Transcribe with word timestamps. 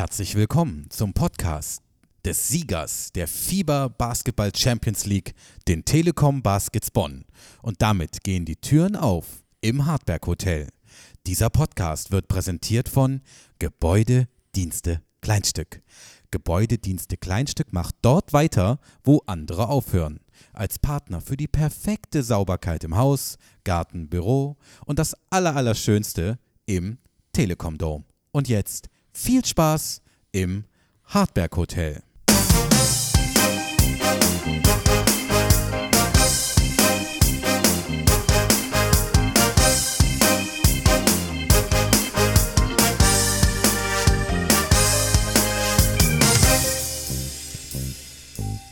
Herzlich 0.00 0.34
willkommen 0.34 0.86
zum 0.88 1.12
Podcast 1.12 1.82
des 2.24 2.48
Siegers 2.48 3.12
der 3.12 3.28
FIBA 3.28 3.88
Basketball 3.88 4.50
Champions 4.56 5.04
League, 5.04 5.34
den 5.68 5.84
Telekom 5.84 6.40
Baskets 6.40 6.90
Bonn. 6.90 7.26
Und 7.60 7.82
damit 7.82 8.24
gehen 8.24 8.46
die 8.46 8.56
Türen 8.56 8.96
auf 8.96 9.26
im 9.60 9.84
Hartberg 9.84 10.26
Hotel. 10.26 10.68
Dieser 11.26 11.50
Podcast 11.50 12.12
wird 12.12 12.28
präsentiert 12.28 12.88
von 12.88 13.20
Gebäudedienste 13.58 15.02
Kleinstück. 15.20 15.82
Gebäudedienste 16.30 17.18
Kleinstück 17.18 17.74
macht 17.74 17.94
dort 18.00 18.32
weiter, 18.32 18.80
wo 19.04 19.20
andere 19.26 19.68
aufhören. 19.68 20.20
Als 20.54 20.78
Partner 20.78 21.20
für 21.20 21.36
die 21.36 21.46
perfekte 21.46 22.22
Sauberkeit 22.22 22.84
im 22.84 22.96
Haus, 22.96 23.36
Garten, 23.64 24.08
Büro 24.08 24.56
und 24.86 24.98
das 24.98 25.14
Allerallerschönste 25.28 26.38
im 26.64 26.96
Telekom 27.34 27.76
Dome. 27.76 28.06
Und 28.32 28.48
jetzt 28.48 28.88
viel 29.12 29.44
Spaß 29.44 30.02
im 30.32 30.64
Hartberg 31.06 31.56
Hotel. 31.56 32.02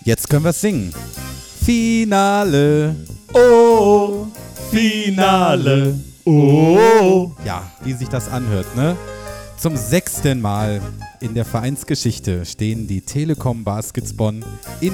Jetzt 0.08 0.30
können 0.30 0.44
wir 0.44 0.54
singen. 0.54 0.90
Finale. 1.62 2.96
Oh, 3.34 4.26
Finale. 4.70 6.00
Oh. 6.24 7.30
Ja, 7.44 7.70
wie 7.84 7.92
sich 7.92 8.08
das 8.08 8.26
anhört, 8.30 8.74
ne? 8.74 8.96
Zum 9.58 9.76
sechsten 9.76 10.40
Mal 10.40 10.80
in 11.20 11.34
der 11.34 11.44
Vereinsgeschichte 11.44 12.44
stehen 12.44 12.86
die 12.86 13.00
Telekom 13.00 13.64
Baskets 13.64 14.12
Bonn 14.16 14.44
in 14.80 14.92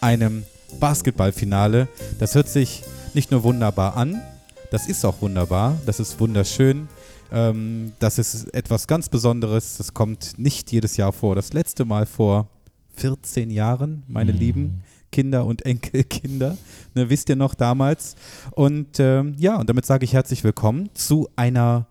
einem 0.00 0.44
Basketballfinale. 0.78 1.88
Das 2.18 2.34
hört 2.34 2.48
sich 2.48 2.84
nicht 3.14 3.30
nur 3.30 3.42
wunderbar 3.42 3.96
an, 3.96 4.22
das 4.70 4.86
ist 4.86 5.04
auch 5.04 5.20
wunderbar, 5.20 5.76
das 5.86 5.98
ist 6.00 6.18
wunderschön. 6.20 6.88
Ähm, 7.32 7.92
das 7.98 8.18
ist 8.18 8.54
etwas 8.54 8.86
ganz 8.86 9.08
Besonderes. 9.08 9.78
Das 9.78 9.94
kommt 9.94 10.38
nicht 10.38 10.70
jedes 10.70 10.96
Jahr 10.96 11.12
vor. 11.12 11.34
Das 11.34 11.52
letzte 11.52 11.84
Mal 11.84 12.06
vor 12.06 12.48
14 12.96 13.50
Jahren, 13.50 14.04
meine 14.06 14.32
Mhm. 14.32 14.38
lieben 14.38 14.82
Kinder 15.10 15.44
und 15.44 15.64
Enkelkinder. 15.66 16.56
Ne, 16.94 17.10
wisst 17.10 17.28
ihr 17.28 17.36
noch 17.36 17.54
damals? 17.54 18.14
Und 18.52 18.98
ähm, 19.00 19.34
ja, 19.38 19.56
und 19.56 19.68
damit 19.68 19.86
sage 19.86 20.04
ich 20.04 20.12
herzlich 20.12 20.44
willkommen 20.44 20.90
zu 20.94 21.28
einer, 21.36 21.86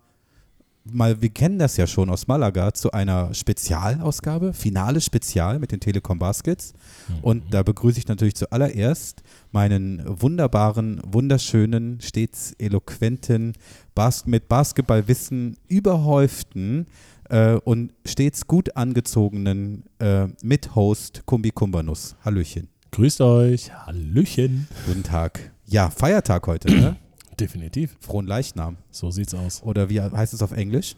mal, 0.84 1.20
wir 1.22 1.30
kennen 1.30 1.58
das 1.58 1.76
ja 1.76 1.86
schon 1.86 2.10
aus 2.10 2.26
Malaga, 2.26 2.72
zu 2.74 2.92
einer 2.92 3.32
Spezialausgabe, 3.34 4.52
Finale 4.52 5.00
Spezial 5.00 5.58
mit 5.58 5.72
den 5.72 5.80
Telekom 5.80 6.18
Baskets. 6.18 6.74
Und 7.22 7.52
da 7.52 7.62
begrüße 7.62 7.98
ich 7.98 8.08
natürlich 8.08 8.34
zuallererst 8.34 9.22
meinen 9.50 10.02
wunderbaren, 10.06 11.00
wunderschönen, 11.06 12.00
stets 12.00 12.52
eloquenten, 12.58 13.54
Bas 13.94 14.26
mit 14.26 14.48
Basketballwissen 14.48 15.56
überhäuften 15.68 16.86
äh, 17.30 17.54
und 17.54 17.92
stets 18.04 18.46
gut 18.46 18.76
angezogenen 18.76 19.84
äh, 19.98 20.26
Mithost 20.42 21.22
Kumbi 21.26 21.50
Kumbanus. 21.50 22.16
Hallöchen. 22.24 22.68
Grüßt 22.90 23.20
euch. 23.22 23.72
Hallöchen. 23.72 24.68
Guten 24.86 25.02
Tag. 25.02 25.52
Ja, 25.66 25.90
Feiertag 25.90 26.46
heute, 26.46 26.70
ne? 26.70 26.96
Definitiv. 27.38 27.96
Frohen 28.00 28.26
Leichnam. 28.26 28.76
So 28.90 29.10
sieht's 29.10 29.34
aus. 29.34 29.62
Oder 29.62 29.88
wie 29.88 30.00
heißt 30.00 30.34
es 30.34 30.42
auf 30.42 30.52
Englisch? 30.52 30.96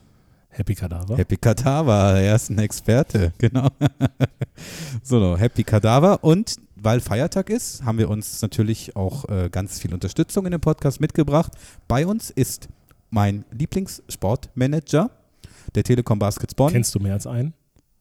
Happy 0.56 0.74
Kadaver. 0.74 1.16
Happy 1.18 1.36
Kadaver, 1.36 2.18
er 2.18 2.34
ist 2.34 2.48
ein 2.48 2.58
Experte, 2.58 3.32
genau. 3.38 3.68
so, 5.02 5.36
Happy 5.36 5.64
Kadaver. 5.64 6.24
Und 6.24 6.56
weil 6.76 7.00
Feiertag 7.00 7.50
ist, 7.50 7.84
haben 7.84 7.98
wir 7.98 8.08
uns 8.08 8.40
natürlich 8.40 8.96
auch 8.96 9.28
äh, 9.28 9.50
ganz 9.50 9.78
viel 9.78 9.92
Unterstützung 9.92 10.46
in 10.46 10.52
dem 10.52 10.60
Podcast 10.60 11.00
mitgebracht. 11.00 11.52
Bei 11.88 12.06
uns 12.06 12.30
ist 12.30 12.68
mein 13.10 13.44
Lieblingssportmanager, 13.50 15.10
der 15.74 15.84
Telekom 15.84 16.18
Baskets 16.18 16.54
Bonn. 16.54 16.72
Kennst 16.72 16.94
du 16.94 17.00
mehr 17.00 17.12
als 17.12 17.26
einen? 17.26 17.52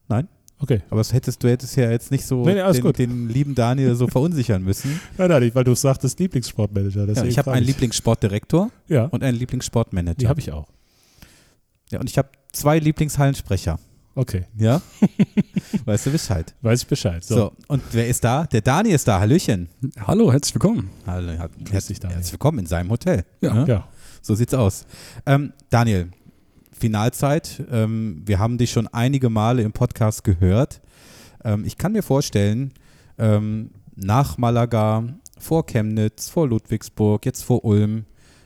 Nein. 0.08 0.30
Okay. 0.60 0.82
Aber 0.90 1.00
das 1.02 1.12
hättest 1.12 1.44
du 1.44 1.50
hättest 1.50 1.76
ja 1.76 1.92
jetzt 1.92 2.12
nicht 2.12 2.26
so 2.26 2.46
Nee, 2.46 2.56
nee, 2.56 2.72
den, 2.72 2.82
gut. 2.82 2.98
den 2.98 3.30
lieben 3.30 3.56
Daniel 3.56 3.96
so 3.96 4.08
verunsichern 4.08 4.64
müssen. 4.64 5.00
Nein, 5.18 5.30
nein, 5.30 5.52
weil 5.54 5.64
du 5.64 5.76
sagtest 5.76 6.20
Lieblingssportmanager. 6.20 7.06
Ja, 7.12 7.24
ich 7.26 7.38
habe 7.38 7.52
einen 7.52 7.66
Lieblingssportdirektor 7.66 8.72
Ja, 8.88 9.06
und 9.06 9.24
einen 9.24 9.38
Lieblingssportmanager. 9.38 10.16
die 10.16 10.28
habe 10.28 10.40
ich 10.40 10.52
auch. 10.52 10.68
Ja, 11.92 12.00
und 12.00 12.10
ich 12.10 12.18
habe 12.18 12.30
zwei 12.52 12.80
Lieblingshallensprecher. 12.80 13.80
Okay. 14.16 14.46
Ja? 14.58 14.82
weißt 15.86 16.06
du 16.06 16.12
Bescheid. 16.12 16.56
Weiß 16.62 16.82
ich 16.84 16.88
Bescheid. 16.88 17.24
So. 17.24 17.36
So. 17.36 17.54
und 17.68 17.84
wer 17.92 18.08
ist 18.08 18.24
da? 18.24 18.46
Der 18.46 18.62
Dani 18.62 18.90
ist 18.92 19.08
da. 19.10 19.20
Hallöchen. 19.20 19.68
Hallo, 20.08 20.32
herzlich 20.32 20.56
willkommen. 20.56 20.90
Hallo, 21.06 21.34
Grüß 21.66 21.88
dich, 21.88 22.00
Daniel. 22.00 22.16
Herzlich 22.16 22.32
willkommen 22.32 22.60
in 22.60 22.66
seinem 22.66 22.90
Hotel. 22.92 23.26
Ja. 23.42 23.54
Ne? 23.54 23.66
Ja. 23.68 23.88
So 24.22 24.34
sieht's 24.34 24.54
aus. 24.54 24.86
Ähm, 25.26 25.52
Daniel, 25.70 26.12
Finalzeit. 26.78 27.64
Ähm, 27.72 28.22
wir 28.26 28.40
haben 28.40 28.58
dich 28.58 28.72
schon 28.72 28.88
einige 28.88 29.30
Male 29.30 29.62
im 29.62 29.72
Podcast 29.72 30.24
gehört. 30.24 30.82
Ähm, 31.44 31.64
ich 31.66 31.78
kann 31.78 31.94
mir 31.94 32.04
vorstellen, 32.04 32.74
ähm, 33.18 33.72
nach 33.96 34.38
Malaga, 34.38 35.04
vor 35.38 35.66
Chemnitz, 35.66 36.30
vor 36.30 36.48
Ludwigsburg, 36.48 37.26
jetzt 37.26 37.44
vor 37.44 37.64
Ulm, 37.64 38.06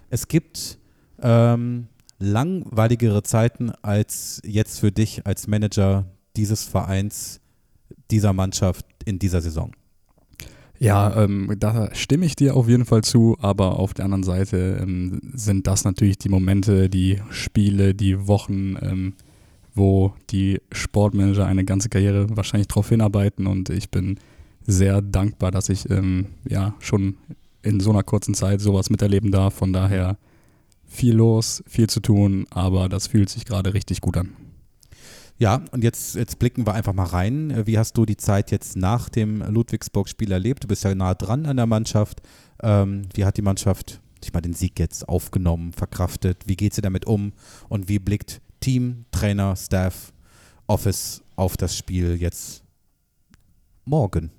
es 0.10 0.28
gibt 0.28 0.78
ähm, 1.22 1.88
langweiligere 2.20 3.24
Zeiten 3.24 3.72
als 3.82 4.42
jetzt 4.44 4.80
für 4.80 4.92
dich 4.92 5.26
als 5.26 5.48
Manager 5.48 6.06
dieses 6.36 6.64
Vereins, 6.64 7.42
dieser 8.12 8.34
Mannschaft 8.34 8.86
in 9.06 9.20
dieser 9.20 9.42
Saison. 9.42 9.72
Ja, 10.80 11.24
ähm, 11.24 11.54
da 11.60 11.94
stimme 11.94 12.26
ich 12.26 12.38
dir 12.38 12.56
auf 12.56 12.70
jeden 12.70 12.86
Fall 12.86 13.04
zu, 13.04 13.38
aber 13.42 13.80
auf 13.80 13.94
der 13.94 14.06
anderen 14.06 14.24
Seite 14.24 14.80
ähm, 14.82 15.20
sind 15.34 15.68
das 15.68 15.84
natürlich 15.84 16.18
die 16.18 16.30
Momente, 16.30 16.90
die 16.90 17.22
Spiele, 17.30 17.94
die 17.94 18.28
Wochen, 18.28 18.78
ähm, 18.82 19.14
wo 19.76 20.14
die 20.30 20.62
Sportmanager 20.72 21.46
eine 21.46 21.66
ganze 21.66 21.90
Karriere 21.90 22.28
wahrscheinlich 22.36 22.70
darauf 22.70 22.88
hinarbeiten 22.88 23.46
und 23.46 23.70
ich 23.70 23.90
bin 23.90 24.20
sehr 24.66 25.02
dankbar, 25.02 25.52
dass 25.52 25.68
ich 25.68 25.90
ähm, 25.90 26.28
ja 26.48 26.74
schon 26.80 27.18
in 27.62 27.82
so 27.82 27.90
einer 27.90 28.04
kurzen 28.04 28.34
Zeit 28.34 28.62
sowas 28.62 28.90
miterleben 28.90 29.32
darf. 29.32 29.56
Von 29.56 29.74
daher 29.74 30.18
viel 30.86 31.16
los, 31.16 31.62
viel 31.68 31.88
zu 31.88 32.00
tun, 32.00 32.46
aber 32.52 32.88
das 32.88 33.08
fühlt 33.08 33.30
sich 33.30 33.46
gerade 33.46 33.74
richtig 33.74 34.00
gut 34.00 34.16
an. 34.16 34.30
Ja, 35.40 35.62
und 35.72 35.86
jetzt, 35.86 36.16
jetzt 36.16 36.38
blicken 36.38 36.68
wir 36.68 36.74
einfach 36.74 36.94
mal 36.94 37.06
rein. 37.06 37.50
Äh, 37.50 37.66
Wie 37.66 37.78
hast 37.78 37.94
du 37.98 38.06
die 38.06 38.18
Zeit 38.18 38.52
jetzt 38.52 38.76
nach 38.76 39.08
dem 39.08 39.42
Ludwigsburg-Spiel 39.42 40.32
erlebt? 40.34 40.66
Du 40.66 40.68
bist 40.68 40.84
ja 40.84 40.94
nah 40.94 41.16
dran 41.16 41.46
an 41.46 41.56
der 41.56 41.66
Mannschaft. 41.66 42.22
Ähm, 42.62 43.04
wie 43.14 43.24
hat 43.24 43.38
die 43.38 43.42
Mannschaft 43.42 44.02
sich 44.22 44.34
mal 44.34 44.42
den 44.42 44.54
Sieg 44.54 44.78
jetzt 44.80 45.08
aufgenommen, 45.08 45.72
verkraftet? 45.72 46.44
Wie 46.46 46.58
geht 46.58 46.74
sie 46.74 46.82
damit 46.82 47.08
um? 47.08 47.32
Und 47.70 47.88
wie 47.88 48.00
blickt 48.00 48.42
Team, 48.60 49.06
Trainer, 49.12 49.56
Staff, 49.56 50.12
Office 50.68 51.24
auf 51.38 51.56
das 51.56 51.78
Spiel 51.78 52.18
jetzt 52.18 52.64
morgen? 53.86 54.32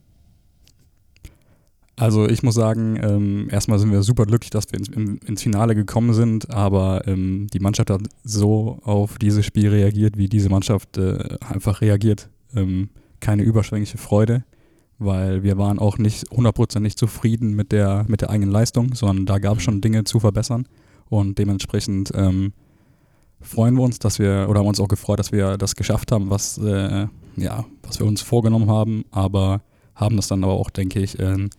Also 2.01 2.27
ich 2.27 2.43
muss 2.43 2.55
sagen, 2.55 2.99
ähm, 3.03 3.49
erstmal 3.51 3.79
sind 3.79 3.93
wir 3.93 4.03
super 4.03 4.25
glücklich, 4.25 4.49
dass 4.49 4.73
wir 4.73 4.79
ins, 4.79 4.89
ins 4.89 5.43
Finale 5.43 5.75
gekommen 5.75 6.15
sind, 6.15 6.51
aber 6.51 7.07
ähm, 7.07 7.47
die 7.53 7.61
Mannschaft 7.61 7.91
hat 7.91 8.01
so 8.25 8.79
auf 8.85 9.19
dieses 9.19 9.45
Spiel 9.45 9.69
reagiert, 9.69 10.17
wie 10.17 10.27
diese 10.27 10.49
Mannschaft 10.49 10.97
äh, 10.97 11.37
einfach 11.47 11.83
reagiert. 11.83 12.31
Ähm, 12.57 12.89
keine 13.21 13.43
überschwängliche 13.43 13.99
Freude, 13.99 14.45
weil 14.99 15.43
wir 15.43 15.59
waren 15.59 15.79
auch 15.79 15.99
nicht 15.99 16.25
hundertprozentig 16.31 16.97
zufrieden 16.97 17.55
mit 17.55 17.71
der, 17.71 18.07
mit 18.09 18.23
der 18.23 18.31
eigenen 18.31 18.51
Leistung, 18.51 18.95
sondern 18.95 19.27
da 19.27 19.39
gab 19.39 19.59
es 19.59 19.65
schon 19.65 19.83
Dinge 19.83 20.05
zu 20.05 20.21
verbessern 20.21 20.67
und 21.11 21.37
dementsprechend 21.37 22.13
ähm, 22.15 22.55
freuen 23.43 23.75
wir 23.75 23.83
uns, 23.83 23.99
dass 23.99 24.19
wir, 24.19 24.47
oder 24.49 24.61
haben 24.61 24.69
uns 24.69 24.81
auch 24.81 24.89
gefreut, 24.89 25.19
dass 25.19 25.33
wir 25.33 25.59
das 25.59 25.77
geschafft 25.77 26.13
haben, 26.13 26.31
was, 26.31 26.57
äh, 26.57 27.09
ja, 27.37 27.67
was 27.83 27.99
wir 27.99 28.07
uns 28.07 28.23
vorgenommen 28.23 28.71
haben, 28.71 29.05
aber 29.11 29.61
haben 29.95 30.17
das 30.17 30.29
dann 30.29 30.43
aber 30.45 30.55
auch, 30.55 30.71
denke 30.71 31.01
ich, 31.01 31.19
ähm, 31.19 31.51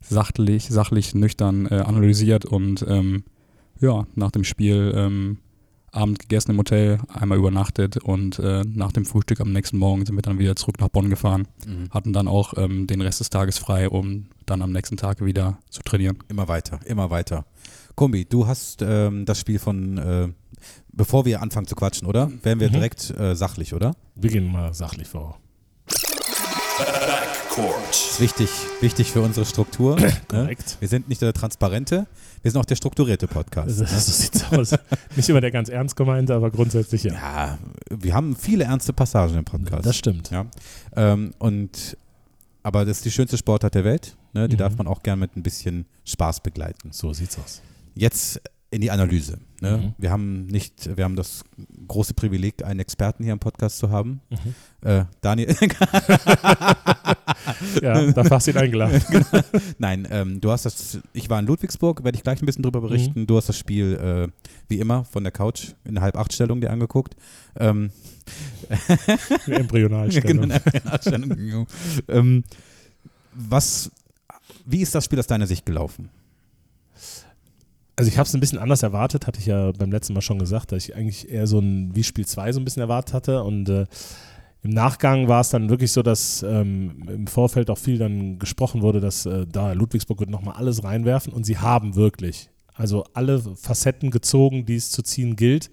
sachlich, 0.00 0.68
sachlich 0.68 1.14
nüchtern 1.14 1.66
äh, 1.66 1.76
analysiert 1.80 2.44
und 2.44 2.84
ähm, 2.88 3.24
ja, 3.80 4.06
nach 4.14 4.30
dem 4.30 4.44
Spiel 4.44 4.92
ähm, 4.94 5.38
Abend 5.90 6.18
gegessen 6.18 6.50
im 6.50 6.58
Hotel, 6.58 6.98
einmal 7.08 7.38
übernachtet 7.38 7.96
und 7.96 8.38
äh, 8.38 8.62
nach 8.66 8.92
dem 8.92 9.04
Frühstück 9.06 9.40
am 9.40 9.52
nächsten 9.52 9.78
Morgen 9.78 10.04
sind 10.04 10.16
wir 10.16 10.22
dann 10.22 10.38
wieder 10.38 10.54
zurück 10.54 10.78
nach 10.80 10.88
Bonn 10.88 11.08
gefahren, 11.08 11.48
hatten 11.90 12.12
dann 12.12 12.28
auch 12.28 12.54
ähm, 12.58 12.86
den 12.86 13.00
Rest 13.00 13.20
des 13.20 13.30
Tages 13.30 13.58
frei, 13.58 13.88
um 13.88 14.26
dann 14.44 14.60
am 14.60 14.70
nächsten 14.72 14.96
Tag 14.98 15.24
wieder 15.24 15.58
zu 15.70 15.80
trainieren. 15.82 16.18
Immer 16.28 16.46
weiter, 16.46 16.78
immer 16.84 17.08
weiter. 17.10 17.46
Kumbi, 17.94 18.26
du 18.26 18.46
hast 18.46 18.82
ähm, 18.82 19.24
das 19.24 19.40
Spiel 19.40 19.58
von, 19.58 19.96
äh, 19.98 20.28
bevor 20.92 21.24
wir 21.24 21.40
anfangen 21.40 21.66
zu 21.66 21.74
quatschen, 21.74 22.06
oder? 22.06 22.30
Werden 22.42 22.60
wir 22.60 22.68
Mhm. 22.68 22.72
direkt 22.74 23.10
äh, 23.18 23.34
sachlich, 23.34 23.72
oder? 23.72 23.94
Wir 24.14 24.30
gehen 24.30 24.52
mal 24.52 24.74
sachlich 24.74 25.08
vor. 25.08 25.38
Das 27.56 28.10
ist 28.12 28.20
wichtig, 28.20 28.50
wichtig 28.80 29.10
für 29.10 29.20
unsere 29.22 29.44
Struktur. 29.46 29.96
ne? 30.00 30.12
Korrekt. 30.28 30.76
Wir 30.80 30.88
sind 30.88 31.08
nicht 31.08 31.20
der 31.22 31.32
transparente, 31.32 32.06
wir 32.42 32.50
sind 32.50 32.60
auch 32.60 32.64
der 32.64 32.76
strukturierte 32.76 33.26
Podcast. 33.26 33.76
So 33.76 33.84
sieht's 33.84 34.44
aus. 34.52 34.74
Nicht 35.16 35.28
immer 35.28 35.40
der 35.40 35.50
ganz 35.50 35.68
ernst 35.68 35.96
gemeinte, 35.96 36.34
aber 36.34 36.50
grundsätzlich 36.50 37.04
ja. 37.04 37.12
Ja, 37.14 37.58
wir 37.90 38.14
haben 38.14 38.36
viele 38.36 38.64
ernste 38.64 38.92
Passagen 38.92 39.36
im 39.36 39.44
Podcast. 39.44 39.86
Das 39.86 39.96
stimmt. 39.96 40.30
Ja. 40.30 40.46
Ähm, 40.94 41.32
und 41.38 41.96
aber 42.62 42.84
das 42.84 42.98
ist 42.98 43.04
die 43.06 43.10
schönste 43.10 43.38
Sportart 43.38 43.74
der 43.74 43.84
Welt. 43.84 44.16
Ne? 44.34 44.48
Die 44.48 44.54
Mhm. 44.54 44.58
darf 44.58 44.76
man 44.76 44.86
auch 44.86 45.02
gern 45.02 45.18
mit 45.18 45.36
ein 45.36 45.42
bisschen 45.42 45.86
Spaß 46.04 46.40
begleiten. 46.40 46.90
So 46.92 47.12
sieht's 47.12 47.38
aus. 47.38 47.62
Jetzt 47.94 48.40
in 48.70 48.80
die 48.80 48.90
Analyse. 48.90 49.38
Ne? 49.60 49.78
Mhm. 49.78 49.94
Wir 49.98 50.10
haben 50.10 50.46
nicht, 50.46 50.96
wir 50.96 51.04
haben 51.04 51.16
das 51.16 51.44
große 51.86 52.14
Privileg, 52.14 52.64
einen 52.64 52.80
Experten 52.80 53.24
hier 53.24 53.32
im 53.32 53.38
Podcast 53.38 53.78
zu 53.78 53.90
haben. 53.90 54.20
Mhm. 54.30 54.54
Äh, 54.88 55.04
Daniel, 55.20 55.56
Ja, 57.82 58.12
da 58.12 58.30
hast 58.30 58.46
du 58.46 58.50
ihn 58.50 58.56
eingeladen. 58.58 59.00
nein, 59.78 60.06
ähm, 60.10 60.40
du 60.40 60.50
hast 60.50 60.64
das, 60.66 60.98
ich 61.12 61.30
war 61.30 61.38
in 61.38 61.46
Ludwigsburg, 61.46 62.04
werde 62.04 62.16
ich 62.16 62.22
gleich 62.22 62.42
ein 62.42 62.46
bisschen 62.46 62.62
drüber 62.62 62.80
berichten. 62.80 63.26
Du 63.26 63.36
hast 63.36 63.48
das 63.48 63.56
Spiel 63.56 63.94
äh, 63.94 64.28
wie 64.68 64.78
immer 64.78 65.04
von 65.04 65.22
der 65.24 65.32
Couch 65.32 65.72
in 65.84 65.94
der 65.94 66.02
Halb-Acht-Stellung 66.02 66.60
dir 66.60 66.70
angeguckt. 66.70 67.16
Ähm, 67.58 67.90
Embryonalstellung. 69.46 70.28
Genau, 70.48 70.54
in 70.54 70.82
der 70.84 71.00
Stellung. 71.00 71.66
ähm, 72.08 72.44
was, 73.34 73.90
wie 74.66 74.82
ist 74.82 74.94
das 74.94 75.04
Spiel 75.04 75.18
aus 75.18 75.26
deiner 75.26 75.46
Sicht 75.46 75.64
gelaufen? 75.64 76.10
Also 77.98 78.10
ich 78.12 78.16
habe 78.16 78.28
es 78.28 78.34
ein 78.34 78.38
bisschen 78.38 78.60
anders 78.60 78.84
erwartet, 78.84 79.26
hatte 79.26 79.40
ich 79.40 79.46
ja 79.46 79.72
beim 79.72 79.90
letzten 79.90 80.14
Mal 80.14 80.20
schon 80.20 80.38
gesagt, 80.38 80.70
dass 80.70 80.84
ich 80.84 80.94
eigentlich 80.94 81.32
eher 81.32 81.48
so 81.48 81.58
ein 81.58 81.96
wie 81.96 82.04
Spiel 82.04 82.24
2 82.24 82.52
so 82.52 82.60
ein 82.60 82.64
bisschen 82.64 82.80
erwartet 82.80 83.12
hatte 83.12 83.42
und 83.42 83.68
äh, 83.68 83.86
im 84.62 84.70
Nachgang 84.70 85.26
war 85.26 85.40
es 85.40 85.50
dann 85.50 85.68
wirklich 85.68 85.90
so, 85.90 86.02
dass 86.04 86.44
ähm, 86.44 87.08
im 87.08 87.26
Vorfeld 87.26 87.70
auch 87.70 87.78
viel 87.78 87.98
dann 87.98 88.38
gesprochen 88.38 88.82
wurde, 88.82 89.00
dass 89.00 89.26
äh, 89.26 89.48
da 89.50 89.72
Ludwigsburg 89.72 90.20
wird 90.20 90.30
nochmal 90.30 90.54
alles 90.54 90.84
reinwerfen 90.84 91.32
und 91.32 91.42
sie 91.42 91.58
haben 91.58 91.96
wirklich. 91.96 92.50
Also 92.72 93.04
alle 93.14 93.40
Facetten 93.40 94.12
gezogen, 94.12 94.64
die 94.64 94.76
es 94.76 94.92
zu 94.92 95.02
ziehen 95.02 95.34
gilt. 95.34 95.68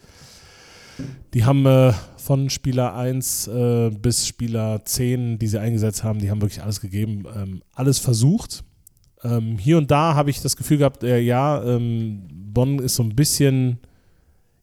Die 1.35 1.45
haben 1.45 1.63
äh, 1.67 1.93
von 2.17 2.49
Spieler 2.49 2.95
1 2.95 3.49
äh, 3.49 3.91
bis 3.91 4.25
Spieler 4.25 4.83
10, 4.83 5.37
die 5.37 5.47
sie 5.47 5.59
eingesetzt 5.59 6.03
haben, 6.03 6.17
die 6.17 6.31
haben 6.31 6.41
wirklich 6.41 6.63
alles 6.63 6.81
gegeben, 6.81 7.25
ähm, 7.35 7.61
alles 7.75 7.99
versucht. 7.99 8.63
Ähm, 9.25 9.57
hier 9.57 9.77
und 9.77 9.89
da 9.91 10.13
habe 10.15 10.29
ich 10.29 10.41
das 10.41 10.55
Gefühl 10.55 10.77
gehabt, 10.77 11.03
äh, 11.03 11.19
ja, 11.19 11.63
ähm, 11.63 12.21
Bonn 12.31 12.79
ist 12.79 12.95
so 12.95 13.03
ein 13.03 13.15
bisschen 13.15 13.79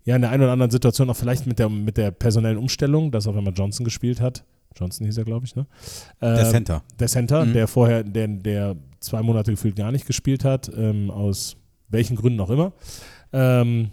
ja 0.05 0.17
in 0.17 0.23
der 0.23 0.31
einen 0.31 0.43
oder 0.43 0.53
anderen 0.53 0.71
Situation 0.71 1.11
auch 1.11 1.17
vielleicht 1.17 1.47
mit 1.47 1.59
der, 1.59 1.69
mit 1.69 1.97
der 1.97 2.11
personellen 2.11 2.59
Umstellung, 2.59 3.11
dass 3.13 3.27
auch 3.27 3.35
wenn 3.37 3.45
man 3.45 3.55
Johnson 3.55 3.85
gespielt 3.85 4.21
hat, 4.21 4.45
Johnson 4.77 5.05
hieß 5.07 5.19
er, 5.19 5.25
glaube 5.25 5.45
ich, 5.47 5.55
ne? 5.55 5.67
Der 6.21 6.39
Ähm, 6.41 6.51
Center. 6.51 6.83
der 6.99 7.09
Center, 7.09 7.45
Mhm. 7.45 7.53
der 7.53 7.69
vorher, 7.69 8.03
der, 8.03 8.27
der 8.29 8.77
zwei 9.01 9.23
Monate 9.23 9.51
gefühlt 9.51 9.77
gar 9.77 9.93
nicht 9.93 10.07
gespielt 10.07 10.45
hat, 10.45 10.71
ähm, 10.77 11.11
aus 11.11 11.57
welchen 11.89 12.17
Gründen 12.17 12.41
auch 12.41 12.51
immer. 12.51 12.73
Ähm, 13.33 13.91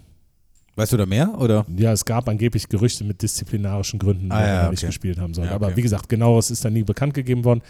Weißt 0.76 0.92
du 0.92 0.96
da 0.96 1.04
mehr? 1.04 1.38
Oder? 1.38 1.66
ja, 1.76 1.92
es 1.92 2.04
gab 2.04 2.28
angeblich 2.28 2.68
Gerüchte 2.68 3.04
mit 3.04 3.20
disziplinarischen 3.20 3.98
Gründen, 3.98 4.32
Ah, 4.32 4.36
warum 4.36 4.46
ja, 4.48 4.60
er 4.62 4.70
nicht 4.70 4.78
okay. 4.80 4.86
gespielt 4.86 5.18
haben 5.18 5.34
soll. 5.34 5.46
Ja, 5.46 5.52
Aber 5.52 5.66
okay. 5.66 5.76
wie 5.76 5.82
gesagt, 5.82 6.08
genaueres 6.08 6.50
ist 6.50 6.64
da 6.64 6.70
nie 6.70 6.82
bekannt 6.84 7.12
gegeben 7.12 7.44
worden. 7.44 7.60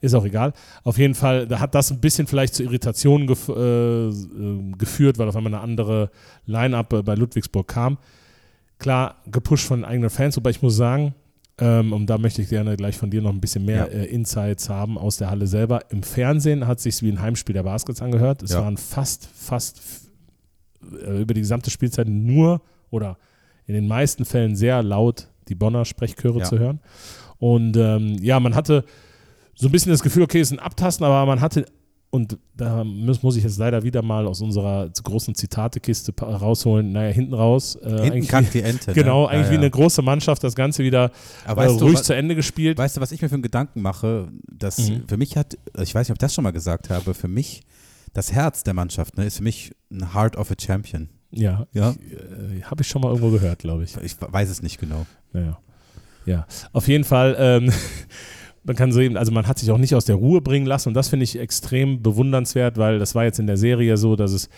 Ist 0.00 0.14
auch 0.14 0.24
egal. 0.24 0.52
Auf 0.84 0.96
jeden 0.98 1.14
Fall, 1.14 1.46
da 1.48 1.58
hat 1.60 1.74
das 1.74 1.90
ein 1.90 2.00
bisschen 2.00 2.26
vielleicht 2.26 2.54
zu 2.54 2.62
Irritationen 2.62 3.26
gef 3.26 3.48
äh, 3.48 4.08
äh, 4.08 4.72
geführt, 4.78 5.18
weil 5.18 5.28
auf 5.28 5.36
einmal 5.36 5.52
eine 5.54 5.62
andere 5.62 6.10
Line-Up 6.46 6.92
äh, 6.92 7.02
bei 7.02 7.14
Ludwigsburg 7.14 7.66
kam. 7.66 7.98
Klar, 8.78 9.16
gepusht 9.26 9.66
von 9.66 9.84
eigenen 9.84 10.10
Fans, 10.10 10.36
wobei 10.36 10.50
ich 10.50 10.62
muss 10.62 10.76
sagen, 10.76 11.14
ähm, 11.60 11.92
und 11.92 12.06
da 12.06 12.16
möchte 12.18 12.40
ich 12.42 12.48
gerne 12.48 12.76
gleich 12.76 12.96
von 12.96 13.10
dir 13.10 13.20
noch 13.22 13.32
ein 13.32 13.40
bisschen 13.40 13.64
mehr 13.64 13.88
Ja. 13.92 13.98
äh, 14.00 14.04
Insights 14.04 14.68
haben 14.68 14.96
aus 14.96 15.16
der 15.16 15.30
Halle 15.30 15.48
selber. 15.48 15.80
Im 15.90 16.04
Fernsehen 16.04 16.68
hat 16.68 16.78
sich 16.78 17.02
wie 17.02 17.10
ein 17.10 17.20
Heimspiel 17.20 17.54
der 17.54 17.64
Baskets 17.64 18.00
angehört. 18.00 18.44
Es 18.44 18.52
Ja. 18.52 18.60
waren 18.60 18.76
fast, 18.76 19.26
fast 19.34 19.80
äh, 21.04 21.22
über 21.22 21.34
die 21.34 21.40
gesamte 21.40 21.70
Spielzeit 21.70 22.06
nur 22.08 22.60
oder 22.90 23.18
in 23.66 23.74
den 23.74 23.88
meisten 23.88 24.24
Fällen 24.24 24.54
sehr 24.54 24.82
laut 24.84 25.26
die 25.48 25.56
Bonner 25.56 25.84
Sprechchöre 25.84 26.38
Ja. 26.38 26.44
zu 26.44 26.58
hören. 26.60 26.78
Und 27.38 27.76
ähm, 27.76 28.16
ja, 28.22 28.38
man 28.38 28.54
hatte 28.54 28.84
so 29.60 29.68
ein 29.68 29.72
bisschen 29.72 29.90
das 29.90 30.02
Gefühl, 30.02 30.22
okay, 30.22 30.40
es 30.40 30.50
ist 30.52 30.58
ein 30.58 30.64
Abtasten, 30.64 31.04
aber 31.04 31.26
man 31.26 31.40
hatte, 31.40 31.64
und 32.10 32.38
da 32.56 32.84
muss, 32.84 33.22
muss 33.22 33.36
ich 33.36 33.42
jetzt 33.44 33.58
leider 33.58 33.82
wieder 33.82 34.00
mal 34.02 34.26
aus 34.26 34.40
unserer 34.40 34.88
großen 35.02 35.34
Zitatekiste 35.34 36.14
rausholen, 36.22 36.92
naja, 36.92 37.12
hinten 37.12 37.34
raus. 37.34 37.76
Äh, 37.76 38.04
Hinten 38.10 38.26
kackt 38.26 38.54
die 38.54 38.62
Ente. 38.62 38.92
Genau, 38.94 39.24
ne? 39.24 39.30
eigentlich 39.30 39.46
ja, 39.46 39.50
wie 39.50 39.54
ja. 39.56 39.60
eine 39.60 39.70
große 39.70 40.00
Mannschaft 40.00 40.42
das 40.44 40.54
Ganze 40.54 40.82
wieder 40.84 41.10
äh, 41.46 41.54
du, 41.54 41.84
ruhig 41.84 41.96
was, 41.96 42.04
zu 42.04 42.14
Ende 42.14 42.34
gespielt. 42.34 42.78
weißt 42.78 42.96
du, 42.96 43.00
was 43.00 43.12
ich 43.12 43.20
mir 43.20 43.28
für 43.28 43.34
einen 43.34 43.42
Gedanken 43.42 43.82
mache? 43.82 44.28
Dass 44.50 44.78
Mhm. 44.78 45.06
für 45.06 45.16
mich 45.18 45.36
hat, 45.36 45.58
ich 45.82 45.94
weiß 45.94 46.06
nicht, 46.08 46.12
ob 46.12 46.16
ich 46.16 46.20
das 46.20 46.34
schon 46.34 46.44
mal 46.44 46.52
gesagt 46.52 46.88
habe, 46.88 47.12
für 47.12 47.28
mich 47.28 47.62
das 48.14 48.32
Herz 48.32 48.62
der 48.64 48.72
Mannschaft 48.74 49.18
ne, 49.18 49.26
ist 49.26 49.36
für 49.38 49.42
mich 49.42 49.72
ein 49.92 50.14
Heart 50.14 50.36
of 50.38 50.50
a 50.50 50.54
Champion. 50.58 51.10
Ja, 51.30 51.66
Ja. 51.74 51.90
äh, 51.90 52.62
habe 52.62 52.80
ich 52.82 52.88
schon 52.88 53.02
mal 53.02 53.08
irgendwo 53.08 53.30
gehört, 53.30 53.58
glaube 53.58 53.84
ich. 53.84 53.94
Ich 54.02 54.16
weiß 54.18 54.48
es 54.48 54.62
nicht 54.62 54.80
genau. 54.80 55.04
Naja. 55.34 55.58
Ja, 56.24 56.46
auf 56.72 56.88
jeden 56.88 57.04
Fall, 57.04 57.36
ähm, 57.38 57.70
man 58.68 58.76
kann 58.76 58.92
sehen, 58.92 59.16
also 59.16 59.32
man 59.32 59.48
hat 59.48 59.58
sich 59.58 59.70
auch 59.70 59.78
nicht 59.78 59.94
aus 59.94 60.04
der 60.04 60.16
Ruhe 60.16 60.40
bringen 60.40 60.66
lassen 60.66 60.88
und 60.88 60.94
das 60.94 61.08
finde 61.08 61.24
ich 61.24 61.38
extrem 61.38 62.02
bewundernswert, 62.02 62.76
weil 62.76 62.98
das 62.98 63.14
war 63.14 63.24
jetzt 63.24 63.40
in 63.40 63.46
der 63.46 63.56
Serie 63.56 63.96
so, 63.96 64.14
dass 64.14 64.32
es 64.32 64.48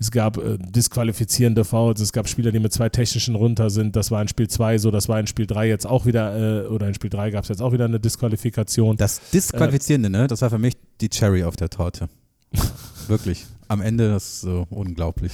es 0.00 0.10
gab 0.10 0.38
äh, 0.38 0.56
disqualifizierende 0.58 1.62
Fouls, 1.62 2.00
es 2.00 2.12
gab 2.12 2.26
Spieler, 2.26 2.52
die 2.52 2.58
mit 2.58 2.72
zwei 2.72 2.88
technischen 2.88 3.34
runter 3.34 3.68
sind. 3.68 3.96
Das 3.96 4.10
war 4.10 4.22
in 4.22 4.28
Spiel 4.28 4.48
2 4.48 4.78
so, 4.78 4.90
das 4.90 5.10
war 5.10 5.20
in 5.20 5.26
Spiel 5.26 5.46
3 5.46 5.68
jetzt 5.68 5.86
auch 5.86 6.06
wieder, 6.06 6.64
äh, 6.64 6.66
oder 6.68 6.88
in 6.88 6.94
Spiel 6.94 7.10
3 7.10 7.30
gab 7.30 7.42
es 7.42 7.50
jetzt 7.50 7.60
auch 7.60 7.72
wieder 7.72 7.84
eine 7.84 8.00
Disqualifikation. 8.00 8.96
Das 8.96 9.20
Disqualifizierende, 9.30 10.08
ne, 10.08 10.26
das 10.26 10.40
war 10.40 10.48
für 10.48 10.58
mich 10.58 10.72
die 11.02 11.10
Cherry 11.10 11.44
auf 11.44 11.56
der 11.56 11.68
Torte. 11.68 12.08
Wirklich. 13.08 13.44
Am 13.70 13.82
Ende, 13.82 14.08
das 14.08 14.40
so 14.40 14.66
unglaublich. 14.68 15.30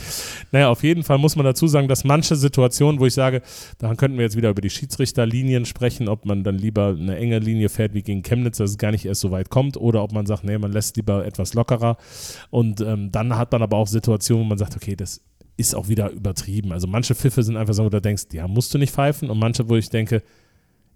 Naja, 0.52 0.68
auf 0.68 0.82
jeden 0.82 1.04
Fall 1.04 1.16
muss 1.16 1.36
man 1.36 1.46
dazu 1.46 1.66
sagen, 1.68 1.88
dass 1.88 2.04
manche 2.04 2.36
Situationen, 2.36 3.00
wo 3.00 3.06
ich 3.06 3.14
sage, 3.14 3.40
da 3.78 3.94
könnten 3.94 4.18
wir 4.18 4.24
jetzt 4.24 4.36
wieder 4.36 4.50
über 4.50 4.60
die 4.60 4.68
Schiedsrichterlinien 4.68 5.64
sprechen, 5.64 6.06
ob 6.06 6.26
man 6.26 6.44
dann 6.44 6.58
lieber 6.58 6.88
eine 6.88 7.16
enge 7.16 7.38
Linie 7.38 7.70
fährt 7.70 7.94
wie 7.94 8.02
gegen 8.02 8.22
Chemnitz, 8.22 8.58
dass 8.58 8.72
es 8.72 8.76
gar 8.76 8.90
nicht 8.90 9.06
erst 9.06 9.22
so 9.22 9.30
weit 9.30 9.48
kommt, 9.48 9.78
oder 9.78 10.02
ob 10.02 10.12
man 10.12 10.26
sagt, 10.26 10.44
nee, 10.44 10.58
man 10.58 10.70
lässt 10.70 10.98
lieber 10.98 11.24
etwas 11.24 11.54
lockerer. 11.54 11.96
Und 12.50 12.82
ähm, 12.82 13.10
dann 13.10 13.34
hat 13.38 13.52
man 13.52 13.62
aber 13.62 13.78
auch 13.78 13.86
Situationen, 13.86 14.44
wo 14.44 14.48
man 14.50 14.58
sagt, 14.58 14.76
okay, 14.76 14.96
das 14.96 15.22
ist 15.56 15.74
auch 15.74 15.88
wieder 15.88 16.10
übertrieben. 16.10 16.72
Also 16.72 16.86
manche 16.88 17.14
Pfiffe 17.14 17.42
sind 17.42 17.56
einfach 17.56 17.72
so, 17.72 17.86
wo 17.86 17.88
du 17.88 18.02
denkst, 18.02 18.24
ja, 18.32 18.46
musst 18.46 18.74
du 18.74 18.76
nicht 18.76 18.92
pfeifen. 18.92 19.30
Und 19.30 19.38
manche, 19.38 19.66
wo 19.70 19.76
ich 19.76 19.88
denke, 19.88 20.22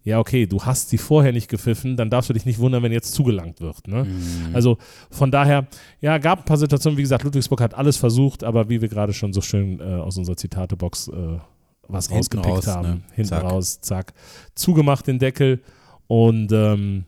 ja, 0.02 0.18
okay, 0.18 0.46
du 0.46 0.62
hast 0.62 0.88
sie 0.88 0.98
vorher 0.98 1.32
nicht 1.32 1.48
gepfiffen, 1.48 1.96
dann 1.96 2.08
darfst 2.08 2.30
du 2.30 2.34
dich 2.34 2.46
nicht 2.46 2.58
wundern, 2.58 2.82
wenn 2.82 2.92
jetzt 2.92 3.12
zugelangt 3.12 3.60
wird. 3.60 3.86
Ne? 3.86 4.04
Mhm. 4.04 4.54
Also 4.54 4.78
von 5.10 5.30
daher, 5.30 5.66
ja, 6.00 6.16
gab 6.18 6.40
ein 6.40 6.44
paar 6.46 6.56
Situationen, 6.56 6.96
wie 6.96 7.02
gesagt, 7.02 7.24
Ludwigsburg 7.24 7.60
hat 7.60 7.74
alles 7.74 7.96
versucht, 7.98 8.42
aber 8.42 8.68
wie 8.70 8.80
wir 8.80 8.88
gerade 8.88 9.12
schon 9.12 9.32
so 9.32 9.40
schön 9.42 9.78
äh, 9.80 9.82
aus 9.82 10.16
unserer 10.16 10.36
Zitatebox 10.36 11.08
äh, 11.08 11.38
was 11.86 12.06
Hinten 12.06 12.16
rausgepickt 12.18 12.46
raus, 12.56 12.66
haben. 12.66 12.88
ne? 12.88 13.00
Hinten 13.12 13.28
Zack. 13.30 13.42
raus, 13.42 13.80
zack. 13.80 14.14
Zugemacht 14.54 15.06
den 15.06 15.18
Deckel 15.18 15.60
und 16.06 16.50
ähm, 16.52 17.04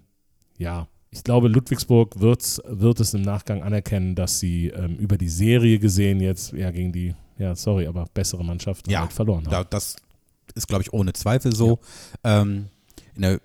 ja, 0.59 0.87
ich 1.11 1.25
glaube, 1.25 1.49
Ludwigsburg 1.49 2.21
wird's, 2.21 2.61
wird 2.67 2.99
es 3.01 3.15
im 3.15 3.23
Nachgang 3.23 3.63
anerkennen, 3.63 4.15
dass 4.15 4.39
sie 4.39 4.69
ähm, 4.69 4.97
über 4.97 5.19
die 5.19 5.29
Serie 5.29 5.79
gesehen 5.79 6.21
jetzt 6.21 6.53
ja 6.53 6.71
gegen 6.71 6.93
die, 6.93 7.15
ja, 7.39 7.55
sorry, 7.55 7.87
aber 7.87 8.07
bessere 8.15 8.45
Mannschaft 8.45 8.91
Ja, 8.91 9.01
halt 9.01 9.13
verloren 9.13 9.45
haben. 9.45 9.51
Da, 9.51 9.65
das 9.65 9.97
ist, 10.55 10.69
glaube 10.69 10.83
ich, 10.83 10.93
ohne 10.93 11.13
Zweifel 11.13 11.55
so. 11.55 11.79
Ähm, 12.25 12.69
in 13.15 13.23
der 13.23 13.41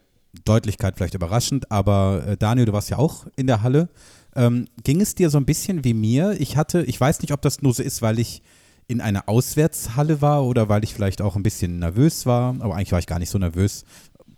Deutlichkeit 0.45 0.95
vielleicht 0.95 1.15
überraschend, 1.15 1.71
aber 1.71 2.23
äh, 2.27 2.37
Daniel, 2.37 2.65
du 2.65 2.73
warst 2.73 2.89
ja 2.89 2.97
auch 2.97 3.27
in 3.35 3.47
der 3.47 3.63
Halle. 3.63 3.89
Ähm, 4.35 4.67
ging 4.83 5.01
es 5.01 5.15
dir 5.15 5.29
so 5.29 5.37
ein 5.37 5.45
bisschen 5.45 5.83
wie 5.83 5.93
mir? 5.93 6.39
Ich 6.39 6.57
hatte, 6.57 6.83
ich 6.83 6.99
weiß 6.99 7.21
nicht, 7.21 7.31
ob 7.31 7.41
das 7.41 7.61
nur 7.61 7.73
so 7.73 7.81
ist, 7.81 8.01
weil 8.01 8.19
ich 8.19 8.43
in 8.87 9.01
einer 9.01 9.27
Auswärtshalle 9.27 10.21
war 10.21 10.45
oder 10.45 10.69
weil 10.69 10.83
ich 10.83 10.93
vielleicht 10.93 11.21
auch 11.21 11.35
ein 11.35 11.43
bisschen 11.43 11.79
nervös 11.79 12.25
war, 12.25 12.55
aber 12.59 12.75
eigentlich 12.75 12.91
war 12.91 12.99
ich 12.99 13.07
gar 13.07 13.19
nicht 13.19 13.29
so 13.29 13.37
nervös. 13.37 13.83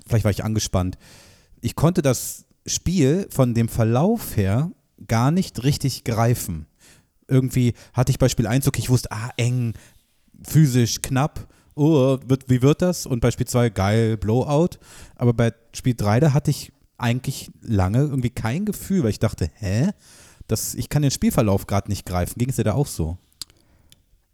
Vielleicht 0.08 0.24
war 0.24 0.32
ich 0.32 0.44
angespannt. 0.44 0.98
Ich 1.62 1.76
konnte 1.76 2.02
das 2.02 2.46
Spiel 2.66 3.28
von 3.30 3.54
dem 3.54 3.68
Verlauf 3.68 4.38
her 4.38 4.72
gar 5.08 5.32
nicht 5.32 5.64
richtig 5.64 6.04
greifen. 6.04 6.66
Irgendwie 7.28 7.74
hatte 7.94 8.12
ich 8.12 8.20
bei 8.20 8.28
Spiel 8.28 8.48
1, 8.48 8.68
okay, 8.68 8.80
ich 8.80 8.90
wusste, 8.90 9.12
ah, 9.12 9.30
eng, 9.38 9.74
physisch 10.44 11.02
knapp. 11.02 11.48
Oh, 11.80 12.18
wird, 12.28 12.50
wie 12.50 12.62
wird 12.62 12.82
das? 12.82 13.06
Und 13.06 13.22
bei 13.22 13.32
Spiel 13.32 13.48
2 13.48 13.70
geil, 13.70 14.18
Blowout. 14.18 14.78
Aber 15.16 15.34
bei 15.34 15.54
Spiel 15.74 15.94
3, 15.96 16.20
da 16.20 16.34
hatte 16.34 16.52
ich 16.52 16.72
eigentlich 16.98 17.50
lange 17.62 18.00
irgendwie 18.00 18.30
kein 18.32 18.66
Gefühl, 18.66 19.04
weil 19.04 19.12
ich 19.12 19.20
dachte, 19.20 19.50
hä? 19.56 19.90
Das, 20.48 20.74
ich 20.76 20.90
kann 20.90 21.04
den 21.04 21.12
Spielverlauf 21.12 21.68
gerade 21.68 21.90
nicht 21.90 22.06
greifen. 22.06 22.38
Ging 22.38 22.50
es 22.50 22.58
dir 22.58 22.64
da 22.64 22.74
auch 22.74 22.88
so? 22.88 23.18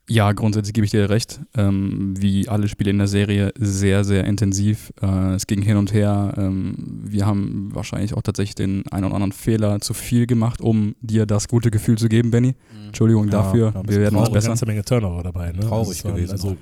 Ja, 0.07 0.31
grundsätzlich 0.33 0.73
gebe 0.75 0.85
ich 0.85 0.91
dir 0.91 1.09
recht. 1.09 1.41
Ähm, 1.57 2.13
wie 2.15 2.47
alle 2.47 2.67
Spiele 2.67 2.91
in 2.91 2.99
der 2.99 3.07
Serie 3.07 3.51
sehr, 3.57 4.03
sehr 4.03 4.23
intensiv. 4.25 4.93
Äh, 5.01 5.33
es 5.33 5.47
ging 5.47 5.63
hin 5.63 5.77
und 5.77 5.93
her. 5.93 6.33
Ähm, 6.37 6.75
wir 7.03 7.25
haben 7.25 7.69
wahrscheinlich 7.73 8.13
auch 8.13 8.21
tatsächlich 8.21 8.53
den 8.53 8.87
einen 8.91 9.05
oder 9.05 9.15
anderen 9.15 9.31
Fehler 9.31 9.81
zu 9.81 9.95
viel 9.95 10.27
gemacht, 10.27 10.61
um 10.61 10.93
dir 11.01 11.25
das 11.25 11.47
gute 11.47 11.71
Gefühl 11.71 11.97
zu 11.97 12.07
geben, 12.07 12.29
Benny. 12.29 12.53
Entschuldigung 12.85 13.25
Ja, 13.25 13.31
dafür. 13.31 13.73
wir 13.87 13.97
werden 13.99 14.15
uns 14.15 14.23
auch 14.23 14.25
eine 14.27 14.33
besser. 14.35 14.47
ganze 14.49 14.65
Menge 14.67 14.85
Turnover 14.85 15.23
dabei. 15.23 15.51
Ne? 15.51 15.61
Traurig 15.61 16.03
gewesen 16.03 16.31
Also, 16.33 16.49
ja. 16.49 16.55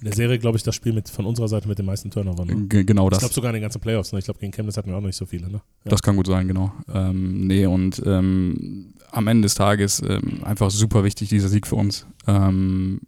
In 0.00 0.06
der 0.06 0.14
Serie, 0.14 0.38
glaube 0.38 0.56
ich, 0.56 0.62
das 0.62 0.74
Spiel 0.74 0.94
mit, 0.94 1.10
von 1.10 1.26
unserer 1.26 1.46
Seite 1.48 1.68
mit 1.68 1.78
den 1.78 1.84
meisten 1.84 2.10
Turnovern. 2.10 2.48
Ne? 2.48 2.84
Genau 2.84 3.04
Ich 3.06 3.10
das. 3.10 3.18
glaube 3.18 3.34
sogar 3.34 3.50
in 3.50 3.54
den 3.54 3.62
ganzen 3.62 3.80
Playoffs. 3.80 4.12
Ne? 4.12 4.18
Ich 4.18 4.24
glaube, 4.24 4.40
gegen 4.40 4.50
Chemnitz 4.50 4.78
hatten 4.78 4.88
wir 4.88 4.96
auch 4.96 5.00
noch 5.00 5.08
nicht 5.08 5.16
so 5.16 5.26
viele. 5.26 5.48
Ne? 5.50 5.60
Ja. 5.84 5.90
Das 5.90 6.02
kann 6.02 6.16
gut 6.16 6.26
sein, 6.26 6.48
genau. 6.48 6.72
Ähm, 6.92 7.46
nee, 7.46 7.66
und 7.66 8.02
ähm, 8.06 8.94
am 9.10 9.26
Ende 9.26 9.42
des 9.42 9.54
Tages 9.56 10.02
ähm, 10.06 10.42
einfach 10.42 10.70
super 10.70 11.04
wichtig, 11.04 11.28
dieser 11.28 11.48
Sieg 11.48 11.66
für 11.66 11.76
uns. 11.76 12.06
Ähm, 12.26 13.02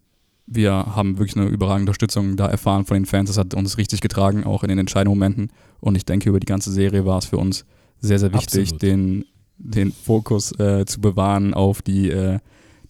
wir 0.46 0.72
haben 0.72 1.16
wirklich 1.18 1.34
eine 1.36 1.48
überragende 1.48 1.90
Unterstützung 1.90 2.36
da 2.36 2.46
erfahren 2.48 2.84
von 2.84 2.96
den 2.96 3.06
Fans. 3.06 3.30
Das 3.30 3.38
hat 3.38 3.54
uns 3.54 3.78
richtig 3.78 4.02
getragen, 4.02 4.44
auch 4.44 4.62
in 4.62 4.68
den 4.68 4.78
entscheidenden 4.78 5.18
Momenten. 5.18 5.50
Und 5.80 5.96
ich 5.96 6.04
denke, 6.04 6.28
über 6.28 6.40
die 6.40 6.46
ganze 6.46 6.70
Serie 6.70 7.06
war 7.06 7.18
es 7.18 7.24
für 7.24 7.38
uns 7.38 7.64
sehr, 8.00 8.18
sehr 8.18 8.34
wichtig, 8.34 8.64
Absolut. 8.72 8.82
den, 8.82 9.24
den 9.56 9.92
Fokus 9.92 10.52
äh, 10.58 10.84
zu 10.84 11.00
bewahren 11.00 11.54
auf 11.54 11.80
die, 11.80 12.10
äh, 12.10 12.38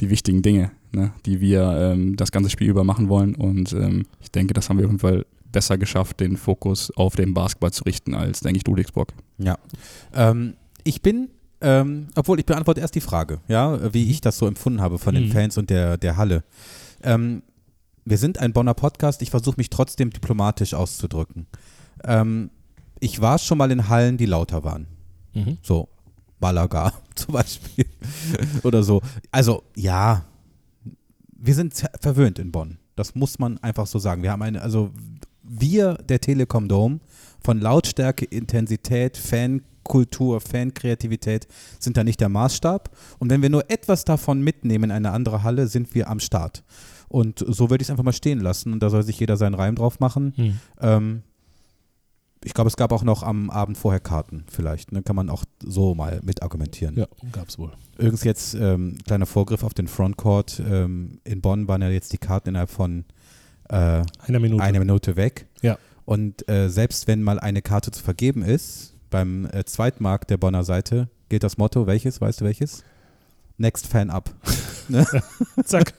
die 0.00 0.10
wichtigen 0.10 0.42
Dinge, 0.42 0.72
ne, 0.92 1.12
die 1.26 1.40
wir 1.40 1.62
ähm, 1.62 2.16
das 2.16 2.32
ganze 2.32 2.50
Spiel 2.50 2.68
über 2.68 2.84
machen 2.84 3.08
wollen. 3.08 3.34
Und 3.34 3.72
ähm, 3.72 4.04
ich 4.20 4.30
denke, 4.30 4.54
das 4.54 4.68
haben 4.68 4.78
wir 4.78 4.84
auf 4.84 4.90
jeden 4.90 5.00
Fall 5.00 5.26
besser 5.50 5.76
geschafft, 5.78 6.20
den 6.20 6.36
Fokus 6.36 6.90
auf 6.96 7.16
den 7.16 7.34
Basketball 7.34 7.72
zu 7.72 7.84
richten, 7.84 8.14
als, 8.14 8.40
denke 8.40 8.58
ich, 8.58 8.66
Ludwigsburg. 8.66 9.12
Ja. 9.38 9.58
Ähm, 10.14 10.54
ich 10.84 11.02
bin, 11.02 11.28
ähm, 11.60 12.08
obwohl 12.16 12.38
ich 12.40 12.46
beantworte 12.46 12.80
erst 12.80 12.94
die 12.94 13.00
Frage, 13.00 13.40
ja, 13.48 13.92
wie 13.92 14.10
ich 14.10 14.20
das 14.20 14.38
so 14.38 14.46
empfunden 14.46 14.80
habe 14.80 14.98
von 14.98 15.14
den 15.14 15.28
Mhm. 15.28 15.32
Fans 15.32 15.58
und 15.58 15.70
der, 15.70 15.96
der 15.98 16.16
Halle. 16.16 16.42
Ähm, 17.02 17.42
wir 18.04 18.18
sind 18.18 18.38
ein 18.38 18.52
Bonner 18.52 18.74
Podcast, 18.74 19.22
ich 19.22 19.30
versuche 19.30 19.56
mich 19.58 19.70
trotzdem 19.70 20.10
diplomatisch 20.10 20.74
auszudrücken. 20.74 21.46
Ähm, 22.04 22.50
ich 22.98 23.20
war 23.20 23.38
schon 23.38 23.58
mal 23.58 23.70
in 23.70 23.88
Hallen, 23.88 24.16
die 24.16 24.26
lauter 24.26 24.64
waren. 24.64 24.86
Mhm. 25.34 25.58
So, 25.62 25.88
Malaga 26.40 26.92
zum 27.14 27.34
Beispiel. 27.34 27.84
Oder 28.62 28.82
so. 28.82 29.02
Also, 29.30 29.62
ja, 29.76 30.24
wir 31.44 31.54
sind 31.54 31.74
ver- 31.74 31.90
verwöhnt 32.00 32.38
in 32.38 32.52
Bonn. 32.52 32.78
Das 32.96 33.14
muss 33.14 33.38
man 33.38 33.58
einfach 33.58 33.86
so 33.86 33.98
sagen. 33.98 34.22
Wir 34.22 34.30
haben 34.32 34.42
eine, 34.42 34.62
also 34.62 34.90
wir, 35.42 35.94
der 35.94 36.20
Telekom 36.20 36.68
Dome, 36.68 37.00
von 37.44 37.60
Lautstärke, 37.60 38.24
Intensität, 38.24 39.16
Fankultur, 39.16 40.40
Fankreativität 40.40 41.48
sind 41.80 41.96
da 41.96 42.04
nicht 42.04 42.20
der 42.20 42.28
Maßstab. 42.28 42.90
Und 43.18 43.30
wenn 43.30 43.42
wir 43.42 43.50
nur 43.50 43.68
etwas 43.70 44.04
davon 44.04 44.42
mitnehmen 44.42 44.84
in 44.84 44.90
eine 44.92 45.10
andere 45.10 45.42
Halle, 45.42 45.66
sind 45.66 45.94
wir 45.94 46.08
am 46.08 46.20
Start. 46.20 46.62
Und 47.08 47.44
so 47.46 47.68
würde 47.68 47.82
ich 47.82 47.86
es 47.86 47.90
einfach 47.90 48.04
mal 48.04 48.12
stehen 48.12 48.40
lassen. 48.40 48.72
Und 48.72 48.80
da 48.80 48.90
soll 48.90 49.02
sich 49.02 49.18
jeder 49.18 49.36
seinen 49.36 49.54
Reim 49.54 49.74
drauf 49.74 49.98
machen. 50.00 50.32
Mhm. 50.36 50.60
Ähm, 50.80 51.22
ich 52.44 52.54
glaube, 52.54 52.68
es 52.68 52.76
gab 52.76 52.92
auch 52.92 53.02
noch 53.04 53.22
am 53.22 53.50
Abend 53.50 53.78
vorher 53.78 54.00
Karten, 54.00 54.44
vielleicht. 54.48 54.92
Ne? 54.92 55.02
Kann 55.02 55.16
man 55.16 55.30
auch 55.30 55.44
so 55.62 55.94
mal 55.94 56.20
mit 56.22 56.42
argumentieren. 56.42 56.96
Ja, 56.96 57.06
gab's 57.32 57.58
wohl. 57.58 57.72
Übrigens 57.98 58.24
jetzt 58.24 58.54
ähm, 58.54 58.98
kleiner 59.06 59.26
Vorgriff 59.26 59.62
auf 59.62 59.74
den 59.74 59.88
Frontcourt. 59.88 60.60
Ähm, 60.68 61.20
in 61.24 61.40
Bonn 61.40 61.68
waren 61.68 61.82
ja 61.82 61.88
jetzt 61.88 62.12
die 62.12 62.18
Karten 62.18 62.50
innerhalb 62.50 62.70
von 62.70 63.04
äh, 63.68 64.02
Einer 64.26 64.40
Minute. 64.40 64.62
einer 64.62 64.78
Minute 64.78 65.16
weg. 65.16 65.46
Ja. 65.62 65.78
Und 66.04 66.48
äh, 66.48 66.68
selbst 66.68 67.06
wenn 67.06 67.22
mal 67.22 67.38
eine 67.38 67.62
Karte 67.62 67.90
zu 67.90 68.02
vergeben 68.02 68.42
ist, 68.42 68.94
beim 69.10 69.46
äh, 69.46 69.64
Zweitmarkt 69.64 70.30
der 70.30 70.36
Bonner 70.36 70.64
Seite 70.64 71.08
gilt 71.28 71.44
das 71.44 71.58
Motto, 71.58 71.86
welches, 71.86 72.20
weißt 72.20 72.40
du 72.40 72.44
welches? 72.44 72.82
Next 73.58 73.86
Fan 73.86 74.10
up. 74.10 74.30
Zack. 75.64 75.94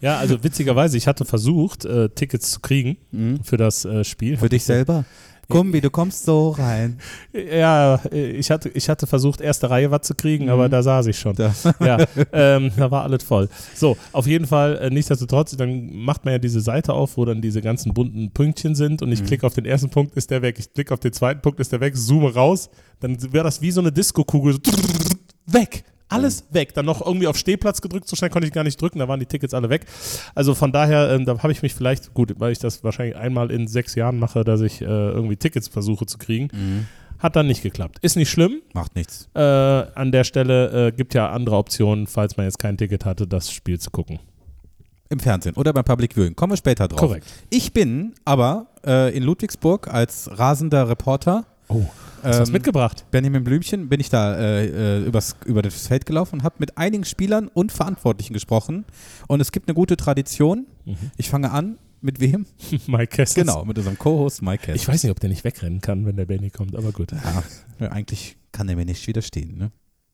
ja, 0.00 0.18
also 0.18 0.42
witzigerweise, 0.42 0.96
ich 0.96 1.06
hatte 1.06 1.24
versucht, 1.24 1.84
äh, 1.84 2.08
Tickets 2.10 2.50
zu 2.52 2.60
kriegen 2.60 2.96
Mhm. 3.12 3.40
für 3.44 3.56
das 3.56 3.84
äh, 3.84 4.04
Spiel. 4.04 4.36
Für 4.36 4.48
dich 4.48 4.64
selber? 4.64 5.04
Kumbi, 5.48 5.80
du 5.80 5.90
kommst 5.90 6.24
so 6.24 6.50
rein. 6.50 6.98
Ja, 7.32 7.96
äh, 8.10 8.30
ich 8.32 8.50
hatte, 8.50 8.68
ich 8.70 8.88
hatte 8.88 9.06
versucht, 9.06 9.40
erste 9.40 9.70
Reihe 9.70 9.90
was 9.92 10.02
zu 10.02 10.14
kriegen, 10.16 10.46
Mhm. 10.46 10.50
aber 10.50 10.68
da 10.68 10.82
saß 10.82 11.06
ich 11.06 11.18
schon. 11.18 11.36
Da. 11.36 11.54
Ja, 11.78 11.98
ähm, 12.32 12.72
da 12.76 12.90
war 12.90 13.04
alles 13.04 13.22
voll. 13.22 13.48
So, 13.74 13.96
auf 14.12 14.26
jeden 14.26 14.46
Fall, 14.46 14.76
äh, 14.78 14.90
nichtsdestotrotz, 14.90 15.56
dann 15.56 15.94
macht 15.94 16.24
man 16.24 16.32
ja 16.32 16.38
diese 16.38 16.60
Seite 16.60 16.94
auf, 16.94 17.16
wo 17.16 17.24
dann 17.24 17.42
diese 17.42 17.60
ganzen 17.62 17.94
bunten 17.94 18.30
Pünktchen 18.32 18.74
sind 18.74 19.02
und 19.02 19.12
ich 19.12 19.20
Mhm. 19.22 19.26
klicke 19.26 19.46
auf 19.46 19.54
den 19.54 19.66
ersten 19.66 19.90
Punkt, 19.90 20.16
ist 20.16 20.30
der 20.32 20.42
weg. 20.42 20.56
Ich 20.58 20.72
klicke 20.72 20.92
auf 20.94 21.00
den 21.00 21.12
zweiten 21.12 21.42
Punkt, 21.42 21.60
ist 21.60 21.70
der 21.70 21.80
weg, 21.80 21.96
zoome 21.96 22.32
raus, 22.34 22.70
dann 23.00 23.16
wäre 23.32 23.44
das 23.44 23.60
wie 23.60 23.70
so 23.70 23.80
eine 23.80 23.92
Disco-Kugel. 23.92 24.54
So 24.54 24.72
weg. 25.46 25.84
Alles 26.08 26.44
weg. 26.50 26.74
Dann 26.74 26.86
noch 26.86 27.04
irgendwie 27.04 27.26
auf 27.26 27.36
Stehplatz 27.36 27.80
gedrückt, 27.80 28.08
so 28.08 28.16
schnell 28.16 28.30
konnte 28.30 28.46
ich 28.46 28.54
gar 28.54 28.64
nicht 28.64 28.80
drücken, 28.80 28.98
da 29.00 29.08
waren 29.08 29.20
die 29.20 29.26
Tickets 29.26 29.54
alle 29.54 29.70
weg. 29.70 29.86
Also 30.34 30.54
von 30.54 30.72
daher, 30.72 31.10
ähm, 31.10 31.24
da 31.24 31.38
habe 31.42 31.52
ich 31.52 31.62
mich 31.62 31.74
vielleicht, 31.74 32.14
gut, 32.14 32.34
weil 32.38 32.52
ich 32.52 32.58
das 32.58 32.84
wahrscheinlich 32.84 33.16
einmal 33.16 33.50
in 33.50 33.66
sechs 33.66 33.94
Jahren 33.94 34.18
mache, 34.18 34.44
dass 34.44 34.60
ich 34.60 34.80
äh, 34.82 34.84
irgendwie 34.84 35.36
Tickets 35.36 35.68
versuche 35.68 36.06
zu 36.06 36.18
kriegen. 36.18 36.48
Mhm. 36.52 36.86
Hat 37.18 37.34
dann 37.34 37.46
nicht 37.46 37.62
geklappt. 37.62 37.98
Ist 38.02 38.16
nicht 38.16 38.30
schlimm. 38.30 38.60
Macht 38.74 38.94
nichts. 38.94 39.28
Äh, 39.34 39.40
an 39.40 40.12
der 40.12 40.24
Stelle 40.24 40.88
äh, 40.88 40.92
gibt 40.92 41.14
ja 41.14 41.30
andere 41.30 41.56
Optionen, 41.56 42.06
falls 42.06 42.36
man 42.36 42.44
jetzt 42.44 42.58
kein 42.58 42.76
Ticket 42.76 43.04
hatte, 43.04 43.26
das 43.26 43.50
Spiel 43.50 43.80
zu 43.80 43.90
gucken. 43.90 44.18
Im 45.08 45.20
Fernsehen 45.20 45.54
oder 45.54 45.72
beim 45.72 45.84
Public 45.84 46.14
Viewing. 46.14 46.34
Kommen 46.34 46.52
wir 46.52 46.56
später 46.56 46.88
drauf. 46.88 46.98
Korrekt. 46.98 47.26
Ich 47.48 47.72
bin 47.72 48.14
aber 48.24 48.66
äh, 48.84 49.16
in 49.16 49.22
Ludwigsburg 49.22 49.88
als 49.88 50.28
rasender 50.32 50.88
Reporter. 50.88 51.46
Oh, 51.68 51.86
hast 52.26 52.36
du 52.38 52.42
was 52.42 52.48
ähm, 52.48 52.52
mitgebracht? 52.52 53.04
Benjamin 53.10 53.44
Blümchen 53.44 53.88
bin 53.88 54.00
ich 54.00 54.10
da 54.10 54.36
äh, 54.36 54.66
äh, 54.66 55.04
übers, 55.04 55.36
über 55.44 55.62
das 55.62 55.86
Feld 55.86 56.06
gelaufen 56.06 56.36
und 56.36 56.42
habe 56.42 56.56
mit 56.58 56.76
einigen 56.78 57.04
Spielern 57.04 57.48
und 57.48 57.72
Verantwortlichen 57.72 58.34
gesprochen. 58.34 58.84
Und 59.28 59.40
es 59.40 59.52
gibt 59.52 59.68
eine 59.68 59.74
gute 59.74 59.96
Tradition. 59.96 60.66
Mhm. 60.84 60.96
Ich 61.16 61.28
fange 61.28 61.50
an. 61.50 61.78
Mit 62.02 62.20
wem? 62.20 62.46
Mike 62.86 63.06
Kessels. 63.08 63.34
Genau, 63.34 63.64
mit 63.64 63.78
unserem 63.78 63.98
Co-Host 63.98 64.42
Mike 64.42 64.66
Hess. 64.66 64.76
Ich 64.76 64.86
weiß 64.86 65.02
nicht, 65.02 65.10
ob 65.10 65.18
der 65.18 65.30
nicht 65.30 65.44
wegrennen 65.44 65.80
kann, 65.80 66.04
wenn 66.06 66.14
der 66.16 66.26
Benny 66.26 66.50
kommt, 66.50 66.76
aber 66.76 66.92
gut. 66.92 67.10
Ja, 67.10 67.42
ja, 67.80 67.90
eigentlich 67.90 68.36
kann 68.52 68.68
er 68.68 68.76
mir 68.76 68.84
nicht 68.84 69.04
widerstehen. 69.06 69.56
Ne? 69.56 69.72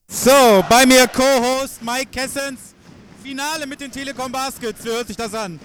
So, 0.09 0.31
bei 0.69 0.87
mir 0.87 1.09
Co-Host 1.09 1.83
Mike 1.83 2.09
Kessens. 2.12 2.75
Finale 3.23 3.66
mit 3.66 3.81
den 3.81 3.90
Telekom 3.90 4.33
Baskets. 4.33 4.85
Wie 4.85 4.88
hört 4.88 5.07
sich 5.07 5.16
das 5.16 5.35
an? 5.35 5.61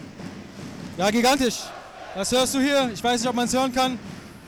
Ja, 0.98 1.10
gigantisch. 1.10 1.60
Das 2.16 2.32
hörst 2.32 2.56
du 2.56 2.60
hier. 2.60 2.90
Ich 2.94 3.04
weiß 3.04 3.22
nicht, 3.22 3.30
ob 3.30 3.36
man 3.36 3.46
es 3.46 3.54
hören 3.54 3.72
kann, 3.72 4.00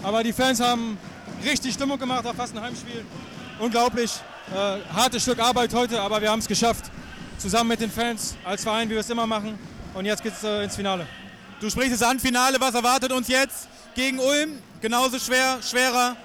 aber 0.01 0.23
die 0.23 0.33
Fans 0.33 0.59
haben 0.59 0.97
richtig 1.43 1.73
Stimmung 1.73 1.97
gemacht, 1.97 2.23
war 2.23 2.33
fast 2.33 2.55
ein 2.55 2.61
Heimspiel. 2.61 3.05
Unglaublich. 3.59 4.11
Äh, 4.53 4.79
hartes 4.93 5.23
Stück 5.23 5.39
Arbeit 5.39 5.73
heute, 5.73 6.01
aber 6.01 6.21
wir 6.21 6.31
haben 6.31 6.39
es 6.39 6.47
geschafft. 6.47 6.85
Zusammen 7.37 7.69
mit 7.69 7.81
den 7.81 7.91
Fans, 7.91 8.35
als 8.43 8.63
Verein, 8.63 8.89
wie 8.89 8.93
wir 8.93 8.99
es 8.99 9.09
immer 9.09 9.27
machen. 9.27 9.57
Und 9.93 10.05
jetzt 10.05 10.23
geht's 10.23 10.43
äh, 10.43 10.63
ins 10.63 10.75
Finale. 10.75 11.05
Du 11.61 11.69
sprichst 11.69 11.93
es 11.93 12.01
an, 12.01 12.19
Finale. 12.19 12.59
Was 12.59 12.73
erwartet 12.73 13.11
uns 13.11 13.27
jetzt 13.27 13.67
gegen 13.95 14.19
Ulm? 14.19 14.59
Genauso 14.81 15.19
schwer, 15.19 15.59
schwerer. 15.61 16.15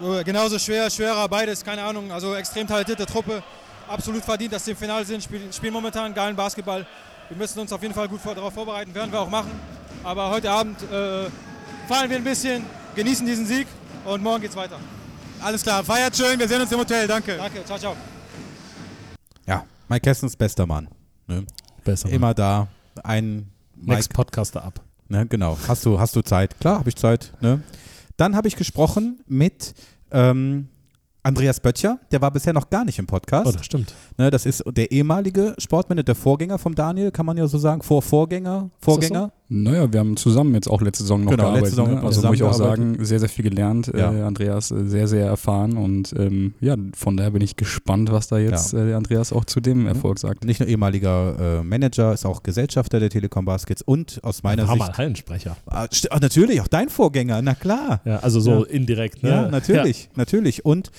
Äh, 0.00 0.24
genauso 0.24 0.58
schwer, 0.58 0.90
schwerer, 0.90 1.28
beides, 1.28 1.64
keine 1.64 1.82
Ahnung. 1.82 2.10
Also 2.10 2.34
extrem 2.34 2.66
talentierte 2.66 3.06
Truppe. 3.06 3.42
Absolut 3.88 4.24
verdient, 4.24 4.52
dass 4.52 4.64
sie 4.64 4.72
im 4.72 4.76
Finale 4.76 5.04
sind. 5.04 5.22
Spielen, 5.22 5.52
spielen 5.52 5.72
momentan 5.72 6.12
geilen 6.12 6.36
Basketball. 6.36 6.86
Wir 7.28 7.36
müssen 7.36 7.58
uns 7.60 7.72
auf 7.72 7.82
jeden 7.82 7.94
Fall 7.94 8.08
gut 8.08 8.20
vor, 8.20 8.34
darauf 8.34 8.54
vorbereiten, 8.54 8.94
werden 8.94 9.12
wir 9.12 9.20
auch 9.20 9.30
machen. 9.30 9.50
Aber 10.04 10.30
heute 10.30 10.50
Abend 10.50 10.80
äh, 10.82 11.26
feiern 11.88 12.10
wir 12.10 12.16
ein 12.16 12.24
bisschen, 12.24 12.64
genießen 12.94 13.26
diesen 13.26 13.46
Sieg 13.46 13.66
und 14.06 14.22
morgen 14.22 14.40
geht's 14.40 14.56
weiter. 14.56 14.78
Alles 15.42 15.62
klar, 15.62 15.84
feiert 15.84 16.16
schön. 16.16 16.38
Wir 16.38 16.48
sehen 16.48 16.60
uns 16.60 16.72
im 16.72 16.78
Hotel. 16.78 17.06
Danke. 17.06 17.36
Danke, 17.36 17.64
ciao, 17.64 17.78
ciao. 17.78 17.96
Ja, 19.46 19.64
Mike 19.88 20.02
Kessens, 20.02 20.36
bester 20.36 20.66
Mann. 20.66 20.88
Ne? 21.26 21.44
Besser. 21.84 22.08
Immer 22.08 22.34
da. 22.34 22.68
Ein 23.02 23.50
Mike 23.74 23.94
Next 23.94 24.12
Podcaster 24.12 24.64
ab. 24.64 24.80
Ne, 25.08 25.26
genau. 25.26 25.56
Hast 25.68 25.84
du, 25.84 26.00
hast 26.00 26.16
du 26.16 26.22
Zeit? 26.22 26.58
Klar, 26.58 26.78
habe 26.78 26.88
ich 26.88 26.96
Zeit. 26.96 27.32
Ne? 27.40 27.62
Dann 28.16 28.34
habe 28.34 28.48
ich 28.48 28.56
gesprochen 28.56 29.20
mit 29.26 29.74
ähm, 30.10 30.68
Andreas 31.22 31.60
Böttcher. 31.60 31.98
Der 32.10 32.20
war 32.22 32.30
bisher 32.30 32.52
noch 32.52 32.70
gar 32.70 32.84
nicht 32.84 32.98
im 32.98 33.06
Podcast. 33.06 33.46
Oh, 33.46 33.52
das 33.52 33.66
stimmt. 33.66 33.94
Ne, 34.16 34.30
das 34.30 34.46
ist 34.46 34.64
der 34.66 34.90
ehemalige 34.90 35.54
Sportmanager, 35.58 36.04
der 36.04 36.14
Vorgänger 36.14 36.58
vom 36.58 36.74
Daniel, 36.74 37.10
kann 37.10 37.26
man 37.26 37.36
ja 37.36 37.46
so 37.46 37.58
sagen. 37.58 37.82
Vor 37.82 38.02
Vorgänger, 38.02 38.70
Vorgänger. 38.80 39.32
Naja, 39.48 39.92
wir 39.92 40.00
haben 40.00 40.16
zusammen 40.16 40.54
jetzt 40.54 40.68
auch 40.68 40.82
letzte 40.82 41.04
Saison 41.04 41.22
noch 41.22 41.30
Genau, 41.30 41.44
gearbeitet. 41.44 41.66
letzte 41.66 41.76
Saison 41.82 41.94
ne? 41.94 42.02
Also 42.02 42.26
muss 42.26 42.34
ich 42.34 42.42
auch 42.42 42.52
sagen, 42.52 42.96
sehr, 43.04 43.20
sehr 43.20 43.28
viel 43.28 43.44
gelernt. 43.44 43.92
Ja. 43.96 44.12
Äh, 44.12 44.22
Andreas 44.22 44.72
äh, 44.72 44.84
sehr, 44.86 45.06
sehr 45.06 45.26
erfahren 45.26 45.76
und 45.76 46.12
ähm, 46.18 46.54
ja, 46.60 46.74
von 46.96 47.16
daher 47.16 47.30
bin 47.30 47.42
ich 47.42 47.54
gespannt, 47.54 48.10
was 48.10 48.26
da 48.26 48.38
jetzt 48.38 48.72
Ja. 48.72 48.84
äh, 48.88 48.94
Andreas 48.94 49.32
auch 49.32 49.44
zu 49.44 49.60
dem 49.60 49.86
Erfolg 49.86 50.18
sagt. 50.18 50.44
Nicht 50.44 50.58
nur 50.58 50.68
ehemaliger 50.68 51.60
äh, 51.60 51.62
Manager, 51.62 52.12
ist 52.12 52.26
auch 52.26 52.42
Gesellschafter 52.42 52.98
der 52.98 53.08
Telekom 53.08 53.44
Baskets 53.44 53.82
und 53.82 54.18
aus 54.24 54.42
meiner 54.42 54.66
war 54.66 54.74
Sicht. 54.74 54.86
mal 54.88 54.96
Hallensprecher. 54.98 55.56
Ah, 55.66 55.86
ah, 56.10 56.18
natürlich, 56.20 56.60
auch 56.60 56.68
dein 56.68 56.88
Vorgänger, 56.88 57.40
na 57.40 57.54
klar. 57.54 58.00
Ja, 58.04 58.18
also 58.18 58.40
so 58.40 58.64
Ja. 58.64 58.70
indirekt, 58.70 59.22
ne? 59.22 59.28
Ja, 59.30 59.48
natürlich, 59.48 60.08
natürlich. 60.16 60.64
Und 60.64 60.90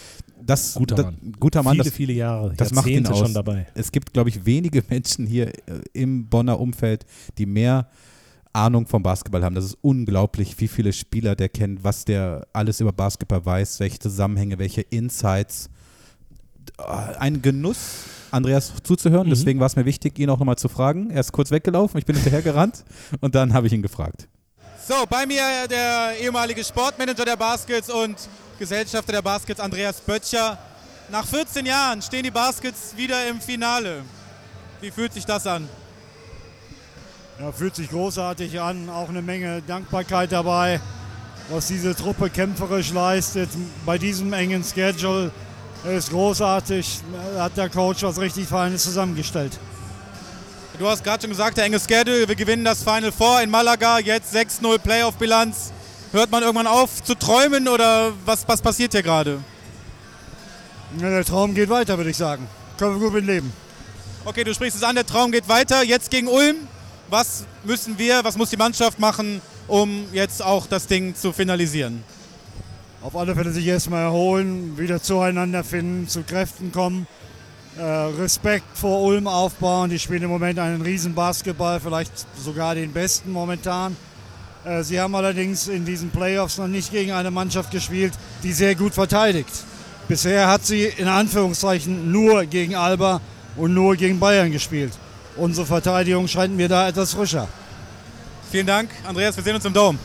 das 0.42 0.76
Guter 0.76 0.96
da, 0.96 1.04
Mann. 1.04 1.18
guter 1.38 1.64
Mann, 1.64 1.74
viele, 1.74 1.84
das, 1.84 1.94
viele 1.94 2.14
Jahre. 2.14 2.54
das 2.56 2.72
macht 2.74 2.88
ihn 2.88 3.06
aus. 3.08 3.20
schon 3.20 3.34
dabei. 3.34 3.68
es 3.76 3.92
gibt, 3.92 4.14
glaube 4.14 4.30
ich, 4.30 4.46
wenige 4.46 4.82
Menschen 4.90 5.26
hier 5.28 5.48
äh, 5.50 5.52
im 5.92 6.28
Bonner 6.30 6.62
Umfeld, 6.62 7.06
die 7.38 7.46
mehr 7.46 7.88
Ahnung 8.58 8.88
vom 8.88 9.04
Basketball 9.04 9.44
haben. 9.44 9.56
Das 9.56 9.66
ist 9.66 9.78
unglaublich, 9.82 10.60
wie 10.60 10.68
viele 10.68 10.92
Spieler 10.92 11.36
der 11.36 11.48
kennt, 11.48 11.84
was 11.84 12.06
der 12.06 12.48
alles 12.54 12.80
über 12.80 12.92
Basketball 12.92 13.46
weiß, 13.46 13.80
welche 13.80 14.00
Zusammenhänge, 14.00 14.58
welche 14.58 14.82
Insights. 14.82 15.70
Äh, 16.80 16.84
Ein 17.20 17.42
Genuss, 17.42 18.06
Andreas 18.32 18.74
zuzuhören. 18.84 19.28
Mhm. 19.28 19.32
Deswegen 19.32 19.60
war 19.60 19.68
es 19.68 19.76
mir 19.76 19.86
wichtig, 19.86 20.18
ihn 20.20 20.30
auch 20.30 20.40
nochmal 20.40 20.58
zu 20.58 20.70
fragen. 20.70 21.12
Er 21.12 21.22
ist 21.22 21.32
kurz 21.32 21.52
weggelaufen, 21.52 22.00
ich 22.00 22.06
bin 22.06 22.16
hinterhergerannt 22.16 22.84
und 23.22 23.36
dann 23.36 23.54
habe 23.54 23.68
ich 23.68 23.74
ihn 23.74 23.82
gefragt. 23.84 24.28
So, 24.88 24.96
bei 25.10 25.26
mir 25.26 25.68
der 25.70 26.14
ehemalige 26.20 26.64
Sportmanager 26.64 27.26
der 27.26 27.36
Baskets 27.36 27.90
und 27.90 28.16
Gesellschafter 28.58 29.12
der 29.12 29.22
Baskets, 29.22 29.60
Andreas 29.60 30.02
Böttcher. 30.02 30.58
Nach 31.10 31.26
14 31.26 31.66
Jahren 31.66 32.02
stehen 32.02 32.24
die 32.24 32.32
Baskets 32.32 32.96
wieder 32.98 33.28
im 33.30 33.40
Finale. 33.40 34.02
Wie 34.82 34.92
fühlt 34.92 35.14
sich 35.14 35.26
das 35.26 35.46
an? 35.46 35.68
Ja, 37.40 37.52
fühlt 37.52 37.76
sich 37.76 37.92
großartig 37.92 38.60
an, 38.60 38.90
auch 38.90 39.10
eine 39.10 39.22
Menge 39.22 39.62
Dankbarkeit 39.62 40.32
dabei, 40.32 40.82
was 41.50 41.68
diese 41.68 41.96
Truppe 41.96 42.32
kämpferisch 42.32 42.92
leistet. 42.92 43.50
Bei 43.86 44.00
diesem 44.00 44.34
engen 44.34 44.64
Schedule 44.64 45.32
ist 45.86 46.10
großartig, 46.10 47.00
hat 47.38 47.56
der 47.56 47.70
Coach 47.70 48.02
was 48.02 48.20
richtig 48.20 48.48
Feines 48.48 48.82
zusammengestellt. 48.82 49.60
Du 50.80 50.88
hast 50.88 51.04
gerade 51.04 51.22
schon 51.22 51.30
gesagt, 51.30 51.58
der 51.58 51.66
enge 51.66 51.80
Schedule, 51.80 52.28
wir 52.28 52.36
gewinnen 52.36 52.66
das 52.66 52.82
Final 52.82 53.12
Four 53.12 53.42
in 53.42 53.52
Malaga, 53.52 54.00
jetzt 54.00 54.36
6-0 54.36 54.80
Playoff-Bilanz. 54.80 55.72
Hört 56.14 56.32
man 56.32 56.42
irgendwann 56.42 56.66
auf 56.66 57.04
zu 57.04 57.14
träumen 57.14 57.68
oder 57.68 58.14
was, 58.26 58.48
was 58.48 58.64
passiert 58.64 58.94
hier 58.94 59.04
gerade? 59.04 59.44
Ja, 61.00 61.10
der 61.12 61.24
Traum 61.24 61.54
geht 61.54 61.70
weiter, 61.70 61.98
würde 61.98 62.10
ich 62.10 62.18
sagen. 62.18 62.48
Können 62.80 62.96
wir 62.96 63.00
gut 63.00 63.14
mit 63.14 63.26
leben. 63.26 63.54
Okay, 64.26 64.44
du 64.44 64.56
sprichst 64.56 64.78
es 64.78 64.84
an, 64.84 64.96
der 64.96 65.06
Traum 65.06 65.32
geht 65.32 65.48
weiter. 65.48 65.84
Jetzt 65.84 66.10
gegen 66.10 66.28
Ulm. 66.28 66.68
Was 67.10 67.46
müssen 67.64 67.98
wir, 67.98 68.22
was 68.24 68.38
muss 68.38 68.50
die 68.50 68.58
Mannschaft 68.58 69.00
machen, 69.00 69.42
um 69.68 70.06
jetzt 70.12 70.44
auch 70.44 70.68
das 70.68 70.88
Ding 70.88 71.16
zu 71.16 71.32
finalisieren? 71.32 72.04
Auf 73.02 73.16
alle 73.16 73.34
Fälle 73.34 73.52
sich 73.52 73.66
erstmal 73.66 74.04
erholen, 74.04 74.78
wieder 74.78 75.02
zueinander 75.02 75.64
finden, 75.64 76.10
zu 76.10 76.24
Kräften 76.24 76.74
kommen. 76.74 77.08
Äh, 77.78 77.82
Respekt 77.82 78.78
vor 78.78 79.04
Ulm 79.04 79.28
aufbauen. 79.28 79.90
Die 79.90 80.00
spielen 80.00 80.24
im 80.24 80.30
Moment 80.30 80.60
einen 80.60 80.82
riesen 80.82 81.14
Basketball, 81.14 81.80
vielleicht 81.80 82.12
sogar 82.44 82.76
den 82.76 82.92
besten 82.92 83.32
momentan. 83.32 83.96
Äh, 84.66 84.84
sie 84.84 85.00
haben 85.00 85.16
allerdings 85.16 85.70
in 85.70 85.86
diesen 85.86 86.10
Playoffs 86.10 86.58
noch 86.58 86.68
nicht 86.68 86.92
gegen 86.92 87.14
eine 87.14 87.32
Mannschaft 87.32 87.72
gespielt, 87.72 88.12
die 88.44 88.52
sehr 88.52 88.76
gut 88.76 88.94
verteidigt. 88.94 89.54
Bisher 90.10 90.50
hat 90.50 90.66
sie 90.66 90.86
in 90.86 91.08
Anführungszeichen 91.08 92.12
nur 92.12 92.44
gegen 92.46 92.76
Alba 92.76 93.22
und 93.56 93.74
nur 93.74 93.96
gegen 93.96 94.20
Bayern 94.20 94.52
gespielt. 94.52 94.92
Unsere 95.38 95.68
Verteidigung 95.68 96.28
scheint 96.28 96.56
mir 96.56 96.68
da 96.68 96.88
etwas 96.88 97.14
frischer. 97.14 97.48
Vielen 98.50 98.66
Dank, 98.66 98.90
Andreas. 99.08 99.36
Wir 99.36 99.44
sehen 99.44 99.56
uns 99.56 99.66
im 99.66 99.74
Dom. 99.74 100.00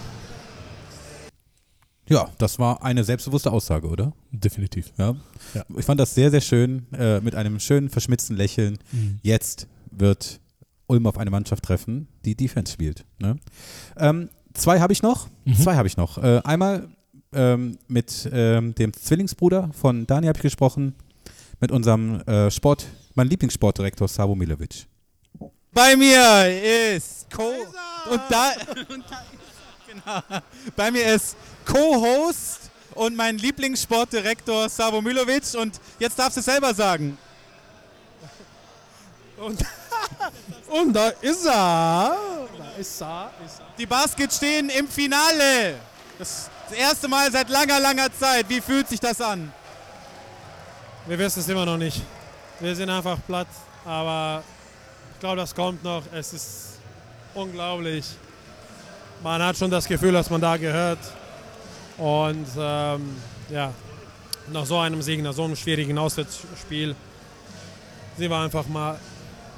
Ja, 2.08 2.28
das 2.36 2.58
war 2.58 2.82
eine 2.82 3.02
selbstbewusste 3.02 3.50
Aussage, 3.50 3.88
oder? 3.88 4.12
Definitiv. 4.30 4.92
Ja. 4.98 5.14
Ja. 5.54 5.64
Ich 5.78 5.86
fand 5.86 5.98
das 5.98 6.14
sehr, 6.14 6.30
sehr 6.30 6.42
schön, 6.42 6.86
äh, 6.92 7.20
mit 7.20 7.34
einem 7.34 7.60
schönen, 7.60 7.88
verschmitzten 7.88 8.36
Lächeln. 8.36 8.78
Mhm. 8.90 9.20
Jetzt 9.22 9.68
wird 9.90 10.40
Ulm 10.86 11.06
auf 11.06 11.16
eine 11.16 11.30
Mannschaft 11.30 11.64
treffen, 11.64 12.08
die 12.26 12.34
Defense 12.34 12.72
spielt. 12.72 13.06
Ne? 13.18 13.36
Ähm, 13.96 14.28
zwei 14.52 14.80
habe 14.80 14.92
ich 14.92 15.02
noch. 15.02 15.28
Mhm. 15.46 15.54
Zwei 15.54 15.76
habe 15.76 15.88
ich 15.88 15.96
noch. 15.96 16.18
Äh, 16.18 16.42
einmal 16.44 16.88
ähm, 17.32 17.78
mit 17.88 18.28
ähm, 18.30 18.74
dem 18.74 18.92
Zwillingsbruder 18.92 19.70
von 19.72 20.06
Dani 20.06 20.26
habe 20.26 20.36
ich 20.36 20.42
gesprochen, 20.42 20.94
mit 21.60 21.72
unserem 21.72 22.20
äh, 22.22 22.50
Sport, 22.50 22.86
mein 23.14 23.28
Lieblingssportdirektor 23.28 24.08
Savo 24.08 24.34
Milovic. 24.34 24.86
Bei 25.72 25.96
mir 25.96 26.94
ist 26.94 27.30
Co 27.30 27.50
und 28.10 28.20
da, 28.28 28.52
und 28.90 29.04
da 29.08 29.24
genau, 29.86 30.42
bei 30.76 30.90
mir 30.90 31.14
ist 31.14 31.34
Co-Host 31.64 32.70
und 32.94 33.16
mein 33.16 33.38
Lieblingssportdirektor 33.38 34.68
Savo 34.68 35.00
Milovic 35.00 35.54
und 35.54 35.80
jetzt 35.98 36.18
darfst 36.18 36.36
du 36.36 36.40
es 36.40 36.44
selber 36.44 36.74
sagen. 36.74 37.16
Und, 39.38 39.64
und 40.68 40.92
da 40.92 41.08
ist 41.08 41.46
er. 41.46 42.16
Da 42.58 42.70
ist 42.78 43.00
er. 43.00 43.30
Ist 43.44 43.60
er. 43.60 43.66
Die 43.78 43.86
Baskets 43.86 44.36
stehen 44.36 44.68
im 44.68 44.86
Finale. 44.86 45.76
Das, 46.18 46.50
das 46.68 46.78
erste 46.78 47.08
Mal 47.08 47.32
seit 47.32 47.48
langer, 47.48 47.80
langer 47.80 48.12
Zeit. 48.12 48.46
Wie 48.50 48.60
fühlt 48.60 48.88
sich 48.88 49.00
das 49.00 49.22
an? 49.22 49.50
Wir 51.06 51.18
wissen 51.18 51.40
es 51.40 51.48
immer 51.48 51.64
noch 51.64 51.78
nicht. 51.78 52.02
Wir 52.60 52.76
sind 52.76 52.90
einfach 52.90 53.18
platt, 53.26 53.48
aber 53.86 54.44
glaube, 55.22 55.36
das 55.36 55.54
kommt 55.54 55.84
noch. 55.84 56.02
Es 56.12 56.32
ist 56.32 56.80
unglaublich. 57.32 58.04
Man 59.22 59.40
hat 59.40 59.56
schon 59.56 59.70
das 59.70 59.86
Gefühl, 59.86 60.10
dass 60.10 60.28
man 60.28 60.40
da 60.40 60.56
gehört. 60.56 60.98
Und 61.96 62.46
ähm, 62.58 63.16
ja, 63.48 63.72
nach 64.52 64.66
so 64.66 64.78
einem 64.78 65.00
Sieg, 65.00 65.22
nach 65.22 65.32
so 65.32 65.44
einem 65.44 65.54
schwierigen 65.54 65.96
Auswärtsspiel, 65.96 66.96
sind 68.18 68.30
wir 68.30 68.36
einfach 68.36 68.66
mal 68.66 68.98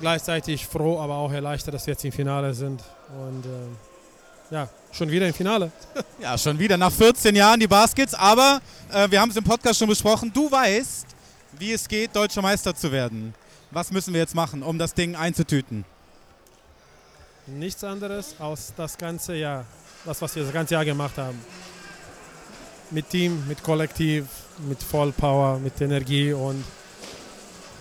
gleichzeitig 0.02 0.66
froh, 0.66 1.00
aber 1.00 1.14
auch 1.14 1.33
erleichtert, 1.33 1.73
dass 1.73 1.87
wir 1.87 1.92
jetzt 1.92 2.04
im 2.04 2.12
Finale 2.12 2.52
sind. 2.52 2.83
Und 3.18 3.47
ähm, 3.47 3.76
ja, 4.50 4.68
schon 4.92 5.11
wieder 5.11 5.26
im 5.26 5.35
Finale. 5.35 5.73
Ja, 6.21 6.37
schon 6.37 6.59
wieder 6.59 6.76
nach 6.76 6.92
14 6.92 7.35
Jahren 7.35 7.59
die 7.59 7.66
Baskets. 7.66 8.12
Aber 8.12 8.61
äh, 8.92 9.11
wir 9.11 9.18
haben 9.18 9.30
es 9.30 9.37
im 9.37 9.44
Podcast 9.44 9.78
schon 9.78 9.88
besprochen. 9.88 10.30
Du 10.33 10.50
weißt, 10.50 11.06
wie 11.59 11.73
es 11.73 11.88
geht, 11.88 12.14
deutscher 12.14 12.42
Meister 12.42 12.74
zu 12.74 12.92
werden. 12.92 13.35
Was 13.75 13.91
müssen 13.91 14.15
wir 14.15 14.21
jetzt 14.21 14.37
machen, 14.37 14.63
um 14.63 14.79
das 14.79 14.95
Ding 14.95 15.17
einzutüten? 15.17 15.85
Nichts 17.49 17.83
anderes 17.83 18.37
als 18.39 18.73
das 18.77 18.97
ganze 18.97 19.35
Jahr. 19.35 19.65
Das, 20.05 20.23
was 20.23 20.37
wir 20.37 20.45
das 20.45 20.53
ganze 20.53 20.75
Jahr 20.75 20.85
gemacht 20.85 21.19
haben. 21.19 21.41
Mit 22.93 23.11
Team, 23.11 23.49
mit 23.49 23.65
Kollektiv, 23.65 24.27
mit 24.69 24.81
Vollpower, 24.81 25.59
mit 25.59 25.81
Energie 25.81 26.33
und 26.33 26.65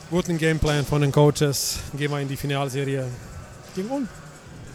guten 0.10 0.40
Gameplan 0.40 0.84
von 0.84 1.02
den 1.02 1.12
Coaches 1.12 1.78
gehen 1.96 2.10
wir 2.10 2.20
in 2.20 2.28
die 2.28 2.38
Finalserie 2.38 3.06
gegen 3.76 3.92
Ulm. 3.92 4.10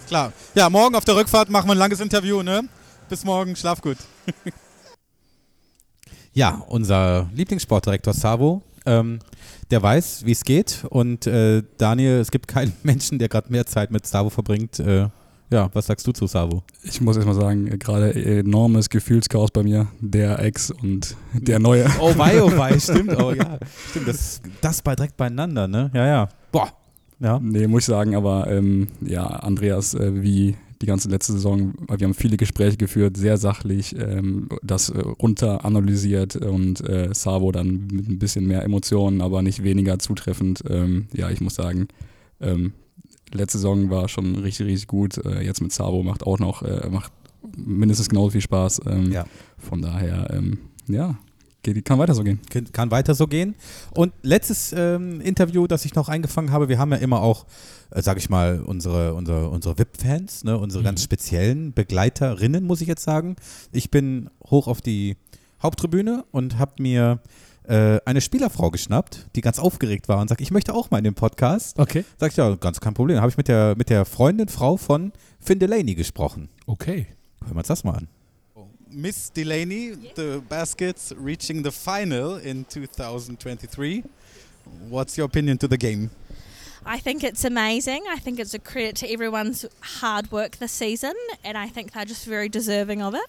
Klar. 0.06 0.32
Ja, 0.54 0.70
morgen 0.70 0.94
auf 0.94 1.04
der 1.04 1.16
Rückfahrt 1.16 1.50
machen 1.50 1.66
wir 1.66 1.72
ein 1.72 1.78
langes 1.78 1.98
Interview, 1.98 2.44
ne? 2.44 2.68
Bis 3.08 3.24
morgen, 3.24 3.56
schlaf 3.56 3.80
gut. 3.80 3.98
ja, 6.32 6.62
unser 6.68 7.28
Lieblingssportdirektor 7.34 8.14
Savo, 8.14 8.62
ähm, 8.86 9.18
der 9.70 9.82
weiß, 9.82 10.24
wie 10.24 10.32
es 10.32 10.42
geht. 10.44 10.84
Und 10.90 11.26
äh, 11.26 11.62
Daniel, 11.76 12.20
es 12.20 12.30
gibt 12.30 12.48
keinen 12.48 12.72
Menschen, 12.82 13.18
der 13.18 13.28
gerade 13.28 13.50
mehr 13.50 13.66
Zeit 13.66 13.90
mit 13.90 14.06
Savo 14.06 14.30
verbringt. 14.30 14.78
Äh, 14.78 15.08
ja, 15.50 15.70
was 15.72 15.86
sagst 15.86 16.06
du 16.06 16.12
zu 16.12 16.26
Savo? 16.26 16.62
Ich 16.82 17.00
muss 17.00 17.16
erstmal 17.16 17.34
sagen, 17.34 17.78
gerade 17.78 18.14
enormes 18.14 18.90
Gefühlschaos 18.90 19.50
bei 19.50 19.62
mir. 19.62 19.88
Der 20.00 20.38
Ex 20.40 20.70
und 20.70 21.16
der 21.32 21.58
Neue. 21.58 21.86
Oh 22.00 22.12
wei, 22.16 22.42
oh 22.42 22.52
wei, 22.54 22.78
stimmt. 22.78 23.18
Oh 23.18 23.32
ja, 23.32 23.58
stimmt. 23.90 24.08
Das, 24.08 24.42
das 24.60 24.82
bei 24.82 24.94
direkt 24.94 25.16
beieinander, 25.16 25.66
ne? 25.66 25.90
Ja, 25.94 26.06
ja. 26.06 26.28
Boah. 26.52 26.68
Ja. 27.20 27.40
Nee, 27.42 27.66
muss 27.66 27.82
ich 27.82 27.86
sagen, 27.86 28.14
aber 28.14 28.48
ähm, 28.48 28.88
ja, 29.00 29.24
Andreas, 29.26 29.94
äh, 29.94 30.22
wie 30.22 30.56
die 30.80 30.86
ganze 30.86 31.08
letzte 31.08 31.32
Saison, 31.32 31.74
wir 31.88 32.04
haben 32.06 32.14
viele 32.14 32.36
Gespräche 32.36 32.76
geführt, 32.76 33.16
sehr 33.16 33.36
sachlich, 33.36 33.96
ähm, 33.98 34.48
das 34.62 34.90
äh, 34.90 34.98
runter 35.00 35.64
analysiert 35.64 36.36
und 36.36 36.80
äh, 36.88 37.12
Savo 37.12 37.50
dann 37.52 37.88
mit 37.90 38.08
ein 38.08 38.18
bisschen 38.18 38.46
mehr 38.46 38.62
Emotionen, 38.62 39.20
aber 39.20 39.42
nicht 39.42 39.62
weniger 39.62 39.98
zutreffend. 39.98 40.62
Ähm, 40.68 41.08
ja, 41.12 41.30
ich 41.30 41.40
muss 41.40 41.56
sagen, 41.56 41.88
ähm, 42.40 42.72
letzte 43.32 43.58
Saison 43.58 43.90
war 43.90 44.08
schon 44.08 44.36
richtig, 44.36 44.66
richtig 44.66 44.86
gut. 44.86 45.18
Äh, 45.18 45.42
jetzt 45.42 45.60
mit 45.60 45.72
Savo 45.72 46.02
macht 46.02 46.24
auch 46.24 46.38
noch, 46.38 46.62
äh, 46.62 46.88
macht 46.88 47.12
mindestens 47.56 48.08
genauso 48.08 48.30
viel 48.30 48.40
Spaß. 48.40 48.82
Ähm, 48.86 49.12
Ja. 49.12 49.26
Von 49.58 49.82
daher, 49.82 50.30
ähm, 50.32 50.58
ja, 50.86 51.18
kann 51.84 51.98
weiter 51.98 52.14
so 52.14 52.22
gehen. 52.22 52.40
Kann- 52.72 52.90
weiter 52.90 53.14
so 53.14 53.26
gehen. 53.26 53.54
Und 53.94 54.12
letztes 54.22 54.72
ähm, 54.72 55.20
Interview, 55.20 55.66
das 55.66 55.84
ich 55.84 55.94
noch 55.94 56.08
eingefangen 56.08 56.50
habe, 56.50 56.68
wir 56.68 56.78
haben 56.78 56.92
ja 56.92 56.98
immer 56.98 57.20
auch, 57.20 57.46
äh, 57.90 58.00
sage 58.00 58.18
ich 58.18 58.30
mal, 58.30 58.60
unsere, 58.60 59.14
unsere, 59.14 59.48
unsere 59.50 59.78
VIP-Fans, 59.78 60.44
ne, 60.44 60.56
unsere 60.56 60.82
ganz 60.84 61.02
speziellen 61.02 61.72
Begleiterinnen, 61.72 62.64
muss 62.64 62.80
ich 62.80 62.88
jetzt 62.88 63.02
sagen. 63.04 63.36
Ich 63.72 63.90
bin 63.90 64.30
hoch 64.48 64.66
auf 64.68 64.80
die 64.80 65.16
Haupttribüne 65.62 66.24
und 66.30 66.58
habe 66.58 66.82
mir 66.82 67.20
äh, 67.64 68.00
eine 68.04 68.20
Spielerfrau 68.20 68.70
geschnappt, 68.70 69.26
die 69.36 69.40
ganz 69.40 69.58
aufgeregt 69.58 70.08
war 70.08 70.20
und 70.20 70.28
sagt, 70.28 70.40
ich 70.40 70.50
möchte 70.50 70.74
auch 70.74 70.90
mal 70.90 70.98
in 70.98 71.04
den 71.04 71.14
Podcast. 71.14 71.78
Okay. 71.78 72.04
Sag 72.18 72.30
ich, 72.30 72.36
ja, 72.36 72.54
ganz 72.54 72.80
kein 72.80 72.94
Problem. 72.94 73.18
Habe 73.18 73.30
ich 73.30 73.36
mit 73.36 73.48
der, 73.48 73.74
mit 73.76 73.90
der 73.90 74.04
Freundin, 74.04 74.48
Frau 74.48 74.76
von 74.76 75.12
Finn 75.38 75.58
Delaney 75.58 75.94
gesprochen. 75.94 76.48
Okay. 76.66 77.08
Hören 77.42 77.54
wir 77.54 77.58
uns 77.58 77.68
das 77.68 77.84
mal 77.84 77.94
an. 77.94 78.08
Miss 78.90 79.28
Delaney, 79.28 79.90
the 79.90 80.42
Baskets 80.48 81.12
reaching 81.16 81.62
the 81.62 81.70
final 81.70 82.36
in 82.36 82.64
2023. 82.64 84.04
What's 84.88 85.18
your 85.18 85.26
opinion 85.26 85.58
to 85.58 85.68
the 85.68 85.76
game? 85.76 86.10
I 86.86 86.98
think 86.98 87.22
it's 87.22 87.44
amazing. 87.44 88.04
I 88.08 88.16
think 88.16 88.38
it's 88.38 88.54
a 88.54 88.58
credit 88.58 88.96
to 88.96 89.12
everyone's 89.12 89.66
hard 89.80 90.32
work 90.32 90.56
this 90.56 90.72
season, 90.72 91.14
and 91.44 91.58
I 91.58 91.68
think 91.68 91.92
they're 91.92 92.06
just 92.06 92.24
very 92.24 92.48
deserving 92.48 93.02
of 93.02 93.14
it. 93.14 93.26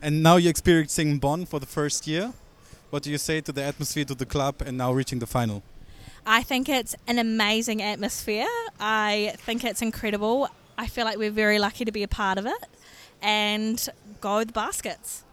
And 0.00 0.22
now 0.22 0.36
you're 0.36 0.50
experiencing 0.50 1.18
Bonn 1.18 1.44
for 1.44 1.60
the 1.60 1.66
first 1.66 2.06
year. 2.06 2.32
What 2.88 3.02
do 3.02 3.10
you 3.10 3.18
say 3.18 3.40
to 3.42 3.52
the 3.52 3.62
atmosphere, 3.62 4.04
to 4.06 4.14
the 4.14 4.26
club, 4.26 4.62
and 4.64 4.78
now 4.78 4.92
reaching 4.92 5.18
the 5.18 5.26
final? 5.26 5.62
I 6.26 6.42
think 6.42 6.68
it's 6.68 6.94
an 7.06 7.18
amazing 7.18 7.82
atmosphere. 7.82 8.48
I 8.78 9.34
think 9.38 9.64
it's 9.64 9.82
incredible. 9.82 10.48
I 10.78 10.86
feel 10.86 11.04
like 11.04 11.18
we're 11.18 11.30
very 11.30 11.58
lucky 11.58 11.84
to 11.84 11.92
be 11.92 12.02
a 12.02 12.08
part 12.08 12.38
of 12.38 12.46
it, 12.46 12.66
and 13.20 13.86
go 14.20 14.44
the 14.44 14.52
baskets. 14.52 15.24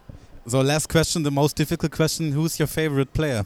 So, 0.48 0.62
last 0.62 0.88
question, 0.88 1.24
the 1.24 1.32
most 1.32 1.56
difficult 1.56 1.92
question: 1.92 2.32
Who's 2.32 2.58
your 2.58 2.68
favorite 2.68 3.14
player? 3.14 3.46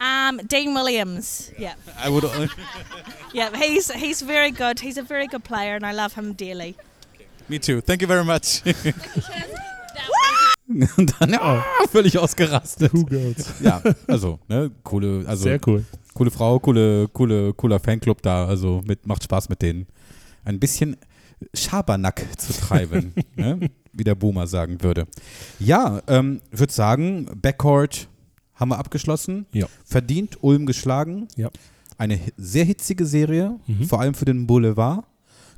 Um, 0.00 0.40
Dean 0.46 0.74
Williams. 0.74 1.50
Yeah, 1.58 1.74
I 1.98 2.08
would. 2.08 2.24
yeah, 3.32 3.56
he's 3.56 3.90
he's 3.92 4.22
very 4.22 4.50
good. 4.50 4.80
He's 4.80 4.98
a 4.98 5.02
very 5.02 5.26
good 5.26 5.44
player, 5.44 5.76
and 5.76 5.84
I 5.84 5.92
love 5.92 6.14
him 6.14 6.32
dearly. 6.32 6.76
Me 7.48 7.58
too. 7.58 7.80
Thank 7.80 8.00
you 8.00 8.08
very 8.08 8.24
much. 8.24 8.62
Und 10.66 11.14
dann 11.20 11.34
ah, 11.34 11.62
völlig 11.90 12.18
ausgerastet. 12.18 12.92
Who 12.92 13.04
girls. 13.04 13.60
Ja, 13.60 13.82
also, 14.08 14.38
ne, 14.48 14.70
coole, 14.82 15.24
also 15.26 15.42
Sehr 15.42 15.60
cool. 15.66 15.84
coole 16.14 16.30
Frau, 16.30 16.58
coole, 16.58 17.08
coole, 17.08 17.52
cooler 17.52 17.78
Fanclub 17.78 18.22
da. 18.22 18.46
Also 18.46 18.82
mit, 18.86 19.06
macht 19.06 19.24
Spaß 19.24 19.48
mit 19.50 19.60
denen. 19.60 19.86
Ein 20.44 20.58
bisschen 20.58 20.96
Schabernack 21.52 22.26
zu 22.38 22.52
treiben, 22.52 23.12
ne? 23.36 23.70
Wie 23.96 24.04
der 24.04 24.14
Boomer 24.14 24.46
sagen 24.46 24.82
würde. 24.82 25.06
Ja, 25.58 26.02
ähm, 26.06 26.40
würde 26.50 26.72
sagen, 26.72 27.26
Backcourt 27.40 28.08
haben 28.54 28.68
wir 28.70 28.78
abgeschlossen. 28.78 29.46
Ja. 29.52 29.66
Verdient 29.84 30.42
Ulm 30.42 30.66
geschlagen. 30.66 31.28
Ja. 31.36 31.50
Eine 31.98 32.18
sehr 32.36 32.64
hitzige 32.64 33.06
Serie, 33.06 33.58
Mhm. 33.66 33.84
vor 33.84 34.00
allem 34.00 34.14
für 34.14 34.24
den 34.24 34.46
Boulevard. 34.46 35.04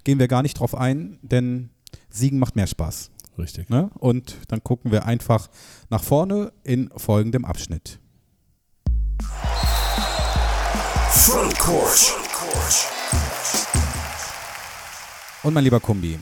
Gehen 0.04 0.18
wir 0.18 0.28
gar 0.28 0.42
nicht 0.42 0.58
drauf 0.60 0.74
ein, 0.74 1.18
denn 1.22 1.70
Siegen 2.10 2.38
macht 2.38 2.56
mehr 2.56 2.66
Spaß. 2.66 3.10
Richtig. 3.38 3.68
Ne? 3.68 3.90
Und 3.98 4.36
dann 4.48 4.62
gucken 4.64 4.92
wir 4.92 5.04
einfach 5.04 5.48
nach 5.90 6.02
vorne 6.02 6.52
in 6.64 6.90
folgendem 6.96 7.44
Abschnitt. 7.44 7.98
Frontcourt. 11.10 12.14
Und 15.42 15.54
mein 15.54 15.64
lieber 15.64 15.80
Kumbi, 15.80 16.18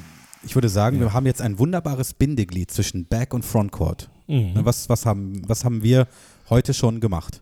ich 0.46 0.54
würde 0.54 0.68
sagen, 0.68 1.00
wir 1.00 1.12
haben 1.12 1.26
jetzt 1.26 1.40
ein 1.42 1.58
wunderbares 1.58 2.14
Bindeglied 2.14 2.70
zwischen 2.70 3.06
Back- 3.06 3.34
und 3.34 3.44
Frontcourt. 3.44 4.08
Mhm. 4.26 4.52
Ne, 4.54 4.60
Was, 4.64 4.88
was, 4.88 5.04
haben, 5.06 5.42
was 5.46 5.64
haben 5.64 5.82
wir 5.82 6.06
heute 6.50 6.74
schon 6.74 7.00
gemacht? 7.00 7.40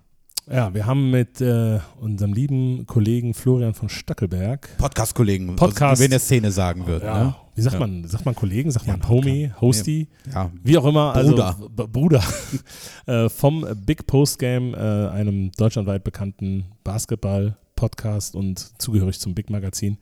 Ja, 0.51 0.75
wir 0.75 0.87
haben 0.87 1.13
mit 1.13 1.41
äh, 1.41 1.79
unserem 2.01 2.33
lieben 2.33 2.85
Kollegen 2.87 3.33
Florian 3.33 3.75
von 3.75 3.89
Stackelberg 3.89 4.77
Podcast-Kollegen, 4.77 5.55
Podcast. 5.55 5.83
also, 5.83 6.01
wer 6.01 6.05
in 6.07 6.11
der 6.11 6.19
Szene 6.19 6.51
sagen 6.51 6.85
wird. 6.89 7.05
Ja. 7.05 7.25
Ne? 7.25 7.35
Wie 7.55 7.61
sagt 7.63 7.75
Ja. 7.75 7.81
man? 7.81 8.05
Sagt 8.09 8.25
man 8.25 8.35
Kollegen? 8.35 8.71
Sagt 8.73 8.87
Ja, 8.87 8.97
man 8.97 9.09
Homie, 9.09 9.53
Hosty? 9.61 10.09
Ja, 10.35 10.51
Wie 10.65 10.77
auch 10.77 10.85
immer. 10.85 11.13
Bruder. 11.13 11.47
Also, 11.47 11.87
Bruder. 11.87 12.23
äh, 13.07 13.29
vom 13.29 13.65
Big 13.87 14.05
Post 14.09 14.41
Game, 14.41 14.75
äh, 14.75 14.79
einem 14.79 15.53
deutschlandweit 15.53 16.03
bekannten 16.03 16.65
Basketball-Podcast 16.83 18.35
und 18.35 18.59
zugehörig 18.81 19.21
zum 19.21 19.35
Big 19.35 19.49
Magazin. 19.51 19.99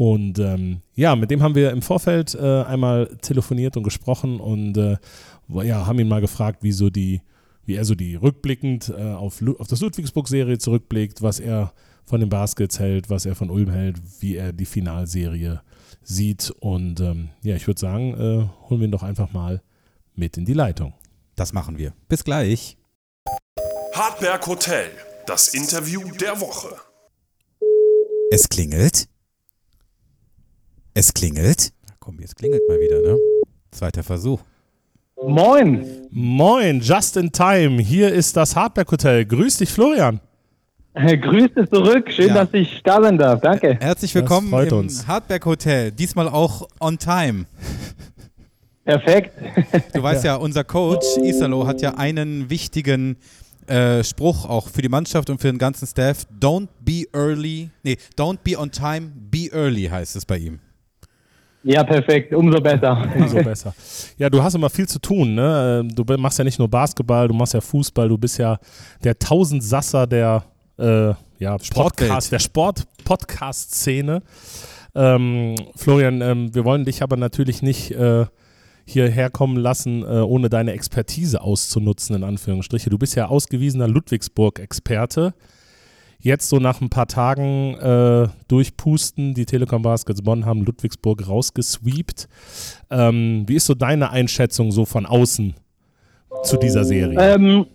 Und 0.00 0.38
ähm, 0.38 0.80
ja, 0.94 1.14
mit 1.14 1.30
dem 1.30 1.42
haben 1.42 1.54
wir 1.54 1.72
im 1.72 1.82
Vorfeld 1.82 2.34
äh, 2.34 2.62
einmal 2.62 3.18
telefoniert 3.20 3.76
und 3.76 3.82
gesprochen 3.82 4.40
und 4.40 4.74
äh, 4.78 4.96
ja, 5.62 5.84
haben 5.84 5.98
ihn 5.98 6.08
mal 6.08 6.22
gefragt, 6.22 6.62
wie 6.62 6.72
so 6.72 6.88
die, 6.88 7.20
wie 7.66 7.74
er 7.74 7.84
so 7.84 7.94
die 7.94 8.14
rückblickend 8.14 8.94
äh, 8.96 9.12
auf, 9.12 9.42
auf 9.58 9.68
das 9.68 9.82
Ludwigsburg-Serie 9.82 10.56
zurückblickt, 10.56 11.20
was 11.20 11.38
er 11.38 11.74
von 12.06 12.18
den 12.18 12.30
Baskets 12.30 12.78
hält, 12.78 13.10
was 13.10 13.26
er 13.26 13.34
von 13.34 13.50
Ulm 13.50 13.68
hält, 13.68 14.00
wie 14.20 14.36
er 14.36 14.54
die 14.54 14.64
Finalserie 14.64 15.60
sieht. 16.02 16.50
Und 16.60 17.00
ähm, 17.00 17.28
ja, 17.42 17.56
ich 17.56 17.66
würde 17.66 17.80
sagen, 17.80 18.14
äh, 18.14 18.70
holen 18.70 18.80
wir 18.80 18.88
ihn 18.88 18.92
doch 18.92 19.02
einfach 19.02 19.34
mal 19.34 19.60
mit 20.14 20.38
in 20.38 20.46
die 20.46 20.54
Leitung. 20.54 20.94
das 21.36 21.52
machen 21.52 21.76
wir. 21.76 21.92
Bis 22.08 22.24
gleich. 22.24 22.78
Hartberg 23.92 24.46
Hotel. 24.46 24.92
Das 25.26 25.48
Interview 25.48 26.00
der 26.18 26.40
Woche. 26.40 26.74
Es 28.30 28.48
klingelt. 28.48 29.09
Es 30.94 31.12
klingelt. 31.14 31.72
Na 31.86 31.94
komm, 31.98 32.18
jetzt 32.20 32.36
klingelt 32.36 32.62
mal 32.68 32.78
wieder, 32.80 33.00
ne? 33.00 33.16
Zweiter 33.70 34.02
Versuch. 34.02 34.40
Moin. 35.22 35.86
Moin, 36.10 36.80
just 36.80 37.16
in 37.16 37.30
time. 37.30 37.80
Hier 37.82 38.12
ist 38.12 38.36
das 38.36 38.56
Hardback 38.56 38.90
Hotel. 38.90 39.24
Grüß 39.24 39.58
dich, 39.58 39.70
Florian. 39.70 40.20
Äh, 40.94 41.16
Grüße 41.18 41.68
zurück. 41.70 42.10
Schön, 42.10 42.28
Ja. 42.28 42.34
dass 42.44 42.54
ich 42.54 42.82
da 42.82 43.00
sein 43.00 43.16
darf. 43.18 43.40
Danke. 43.40 43.78
Herzlich 43.80 44.14
willkommen 44.14 44.48
freut 44.50 44.72
im 44.72 44.78
uns. 44.78 45.06
Hardback 45.06 45.44
Hotel. 45.46 45.92
Diesmal 45.92 46.28
auch 46.28 46.66
on 46.80 46.98
time. 46.98 47.44
Perfekt. 48.84 49.32
Du 49.94 50.02
weißt 50.02 50.24
ja, 50.24 50.36
unser 50.36 50.64
Coach 50.64 51.06
Isalo 51.22 51.66
hat 51.66 51.80
ja 51.82 51.94
einen 51.94 52.50
wichtigen 52.50 53.16
äh, 53.68 54.02
Spruch 54.02 54.46
auch 54.46 54.68
für 54.68 54.82
die 54.82 54.88
Mannschaft 54.88 55.30
und 55.30 55.40
für 55.40 55.46
den 55.48 55.58
ganzen 55.58 55.86
Staff. 55.86 56.24
Don't 56.40 56.66
be 56.80 57.04
early. 57.12 57.70
Nee, 57.84 57.98
don't 58.18 58.38
be 58.42 58.58
on 58.58 58.72
time, 58.72 59.12
be 59.30 59.48
early 59.52 59.84
heißt 59.84 60.16
es 60.16 60.24
bei 60.26 60.38
ihm. 60.38 60.58
Ja, 61.62 61.84
perfekt. 61.84 62.32
Umso 62.32 62.60
besser. 62.60 63.06
Umso 63.16 63.42
besser. 63.42 63.74
Ja, 64.16 64.30
du 64.30 64.42
hast 64.42 64.54
immer 64.54 64.70
viel 64.70 64.88
zu 64.88 64.98
tun. 64.98 65.34
Ne? 65.34 65.80
Ähm, 65.80 65.94
Du 65.94 66.04
machst 66.16 66.38
ja 66.38 66.44
nicht 66.44 66.58
nur 66.58 66.68
Basketball, 66.68 67.28
du 67.28 67.34
machst 67.34 67.54
ja 67.54 67.60
Fußball. 67.60 68.08
Du 68.08 68.16
bist 68.16 68.38
ja 68.38 68.58
der 69.04 69.18
Tausendsasser 69.18 70.06
der 70.06 70.44
äh, 70.78 71.12
ja. 71.38 71.56
Podcast, 71.72 72.32
der 72.32 72.38
Sport-Podcast-Szene. 72.38 74.22
Ähm, 74.94 75.54
Florian, 75.76 76.20
ähm, 76.20 76.54
wir 76.54 76.64
wollen 76.64 76.84
dich 76.84 77.02
aber 77.02 77.16
natürlich 77.16 77.62
nicht 77.62 77.92
äh, 77.92 78.26
hierher 78.84 79.30
kommen 79.30 79.56
lassen, 79.56 80.02
äh, 80.02 80.20
ohne 80.20 80.48
deine 80.48 80.72
Expertise 80.72 81.40
auszunutzen, 81.40 82.16
in 82.16 82.24
Anführungsstriche. 82.24 82.90
Du 82.90 82.98
bist 82.98 83.14
ja 83.14 83.26
ausgewiesener 83.26 83.86
Ludwigsburg-Experte. 83.86 85.34
Jetzt 86.22 86.50
so 86.50 86.58
nach 86.58 86.82
ein 86.82 86.90
paar 86.90 87.06
Tagen 87.06 87.74
äh, 87.76 88.28
durchpusten, 88.48 89.32
die 89.32 89.46
Telekom 89.46 89.80
Baskets 89.80 90.22
Bonn 90.22 90.44
haben 90.44 90.64
Ludwigsburg 90.64 91.26
rausgesweept. 91.26 92.28
Ähm, 92.90 93.44
wie 93.46 93.56
ist 93.56 93.64
so 93.64 93.74
deine 93.74 94.10
Einschätzung 94.10 94.70
so 94.70 94.84
von 94.84 95.06
außen 95.06 95.54
zu 96.42 96.58
dieser 96.58 96.84
Serie? 96.84 97.18
Ähm, 97.18 97.66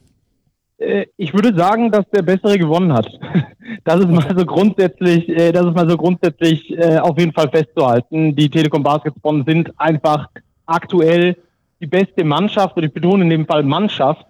äh, 0.78 1.08
ich 1.18 1.34
würde 1.34 1.56
sagen, 1.58 1.92
dass 1.92 2.06
der 2.12 2.22
Bessere 2.22 2.58
gewonnen 2.58 2.94
hat. 2.94 3.08
Das 3.84 4.00
ist 4.00 4.08
mal 4.08 4.36
so 4.36 4.46
grundsätzlich, 4.46 5.28
äh, 5.30 5.52
das 5.52 5.66
ist 5.66 5.76
mal 5.76 5.88
so 5.90 5.98
grundsätzlich 5.98 6.72
äh, 6.72 6.98
auf 6.98 7.18
jeden 7.20 7.34
Fall 7.34 7.50
festzuhalten. 7.50 8.36
Die 8.36 8.50
Telekom 8.50 8.82
Baskets 8.84 9.20
Bonn 9.20 9.44
sind 9.46 9.72
einfach 9.80 10.28
aktuell 10.66 11.36
die 11.80 11.88
beste 11.88 12.24
Mannschaft, 12.24 12.78
und 12.78 12.84
ich 12.84 12.94
betone 12.94 13.24
in 13.24 13.30
dem 13.30 13.46
Fall 13.46 13.64
Mannschaft, 13.64 14.26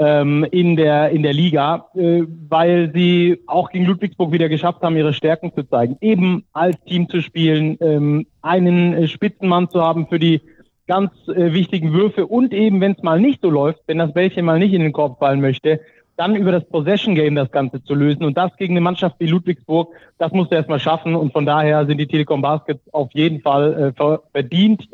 ähm, 0.00 0.46
in 0.50 0.76
der 0.76 1.10
in 1.10 1.22
der 1.22 1.34
Liga, 1.34 1.88
äh, 1.94 2.22
weil 2.48 2.90
sie 2.94 3.42
auch 3.46 3.70
gegen 3.70 3.84
Ludwigsburg 3.84 4.32
wieder 4.32 4.48
geschafft 4.48 4.80
haben, 4.80 4.96
ihre 4.96 5.12
Stärken 5.12 5.52
zu 5.54 5.62
zeigen. 5.62 5.98
Eben 6.00 6.44
als 6.54 6.82
Team 6.86 7.08
zu 7.10 7.20
spielen, 7.20 7.76
ähm, 7.82 8.26
einen 8.40 8.94
äh, 8.94 9.08
Spitzenmann 9.08 9.68
zu 9.68 9.82
haben 9.82 10.06
für 10.06 10.18
die 10.18 10.40
ganz 10.86 11.10
äh, 11.28 11.52
wichtigen 11.52 11.92
Würfe. 11.92 12.26
Und 12.26 12.54
eben, 12.54 12.80
wenn 12.80 12.92
es 12.92 13.02
mal 13.02 13.20
nicht 13.20 13.42
so 13.42 13.50
läuft, 13.50 13.80
wenn 13.86 13.98
das 13.98 14.14
Bällchen 14.14 14.46
mal 14.46 14.58
nicht 14.58 14.72
in 14.72 14.80
den 14.80 14.92
Korb 14.92 15.18
fallen 15.18 15.42
möchte, 15.42 15.80
dann 16.16 16.34
über 16.34 16.50
das 16.50 16.64
Possession 16.64 17.14
Game 17.14 17.34
das 17.34 17.50
Ganze 17.50 17.82
zu 17.84 17.94
lösen. 17.94 18.24
Und 18.24 18.38
das 18.38 18.56
gegen 18.56 18.72
eine 18.72 18.80
Mannschaft 18.80 19.16
wie 19.18 19.26
Ludwigsburg, 19.26 19.92
das 20.16 20.32
musst 20.32 20.50
du 20.50 20.56
erstmal 20.56 20.80
schaffen. 20.80 21.14
Und 21.14 21.32
von 21.34 21.44
daher 21.44 21.84
sind 21.84 21.98
die 21.98 22.06
Telekom 22.06 22.40
Baskets 22.40 22.82
auf 22.92 23.10
jeden 23.12 23.42
Fall 23.42 23.74
äh, 23.74 23.92
ver 23.92 24.22
verdient 24.32 24.88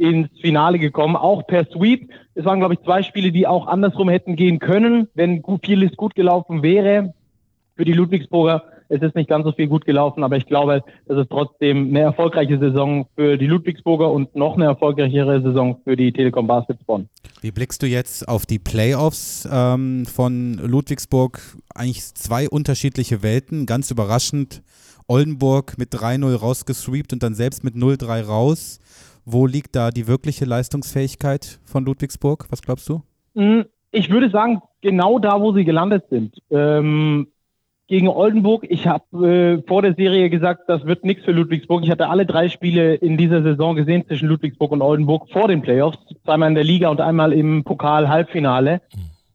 ins 0.00 0.28
Finale 0.40 0.78
gekommen, 0.78 1.14
auch 1.14 1.46
per 1.46 1.66
Sweep. 1.66 2.10
Es 2.34 2.44
waren, 2.46 2.58
glaube 2.58 2.74
ich, 2.74 2.80
zwei 2.80 3.02
Spiele, 3.02 3.32
die 3.32 3.46
auch 3.46 3.66
andersrum 3.66 4.08
hätten 4.08 4.34
gehen 4.34 4.58
können, 4.58 5.08
wenn 5.14 5.42
vieles 5.62 5.94
gut 5.96 6.14
gelaufen 6.14 6.62
wäre 6.62 7.12
für 7.76 7.84
die 7.84 7.92
Ludwigsburger. 7.92 8.64
Es 8.88 9.02
ist 9.02 9.14
nicht 9.14 9.28
ganz 9.28 9.44
so 9.44 9.52
viel 9.52 9.68
gut 9.68 9.84
gelaufen, 9.84 10.24
aber 10.24 10.36
ich 10.36 10.46
glaube, 10.46 10.82
das 11.06 11.18
ist 11.18 11.30
trotzdem 11.30 11.90
eine 11.90 12.00
erfolgreiche 12.00 12.58
Saison 12.58 13.06
für 13.14 13.36
die 13.36 13.46
Ludwigsburger 13.46 14.10
und 14.10 14.34
noch 14.34 14.56
eine 14.56 14.64
erfolgreichere 14.64 15.42
Saison 15.42 15.78
für 15.84 15.96
die 15.96 16.12
Telekom 16.12 16.46
Baskets 16.46 16.82
Bonn. 16.84 17.08
Wie 17.42 17.52
blickst 17.52 17.82
du 17.82 17.86
jetzt 17.86 18.26
auf 18.26 18.46
die 18.46 18.58
Playoffs 18.58 19.48
ähm, 19.52 20.06
von 20.06 20.54
Ludwigsburg? 20.54 21.40
Eigentlich 21.74 22.14
zwei 22.14 22.48
unterschiedliche 22.48 23.22
Welten. 23.22 23.66
Ganz 23.66 23.90
überraschend 23.90 24.62
Oldenburg 25.10 25.76
mit 25.76 25.92
3-0 25.92 26.34
rausgesweept 26.36 27.12
und 27.12 27.22
dann 27.22 27.34
selbst 27.34 27.64
mit 27.64 27.74
0-3 27.74 28.24
raus. 28.24 28.80
Wo 29.32 29.46
liegt 29.46 29.76
da 29.76 29.90
die 29.90 30.08
wirkliche 30.08 30.44
Leistungsfähigkeit 30.44 31.60
von 31.64 31.84
Ludwigsburg? 31.84 32.46
Was 32.50 32.62
glaubst 32.62 32.88
du? 32.88 33.02
Mm, 33.34 33.60
Ich 33.92 34.10
würde 34.10 34.28
sagen, 34.30 34.60
genau 34.80 35.18
da, 35.18 35.40
wo 35.40 35.52
sie 35.52 35.64
gelandet 35.64 36.04
sind. 36.10 36.36
Ähm, 36.50 37.28
gegen 37.86 38.08
Oldenburg, 38.08 38.64
ich 38.68 38.86
habe 38.86 39.04
äh, 39.28 39.62
vor 39.68 39.82
der 39.82 39.94
Serie 39.94 40.30
gesagt, 40.30 40.68
das 40.68 40.84
wird 40.84 41.04
nichts 41.04 41.24
für 41.24 41.32
Ludwigsburg. 41.32 41.82
Ich 41.84 41.90
hatte 41.90 42.08
alle 42.08 42.26
drei 42.26 42.48
Spiele 42.48 42.94
in 42.94 43.16
dieser 43.16 43.42
Saison 43.42 43.76
gesehen 43.76 44.04
zwischen 44.06 44.28
Ludwigsburg 44.28 44.72
und 44.72 44.82
Oldenburg 44.82 45.28
vor 45.32 45.48
den 45.48 45.60
Playoffs, 45.62 45.98
zweimal 46.24 46.48
in 46.48 46.54
der 46.54 46.64
Liga 46.64 46.88
und 46.88 47.00
einmal 47.00 47.32
im 47.32 47.62
Pokal-Halbfinale. 47.64 48.80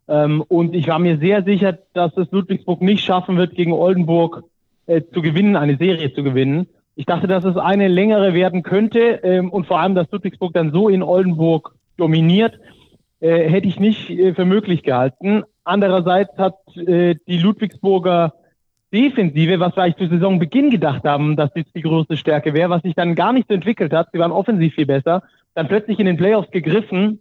Ähm, 0.07 0.41
und 0.47 0.75
ich 0.75 0.87
war 0.87 0.99
mir 0.99 1.17
sehr 1.19 1.43
sicher, 1.43 1.77
dass 1.93 2.15
es 2.17 2.31
Ludwigsburg 2.31 2.81
nicht 2.81 3.03
schaffen 3.03 3.37
wird, 3.37 3.55
gegen 3.55 3.71
Oldenburg 3.73 4.43
äh, 4.87 5.01
zu 5.13 5.21
gewinnen, 5.21 5.55
eine 5.55 5.77
Serie 5.77 6.13
zu 6.13 6.23
gewinnen. 6.23 6.67
Ich 6.95 7.05
dachte, 7.05 7.27
dass 7.27 7.43
es 7.43 7.57
eine 7.57 7.87
längere 7.87 8.33
werden 8.33 8.63
könnte 8.63 8.99
ähm, 9.23 9.49
und 9.51 9.67
vor 9.67 9.79
allem, 9.79 9.95
dass 9.95 10.11
Ludwigsburg 10.11 10.53
dann 10.53 10.71
so 10.71 10.87
in 10.87 11.03
Oldenburg 11.03 11.75
dominiert, 11.97 12.59
äh, 13.19 13.49
hätte 13.49 13.67
ich 13.67 13.79
nicht 13.79 14.09
äh, 14.09 14.33
für 14.33 14.45
möglich 14.45 14.83
gehalten. 14.83 15.43
Andererseits 15.63 16.37
hat 16.37 16.55
äh, 16.77 17.15
die 17.27 17.37
Ludwigsburger 17.37 18.33
Defensive, 18.93 19.59
was 19.59 19.75
wir 19.75 19.83
eigentlich 19.83 20.09
zu 20.09 20.15
Saisonbeginn 20.15 20.69
gedacht 20.69 21.03
haben, 21.03 21.35
dass 21.35 21.51
das 21.53 21.65
die 21.75 21.81
größte 21.81 22.15
Stärke 22.15 22.53
wäre, 22.53 22.69
was 22.69 22.81
sich 22.81 22.95
dann 22.95 23.15
gar 23.15 23.33
nicht 23.33 23.47
so 23.49 23.53
entwickelt 23.53 23.91
hat, 23.91 24.07
sie 24.13 24.19
waren 24.19 24.31
offensiv 24.31 24.75
viel 24.75 24.85
besser, 24.85 25.23
dann 25.53 25.67
plötzlich 25.67 25.99
in 25.99 26.05
den 26.05 26.17
Playoffs 26.17 26.51
gegriffen 26.51 27.19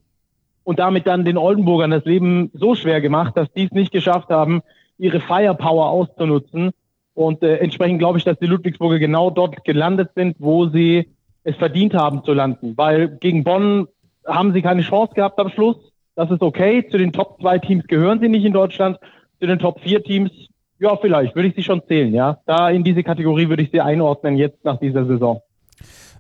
und 0.63 0.79
damit 0.79 1.07
dann 1.07 1.25
den 1.25 1.37
Oldenburgern 1.37 1.91
das 1.91 2.05
Leben 2.05 2.51
so 2.55 2.77
schwer 2.77 3.01
gemacht, 3.01 3.37
dass 3.37 3.53
die 3.53 3.65
es 3.65 3.73
nicht 3.73 3.93
geschafft 3.93 4.29
haben, 4.31 4.63
ihre 4.99 5.21
Firepower 5.21 5.89
auszunutzen. 5.89 6.71
Und 7.15 7.43
äh, 7.43 7.57
entsprechend 7.57 8.01
glaube 8.01 8.19
ich, 8.19 8.25
dass 8.25 8.39
die 8.39 8.47
Ludwigsburger 8.47 8.99
genau 8.99 9.31
dort 9.31 9.65
gelandet 9.65 10.11
sind, 10.15 10.37
wo 10.39 10.67
sie 10.67 11.09
es 11.45 11.57
verdient 11.57 11.95
haben 11.95 12.25
zu 12.25 12.33
landen. 12.33 12.75
Weil 12.77 13.09
gegen 13.09 13.45
Bonn 13.45 13.87
haben 14.27 14.53
sie 14.53 14.63
keine 14.63 14.83
Chance 14.83 15.15
gehabt 15.15 15.39
am 15.39 15.51
Schluss. 15.51 15.77
Das 16.17 16.31
ist 16.31 16.43
okay. 16.43 16.87
Zu 16.89 16.99
den 16.99 17.13
Top 17.13 17.41
zwei 17.41 17.59
Teams 17.59 17.87
gehören 17.87 18.21
sie 18.21 18.29
nicht 18.29 18.45
in 18.45 18.53
Deutschland. 18.53 18.99
Zu 19.41 19.47
den 19.47 19.59
Top 19.59 19.81
vier 19.81 20.03
Teams, 20.03 20.31
ja, 20.79 20.97
vielleicht 20.97 21.35
würde 21.35 21.49
ich 21.49 21.55
sie 21.55 21.63
schon 21.63 21.83
zählen, 21.87 22.13
ja. 22.13 22.39
Da 22.47 22.71
in 22.71 22.83
diese 22.83 23.03
Kategorie 23.03 23.49
würde 23.49 23.63
ich 23.63 23.71
sie 23.71 23.81
einordnen 23.81 24.37
jetzt 24.37 24.65
nach 24.65 24.79
dieser 24.79 25.05
Saison. 25.07 25.41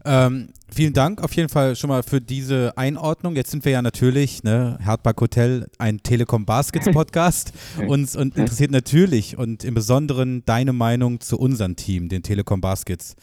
Ähm, 0.07 0.49
vielen 0.71 0.93
Dank 0.93 1.23
auf 1.23 1.33
jeden 1.35 1.49
Fall 1.49 1.77
schon 1.77 1.89
mal 1.89 2.03
für 2.03 2.21
diese 2.21 2.77
Einordnung. 2.77 3.37
Jetzt 3.37 3.51
sind 3.51 3.65
wir 3.65 3.73
ja 3.73 3.81
natürlich, 3.81 4.43
ne, 4.43 4.79
Hardback 4.85 5.19
Hotel, 5.21 5.69
ein 5.79 6.03
Telekom 6.03 6.45
Baskets 6.45 6.91
Podcast. 6.91 7.53
Uns 7.89 8.15
und 8.15 8.37
interessiert 8.37 8.71
natürlich 8.71 9.39
und 9.39 9.65
im 9.65 9.75
Besonderen 9.75 10.45
deine 10.45 10.75
Meinung 10.75 11.21
zu 11.21 11.39
unserem 11.39 11.77
Team, 11.77 12.11
den 12.11 12.23
Telekom 12.23 12.61
Baskets. 12.61 13.17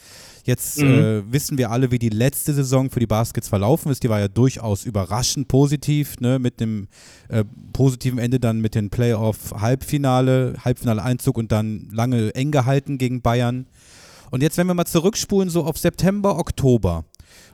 Jetzt 0.43 0.79
mhm. 0.79 0.87
äh, 0.87 1.31
wissen 1.31 1.59
wir 1.59 1.69
alle, 1.69 1.91
wie 1.91 1.99
die 1.99 2.09
letzte 2.09 2.53
Saison 2.53 2.89
für 2.89 2.99
die 2.99 3.05
Baskets 3.05 3.47
verlaufen 3.47 3.91
ist. 3.91 4.01
Die 4.03 4.09
war 4.09 4.19
ja 4.19 4.27
durchaus 4.27 4.85
überraschend 4.85 5.47
positiv, 5.47 6.19
ne, 6.19 6.39
mit 6.39 6.59
dem 6.59 6.87
äh, 7.29 7.43
positiven 7.73 8.17
Ende 8.17 8.39
dann 8.39 8.59
mit 8.59 8.73
den 8.73 8.89
Playoff-Halbfinale, 8.89 10.55
Halbfinale-Einzug 10.65 11.37
und 11.37 11.51
dann 11.51 11.89
lange 11.91 12.33
eng 12.33 12.49
gehalten 12.49 12.97
gegen 12.97 13.21
Bayern. 13.21 13.67
Und 14.31 14.41
jetzt, 14.41 14.57
wenn 14.57 14.67
wir 14.67 14.73
mal 14.73 14.85
zurückspulen, 14.85 15.49
so 15.49 15.65
auf 15.65 15.77
September, 15.77 16.39
Oktober 16.39 17.03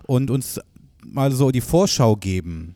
und 0.06 0.30
uns 0.30 0.62
mal 1.04 1.32
so 1.32 1.52
die 1.52 1.62
Vorschau 1.62 2.16
geben. 2.16 2.76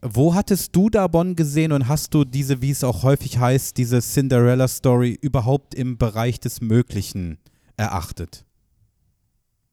Wo 0.00 0.34
hattest 0.34 0.74
du 0.74 0.88
da 0.88 1.06
Bonn 1.06 1.36
gesehen 1.36 1.72
und 1.72 1.88
hast 1.88 2.14
du 2.14 2.24
diese, 2.24 2.62
wie 2.62 2.70
es 2.70 2.82
auch 2.82 3.02
häufig 3.02 3.38
heißt, 3.38 3.76
diese 3.76 4.00
Cinderella-Story 4.00 5.18
überhaupt 5.20 5.74
im 5.74 5.98
Bereich 5.98 6.40
des 6.40 6.60
Möglichen 6.60 7.38
erachtet? 7.76 8.44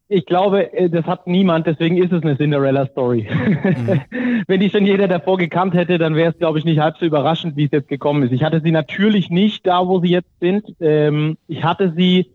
Ich 0.08 0.26
glaube, 0.26 0.74
äh, 0.74 0.90
das 0.90 1.06
hat 1.06 1.28
niemand, 1.28 1.68
deswegen 1.68 1.98
ist 1.98 2.12
es 2.12 2.24
eine 2.24 2.36
Cinderella-Story. 2.38 3.28
Mhm. 3.30 4.02
Wenn 4.48 4.60
die 4.60 4.72
schon 4.72 4.86
jeder 4.86 5.08
davor 5.08 5.38
gekannt 5.38 5.76
hätte, 5.76 6.00
dann 6.00 6.16
wäre 6.16 6.32
es, 6.32 6.38
glaube 6.40 6.58
ich, 6.58 6.66
nicht 6.66 6.80
halb 6.80 6.98
so 6.98 7.06
überraschend, 7.06 7.56
wie 7.56 7.66
es 7.66 7.72
jetzt 7.72 7.88
gekommen 7.88 8.24
ist. 8.24 8.32
Ich 8.32 8.44
hatte 8.44 8.62
sie 8.64 8.72
natürlich 8.72 9.30
nicht 9.30 9.68
da, 9.68 9.88
wo 9.88 10.00
sie 10.00 10.10
jetzt 10.10 10.32
sind. 10.40 10.64
Ähm, 10.80 11.38
ich 11.48 11.64
hatte 11.64 11.94
sie 11.96 12.32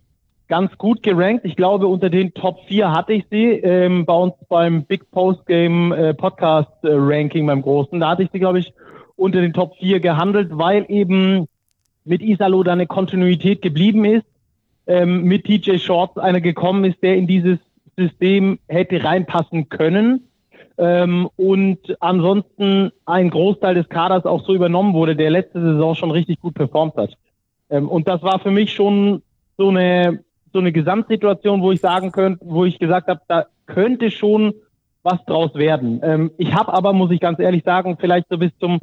ganz 0.48 0.76
gut 0.78 1.02
gerankt. 1.02 1.44
Ich 1.44 1.57
glaube, 1.57 1.87
unter 1.87 2.11
den 2.11 2.35
Top 2.35 2.59
4 2.66 2.92
hatte 2.92 3.12
ich 3.12 3.24
sie 3.30 3.44
ähm, 3.44 4.04
bei 4.04 4.14
uns 4.14 4.35
beim 4.48 4.85
Big 4.85 5.11
Post 5.11 5.46
Game 5.46 5.92
äh, 5.92 6.14
Podcast 6.14 6.70
äh, 6.83 6.88
Ranking 6.90 7.46
beim 7.46 7.62
Großen. 7.62 7.98
Da 7.98 8.11
hatte 8.11 8.22
ich 8.24 8.30
sie, 8.33 8.38
glaube 8.38 8.59
ich, 8.59 8.72
unter 9.16 9.40
den 9.40 9.52
Top 9.52 9.76
4 9.76 10.00
gehandelt, 10.00 10.50
weil 10.52 10.85
eben 10.88 11.46
mit 12.04 12.22
Isalo 12.22 12.62
da 12.62 12.72
eine 12.72 12.87
Kontinuität 12.87 13.62
geblieben 13.62 14.04
ist. 14.04 14.26
Ähm, 14.87 15.24
mit 15.24 15.44
TJ 15.44 15.78
Shorts 15.78 16.18
einer 16.18 16.42
gekommen 16.42 16.85
ist, 16.85 17.02
der 17.02 17.16
in 17.16 17.26
dieses 17.26 17.59
System 17.96 18.59
hätte 18.68 19.02
reinpassen 19.02 19.70
können. 19.70 20.28
Ähm, 20.76 21.30
und 21.37 21.78
ansonsten 22.00 22.90
ein 23.07 23.30
Großteil 23.30 23.74
des 23.76 23.88
Kaders 23.88 24.26
auch 24.26 24.44
so 24.44 24.54
übernommen 24.54 24.92
wurde, 24.92 25.16
der 25.16 25.30
letzte 25.30 25.61
Saison 25.61 25.94
schon 25.94 26.11
richtig 26.11 26.40
gut 26.40 26.54
performt 26.54 26.96
hat. 26.96 27.16
Ähm, 27.70 27.88
und 27.88 28.09
das 28.09 28.22
war 28.22 28.40
für 28.40 28.50
mich 28.50 28.72
schon 28.72 29.22
so 29.57 29.68
eine 29.68 30.24
so 30.55 30.61
eine 30.61 30.73
Gesamtsituation, 30.73 31.61
wo 31.61 31.73
ich 31.73 31.81
sagen 31.81 32.12
könnte, 32.12 32.45
wo 32.47 32.64
ich 32.64 32.79
gesagt 32.79 33.09
habe, 33.09 33.21
da 33.29 33.47
könnte 33.67 34.11
schon 34.11 34.55
was 35.03 35.23
draus 35.27 35.55
werden. 35.55 36.01
Ähm, 36.03 36.31
ich 36.38 36.55
habe 36.55 36.73
aber, 36.73 36.95
muss 36.95 37.11
ich 37.11 37.21
ganz 37.21 37.38
ehrlich 37.38 37.64
sagen, 37.64 37.99
vielleicht 38.01 38.27
so 38.31 38.38
bis 38.38 38.53
zum 38.59 38.81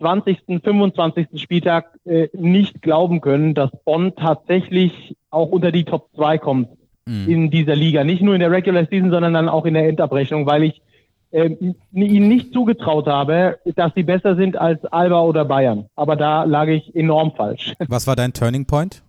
20., 0.00 0.40
25. 0.62 1.28
Spieltag 1.40 1.86
äh, 2.04 2.28
nicht 2.34 2.82
glauben 2.82 3.20
können, 3.20 3.54
dass 3.54 3.70
Bonn 3.84 4.14
tatsächlich 4.16 5.16
auch 5.30 5.48
unter 5.48 5.72
die 5.72 5.84
Top 5.84 6.08
2 6.16 6.38
kommt 6.38 6.68
mhm. 7.06 7.28
in 7.28 7.50
dieser 7.50 7.76
Liga. 7.76 8.04
Nicht 8.04 8.20
nur 8.20 8.34
in 8.34 8.40
der 8.40 8.50
Regular 8.50 8.86
Season, 8.90 9.10
sondern 9.10 9.32
dann 9.32 9.48
auch 9.48 9.64
in 9.64 9.74
der 9.74 9.88
Endabrechnung, 9.88 10.44
weil 10.44 10.64
ich 10.64 10.82
äh, 11.30 11.50
ihnen 11.92 12.28
nicht 12.28 12.52
zugetraut 12.52 13.06
habe, 13.06 13.58
dass 13.76 13.94
sie 13.94 14.02
besser 14.02 14.36
sind 14.36 14.56
als 14.56 14.84
Alba 14.86 15.20
oder 15.22 15.44
Bayern. 15.44 15.86
Aber 15.94 16.16
da 16.16 16.42
lag 16.44 16.66
ich 16.66 16.94
enorm 16.94 17.32
falsch. 17.36 17.72
Was 17.88 18.06
war 18.06 18.16
dein 18.16 18.32
Turning 18.32 18.66
Point? 18.66 19.02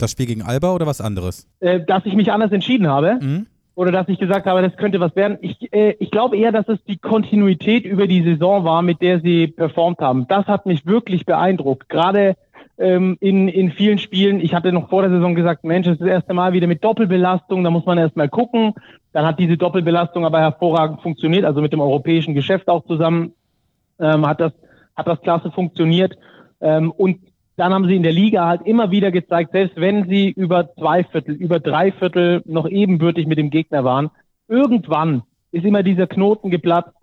Das 0.00 0.10
Spiel 0.12 0.26
gegen 0.26 0.42
Alba 0.42 0.72
oder 0.74 0.86
was 0.86 1.00
anderes? 1.00 1.46
Äh, 1.60 1.80
dass 1.80 2.06
ich 2.06 2.14
mich 2.14 2.32
anders 2.32 2.52
entschieden 2.52 2.88
habe. 2.88 3.18
Mhm. 3.20 3.46
Oder 3.74 3.92
dass 3.92 4.08
ich 4.08 4.18
gesagt 4.18 4.46
habe, 4.46 4.62
das 4.62 4.76
könnte 4.76 5.00
was 5.00 5.14
werden. 5.16 5.38
Ich, 5.40 5.72
äh, 5.72 5.94
ich 6.00 6.10
glaube 6.10 6.36
eher, 6.36 6.52
dass 6.52 6.68
es 6.68 6.82
die 6.84 6.98
Kontinuität 6.98 7.84
über 7.84 8.06
die 8.06 8.22
Saison 8.22 8.64
war, 8.64 8.82
mit 8.82 9.00
der 9.00 9.20
sie 9.20 9.46
performt 9.46 10.00
haben. 10.00 10.26
Das 10.28 10.46
hat 10.46 10.66
mich 10.66 10.86
wirklich 10.86 11.24
beeindruckt. 11.24 11.88
Gerade 11.88 12.36
ähm, 12.78 13.16
in, 13.20 13.48
in 13.48 13.70
vielen 13.72 13.98
Spielen. 13.98 14.40
Ich 14.40 14.54
hatte 14.54 14.72
noch 14.72 14.88
vor 14.88 15.02
der 15.02 15.10
Saison 15.10 15.34
gesagt, 15.34 15.64
Mensch, 15.64 15.86
das 15.86 15.94
ist 15.94 16.00
das 16.00 16.08
erste 16.08 16.34
Mal 16.34 16.52
wieder 16.52 16.66
mit 16.66 16.82
Doppelbelastung. 16.82 17.62
Da 17.62 17.70
muss 17.70 17.86
man 17.86 17.98
erst 17.98 18.16
mal 18.16 18.28
gucken. 18.28 18.74
Dann 19.12 19.26
hat 19.26 19.38
diese 19.38 19.56
Doppelbelastung 19.56 20.24
aber 20.24 20.40
hervorragend 20.40 21.00
funktioniert. 21.02 21.44
Also 21.44 21.60
mit 21.60 21.72
dem 21.72 21.80
europäischen 21.80 22.34
Geschäft 22.34 22.68
auch 22.68 22.84
zusammen 22.86 23.32
ähm, 23.98 24.26
hat 24.26 24.40
das 24.40 24.52
hat 24.96 25.06
das 25.06 25.20
klasse 25.22 25.50
funktioniert. 25.50 26.16
Ähm, 26.60 26.90
und 26.90 27.18
dann 27.60 27.74
haben 27.74 27.86
sie 27.86 27.96
in 27.96 28.02
der 28.02 28.12
Liga 28.12 28.46
halt 28.46 28.62
immer 28.62 28.90
wieder 28.90 29.10
gezeigt, 29.10 29.52
selbst 29.52 29.76
wenn 29.76 30.08
sie 30.08 30.30
über 30.30 30.72
zwei 30.76 31.04
Viertel, 31.04 31.34
über 31.34 31.60
drei 31.60 31.92
Viertel 31.92 32.40
noch 32.46 32.66
ebenbürtig 32.66 33.26
mit 33.26 33.36
dem 33.36 33.50
Gegner 33.50 33.84
waren, 33.84 34.08
irgendwann 34.48 35.24
ist 35.52 35.66
immer 35.66 35.82
dieser 35.82 36.06
Knoten 36.06 36.50
geplatzt, 36.50 36.96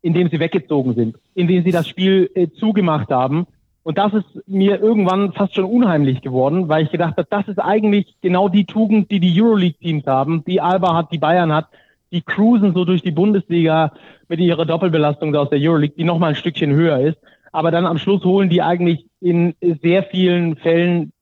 in 0.00 0.14
dem 0.14 0.28
sie 0.28 0.38
weggezogen 0.38 0.94
sind, 0.94 1.16
in 1.34 1.48
dem 1.48 1.64
sie 1.64 1.72
das 1.72 1.88
Spiel 1.88 2.30
äh, 2.36 2.50
zugemacht 2.50 3.10
haben. 3.10 3.48
Und 3.82 3.98
das 3.98 4.14
ist 4.14 4.46
mir 4.46 4.80
irgendwann 4.80 5.32
fast 5.32 5.56
schon 5.56 5.64
unheimlich 5.64 6.22
geworden, 6.22 6.68
weil 6.68 6.84
ich 6.84 6.92
gedacht 6.92 7.16
habe, 7.16 7.26
das 7.28 7.48
ist 7.48 7.58
eigentlich 7.58 8.14
genau 8.22 8.48
die 8.48 8.66
Tugend, 8.66 9.10
die 9.10 9.18
die 9.18 9.42
Euroleague-Teams 9.42 10.06
haben, 10.06 10.44
die 10.44 10.60
Alba 10.60 10.94
hat, 10.94 11.10
die 11.10 11.18
Bayern 11.18 11.52
hat, 11.52 11.66
die 12.12 12.22
cruisen 12.22 12.74
so 12.74 12.84
durch 12.84 13.02
die 13.02 13.10
Bundesliga 13.10 13.92
mit 14.28 14.38
ihrer 14.38 14.66
Doppelbelastung 14.66 15.34
aus 15.34 15.50
der 15.50 15.58
Euroleague, 15.58 15.96
die 15.96 16.04
nochmal 16.04 16.30
ein 16.30 16.36
Stückchen 16.36 16.72
höher 16.72 17.00
ist 17.00 17.18
aber 17.54 17.70
dann 17.70 17.86
am 17.86 17.98
Schluss 17.98 18.24
holen 18.24 18.48
die 18.48 18.62
eigentlich 18.62 19.06
in 19.20 19.54
sehr 19.60 20.02
vielen 20.02 20.56
Fällen 20.56 21.12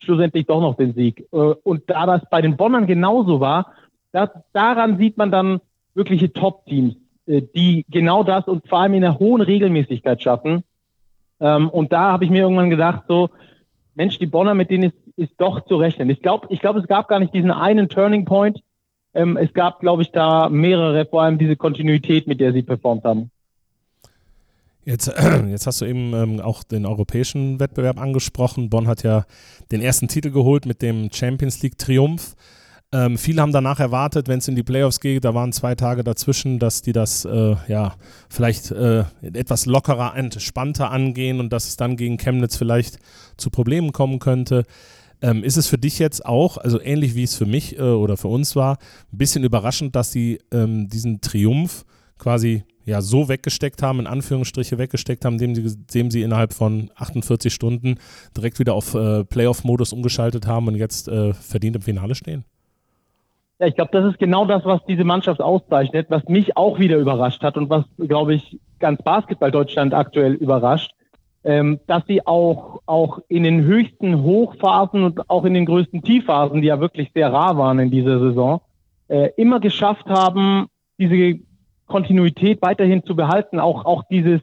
schlussendlich 0.00 0.44
doch 0.44 0.60
noch 0.60 0.76
den 0.76 0.92
Sieg. 0.92 1.26
Äh, 1.32 1.36
und 1.36 1.88
da 1.88 2.04
das 2.04 2.20
bei 2.30 2.42
den 2.42 2.58
Bonnern 2.58 2.86
genauso 2.86 3.40
war, 3.40 3.72
das, 4.12 4.28
daran 4.52 4.98
sieht 4.98 5.16
man 5.16 5.30
dann 5.30 5.62
wirkliche 5.94 6.30
Top-Teams, 6.30 6.94
äh, 7.26 7.40
die 7.40 7.86
genau 7.88 8.22
das 8.22 8.46
und 8.48 8.68
vor 8.68 8.80
allem 8.80 8.92
in 8.92 9.04
einer 9.04 9.18
hohen 9.18 9.40
Regelmäßigkeit 9.40 10.22
schaffen. 10.22 10.62
Ähm, 11.40 11.70
und 11.70 11.90
da 11.90 12.12
habe 12.12 12.26
ich 12.26 12.30
mir 12.30 12.42
irgendwann 12.42 12.68
gedacht, 12.68 13.04
so, 13.08 13.30
Mensch, 13.94 14.18
die 14.18 14.26
Bonner, 14.26 14.52
mit 14.52 14.68
denen 14.68 14.90
ist, 14.90 14.96
ist 15.16 15.32
doch 15.38 15.64
zu 15.64 15.76
rechnen. 15.76 16.10
Ich 16.10 16.20
glaube, 16.20 16.48
ich 16.50 16.60
glaube, 16.60 16.80
es 16.80 16.86
gab 16.86 17.08
gar 17.08 17.18
nicht 17.18 17.32
diesen 17.32 17.50
einen 17.50 17.88
Turning 17.88 18.26
Point. 18.26 18.60
Ähm, 19.14 19.38
es 19.38 19.54
gab, 19.54 19.80
glaube 19.80 20.02
ich, 20.02 20.12
da 20.12 20.50
mehrere, 20.50 21.06
vor 21.06 21.22
allem 21.22 21.38
diese 21.38 21.56
Kontinuität, 21.56 22.26
mit 22.26 22.40
der 22.40 22.52
sie 22.52 22.62
performt 22.62 23.04
haben. 23.04 23.30
Jetzt, 24.88 25.12
jetzt 25.50 25.66
hast 25.66 25.82
du 25.82 25.84
eben 25.84 26.14
ähm, 26.14 26.40
auch 26.40 26.62
den 26.62 26.86
europäischen 26.86 27.60
Wettbewerb 27.60 28.00
angesprochen. 28.00 28.70
Bonn 28.70 28.88
hat 28.88 29.02
ja 29.02 29.26
den 29.70 29.82
ersten 29.82 30.08
Titel 30.08 30.30
geholt 30.30 30.64
mit 30.64 30.80
dem 30.80 31.10
Champions 31.12 31.60
League 31.62 31.76
Triumph. 31.76 32.34
Ähm, 32.90 33.18
viele 33.18 33.42
haben 33.42 33.52
danach 33.52 33.80
erwartet, 33.80 34.28
wenn 34.28 34.38
es 34.38 34.48
in 34.48 34.56
die 34.56 34.62
Playoffs 34.62 35.00
geht, 35.00 35.26
da 35.26 35.34
waren 35.34 35.52
zwei 35.52 35.74
Tage 35.74 36.02
dazwischen, 36.04 36.58
dass 36.58 36.80
die 36.80 36.92
das 36.92 37.26
äh, 37.26 37.56
ja 37.66 37.96
vielleicht 38.30 38.70
äh, 38.70 39.04
etwas 39.20 39.66
lockerer, 39.66 40.16
entspannter 40.16 40.90
angehen 40.90 41.38
und 41.38 41.52
dass 41.52 41.68
es 41.68 41.76
dann 41.76 41.98
gegen 41.98 42.16
Chemnitz 42.16 42.56
vielleicht 42.56 42.98
zu 43.36 43.50
Problemen 43.50 43.92
kommen 43.92 44.20
könnte. 44.20 44.64
Ähm, 45.20 45.44
ist 45.44 45.58
es 45.58 45.66
für 45.66 45.76
dich 45.76 45.98
jetzt 45.98 46.24
auch, 46.24 46.56
also 46.56 46.80
ähnlich 46.80 47.14
wie 47.14 47.24
es 47.24 47.34
für 47.34 47.44
mich 47.44 47.78
äh, 47.78 47.82
oder 47.82 48.16
für 48.16 48.28
uns 48.28 48.56
war, 48.56 48.78
ein 49.12 49.18
bisschen 49.18 49.44
überraschend, 49.44 49.94
dass 49.94 50.12
sie 50.12 50.38
ähm, 50.50 50.88
diesen 50.88 51.20
Triumph 51.20 51.84
quasi 52.16 52.64
ja 52.88 53.00
so 53.00 53.28
weggesteckt 53.28 53.82
haben, 53.82 54.00
in 54.00 54.06
Anführungsstriche 54.06 54.78
weggesteckt 54.78 55.24
haben, 55.24 55.34
indem 55.34 55.54
sie, 55.54 55.62
indem 55.62 56.10
sie 56.10 56.22
innerhalb 56.22 56.52
von 56.52 56.90
48 56.96 57.52
Stunden 57.52 57.98
direkt 58.36 58.58
wieder 58.58 58.74
auf 58.74 58.94
äh, 58.94 59.24
Playoff-Modus 59.24 59.92
umgeschaltet 59.92 60.46
haben 60.46 60.66
und 60.68 60.74
jetzt 60.74 61.08
äh, 61.08 61.32
verdient 61.34 61.76
im 61.76 61.82
Finale 61.82 62.14
stehen? 62.14 62.44
Ja, 63.58 63.66
ich 63.66 63.74
glaube, 63.74 63.90
das 63.92 64.12
ist 64.12 64.18
genau 64.18 64.44
das, 64.44 64.64
was 64.64 64.80
diese 64.86 65.04
Mannschaft 65.04 65.40
auszeichnet, 65.40 66.06
was 66.10 66.24
mich 66.28 66.56
auch 66.56 66.78
wieder 66.78 66.96
überrascht 66.96 67.42
hat 67.42 67.56
und 67.56 67.68
was, 67.68 67.84
glaube 67.98 68.34
ich, 68.34 68.58
ganz 68.78 69.02
Basketball 69.02 69.50
Deutschland 69.50 69.94
aktuell 69.94 70.34
überrascht, 70.34 70.92
ähm, 71.42 71.80
dass 71.86 72.04
sie 72.06 72.24
auch, 72.24 72.80
auch 72.86 73.18
in 73.28 73.42
den 73.42 73.62
höchsten 73.62 74.22
Hochphasen 74.22 75.02
und 75.02 75.28
auch 75.28 75.44
in 75.44 75.54
den 75.54 75.66
größten 75.66 76.02
Tiefphasen, 76.02 76.62
die 76.62 76.68
ja 76.68 76.78
wirklich 76.78 77.10
sehr 77.14 77.32
rar 77.32 77.56
waren 77.58 77.80
in 77.80 77.90
dieser 77.90 78.20
Saison, 78.20 78.60
äh, 79.08 79.30
immer 79.36 79.58
geschafft 79.58 80.06
haben, 80.06 80.66
diese 80.98 81.40
Kontinuität 81.88 82.62
weiterhin 82.62 83.02
zu 83.04 83.16
behalten, 83.16 83.58
auch, 83.58 83.84
auch 83.84 84.04
dieses, 84.10 84.40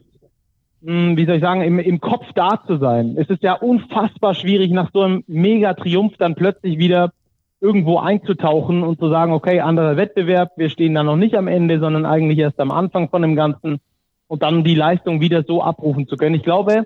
mh, 0.82 0.92
hm, 0.92 1.18
wie 1.18 1.26
soll 1.26 1.36
ich 1.36 1.42
sagen, 1.42 1.62
im, 1.62 1.80
im 1.80 2.02
Kopf 2.02 2.26
da 2.34 2.62
zu 2.68 2.78
sein. 2.78 3.16
Es 3.18 3.30
ist 3.30 3.44
ja 3.44 3.54
unfassbar 3.54 4.34
schwierig, 4.34 4.72
nach 4.72 4.92
so 4.92 5.02
einem 5.02 5.24
Mega-Triumph 5.28 6.18
dann 6.18 6.36
plötzlich 6.36 6.78
wieder 6.78 7.14
irgendwo 7.62 8.00
einzutauchen 8.00 8.84
und 8.84 9.00
zu 9.00 9.10
sagen, 9.10 9.32
okay, 9.32 9.62
anderer 9.62 9.96
Wettbewerb, 9.96 10.52
wir 10.58 10.70
stehen 10.70 10.94
da 10.94 11.04
noch 11.04 11.16
nicht 11.16 11.36
am 11.36 11.48
Ende, 11.48 11.80
sondern 11.80 12.06
eigentlich 12.06 12.40
erst 12.40 12.60
am 12.60 12.72
Anfang 12.72 13.10
von 13.10 13.22
dem 13.22 13.36
Ganzen 13.36 13.80
und 14.28 14.44
dann 14.44 14.64
die 14.64 14.76
Leistung 14.76 15.22
wieder 15.22 15.44
so 15.44 15.64
abrufen 15.64 16.08
zu 16.08 16.18
können. 16.18 16.36
Ich 16.36 16.44
glaube, 16.44 16.86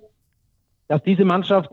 dass 0.88 1.02
diese 1.04 1.26
Mannschaft 1.26 1.72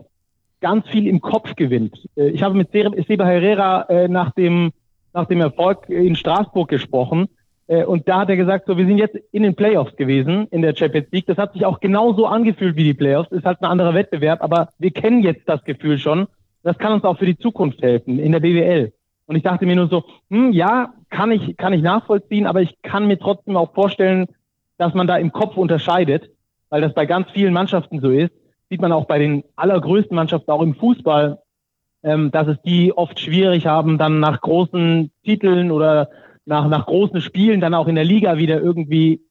ganz 0.59 0.87
viel 0.87 1.07
im 1.07 1.21
Kopf 1.21 1.55
gewinnt. 1.55 2.07
Äh, 2.15 2.29
ich 2.29 2.43
habe 2.43 2.55
mit 2.55 2.71
Seba 2.71 3.25
Herrera 3.25 3.83
äh, 3.83 4.07
nach 4.07 4.31
dem, 4.31 4.71
nach 5.13 5.25
dem 5.25 5.41
Erfolg 5.41 5.89
in 5.89 6.15
Straßburg 6.15 6.69
gesprochen 6.69 7.27
und 7.67 8.07
da 8.07 8.19
hat 8.19 8.29
er 8.29 8.37
gesagt, 8.37 8.65
so, 8.65 8.77
wir 8.77 8.85
sind 8.85 8.97
jetzt 8.97 9.17
in 9.31 9.43
den 9.43 9.55
Playoffs 9.55 9.95
gewesen, 9.97 10.47
in 10.51 10.61
der 10.61 10.75
Champions 10.75 11.07
League. 11.11 11.25
Das 11.27 11.37
hat 11.37 11.51
sich 11.53 11.65
auch 11.65 11.81
genauso 11.81 12.25
angefühlt 12.25 12.77
wie 12.77 12.85
die 12.85 12.93
Playoffs. 12.93 13.31
Ist 13.31 13.45
halt 13.45 13.61
ein 13.61 13.65
anderer 13.65 13.93
Wettbewerb, 13.93 14.41
aber 14.41 14.69
wir 14.79 14.91
kennen 14.91 15.21
jetzt 15.21 15.49
das 15.49 15.63
Gefühl 15.65 15.97
schon. 15.97 16.27
Das 16.63 16.77
kann 16.77 16.93
uns 16.93 17.03
auch 17.03 17.17
für 17.17 17.25
die 17.25 17.37
Zukunft 17.37 17.81
helfen 17.81 18.19
in 18.19 18.31
der 18.31 18.39
BWL. 18.39 18.93
Und 19.25 19.35
ich 19.35 19.43
dachte 19.43 19.65
mir 19.65 19.75
nur 19.75 19.89
so, 19.89 20.05
hm, 20.29 20.53
ja, 20.53 20.93
kann 21.09 21.31
ich, 21.31 21.57
kann 21.57 21.73
ich 21.73 21.81
nachvollziehen, 21.81 22.47
aber 22.47 22.61
ich 22.61 22.81
kann 22.81 23.07
mir 23.07 23.19
trotzdem 23.19 23.57
auch 23.57 23.73
vorstellen, 23.73 24.27
dass 24.77 24.93
man 24.93 25.07
da 25.07 25.17
im 25.17 25.31
Kopf 25.31 25.57
unterscheidet, 25.57 26.29
weil 26.69 26.81
das 26.81 26.93
bei 26.93 27.05
ganz 27.05 27.29
vielen 27.31 27.53
Mannschaften 27.53 27.99
so 27.99 28.09
ist. 28.09 28.31
Sieht 28.69 28.81
man 28.81 28.91
auch 28.91 29.05
bei 29.05 29.19
den 29.19 29.43
allergrößten 29.55 30.15
Mannschaften, 30.15 30.51
auch 30.51 30.61
im 30.61 30.75
Fußball, 30.75 31.39
ähm, 32.03 32.31
dass 32.31 32.47
es 32.47 32.61
die 32.61 32.93
oft 32.93 33.19
schwierig 33.19 33.65
haben, 33.67 33.97
dann 33.97 34.19
nach 34.19 34.39
großen 34.41 35.11
Titeln 35.23 35.71
oder 35.71 36.09
nach, 36.47 36.67
nach 36.67 36.85
großen 36.85 37.21
Spielen 37.21 37.59
dann 37.59 37.73
auch 37.73 37.87
in 37.87 37.95
der 37.95 38.05
Liga 38.05 38.37
wieder 38.37 38.59
irgendwie 38.61 39.21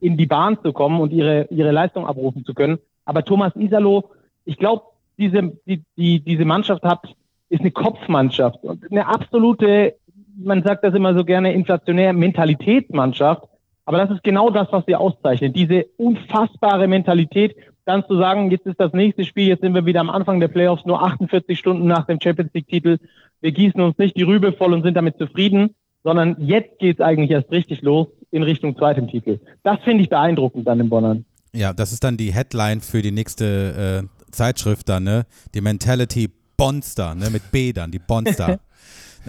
in 0.00 0.16
die 0.16 0.26
Bahn 0.26 0.58
zu 0.62 0.72
kommen 0.72 1.00
und 1.00 1.12
ihre, 1.12 1.46
ihre 1.50 1.70
Leistung 1.70 2.06
abrufen 2.06 2.44
zu 2.44 2.54
können. 2.54 2.78
Aber 3.04 3.24
Thomas 3.24 3.54
Isalo, 3.54 4.10
ich 4.44 4.56
glaube, 4.56 4.82
diese, 5.18 5.52
die, 5.66 5.82
die, 5.96 6.20
diese 6.20 6.44
Mannschaft 6.44 6.82
hat, 6.82 7.06
ist 7.50 7.60
eine 7.60 7.70
Kopfmannschaft 7.70 8.64
und 8.64 8.90
eine 8.90 9.06
absolute, 9.06 9.94
man 10.36 10.62
sagt 10.62 10.84
das 10.84 10.94
immer 10.94 11.14
so 11.14 11.24
gerne, 11.24 11.52
inflationär 11.52 12.12
Mentalitätsmannschaft. 12.12 13.44
Aber 13.84 13.98
das 13.98 14.10
ist 14.10 14.24
genau 14.24 14.48
das, 14.48 14.68
was 14.70 14.86
sie 14.86 14.96
auszeichnet. 14.96 15.54
Diese 15.54 15.84
unfassbare 15.98 16.88
Mentalität, 16.88 17.54
dann 17.84 18.06
zu 18.06 18.16
sagen, 18.16 18.50
jetzt 18.50 18.66
ist 18.66 18.80
das 18.80 18.94
nächste 18.94 19.26
Spiel, 19.26 19.48
jetzt 19.48 19.60
sind 19.60 19.74
wir 19.74 19.84
wieder 19.84 20.00
am 20.00 20.08
Anfang 20.08 20.40
der 20.40 20.48
Playoffs, 20.48 20.86
nur 20.86 21.02
48 21.02 21.58
Stunden 21.58 21.86
nach 21.86 22.06
dem 22.06 22.18
Champions 22.18 22.54
League-Titel. 22.54 22.96
Wir 23.42 23.52
gießen 23.52 23.80
uns 23.82 23.98
nicht 23.98 24.16
die 24.16 24.22
Rübe 24.22 24.54
voll 24.54 24.72
und 24.72 24.82
sind 24.82 24.96
damit 24.96 25.18
zufrieden, 25.18 25.74
sondern 26.04 26.36
jetzt 26.38 26.78
geht 26.78 27.00
es 27.00 27.04
eigentlich 27.04 27.30
erst 27.30 27.50
richtig 27.50 27.82
los 27.82 28.06
in 28.30 28.42
Richtung 28.42 28.76
zweitem 28.76 29.08
Titel. 29.08 29.40
Das 29.64 29.80
finde 29.82 30.04
ich 30.04 30.10
beeindruckend 30.10 30.66
dann 30.68 30.78
in 30.78 30.88
Bonnern. 30.88 31.24
Ja, 31.52 31.72
das 31.72 31.92
ist 31.92 32.04
dann 32.04 32.16
die 32.16 32.32
Headline 32.32 32.80
für 32.80 33.02
die 33.02 33.10
nächste 33.10 34.04
äh, 34.04 34.30
Zeitschrift 34.30 34.88
dann, 34.88 35.04
ne? 35.04 35.24
Die 35.54 35.60
Mentality 35.60 36.30
Bonster, 36.56 37.14
ne? 37.14 37.30
Mit 37.30 37.50
B 37.50 37.72
dann, 37.72 37.90
die 37.90 37.98
Bonster. 37.98 38.60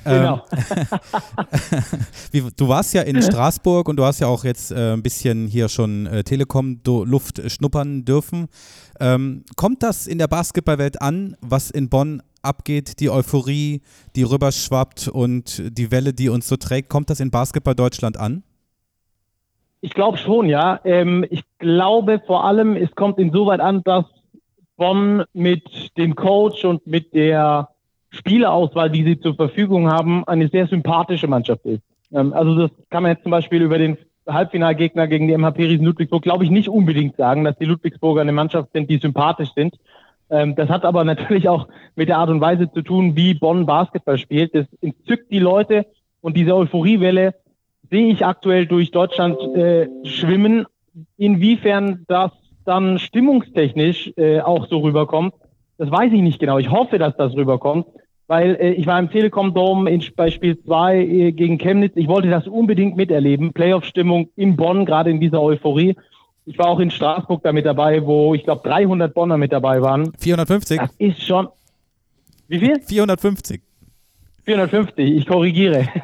Genau. 0.03 0.45
Ähm, 2.33 2.51
du 2.57 2.67
warst 2.67 2.93
ja 2.93 3.01
in 3.03 3.21
Straßburg 3.21 3.87
und 3.87 3.95
du 3.95 4.03
hast 4.03 4.19
ja 4.19 4.27
auch 4.27 4.43
jetzt 4.43 4.71
äh, 4.71 4.91
ein 4.91 5.01
bisschen 5.01 5.47
hier 5.47 5.69
schon 5.69 6.05
äh, 6.05 6.21
Telekom-Luft 6.23 7.49
schnuppern 7.49 8.03
dürfen. 8.03 8.47
Ähm, 8.99 9.45
kommt 9.55 9.83
das 9.83 10.05
in 10.05 10.17
der 10.17 10.27
Basketballwelt 10.27 11.01
an, 11.01 11.37
was 11.39 11.71
in 11.71 11.87
Bonn 11.87 12.21
abgeht, 12.45 12.99
die 12.99 13.09
Euphorie, 13.09 13.81
die 14.15 14.23
rüberschwappt 14.23 15.07
und 15.07 15.61
die 15.77 15.91
Welle, 15.91 16.13
die 16.13 16.29
uns 16.29 16.47
so 16.47 16.55
trägt, 16.55 16.89
kommt 16.89 17.09
das 17.09 17.19
in 17.19 17.31
Basketball 17.31 17.75
Deutschland 17.75 18.17
an? 18.17 18.43
Ich 19.81 19.93
glaube 19.93 20.17
schon, 20.17 20.49
ja. 20.49 20.79
Ähm, 20.83 21.25
ich 21.29 21.43
glaube 21.59 22.21
vor 22.25 22.45
allem, 22.45 22.75
es 22.75 22.93
kommt 22.95 23.19
insoweit 23.19 23.59
an, 23.59 23.83
dass 23.83 24.05
Bonn 24.77 25.23
mit 25.33 25.97
dem 25.97 26.15
Coach 26.15 26.65
und 26.65 26.85
mit 26.87 27.13
der 27.13 27.69
Spielerauswahl, 28.09 28.89
die 28.89 29.03
sie 29.03 29.19
zur 29.19 29.35
Verfügung 29.35 29.91
haben, 29.91 30.27
eine 30.27 30.47
sehr 30.47 30.67
sympathische 30.67 31.27
Mannschaft 31.27 31.65
ist. 31.65 31.83
Ähm, 32.11 32.33
also 32.33 32.55
das 32.55 32.71
kann 32.89 33.03
man 33.03 33.11
jetzt 33.11 33.23
zum 33.23 33.31
Beispiel 33.31 33.61
über 33.61 33.77
den 33.77 33.97
Halbfinalgegner 34.27 35.07
gegen 35.07 35.27
die 35.27 35.37
MHP 35.37 35.59
Riesen 35.59 35.85
Ludwigsburg, 35.85 36.23
glaube 36.23 36.43
ich, 36.43 36.49
nicht 36.49 36.67
unbedingt 36.67 37.15
sagen, 37.15 37.43
dass 37.43 37.57
die 37.57 37.65
Ludwigsburger 37.65 38.21
eine 38.21 38.31
Mannschaft 38.31 38.71
sind, 38.73 38.89
die 38.89 38.97
sympathisch 38.97 39.53
sind. 39.53 39.75
Ähm, 40.29 40.55
das 40.55 40.69
hat 40.69 40.85
aber 40.85 41.03
natürlich 41.05 41.49
auch 41.49 41.67
mit 41.95 42.09
der 42.09 42.17
Art 42.17 42.29
und 42.29 42.41
Weise 42.41 42.71
zu 42.71 42.81
tun, 42.81 43.15
wie 43.15 43.33
Bonn 43.33 43.65
Basketball 43.65 44.17
spielt. 44.17 44.55
Das 44.55 44.65
entzückt 44.81 45.31
die 45.31 45.39
Leute 45.39 45.85
und 46.21 46.35
diese 46.37 46.55
Euphoriewelle 46.55 47.35
sehe 47.89 48.11
ich 48.11 48.25
aktuell 48.25 48.65
durch 48.65 48.91
Deutschland 48.91 49.37
äh, 49.55 49.87
schwimmen. 50.03 50.65
Inwiefern 51.17 52.05
das 52.07 52.31
dann 52.65 52.99
stimmungstechnisch 52.99 54.11
äh, 54.17 54.39
auch 54.39 54.67
so 54.67 54.79
rüberkommt, 54.79 55.33
das 55.77 55.91
weiß 55.91 56.11
ich 56.13 56.21
nicht 56.21 56.39
genau. 56.39 56.57
Ich 56.57 56.71
hoffe, 56.71 56.97
dass 56.97 57.15
das 57.17 57.35
rüberkommt, 57.35 57.85
weil 58.27 58.55
äh, 58.55 58.71
ich 58.71 58.87
war 58.87 58.97
im 58.99 59.09
Telekom 59.09 59.53
Dome 59.53 59.89
in, 59.89 60.03
bei 60.15 60.31
Spiel 60.31 60.61
2 60.61 60.97
äh, 60.97 61.31
gegen 61.31 61.57
Chemnitz. 61.57 61.93
Ich 61.95 62.07
wollte 62.07 62.29
das 62.29 62.47
unbedingt 62.47 62.95
miterleben. 62.95 63.53
Playoff-Stimmung 63.53 64.29
in 64.35 64.55
Bonn, 64.55 64.85
gerade 64.85 65.09
in 65.09 65.19
dieser 65.19 65.41
Euphorie. 65.41 65.95
Ich 66.45 66.57
war 66.59 66.67
auch 66.67 66.79
in 66.79 66.91
Straßburg 66.91 67.41
da 67.43 67.51
mit 67.51 67.65
dabei, 67.65 68.05
wo 68.05 68.35
ich 68.35 68.43
glaube 68.43 68.67
300 68.67 69.13
Bonner 69.13 69.37
mit 69.37 69.51
dabei 69.51 69.81
waren. 69.81 70.11
450? 70.19 70.77
Das 70.79 70.91
ist 70.97 71.21
schon. 71.23 71.47
Wie 72.47 72.59
viel? 72.59 72.79
450. 72.81 73.61
450, 74.45 75.17
ich 75.17 75.25
korrigiere. 75.25 75.87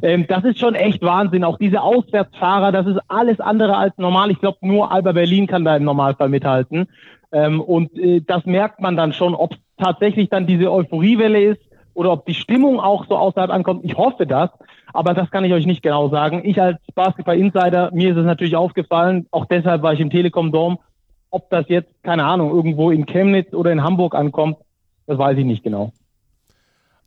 Ähm, 0.00 0.26
das 0.28 0.44
ist 0.44 0.60
schon 0.60 0.76
echt 0.76 1.02
Wahnsinn. 1.02 1.42
Auch 1.42 1.58
diese 1.58 1.82
Auswärtsfahrer, 1.82 2.70
das 2.70 2.86
ist 2.86 3.00
alles 3.08 3.40
andere 3.40 3.76
als 3.76 3.98
normal. 3.98 4.30
Ich 4.30 4.38
glaube, 4.38 4.58
nur 4.60 4.92
Alba 4.92 5.10
Berlin 5.10 5.48
kann 5.48 5.64
da 5.64 5.76
im 5.76 5.82
Normalfall 5.82 6.28
mithalten. 6.28 6.86
Ähm, 7.32 7.60
und 7.60 7.98
äh, 7.98 8.20
das 8.20 8.46
merkt 8.46 8.80
man 8.80 8.96
dann 8.96 9.12
schon, 9.12 9.34
ob 9.34 9.56
tatsächlich 9.76 10.28
dann 10.28 10.46
diese 10.46 10.70
Euphoriewelle 10.70 11.42
ist 11.42 11.60
oder 11.94 12.12
ob 12.12 12.26
die 12.26 12.34
Stimmung 12.34 12.78
auch 12.78 13.06
so 13.08 13.16
außerhalb 13.16 13.50
ankommt. 13.50 13.84
Ich 13.84 13.96
hoffe 13.96 14.24
das, 14.24 14.50
aber 14.92 15.14
das 15.14 15.30
kann 15.30 15.44
ich 15.44 15.52
euch 15.52 15.66
nicht 15.66 15.82
genau 15.82 16.08
sagen. 16.08 16.42
Ich 16.44 16.60
als 16.60 16.78
Basketball-Insider, 16.94 17.90
mir 17.92 18.10
ist 18.10 18.16
es 18.16 18.24
natürlich 18.24 18.56
aufgefallen, 18.56 19.26
auch 19.30 19.46
deshalb 19.46 19.82
war 19.82 19.92
ich 19.92 20.00
im 20.00 20.10
Telekom 20.10 20.52
Dome. 20.52 20.78
Ob 21.30 21.50
das 21.50 21.66
jetzt, 21.68 21.90
keine 22.02 22.24
Ahnung, 22.24 22.50
irgendwo 22.50 22.90
in 22.90 23.04
Chemnitz 23.04 23.52
oder 23.52 23.70
in 23.70 23.82
Hamburg 23.82 24.14
ankommt, 24.14 24.56
das 25.06 25.18
weiß 25.18 25.36
ich 25.38 25.44
nicht 25.44 25.62
genau. 25.62 25.92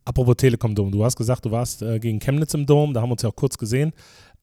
Apropos 0.06 0.36
Telekom 0.36 0.76
Dom, 0.76 0.92
du 0.92 1.04
hast 1.04 1.16
gesagt, 1.16 1.46
du 1.46 1.52
warst 1.52 1.82
äh, 1.82 2.00
gegen 2.00 2.20
Chemnitz 2.20 2.54
im 2.54 2.66
Dom, 2.66 2.94
da 2.94 3.02
haben 3.02 3.10
wir 3.10 3.14
uns 3.14 3.22
ja 3.22 3.30
auch 3.30 3.36
kurz 3.36 3.58
gesehen. 3.58 3.94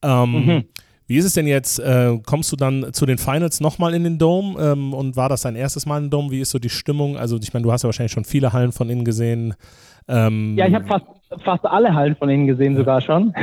Ähm, 0.03 0.33
mhm. 0.33 0.65
Wie 1.09 1.17
ist 1.17 1.25
es 1.25 1.33
denn 1.33 1.47
jetzt? 1.47 1.79
Äh, 1.79 2.19
kommst 2.27 2.53
du 2.53 2.57
dann 2.57 2.93
zu 2.93 3.07
den 3.07 3.17
Finals 3.17 3.61
nochmal 3.61 3.95
in 3.95 4.05
den 4.05 4.19
Dom 4.19 4.59
ähm, 4.61 4.93
und 4.93 5.17
war 5.17 5.31
das 5.31 5.41
dein 5.41 5.57
erstes 5.57 5.87
Mal 5.87 6.03
im 6.03 6.11
Dom? 6.11 6.31
Wie 6.31 6.41
ist 6.41 6.51
so 6.51 6.59
die 6.59 6.69
Stimmung? 6.69 7.17
Also, 7.17 7.39
ich 7.43 7.55
meine, 7.55 7.63
du 7.63 7.73
hast 7.73 7.83
ja 7.83 7.89
wahrscheinlich 7.89 8.13
schon 8.13 8.27
viele 8.27 8.53
Hallen 8.53 8.73
von 8.73 8.91
innen 8.91 9.07
gesehen. 9.07 9.55
Ähm, 10.09 10.57
ja, 10.57 10.67
ich 10.67 10.75
habe 10.75 10.87
fast, 10.87 11.05
fast 11.45 11.67
alle 11.67 11.95
Hallen 11.95 12.17
von 12.17 12.31
innen 12.31 12.47
gesehen, 12.47 12.73
ja. 12.73 12.79
sogar 12.79 13.01
schon. 13.01 13.35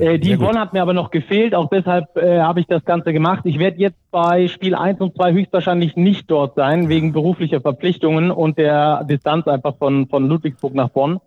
Ja, 0.00 0.12
äh, 0.12 0.18
die 0.18 0.36
Bonn 0.36 0.58
hat 0.58 0.72
mir 0.72 0.82
aber 0.82 0.92
noch 0.92 1.10
gefehlt, 1.10 1.54
auch 1.54 1.68
deshalb 1.68 2.16
äh, 2.16 2.40
habe 2.40 2.60
ich 2.60 2.66
das 2.66 2.84
Ganze 2.84 3.12
gemacht. 3.12 3.42
Ich 3.44 3.58
werde 3.58 3.78
jetzt 3.78 3.98
bei 4.10 4.48
Spiel 4.48 4.74
1 4.74 5.00
und 5.00 5.14
2 5.14 5.32
höchstwahrscheinlich 5.32 5.96
nicht 5.96 6.30
dort 6.30 6.54
sein, 6.56 6.88
wegen 6.88 7.12
beruflicher 7.12 7.60
Verpflichtungen 7.60 8.30
und 8.30 8.58
der 8.58 9.04
Distanz 9.04 9.46
einfach 9.46 9.76
von, 9.76 10.08
von 10.08 10.26
Ludwigsburg 10.28 10.74
nach 10.74 10.88
Bonn. 10.88 11.20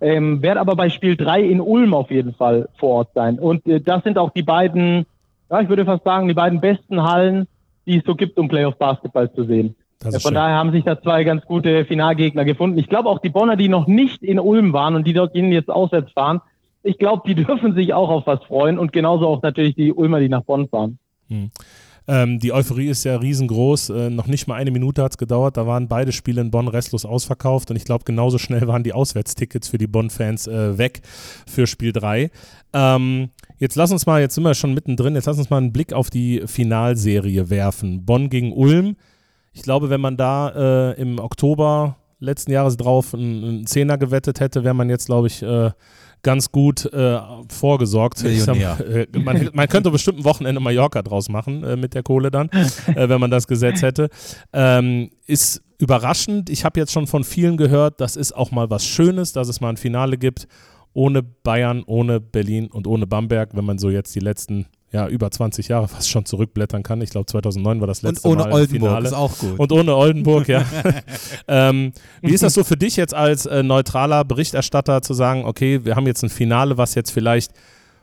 Ähm, 0.00 0.40
werde 0.40 0.60
aber 0.60 0.76
bei 0.76 0.88
Spiel 0.88 1.16
3 1.16 1.42
in 1.42 1.60
Ulm 1.60 1.92
auf 1.92 2.10
jeden 2.10 2.32
Fall 2.34 2.68
vor 2.78 2.90
Ort 2.90 3.10
sein. 3.14 3.38
Und 3.38 3.66
äh, 3.66 3.80
das 3.80 4.02
sind 4.02 4.16
auch 4.16 4.30
die 4.30 4.42
beiden, 4.42 5.04
ja, 5.50 5.60
ich 5.60 5.68
würde 5.68 5.84
fast 5.84 6.04
sagen, 6.04 6.28
die 6.28 6.34
beiden 6.34 6.60
besten 6.60 7.02
Hallen, 7.02 7.46
die 7.86 7.98
es 7.98 8.04
so 8.04 8.14
gibt, 8.14 8.38
um 8.38 8.48
Playoff 8.48 8.76
Basketball 8.78 9.30
zu 9.32 9.44
sehen. 9.44 9.74
Ja, 10.02 10.10
von 10.12 10.20
schön. 10.20 10.34
daher 10.34 10.56
haben 10.56 10.72
sich 10.72 10.84
da 10.84 11.00
zwei 11.00 11.24
ganz 11.24 11.44
gute 11.44 11.84
Finalgegner 11.84 12.44
gefunden. 12.44 12.78
Ich 12.78 12.88
glaube 12.88 13.08
auch 13.08 13.18
die 13.18 13.28
Bonner, 13.28 13.56
die 13.56 13.68
noch 13.68 13.86
nicht 13.86 14.22
in 14.22 14.38
Ulm 14.38 14.72
waren 14.72 14.94
und 14.94 15.06
die 15.06 15.12
dort 15.12 15.34
jetzt 15.34 15.70
auswärts 15.70 16.12
fahren, 16.12 16.40
ich 16.82 16.98
glaube, 16.98 17.22
die 17.26 17.34
dürfen 17.44 17.74
sich 17.74 17.92
auch 17.92 18.08
auf 18.08 18.26
was 18.26 18.42
freuen 18.44 18.78
und 18.78 18.92
genauso 18.92 19.26
auch 19.26 19.42
natürlich 19.42 19.74
die 19.74 19.92
Ulmer, 19.92 20.20
die 20.20 20.28
nach 20.28 20.42
Bonn 20.42 20.68
fahren. 20.68 20.98
Hm. 21.28 21.50
Ähm, 22.08 22.40
die 22.40 22.52
Euphorie 22.52 22.88
ist 22.88 23.04
ja 23.04 23.16
riesengroß. 23.16 23.90
Äh, 23.90 24.10
noch 24.10 24.26
nicht 24.26 24.48
mal 24.48 24.54
eine 24.54 24.70
Minute 24.70 25.02
hat 25.02 25.12
es 25.12 25.18
gedauert. 25.18 25.56
Da 25.56 25.66
waren 25.66 25.86
beide 25.86 26.12
Spiele 26.12 26.40
in 26.40 26.50
Bonn 26.50 26.66
restlos 26.66 27.04
ausverkauft 27.04 27.70
und 27.70 27.76
ich 27.76 27.84
glaube, 27.84 28.04
genauso 28.04 28.38
schnell 28.38 28.66
waren 28.66 28.82
die 28.82 28.92
Auswärtstickets 28.92 29.68
für 29.68 29.78
die 29.78 29.86
Bonn-Fans 29.86 30.46
äh, 30.48 30.76
weg 30.76 31.02
für 31.46 31.66
Spiel 31.66 31.92
3. 31.92 32.30
Ähm, 32.72 33.30
jetzt 33.58 33.76
lass 33.76 33.92
uns 33.92 34.06
mal, 34.06 34.20
jetzt 34.20 34.34
sind 34.34 34.44
wir 34.44 34.54
schon 34.54 34.74
mittendrin, 34.74 35.14
jetzt 35.14 35.26
lass 35.26 35.38
uns 35.38 35.50
mal 35.50 35.58
einen 35.58 35.72
Blick 35.72 35.92
auf 35.92 36.10
die 36.10 36.42
Finalserie 36.46 37.50
werfen. 37.50 38.04
Bonn 38.04 38.30
gegen 38.30 38.52
Ulm. 38.52 38.96
Ich 39.52 39.62
glaube, 39.62 39.90
wenn 39.90 40.00
man 40.00 40.16
da 40.16 40.92
äh, 40.92 41.00
im 41.00 41.18
Oktober 41.18 41.96
letzten 42.20 42.52
Jahres 42.52 42.76
drauf 42.76 43.14
einen, 43.14 43.44
einen 43.44 43.66
Zehner 43.66 43.98
gewettet 43.98 44.40
hätte, 44.40 44.62
wäre 44.64 44.74
man 44.74 44.90
jetzt, 44.90 45.06
glaube 45.06 45.26
ich, 45.26 45.42
äh, 45.42 45.70
ganz 46.22 46.52
gut 46.52 46.84
äh, 46.92 47.18
vorgesorgt. 47.48 48.18
Sag, 48.18 48.56
äh, 48.58 49.06
man, 49.18 49.50
man, 49.52 49.68
könnte 49.68 49.90
bestimmt 49.90 50.18
ein 50.18 50.24
Wochenende 50.24 50.60
Mallorca 50.60 51.02
draus 51.02 51.28
machen 51.28 51.64
äh, 51.64 51.76
mit 51.76 51.94
der 51.94 52.02
Kohle 52.02 52.30
dann, 52.30 52.48
äh, 52.86 53.08
wenn 53.08 53.20
man 53.20 53.30
das 53.30 53.46
Gesetz 53.46 53.82
hätte. 53.82 54.10
Ähm, 54.52 55.10
ist 55.26 55.62
überraschend. 55.78 56.50
Ich 56.50 56.64
habe 56.64 56.78
jetzt 56.78 56.92
schon 56.92 57.06
von 57.06 57.24
vielen 57.24 57.56
gehört, 57.56 58.00
das 58.00 58.16
ist 58.16 58.32
auch 58.32 58.50
mal 58.50 58.68
was 58.70 58.84
Schönes, 58.84 59.32
dass 59.32 59.48
es 59.48 59.60
mal 59.60 59.70
ein 59.70 59.76
Finale 59.76 60.18
gibt. 60.18 60.46
Ohne 60.92 61.22
Bayern, 61.22 61.84
ohne 61.86 62.20
Berlin 62.20 62.66
und 62.66 62.86
ohne 62.86 63.06
Bamberg, 63.06 63.50
wenn 63.54 63.64
man 63.64 63.78
so 63.78 63.90
jetzt 63.90 64.14
die 64.14 64.20
letzten 64.20 64.66
ja, 64.92 65.06
über 65.06 65.30
20 65.30 65.68
Jahre 65.68 65.86
fast 65.86 66.10
schon 66.10 66.24
zurückblättern 66.24 66.82
kann. 66.82 67.00
Ich 67.00 67.10
glaube, 67.10 67.26
2009 67.26 67.80
war 67.80 67.86
das 67.86 68.02
letzte 68.02 68.26
und 68.28 68.34
ohne 68.34 68.48
Mal 68.48 68.52
Oldenburg 68.54 68.90
Finale. 68.90 69.06
ist 69.06 69.14
auch 69.14 69.38
gut. 69.38 69.58
Und 69.58 69.72
ohne 69.72 69.94
Oldenburg, 69.94 70.48
ja. 70.48 70.64
ähm, 71.48 71.92
wie 72.22 72.32
ist 72.32 72.42
das 72.42 72.54
so 72.54 72.64
für 72.64 72.76
dich 72.76 72.96
jetzt 72.96 73.14
als 73.14 73.46
äh, 73.46 73.62
neutraler 73.62 74.24
Berichterstatter 74.24 75.02
zu 75.02 75.14
sagen, 75.14 75.44
okay, 75.44 75.84
wir 75.84 75.94
haben 75.94 76.06
jetzt 76.06 76.22
ein 76.24 76.30
Finale, 76.30 76.76
was 76.76 76.94
jetzt 76.94 77.10
vielleicht 77.10 77.52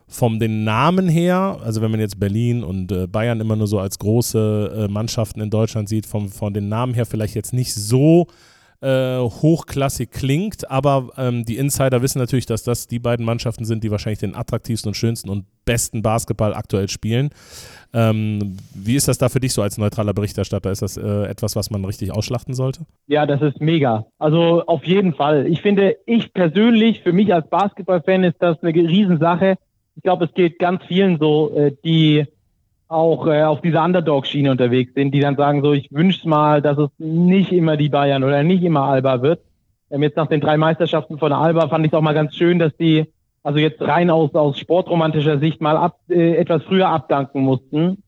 vom 0.08 0.40
den 0.40 0.64
Namen 0.64 1.10
her, 1.10 1.60
also 1.64 1.82
wenn 1.82 1.92
man 1.92 2.00
jetzt 2.00 2.18
Berlin 2.18 2.64
und 2.64 2.92
äh, 2.94 3.08
Bayern 3.08 3.42
immer 3.42 3.58
nur 3.58 3.68
so 3.68 3.80
als 3.80 4.00
große 4.00 4.86
äh, 4.86 4.92
Mannschaften 4.92 5.42
in 5.42 5.50
Deutschland 5.50 5.90
sieht, 5.90 6.06
vom, 6.06 6.30
von 6.30 6.54
den 6.54 6.70
Namen 6.70 6.94
her 6.94 7.06
vielleicht 7.06 7.36
jetzt 7.36 7.52
nicht 7.52 7.74
so 7.74 8.28
äh, 8.82 9.18
hochklassig 9.18 10.12
klingt, 10.12 10.70
aber 10.70 11.10
ähm, 11.18 11.46
die 11.46 11.58
Insider 11.58 12.02
wissen 12.02 12.20
natürlich, 12.20 12.46
dass 12.46 12.64
das 12.64 12.88
die 12.88 13.00
beiden 13.00 13.26
Mannschaften 13.26 13.66
sind, 13.66 13.84
die 13.84 13.92
wahrscheinlich 13.92 14.20
den 14.20 14.36
attraktivsten 14.36 14.90
und 14.90 14.96
schönsten 14.96 15.30
und 15.30 15.46
besten 15.66 16.02
Basketball 16.02 16.54
aktuell 16.54 16.88
spielen. 16.88 17.30
Ähm, 17.94 18.58
wie 18.76 18.96
ist 18.96 19.08
das 19.08 19.18
da 19.18 19.30
für 19.30 19.40
dich 19.40 19.54
so 19.54 19.62
als 19.62 19.78
neutraler 19.78 20.14
Berichterstatter? 20.14 20.72
Ist 20.72 20.82
das 20.82 20.98
äh, 20.98 21.24
etwas, 21.26 21.56
was 21.56 21.72
man 21.72 21.84
richtig 21.86 22.12
ausschlachten 22.12 22.54
sollte? 22.54 22.86
Ja, 23.08 23.26
das 23.26 23.42
ist 23.42 23.60
mega. 23.60 24.06
Also 24.20 24.64
auf 24.66 24.84
jeden 24.84 25.14
Fall. 25.14 25.48
Ich 25.48 25.62
finde, 25.62 25.98
ich 26.06 26.34
persönlich, 26.34 27.02
für 27.02 27.14
mich 27.14 27.34
als 27.34 27.50
Basketballfan 27.50 28.24
ist 28.24 28.38
das 28.40 28.62
eine 28.62 28.74
Riesensache. 28.74 29.56
Ich 29.96 30.04
glaube, 30.04 30.26
es 30.26 30.34
geht 30.34 30.60
ganz 30.60 30.84
vielen 30.86 31.18
so, 31.18 31.52
äh, 31.56 31.76
die 31.84 32.26
auch 32.88 33.28
äh, 33.28 33.44
auf 33.44 33.62
dieser 33.62 33.84
Underdog-Schiene 33.84 34.52
unterwegs 34.52 34.94
sind, 34.94 35.12
die 35.12 35.20
dann 35.20 35.36
sagen 35.36 35.62
so, 35.62 35.74
ich 35.74 35.92
wünsche 35.92 36.28
mal, 36.28 36.62
dass 36.62 36.78
es 36.78 36.90
nicht 36.98 37.52
immer 37.52 37.78
die 37.78 37.90
Bayern 37.90 38.24
oder 38.24 38.44
nicht 38.44 38.64
immer 38.64 38.84
Alba 38.84 39.22
wird. 39.22 39.42
Ähm, 39.92 40.04
jetzt 40.04 40.18
nach 40.18 40.28
den 40.28 40.42
drei 40.42 40.58
Meisterschaften 40.58 41.18
von 41.18 41.34
Alba 41.34 41.68
fand 41.68 41.86
ich 41.86 41.92
es 41.92 41.98
auch 41.98 42.02
mal 42.02 42.14
ganz 42.14 42.36
schön, 42.36 42.60
dass 42.60 42.76
die, 42.78 43.06
also 43.44 43.60
jetzt 43.60 43.82
rein 43.82 44.10
aus, 44.10 44.34
aus 44.36 44.58
sportromantischer 44.60 45.40
Sicht 45.40 45.62
mal 45.62 45.78
ab, 45.78 46.00
äh, 46.10 46.36
etwas 46.36 46.64
früher 46.64 46.90
abdanken 46.90 47.42
mussten 47.42 48.04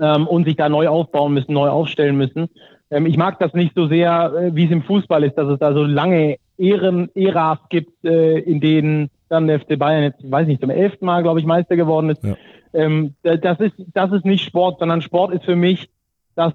ähm, 0.00 0.26
und 0.26 0.44
sich 0.44 0.56
da 0.56 0.68
neu 0.68 0.88
aufbauen 0.88 1.34
müssen, 1.34 1.52
neu 1.52 1.68
aufstellen 1.68 2.16
müssen. 2.16 2.48
Ähm, 2.90 3.06
ich 3.06 3.16
mag 3.16 3.38
das 3.38 3.52
nicht 3.52 3.74
so 3.74 3.86
sehr, 3.86 4.32
äh, 4.32 4.54
wie 4.54 4.64
es 4.64 4.70
im 4.70 4.82
Fußball 4.82 5.24
ist, 5.24 5.36
dass 5.36 5.48
es 5.48 5.58
da 5.58 5.72
so 5.74 5.84
lange 5.84 6.36
Ehren, 6.58 7.10
Äras 7.14 7.58
gibt, 7.68 8.04
äh, 8.04 8.38
in 8.38 8.60
denen 8.60 9.10
dann 9.28 9.46
der 9.46 9.60
FC 9.60 9.78
Bayern 9.78 10.04
jetzt, 10.04 10.30
weiß 10.30 10.46
nicht, 10.46 10.60
zum 10.60 10.70
elften 10.70 11.06
Mal, 11.06 11.22
glaube 11.22 11.40
ich, 11.40 11.46
Meister 11.46 11.76
geworden 11.76 12.10
ist. 12.10 12.22
Ja. 12.22 12.36
Ähm, 12.72 13.14
das 13.22 13.60
ist, 13.60 13.74
das 13.94 14.12
ist 14.12 14.24
nicht 14.24 14.44
Sport, 14.44 14.78
sondern 14.78 15.02
Sport 15.02 15.32
ist 15.32 15.44
für 15.44 15.56
mich, 15.56 15.88
dass 16.34 16.52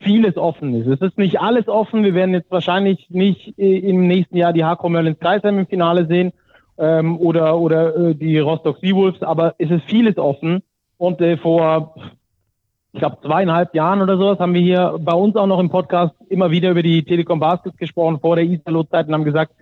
vieles 0.00 0.36
offen 0.36 0.74
ist. 0.74 0.86
Es 0.86 1.00
ist 1.00 1.18
nicht 1.18 1.40
alles 1.40 1.68
offen. 1.68 2.04
Wir 2.04 2.14
werden 2.14 2.34
jetzt 2.34 2.50
wahrscheinlich 2.50 3.06
nicht 3.10 3.58
äh, 3.58 3.78
im 3.78 4.06
nächsten 4.06 4.36
Jahr 4.36 4.52
die 4.52 4.64
Harko 4.64 4.88
Merlins 4.88 5.18
Kreisheim 5.18 5.58
im 5.58 5.66
Finale 5.66 6.06
sehen 6.06 6.32
ähm, 6.78 7.18
oder, 7.18 7.58
oder 7.58 7.96
äh, 7.96 8.14
die 8.14 8.38
Rostock 8.38 8.78
Seawolves, 8.78 9.22
aber 9.22 9.54
es 9.58 9.70
ist 9.70 9.84
vieles 9.84 10.16
offen. 10.16 10.62
Und 10.96 11.20
äh, 11.20 11.36
vor, 11.36 11.94
ich 12.92 13.00
glaube, 13.00 13.18
zweieinhalb 13.22 13.74
Jahren 13.74 14.02
oder 14.02 14.16
sowas 14.16 14.38
haben 14.38 14.54
wir 14.54 14.62
hier 14.62 14.96
bei 14.98 15.12
uns 15.12 15.36
auch 15.36 15.46
noch 15.46 15.60
im 15.60 15.70
Podcast 15.70 16.14
immer 16.28 16.50
wieder 16.50 16.70
über 16.70 16.82
die 16.82 17.04
Telekom 17.04 17.38
Baskets 17.40 17.76
gesprochen 17.76 18.18
vor 18.20 18.36
der 18.36 18.44
Isalo-Zeit 18.46 19.06
und 19.06 19.14
haben 19.14 19.24
gesagt, 19.24 19.52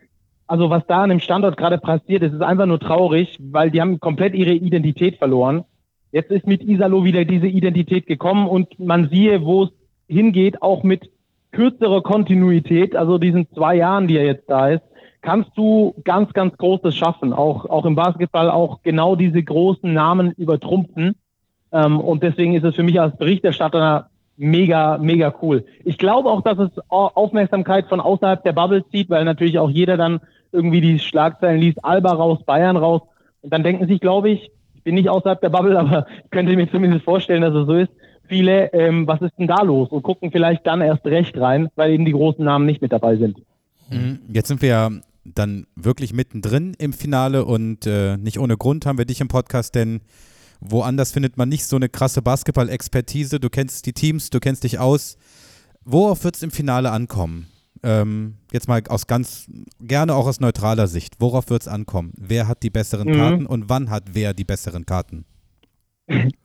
also 0.48 0.70
was 0.70 0.86
da 0.86 1.02
an 1.02 1.10
dem 1.10 1.20
Standort 1.20 1.56
gerade 1.56 1.78
passiert, 1.78 2.22
das 2.22 2.32
ist 2.32 2.42
einfach 2.42 2.66
nur 2.66 2.80
traurig, 2.80 3.38
weil 3.40 3.70
die 3.70 3.80
haben 3.80 4.00
komplett 4.00 4.34
ihre 4.34 4.52
Identität 4.52 5.18
verloren. 5.18 5.64
Jetzt 6.10 6.30
ist 6.30 6.46
mit 6.46 6.62
Isalo 6.62 7.04
wieder 7.04 7.24
diese 7.24 7.46
Identität 7.46 8.06
gekommen 8.06 8.48
und 8.48 8.78
man 8.80 9.10
siehe, 9.10 9.44
wo 9.44 9.64
es 9.64 9.70
hingeht, 10.08 10.62
auch 10.62 10.82
mit 10.82 11.10
kürzerer 11.52 12.02
Kontinuität, 12.02 12.96
also 12.96 13.18
diesen 13.18 13.46
zwei 13.52 13.76
Jahren, 13.76 14.08
die 14.08 14.16
er 14.16 14.24
jetzt 14.24 14.48
da 14.48 14.68
ist, 14.68 14.82
kannst 15.20 15.50
du 15.56 15.94
ganz, 16.04 16.32
ganz 16.32 16.56
Großes 16.56 16.94
schaffen. 16.94 17.32
Auch, 17.32 17.66
auch 17.66 17.84
im 17.84 17.94
Basketball 17.94 18.50
auch 18.50 18.82
genau 18.82 19.16
diese 19.16 19.42
großen 19.42 19.92
Namen 19.92 20.32
übertrumpfen. 20.32 21.16
Ähm, 21.72 22.00
und 22.00 22.22
deswegen 22.22 22.54
ist 22.54 22.64
es 22.64 22.74
für 22.74 22.82
mich 22.82 23.00
als 23.00 23.16
Berichterstatter 23.16 24.08
mega, 24.38 24.98
mega 24.98 25.34
cool. 25.42 25.64
Ich 25.84 25.98
glaube 25.98 26.30
auch, 26.30 26.42
dass 26.42 26.58
es 26.58 26.70
Aufmerksamkeit 26.88 27.88
von 27.88 28.00
außerhalb 28.00 28.42
der 28.44 28.52
Bubble 28.52 28.86
zieht, 28.90 29.10
weil 29.10 29.24
natürlich 29.24 29.58
auch 29.58 29.68
jeder 29.68 29.96
dann 29.96 30.20
irgendwie 30.52 30.80
die 30.80 30.98
Schlagzeilen 30.98 31.60
liest, 31.60 31.84
Alba 31.84 32.12
raus, 32.12 32.38
Bayern 32.44 32.76
raus. 32.76 33.02
Und 33.42 33.52
dann 33.52 33.62
denken 33.62 33.86
sich, 33.86 34.00
glaube 34.00 34.30
ich, 34.30 34.50
ich 34.74 34.82
bin 34.82 34.94
nicht 34.94 35.08
außerhalb 35.08 35.40
der 35.40 35.50
Bubble, 35.50 35.78
aber 35.78 36.06
ich 36.24 36.30
könnte 36.30 36.56
mir 36.56 36.70
zumindest 36.70 37.04
vorstellen, 37.04 37.42
dass 37.42 37.54
es 37.54 37.66
so 37.66 37.74
ist. 37.74 37.90
Viele, 38.28 38.72
ähm, 38.74 39.06
was 39.06 39.22
ist 39.22 39.32
denn 39.38 39.46
da 39.46 39.62
los? 39.62 39.88
Und 39.88 40.02
gucken 40.02 40.30
vielleicht 40.30 40.66
dann 40.66 40.82
erst 40.82 41.06
recht 41.06 41.38
rein, 41.38 41.68
weil 41.76 41.92
eben 41.92 42.04
die 42.04 42.12
großen 42.12 42.44
Namen 42.44 42.66
nicht 42.66 42.82
mit 42.82 42.92
dabei 42.92 43.16
sind. 43.16 43.38
Mhm. 43.90 44.18
Jetzt 44.28 44.48
sind 44.48 44.60
wir 44.60 44.68
ja 44.68 44.90
dann 45.24 45.66
wirklich 45.76 46.12
mittendrin 46.12 46.74
im 46.78 46.92
Finale 46.92 47.44
und 47.44 47.86
äh, 47.86 48.16
nicht 48.16 48.38
ohne 48.38 48.56
Grund 48.56 48.86
haben 48.86 48.98
wir 48.98 49.04
dich 49.04 49.20
im 49.20 49.28
Podcast, 49.28 49.74
denn 49.74 50.00
woanders 50.60 51.12
findet 51.12 51.36
man 51.36 51.48
nicht 51.48 51.64
so 51.64 51.76
eine 51.76 51.88
krasse 51.88 52.22
Basketball-Expertise. 52.22 53.40
Du 53.40 53.48
kennst 53.48 53.86
die 53.86 53.92
Teams, 53.92 54.30
du 54.30 54.40
kennst 54.40 54.64
dich 54.64 54.78
aus. 54.78 55.16
Worauf 55.84 56.24
wird 56.24 56.36
es 56.36 56.42
im 56.42 56.50
Finale 56.50 56.90
ankommen? 56.90 57.46
Ähm, 57.82 58.34
jetzt 58.52 58.68
mal 58.68 58.82
aus 58.88 59.06
ganz, 59.06 59.50
gerne 59.80 60.14
auch 60.14 60.26
aus 60.26 60.40
neutraler 60.40 60.86
Sicht, 60.86 61.16
worauf 61.18 61.50
wird 61.50 61.62
es 61.62 61.68
ankommen? 61.68 62.12
Wer 62.16 62.48
hat 62.48 62.62
die 62.62 62.70
besseren 62.70 63.08
mhm. 63.08 63.14
Karten 63.14 63.46
und 63.46 63.68
wann 63.68 63.90
hat 63.90 64.04
wer 64.12 64.34
die 64.34 64.44
besseren 64.44 64.86
Karten? 64.86 65.24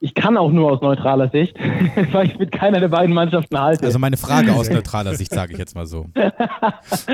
Ich 0.02 0.14
kann 0.14 0.36
auch 0.36 0.52
nur 0.52 0.74
aus 0.74 0.82
neutraler 0.82 1.30
Sicht, 1.30 1.58
weil 2.12 2.28
ich 2.28 2.38
mit 2.38 2.52
keiner 2.52 2.82
der 2.82 2.90
beiden 2.90 3.16
Mannschaften 3.16 3.60
halte. 3.60 3.86
Also 3.86 3.98
meine 3.98 4.18
Frage 4.18 4.52
aus 4.54 4.70
neutraler 4.74 5.16
Sicht, 5.16 5.34
sage 5.34 5.54
ich 5.54 5.58
jetzt 5.58 5.76
mal 5.76 5.86
so. 5.86 6.08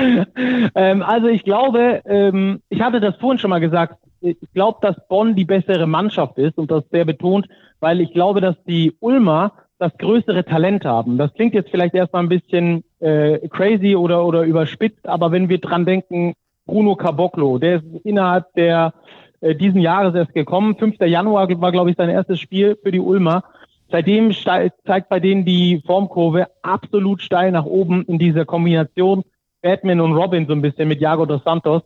ähm, 0.74 1.02
also 1.02 1.28
ich 1.28 1.44
glaube, 1.44 2.02
ähm, 2.04 2.60
ich 2.68 2.80
hatte 2.80 3.00
das 3.00 3.14
vorhin 3.16 3.38
schon 3.38 3.50
mal 3.50 3.60
gesagt, 3.60 3.96
ich 4.20 4.36
glaube, 4.52 4.78
dass 4.82 4.96
Bonn 5.08 5.36
die 5.36 5.44
bessere 5.44 5.86
Mannschaft 5.86 6.38
ist 6.38 6.58
und 6.58 6.70
das 6.70 6.84
sehr 6.90 7.04
betont, 7.04 7.46
weil 7.78 8.00
ich 8.00 8.12
glaube, 8.12 8.40
dass 8.40 8.56
die 8.66 8.96
Ulmer 9.00 9.52
das 9.78 9.96
größere 9.96 10.44
Talent 10.44 10.84
haben. 10.84 11.16
Das 11.16 11.32
klingt 11.34 11.54
jetzt 11.54 11.70
vielleicht 11.70 11.94
erstmal 11.94 12.22
ein 12.22 12.28
bisschen 12.28 12.84
äh, 13.00 13.48
crazy 13.48 13.96
oder, 13.96 14.24
oder 14.24 14.42
überspitzt, 14.42 15.06
aber 15.08 15.32
wenn 15.32 15.48
wir 15.48 15.58
dran 15.58 15.84
denken, 15.84 16.34
Bruno 16.66 16.94
Caboclo, 16.94 17.58
der 17.58 17.76
ist 17.76 17.84
innerhalb 18.04 18.52
der 18.54 18.94
äh, 19.40 19.54
diesen 19.54 19.80
Jahres 19.80 20.14
erst 20.14 20.34
gekommen. 20.34 20.76
5. 20.76 21.00
Januar 21.00 21.48
war, 21.60 21.72
glaube 21.72 21.90
ich, 21.90 21.96
sein 21.96 22.10
erstes 22.10 22.38
Spiel 22.38 22.78
für 22.82 22.92
die 22.92 23.00
Ulmer. 23.00 23.42
Seitdem 23.90 24.32
zeigt 24.32 25.08
bei 25.08 25.18
denen 25.18 25.44
die 25.44 25.82
Formkurve 25.84 26.46
absolut 26.62 27.22
steil 27.22 27.50
nach 27.50 27.64
oben 27.64 28.04
in 28.04 28.18
dieser 28.18 28.44
Kombination 28.44 29.24
Batman 29.62 30.00
und 30.00 30.12
Robin 30.12 30.46
so 30.46 30.52
ein 30.52 30.62
bisschen 30.62 30.88
mit 30.88 31.00
Jago 31.00 31.26
dos 31.26 31.42
Santos 31.42 31.82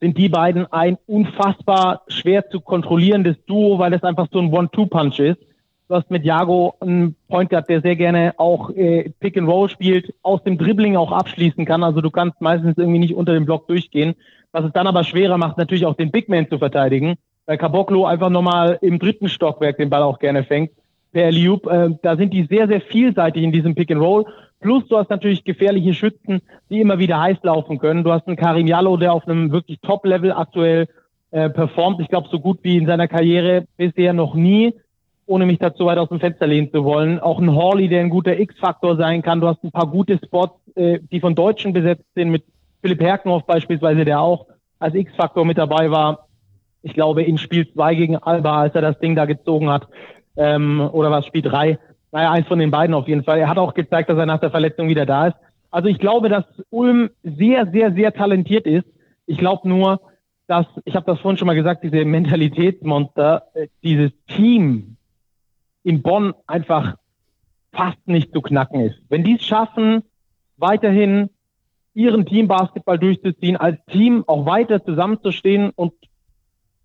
sind 0.00 0.18
die 0.18 0.28
beiden 0.28 0.70
ein 0.70 0.98
unfassbar 1.06 2.02
schwer 2.08 2.50
zu 2.50 2.60
kontrollierendes 2.60 3.36
Duo, 3.46 3.78
weil 3.78 3.94
es 3.94 4.02
einfach 4.02 4.26
so 4.30 4.38
ein 4.38 4.52
One-Two-Punch 4.52 5.18
ist. 5.20 5.38
Du 5.86 5.94
hast 5.94 6.10
mit 6.10 6.24
Jago 6.24 6.74
einen 6.80 7.14
Point 7.28 7.50
Guard, 7.50 7.68
der 7.68 7.82
sehr 7.82 7.94
gerne 7.94 8.32
auch 8.38 8.70
äh, 8.70 9.10
Pick 9.20 9.36
and 9.36 9.46
Roll 9.46 9.68
spielt, 9.68 10.14
aus 10.22 10.42
dem 10.42 10.56
Dribbling 10.56 10.96
auch 10.96 11.12
abschließen 11.12 11.66
kann. 11.66 11.82
Also 11.82 12.00
du 12.00 12.10
kannst 12.10 12.40
meistens 12.40 12.78
irgendwie 12.78 13.00
nicht 13.00 13.14
unter 13.14 13.34
dem 13.34 13.44
Block 13.44 13.68
durchgehen. 13.68 14.14
Was 14.52 14.64
es 14.64 14.72
dann 14.72 14.86
aber 14.86 15.04
schwerer 15.04 15.36
macht, 15.36 15.58
natürlich 15.58 15.84
auch 15.84 15.94
den 15.94 16.10
Big 16.10 16.30
Man 16.30 16.48
zu 16.48 16.58
verteidigen, 16.58 17.16
weil 17.44 17.58
Caboclo 17.58 18.06
einfach 18.06 18.30
nochmal 18.30 18.78
im 18.80 18.98
dritten 18.98 19.28
Stockwerk 19.28 19.76
den 19.76 19.90
Ball 19.90 20.02
auch 20.02 20.18
gerne 20.18 20.44
fängt. 20.44 20.70
Per 21.12 21.30
Liup, 21.30 21.66
äh, 21.66 21.90
da 22.00 22.16
sind 22.16 22.32
die 22.32 22.44
sehr, 22.44 22.66
sehr 22.66 22.80
vielseitig 22.80 23.42
in 23.42 23.52
diesem 23.52 23.74
Pick 23.74 23.90
and 23.90 24.00
Roll. 24.00 24.24
Plus 24.60 24.88
du 24.88 24.96
hast 24.96 25.10
natürlich 25.10 25.44
gefährliche 25.44 25.92
Schützen, 25.92 26.40
die 26.70 26.80
immer 26.80 26.98
wieder 26.98 27.20
heiß 27.20 27.38
laufen 27.42 27.78
können. 27.78 28.04
Du 28.04 28.10
hast 28.10 28.26
einen 28.26 28.36
Karim 28.36 28.66
Jallo, 28.66 28.96
der 28.96 29.12
auf 29.12 29.28
einem 29.28 29.52
wirklich 29.52 29.80
Top-Level 29.82 30.32
aktuell 30.32 30.88
äh, 31.30 31.50
performt. 31.50 32.00
Ich 32.00 32.08
glaube, 32.08 32.28
so 32.30 32.40
gut 32.40 32.60
wie 32.62 32.78
in 32.78 32.86
seiner 32.86 33.06
Karriere 33.06 33.66
bisher 33.76 34.14
noch 34.14 34.34
nie 34.34 34.72
ohne 35.26 35.46
mich 35.46 35.58
dazu 35.58 35.86
weit 35.86 35.98
aus 35.98 36.08
dem 36.08 36.20
Fenster 36.20 36.46
lehnen 36.46 36.70
zu 36.70 36.84
wollen. 36.84 37.18
Auch 37.18 37.40
ein 37.40 37.54
Hawley, 37.54 37.88
der 37.88 38.00
ein 38.00 38.10
guter 38.10 38.38
X-Faktor 38.38 38.96
sein 38.96 39.22
kann. 39.22 39.40
Du 39.40 39.48
hast 39.48 39.62
ein 39.64 39.72
paar 39.72 39.86
gute 39.86 40.18
Spots, 40.24 40.58
äh, 40.74 40.98
die 41.10 41.20
von 41.20 41.34
Deutschen 41.34 41.72
besetzt 41.72 42.04
sind, 42.14 42.30
mit 42.30 42.44
Philipp 42.82 43.00
Herkenhoff 43.00 43.44
beispielsweise, 43.44 44.04
der 44.04 44.20
auch 44.20 44.46
als 44.78 44.94
X-Faktor 44.94 45.44
mit 45.44 45.58
dabei 45.58 45.90
war. 45.90 46.28
Ich 46.82 46.92
glaube, 46.92 47.22
in 47.22 47.38
Spiel 47.38 47.66
2 47.72 47.94
gegen 47.94 48.16
Alba, 48.18 48.60
als 48.60 48.74
er 48.74 48.82
das 48.82 48.98
Ding 48.98 49.14
da 49.14 49.24
gezogen 49.24 49.70
hat, 49.70 49.88
ähm, 50.36 50.80
oder 50.92 51.10
was, 51.10 51.26
Spiel 51.26 51.42
3. 51.42 51.78
Naja, 52.12 52.30
eins 52.30 52.46
von 52.46 52.58
den 52.58 52.70
beiden 52.70 52.94
auf 52.94 53.08
jeden 53.08 53.24
Fall. 53.24 53.38
Er 53.38 53.48
hat 53.48 53.58
auch 53.58 53.74
gezeigt, 53.74 54.10
dass 54.10 54.18
er 54.18 54.26
nach 54.26 54.40
der 54.40 54.50
Verletzung 54.50 54.88
wieder 54.88 55.06
da 55.06 55.28
ist. 55.28 55.36
Also 55.70 55.88
ich 55.88 55.98
glaube, 55.98 56.28
dass 56.28 56.44
Ulm 56.70 57.10
sehr, 57.22 57.66
sehr, 57.72 57.92
sehr 57.92 58.12
talentiert 58.12 58.66
ist. 58.66 58.86
Ich 59.26 59.38
glaube 59.38 59.68
nur, 59.68 60.00
dass, 60.46 60.66
ich 60.84 60.94
habe 60.94 61.06
das 61.06 61.20
vorhin 61.20 61.38
schon 61.38 61.46
mal 61.46 61.56
gesagt, 61.56 61.82
diese 61.82 62.04
Mentalitätsmonster, 62.04 63.44
äh, 63.54 63.68
dieses 63.82 64.12
Team, 64.28 64.93
in 65.84 66.02
Bonn 66.02 66.34
einfach 66.46 66.96
fast 67.72 68.06
nicht 68.06 68.32
zu 68.32 68.40
knacken 68.40 68.80
ist. 68.80 68.96
Wenn 69.08 69.22
die 69.22 69.36
es 69.36 69.44
schaffen, 69.44 70.02
weiterhin 70.56 71.30
ihren 71.92 72.26
Teambasketball 72.26 72.98
durchzuziehen, 72.98 73.56
als 73.56 73.78
Team 73.86 74.24
auch 74.26 74.46
weiter 74.46 74.84
zusammenzustehen 74.84 75.70
und 75.70 75.92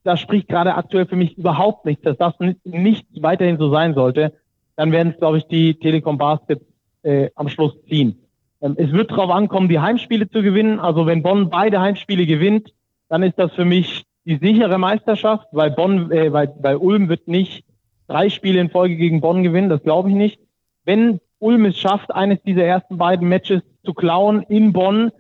das 0.03 0.19
spricht 0.19 0.47
gerade 0.47 0.75
aktuell 0.75 1.07
für 1.07 1.15
mich 1.15 1.37
überhaupt 1.37 1.85
nichts, 1.85 2.03
dass 2.03 2.17
das 2.17 2.33
nicht 2.63 3.05
weiterhin 3.21 3.57
so 3.57 3.71
sein 3.71 3.95
sollte, 3.95 4.33
dann 4.75 4.91
werden 4.91 5.11
es, 5.13 5.19
glaube 5.19 5.39
ich, 5.39 5.45
die 5.47 5.75
Telekom 5.75 6.17
Baskets 6.17 6.63
äh, 7.03 7.29
am 7.35 7.49
Schluss 7.49 7.73
ziehen. 7.89 8.19
Ähm, 8.61 8.75
es 8.77 8.91
wird 8.91 9.11
darauf 9.11 9.29
ankommen, 9.29 9.67
die 9.67 9.79
Heimspiele 9.79 10.29
zu 10.29 10.41
gewinnen. 10.41 10.79
Also 10.79 11.05
wenn 11.05 11.23
Bonn 11.23 11.49
beide 11.49 11.81
Heimspiele 11.81 12.25
gewinnt, 12.25 12.73
dann 13.09 13.23
ist 13.23 13.37
das 13.37 13.51
für 13.53 13.65
mich 13.65 14.05
die 14.25 14.37
sichere 14.37 14.77
Meisterschaft, 14.77 15.47
weil 15.51 15.71
Bonn, 15.71 16.11
äh, 16.11 16.31
weil, 16.31 16.53
weil 16.61 16.77
Ulm 16.77 17.09
wird 17.09 17.27
nicht 17.27 17.65
drei 18.09 18.29
Spiele 18.29 18.59
in 18.59 18.69
Folge 18.69 18.97
gegen 18.97 19.21
Bonn 19.21 19.43
gewinnen, 19.43 19.69
das 19.69 19.83
glaube 19.83 20.09
ich 20.09 20.15
nicht. 20.15 20.39
Wenn 20.83 21.19
Ulm 21.39 21.65
es 21.65 21.77
schafft, 21.77 22.13
eines 22.13 22.41
dieser 22.43 22.63
ersten 22.63 22.97
beiden 22.97 23.29
Matches 23.29 23.61
zu 23.85 23.93
klauen 23.93 24.41
in 24.43 24.73
Bonn, 24.73 25.11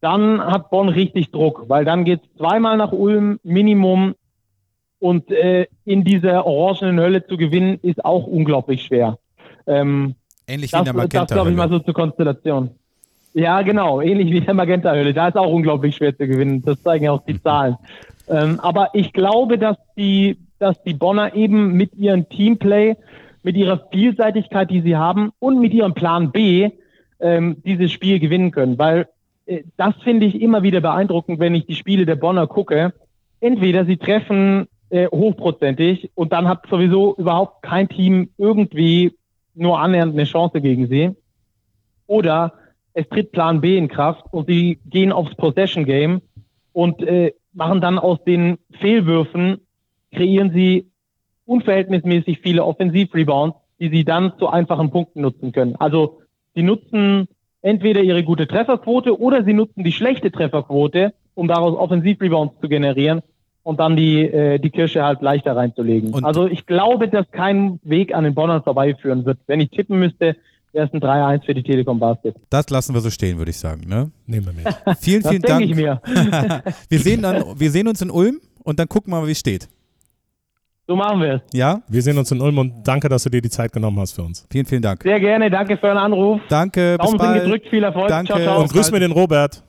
dann 0.00 0.40
hat 0.44 0.70
Bonn 0.70 0.88
richtig 0.88 1.30
Druck, 1.30 1.64
weil 1.68 1.84
dann 1.84 2.04
geht 2.04 2.22
es 2.24 2.38
zweimal 2.38 2.76
nach 2.76 2.90
Ulm 2.90 3.38
Minimum 3.44 4.14
und 4.98 5.30
äh, 5.30 5.66
in 5.84 6.04
dieser 6.04 6.46
orangenen 6.46 7.00
Hölle 7.00 7.26
zu 7.26 7.36
gewinnen, 7.36 7.78
ist 7.82 8.04
auch 8.04 8.26
unglaublich 8.26 8.84
schwer. 8.84 9.18
Ähm, 9.66 10.14
Ähnlich 10.46 10.70
das, 10.70 10.78
wie 10.78 10.80
in 10.80 10.84
der 10.84 10.94
Magenta. 10.94 11.26
Das 11.26 11.34
glaube 11.34 11.50
ich 11.50 11.56
mal 11.56 11.68
so 11.68 11.78
zur 11.78 11.94
Konstellation. 11.94 12.70
Ja, 13.34 13.62
genau, 13.62 14.00
ähnlich 14.00 14.30
wie 14.30 14.40
der 14.40 14.54
Magenta-Höhle. 14.54 15.14
Da 15.14 15.28
ist 15.28 15.36
auch 15.36 15.50
unglaublich 15.50 15.96
schwer 15.96 16.16
zu 16.16 16.26
gewinnen. 16.26 16.62
Das 16.62 16.82
zeigen 16.82 17.04
ja 17.04 17.12
auch 17.12 17.24
die 17.24 17.40
Zahlen. 17.42 17.76
Ähm, 18.28 18.60
aber 18.60 18.90
ich 18.92 19.12
glaube, 19.12 19.58
dass 19.58 19.76
die, 19.96 20.38
dass 20.62 20.80
die 20.84 20.94
Bonner 20.94 21.34
eben 21.34 21.72
mit 21.72 21.94
ihrem 21.96 22.28
Teamplay, 22.28 22.96
mit 23.42 23.56
ihrer 23.56 23.88
Vielseitigkeit, 23.90 24.70
die 24.70 24.80
sie 24.80 24.96
haben 24.96 25.32
und 25.40 25.58
mit 25.58 25.74
ihrem 25.74 25.94
Plan 25.94 26.30
B 26.30 26.70
ähm, 27.18 27.56
dieses 27.64 27.90
Spiel 27.90 28.20
gewinnen 28.20 28.52
können. 28.52 28.78
Weil 28.78 29.08
äh, 29.46 29.64
das 29.76 29.94
finde 30.04 30.26
ich 30.26 30.40
immer 30.40 30.62
wieder 30.62 30.80
beeindruckend, 30.80 31.40
wenn 31.40 31.56
ich 31.56 31.66
die 31.66 31.74
Spiele 31.74 32.06
der 32.06 32.14
Bonner 32.14 32.46
gucke. 32.46 32.92
Entweder 33.40 33.84
sie 33.84 33.96
treffen 33.96 34.68
äh, 34.90 35.08
hochprozentig 35.08 36.10
und 36.14 36.32
dann 36.32 36.46
hat 36.46 36.64
sowieso 36.70 37.16
überhaupt 37.16 37.62
kein 37.62 37.88
Team 37.88 38.30
irgendwie 38.38 39.12
nur 39.54 39.80
annähernd 39.80 40.14
eine 40.14 40.24
Chance 40.24 40.60
gegen 40.60 40.86
sie. 40.86 41.10
Oder 42.06 42.52
es 42.94 43.08
tritt 43.08 43.32
Plan 43.32 43.60
B 43.60 43.76
in 43.76 43.88
Kraft 43.88 44.24
und 44.30 44.46
sie 44.46 44.78
gehen 44.86 45.10
aufs 45.10 45.34
Possession 45.34 45.84
Game 45.84 46.22
und 46.72 47.02
äh, 47.02 47.32
machen 47.52 47.80
dann 47.80 47.98
aus 47.98 48.22
den 48.24 48.58
Fehlwürfen, 48.80 49.60
kreieren 50.12 50.52
sie 50.52 50.90
unverhältnismäßig 51.46 52.40
viele 52.40 52.64
Offensivrebounds, 52.64 53.56
die 53.80 53.88
sie 53.88 54.04
dann 54.04 54.32
zu 54.38 54.48
einfachen 54.48 54.90
Punkten 54.90 55.22
nutzen 55.22 55.52
können. 55.52 55.76
Also 55.76 56.20
sie 56.54 56.62
nutzen 56.62 57.28
entweder 57.62 58.00
ihre 58.02 58.22
gute 58.24 58.46
Trefferquote 58.46 59.18
oder 59.20 59.44
sie 59.44 59.52
nutzen 59.52 59.84
die 59.84 59.92
schlechte 59.92 60.30
Trefferquote, 60.30 61.12
um 61.34 61.48
daraus 61.48 61.76
Offensivrebounds 61.76 62.54
zu 62.60 62.68
generieren 62.68 63.22
und 63.64 63.80
dann 63.80 63.96
die, 63.96 64.22
äh, 64.22 64.58
die 64.58 64.70
Kirsche 64.70 65.04
halt 65.04 65.22
leichter 65.22 65.56
reinzulegen. 65.56 66.12
Und- 66.14 66.24
also 66.24 66.46
ich 66.46 66.66
glaube, 66.66 67.08
dass 67.08 67.30
kein 67.30 67.80
Weg 67.82 68.14
an 68.14 68.24
den 68.24 68.34
Bonnern 68.34 68.62
vorbeiführen 68.62 69.24
wird. 69.24 69.38
Wenn 69.46 69.60
ich 69.60 69.70
tippen 69.70 69.98
müsste, 69.98 70.36
wäre 70.72 70.86
es 70.86 70.92
ein 70.94 71.00
3-1 71.00 71.44
für 71.44 71.54
die 71.54 71.62
Telekom 71.62 71.98
Basket. 72.00 72.34
Das 72.50 72.68
lassen 72.70 72.94
wir 72.94 73.00
so 73.00 73.10
stehen, 73.10 73.38
würde 73.38 73.50
ich 73.50 73.58
sagen. 73.58 73.82
Ne? 73.88 74.10
Nehmen 74.26 74.46
wir 74.46 74.52
mit. 74.52 74.98
Vielen, 75.00 75.22
Das 75.22 75.30
vielen 75.30 75.42
denke 75.42 75.46
Dank. 75.46 75.64
ich 75.66 75.74
mir. 75.76 76.00
wir, 76.88 76.98
sehen 76.98 77.22
dann, 77.22 77.44
wir 77.58 77.70
sehen 77.70 77.88
uns 77.88 78.00
in 78.00 78.10
Ulm 78.10 78.40
und 78.64 78.78
dann 78.78 78.88
gucken 78.88 79.12
wir 79.12 79.20
mal, 79.20 79.26
wie 79.26 79.32
es 79.32 79.38
steht. 79.38 79.68
So 80.86 80.96
machen 80.96 81.20
wir 81.20 81.34
es. 81.34 81.40
Ja? 81.52 81.80
Wir 81.88 82.02
sehen 82.02 82.18
uns 82.18 82.30
in 82.32 82.40
Ulm 82.40 82.58
und 82.58 82.82
danke, 82.86 83.08
dass 83.08 83.22
du 83.22 83.30
dir 83.30 83.40
die 83.40 83.50
Zeit 83.50 83.72
genommen 83.72 83.98
hast 84.00 84.12
für 84.12 84.22
uns. 84.22 84.46
Vielen, 84.50 84.66
vielen 84.66 84.82
Dank. 84.82 85.02
Sehr 85.02 85.20
gerne, 85.20 85.48
danke 85.48 85.76
für 85.76 85.86
euren 85.86 85.98
Anruf. 85.98 86.40
Danke, 86.48 86.96
bis 86.98 87.06
Daumen 87.06 87.18
sind 87.18 87.28
bald. 87.28 87.44
gedrückt, 87.44 87.68
viel 87.68 87.84
Erfolg. 87.84 88.08
Danke. 88.08 88.32
Ciao, 88.32 88.42
ciao. 88.42 88.60
Und 88.62 88.72
grüß 88.72 88.90
mir 88.90 89.00
den 89.00 89.12
Robert. 89.12 89.62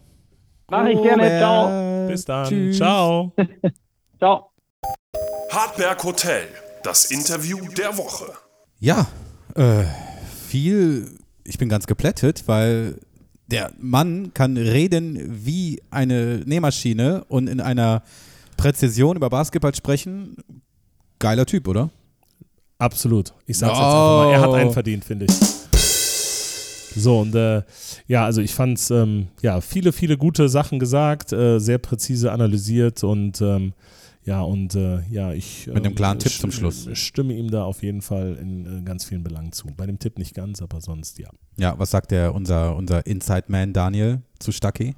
Mach 0.69 0.85
ich 0.87 1.01
gerne. 1.01 1.37
Ciao. 1.37 1.65
Robert. 1.65 2.07
Bis 2.09 2.25
dann. 2.25 2.47
Tschüss. 2.47 2.77
Ciao. 2.77 3.31
Ciao. 4.17 4.49
Hartberg 5.51 6.03
Hotel, 6.03 6.47
das 6.83 7.11
Interview 7.11 7.59
der 7.77 7.95
Woche. 7.97 8.25
Ja, 8.79 9.05
äh, 9.55 9.83
viel. 10.47 11.11
Ich 11.43 11.57
bin 11.59 11.69
ganz 11.69 11.85
geplättet, 11.85 12.43
weil 12.47 12.99
der 13.47 13.71
Mann 13.77 14.33
kann 14.33 14.57
reden 14.57 15.19
wie 15.45 15.81
eine 15.91 16.41
Nähmaschine 16.45 17.23
und 17.27 17.47
in 17.47 17.61
einer 17.61 18.01
Präzision 18.57 19.15
über 19.15 19.29
Basketball 19.29 19.75
sprechen. 19.75 20.37
Geiler 21.23 21.45
Typ, 21.45 21.69
oder? 21.69 21.89
Absolut. 22.79 23.33
Ich 23.45 23.57
sag's 23.57 23.71
Oh. 23.71 23.75
jetzt 23.79 23.85
einfach 23.85 24.17
mal. 24.25 24.31
Er 24.33 24.41
hat 24.41 24.53
einen 24.55 24.73
verdient, 24.73 25.05
finde 25.05 25.25
ich. 25.25 25.31
So, 26.95 27.21
und 27.21 27.33
äh, 27.33 27.63
ja, 28.07 28.25
also 28.25 28.41
ich 28.41 28.53
fand's, 28.53 28.91
ähm, 28.91 29.29
ja, 29.41 29.61
viele, 29.61 29.93
viele 29.93 30.17
gute 30.17 30.49
Sachen 30.49 30.79
gesagt, 30.79 31.31
äh, 31.31 31.59
sehr 31.59 31.77
präzise 31.77 32.31
analysiert 32.33 33.03
und 33.05 33.41
ähm, 33.41 33.73
ja, 34.25 34.41
und 34.41 34.75
äh, 34.75 34.99
ja, 35.09 35.31
ich 35.33 35.67
Mit 35.67 35.77
einem 35.77 35.85
ähm, 35.87 35.95
klaren 35.95 36.19
Tipp 36.19 36.33
zum 36.33 36.51
Schluss. 36.51 36.87
stimme 36.93 37.33
ihm 37.33 37.49
da 37.49 37.63
auf 37.63 37.83
jeden 37.83 38.01
Fall 38.01 38.37
in 38.39 38.79
äh, 38.79 38.81
ganz 38.83 39.05
vielen 39.05 39.23
Belangen 39.23 39.53
zu. 39.53 39.67
Bei 39.77 39.85
dem 39.85 39.97
Tipp 39.97 40.17
nicht 40.17 40.35
ganz, 40.35 40.61
aber 40.61 40.81
sonst 40.81 41.19
ja. 41.19 41.29
Ja, 41.57 41.73
was 41.79 41.91
sagt 41.91 42.11
der 42.11 42.35
unser, 42.35 42.75
unser 42.75 43.05
Inside-Man 43.07 43.71
Daniel 43.73 44.21
zu 44.39 44.51
Stucky? 44.51 44.95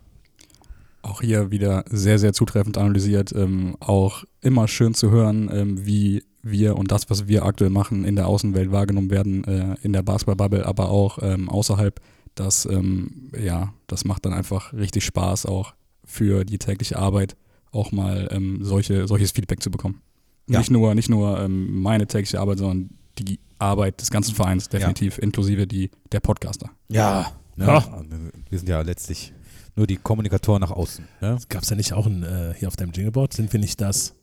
Auch 1.06 1.22
hier 1.22 1.52
wieder 1.52 1.86
sehr, 1.88 2.18
sehr 2.18 2.34
zutreffend 2.34 2.80
analysiert. 2.80 3.32
Ähm, 3.32 3.78
auch 3.80 4.24
immer 4.42 4.68
schön 4.68 4.96
zu 4.96 5.12
hören, 5.12 5.52
ähm, 5.54 5.86
wie 5.86 6.24
wir 6.42 6.78
und 6.78 6.92
das, 6.92 7.12
was 7.12 7.28
wir 7.28 7.46
aktuell 7.46 7.70
machen, 7.70 8.06
in 8.06 8.16
der 8.16 8.28
Außenwelt 8.28 8.72
wahrgenommen 8.72 9.12
werden, 9.12 9.44
äh, 9.44 9.76
in 9.84 9.94
der 9.94 10.02
Basketball-Bubble, 10.02 10.66
aber 10.66 10.90
auch 10.90 11.20
ähm, 11.22 11.48
außerhalb. 11.48 12.02
Das, 12.34 12.66
ähm, 12.66 13.32
ja, 13.40 13.72
das 13.86 14.04
macht 14.04 14.26
dann 14.26 14.34
einfach 14.34 14.74
richtig 14.74 15.06
Spaß, 15.06 15.46
auch 15.46 15.76
für 16.04 16.44
die 16.44 16.58
tägliche 16.58 16.98
Arbeit 16.98 17.38
auch 17.72 17.92
mal 17.92 18.28
ähm, 18.32 18.60
solche, 18.62 19.08
solches 19.08 19.32
Feedback 19.32 19.62
zu 19.62 19.70
bekommen. 19.70 20.02
Ja. 20.48 20.60
Nicht 20.60 20.72
nur, 20.72 20.96
nicht 20.96 21.10
nur 21.10 21.40
ähm, 21.40 21.82
meine 21.82 22.08
tägliche 22.08 22.40
Arbeit, 22.40 22.58
sondern 22.58 22.90
die 23.20 23.40
Arbeit 23.60 24.02
des 24.02 24.10
ganzen 24.10 24.34
Vereins, 24.34 24.70
definitiv, 24.70 25.20
inklusive 25.20 25.68
die, 25.68 25.92
der 26.12 26.20
Podcaster. 26.20 26.72
Ja. 26.90 27.32
Ne? 27.56 27.68
Ja. 27.68 28.04
Wir 28.50 28.58
sind 28.58 28.68
ja 28.68 28.82
letztlich 28.82 29.34
nur 29.76 29.88
die 29.88 29.98
Kommunikatoren 29.98 30.62
nach 30.62 30.72
außen. 30.72 31.08
Ne? 31.22 31.38
Gab's 31.50 31.68
da 31.68 31.76
nicht 31.76 31.94
auch 31.94 32.06
ein, 32.06 32.24
äh, 32.24 32.54
hier 32.58 32.68
auf 32.68 32.76
deinem 32.76 32.92
Jingleboard? 32.92 33.34
Sind 33.34 33.52
wir 33.52 33.60
nicht 33.60 33.80
das? 33.82 34.14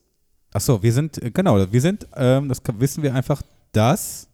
Achso, 0.53 0.83
wir 0.83 0.93
sind, 0.93 1.23
äh, 1.23 1.31
genau, 1.31 1.71
wir 1.71 1.81
sind, 1.81 2.07
ähm, 2.15 2.49
das 2.49 2.63
kann- 2.63 2.79
wissen 2.81 3.03
wir 3.03 3.15
einfach, 3.15 3.43
das 3.73 4.29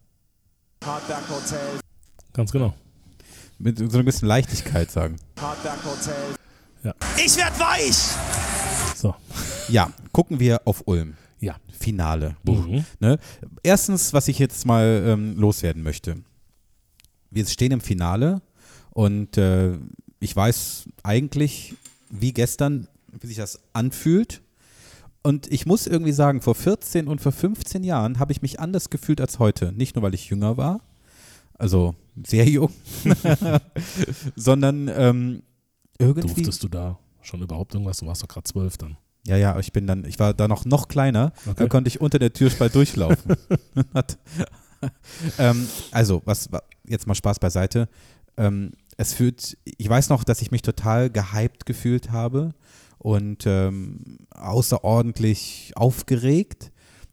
Ganz 2.33 2.51
genau. 2.51 2.73
mit 3.57 3.77
so 3.91 3.99
ein 3.99 4.05
bisschen 4.05 4.27
Leichtigkeit 4.27 4.89
sagen. 4.91 5.17
Ich 7.17 7.35
werd 7.37 7.59
weich! 7.59 7.97
So. 8.95 9.13
Ja, 9.67 9.91
gucken 10.11 10.39
wir 10.39 10.61
auf 10.65 10.83
Ulm. 10.87 11.15
Ja. 11.39 11.55
Finale. 11.77 12.35
Mhm. 12.43 12.85
Ne? 12.99 13.17
Erstens, 13.63 14.13
was 14.13 14.27
ich 14.27 14.39
jetzt 14.39 14.65
mal 14.65 15.03
ähm, 15.05 15.37
loswerden 15.37 15.83
möchte. 15.83 16.17
Wir 17.31 17.45
stehen 17.45 17.71
im 17.71 17.81
Finale 17.81 18.41
und 18.91 19.37
äh, 19.37 19.77
ich 20.19 20.35
weiß 20.35 20.85
eigentlich, 21.03 21.75
wie 22.09 22.33
gestern, 22.33 22.87
wie 23.19 23.27
sich 23.27 23.37
das 23.37 23.59
anfühlt. 23.73 24.41
Und 25.21 25.51
ich 25.51 25.65
muss 25.65 25.85
irgendwie 25.87 26.11
sagen, 26.13 26.41
vor 26.41 26.55
14 26.55 27.07
und 27.07 27.19
vor 27.21 27.31
15 27.31 27.83
Jahren 27.83 28.19
habe 28.19 28.31
ich 28.31 28.41
mich 28.41 28.59
anders 28.59 28.89
gefühlt 28.89 29.19
als 29.21 29.37
heute. 29.39 29.71
Nicht 29.73 29.95
nur, 29.95 30.03
weil 30.03 30.13
ich 30.13 30.29
jünger 30.29 30.55
war, 30.57 30.79
also 31.55 31.93
sehr 32.25 32.47
jung, 32.47 32.71
sondern 34.35 34.87
ähm, 34.87 35.43
irgendwie. 35.97 36.33
Durftest 36.41 36.63
du 36.63 36.67
da 36.69 36.97
schon 37.21 37.41
überhaupt 37.41 37.73
irgendwas? 37.73 37.97
Du 37.97 38.05
warst 38.05 38.23
doch 38.23 38.27
gerade 38.27 38.43
zwölf 38.45 38.77
dann. 38.77 38.97
Ja, 39.27 39.35
ja, 39.37 39.59
ich 39.59 39.73
bin 39.73 39.85
dann, 39.85 40.05
ich 40.05 40.17
war 40.19 40.33
da 40.33 40.47
noch, 40.47 40.63
noch 40.65 40.87
kleiner, 40.87 41.33
da 41.45 41.51
Okay. 41.51 41.67
konnte 41.67 41.89
ich 41.89 41.99
unter 42.01 42.19
der 42.19 42.33
Türspalt 42.33 42.73
durchlaufen. 42.75 43.35
Ähm, 45.37 45.67
also, 45.91 46.21
was 46.23 46.49
wa- 46.53 46.63
jetzt 46.87 47.05
mal 47.05 47.13
Spaß 47.13 47.39
beiseite. 47.39 47.89
Ähm, 48.37 48.71
es 48.99 49.13
fühlt, 49.13 49.57
ich 49.63 49.87
weiß 49.89 50.09
noch, 50.09 50.25
dass 50.25 50.41
ich 50.41 50.51
mich 50.51 50.61
total 50.61 51.09
gehypt 51.09 51.65
gefühlt 51.65 52.11
habe 52.11 52.53
und 52.97 53.45
ähm, 53.47 54.17
außerordentlich 54.31 55.71
aufgeregt 55.75 56.71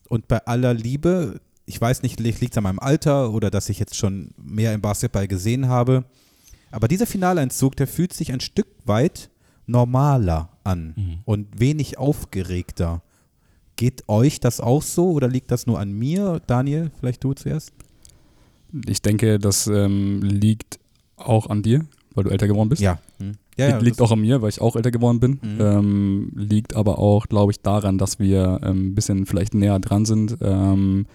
und 0.09 0.27
bei 0.27 0.45
aller 0.47 0.75
Liebe, 0.75 1.41
ich 1.65 1.81
weiß 1.81 2.03
nicht, 2.03 2.19
liegt 2.19 2.43
es 2.43 2.57
an 2.59 2.65
meinem 2.65 2.81
Alter 2.81 3.33
oder 3.33 3.51
dass 3.51 3.69
ich 3.69 3.79
jetzt 3.79 3.95
schon 3.95 4.31
mehr 4.37 4.75
im 4.75 4.81
Basketball 4.81 5.29
gesehen 5.29 5.69
habe, 5.69 6.05
aber 6.73 6.89
dieser 6.89 7.07
Finaleinzug, 7.07 7.77
der 7.77 7.87
fühlt 7.87 8.13
sich 8.13 8.33
ein 8.33 8.41
Stück 8.41 8.69
weit 8.85 9.31
normaler 9.67 10.51
an 10.65 10.95
Mhm. 10.97 11.19
und 11.25 11.61
wenig 11.61 11.99
aufgeregter. 11.99 13.03
Geht 13.77 14.09
euch 14.09 14.41
das 14.41 14.61
auch 14.61 14.83
so 14.83 15.13
oder 15.13 15.29
liegt 15.29 15.53
das 15.53 15.67
nur 15.67 15.79
an 15.79 15.93
mir? 15.93 16.41
Daniel, 16.47 16.91
vielleicht 16.99 17.23
du 17.23 17.33
zuerst? 17.35 17.73
Ich 18.89 19.03
denke, 19.03 19.39
das 19.39 19.69
ähm, 19.69 20.21
liegt 20.23 20.81
auch 21.17 21.49
an 21.49 21.63
dir, 21.63 21.87
weil 22.15 22.25
du 22.25 22.31
älter 22.31 22.47
geworden 22.47 22.69
bist. 22.69 22.83
Ja. 22.83 22.99
Hm. 23.19 23.33
ja, 23.57 23.71
ja 23.71 23.79
liegt 23.79 24.01
auch 24.01 24.13
an 24.13 24.21
mir, 24.21 24.43
weil 24.43 24.49
ich 24.49 24.61
auch 24.61 24.77
älter 24.77 24.91
geworden 24.91 25.21
bin. 25.21 25.39
Mhm. 25.43 25.61
Ähm, 25.61 26.33
liegt 26.35 26.77
aber 26.77 26.99
auch, 26.99 27.27
glaube 27.27 27.53
ich, 27.53 27.61
daran, 27.61 27.99
dass 27.99 28.19
wir 28.19 28.61
ähm, 28.63 28.89
ein 28.89 28.95
bisschen 28.95 29.27
vielleicht 29.27 29.55
näher 29.55 29.79
dran 29.79 30.05
sind. 30.05 30.37
Ähm, 30.41 31.07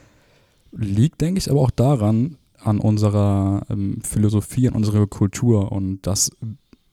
liegt, 0.72 1.22
denke 1.22 1.39
ich, 1.39 1.49
aber 1.49 1.62
auch 1.62 1.72
daran, 1.72 2.38
an 2.64 2.80
unserer 2.80 3.64
ähm, 3.70 3.99
Philosophie, 4.04 4.68
an 4.68 4.76
unserer 4.76 5.08
Kultur. 5.08 5.72
Und 5.72 6.06
das 6.06 6.32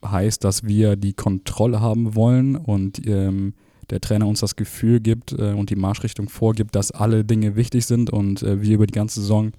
heißt, 0.05 0.45
dass 0.45 0.65
wir 0.65 0.97
die 0.97 1.13
Kontrolle 1.13 1.81
haben 1.81 2.15
wollen 2.15 2.57
und 2.57 3.07
ähm, 3.07 3.55
der 3.91 4.01
Trainer 4.01 4.27
uns 4.27 4.41
das 4.41 4.57
Gefühl 4.57 5.01
gibt 5.01 5.33
äh, 5.33 5.53
und 5.53 5.71
die 5.71 5.77
Marschrichtung 5.77 6.29
vorgibt, 6.29 6.75
dass 6.75 6.91
alle 6.91 7.25
Dinge 7.25 7.57
wichtig 7.57 7.87
sind 7.87 8.11
und 8.11 8.43
äh, 8.43 8.63
wir 8.63 8.75
über 8.75 8.87
die 8.87 8.93
ganze 8.93 9.21
Saison 9.21 9.53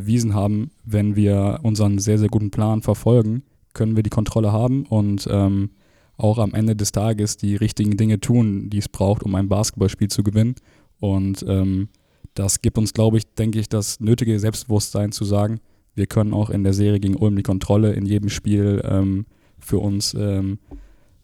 bewiesen 0.00 0.34
haben, 0.34 0.70
wenn 0.84 1.16
wir 1.16 1.60
unseren 1.62 1.98
sehr, 1.98 2.18
sehr 2.18 2.28
guten 2.28 2.50
Plan 2.50 2.82
verfolgen, 2.82 3.42
können 3.72 3.96
wir 3.96 4.02
die 4.02 4.10
Kontrolle 4.10 4.52
haben 4.52 4.84
und 4.86 5.26
ähm, 5.30 5.70
auch 6.18 6.38
am 6.38 6.54
Ende 6.54 6.76
des 6.76 6.92
Tages 6.92 7.36
die 7.36 7.56
richtigen 7.56 7.96
Dinge 7.96 8.20
tun, 8.20 8.70
die 8.70 8.78
es 8.78 8.88
braucht, 8.88 9.22
um 9.22 9.34
ein 9.34 9.48
Basketballspiel 9.48 10.08
zu 10.08 10.22
gewinnen. 10.22 10.54
Und 11.00 11.44
ähm, 11.48 11.88
das 12.34 12.62
gibt 12.62 12.78
uns, 12.78 12.92
glaube 12.92 13.18
ich, 13.18 13.24
denke 13.34 13.58
ich, 13.58 13.68
das 13.68 14.00
nötige 14.00 14.38
Selbstbewusstsein 14.38 15.12
zu 15.12 15.24
sagen, 15.24 15.60
wir 15.94 16.06
können 16.06 16.34
auch 16.34 16.50
in 16.50 16.62
der 16.62 16.74
Serie 16.74 17.00
gegen 17.00 17.16
Ulm 17.16 17.36
die 17.36 17.42
Kontrolle 17.42 17.92
in 17.94 18.04
jedem 18.06 18.28
Spiel 18.28 18.82
ähm, 18.84 19.26
für 19.58 19.78
uns 19.78 20.14
ähm, 20.14 20.58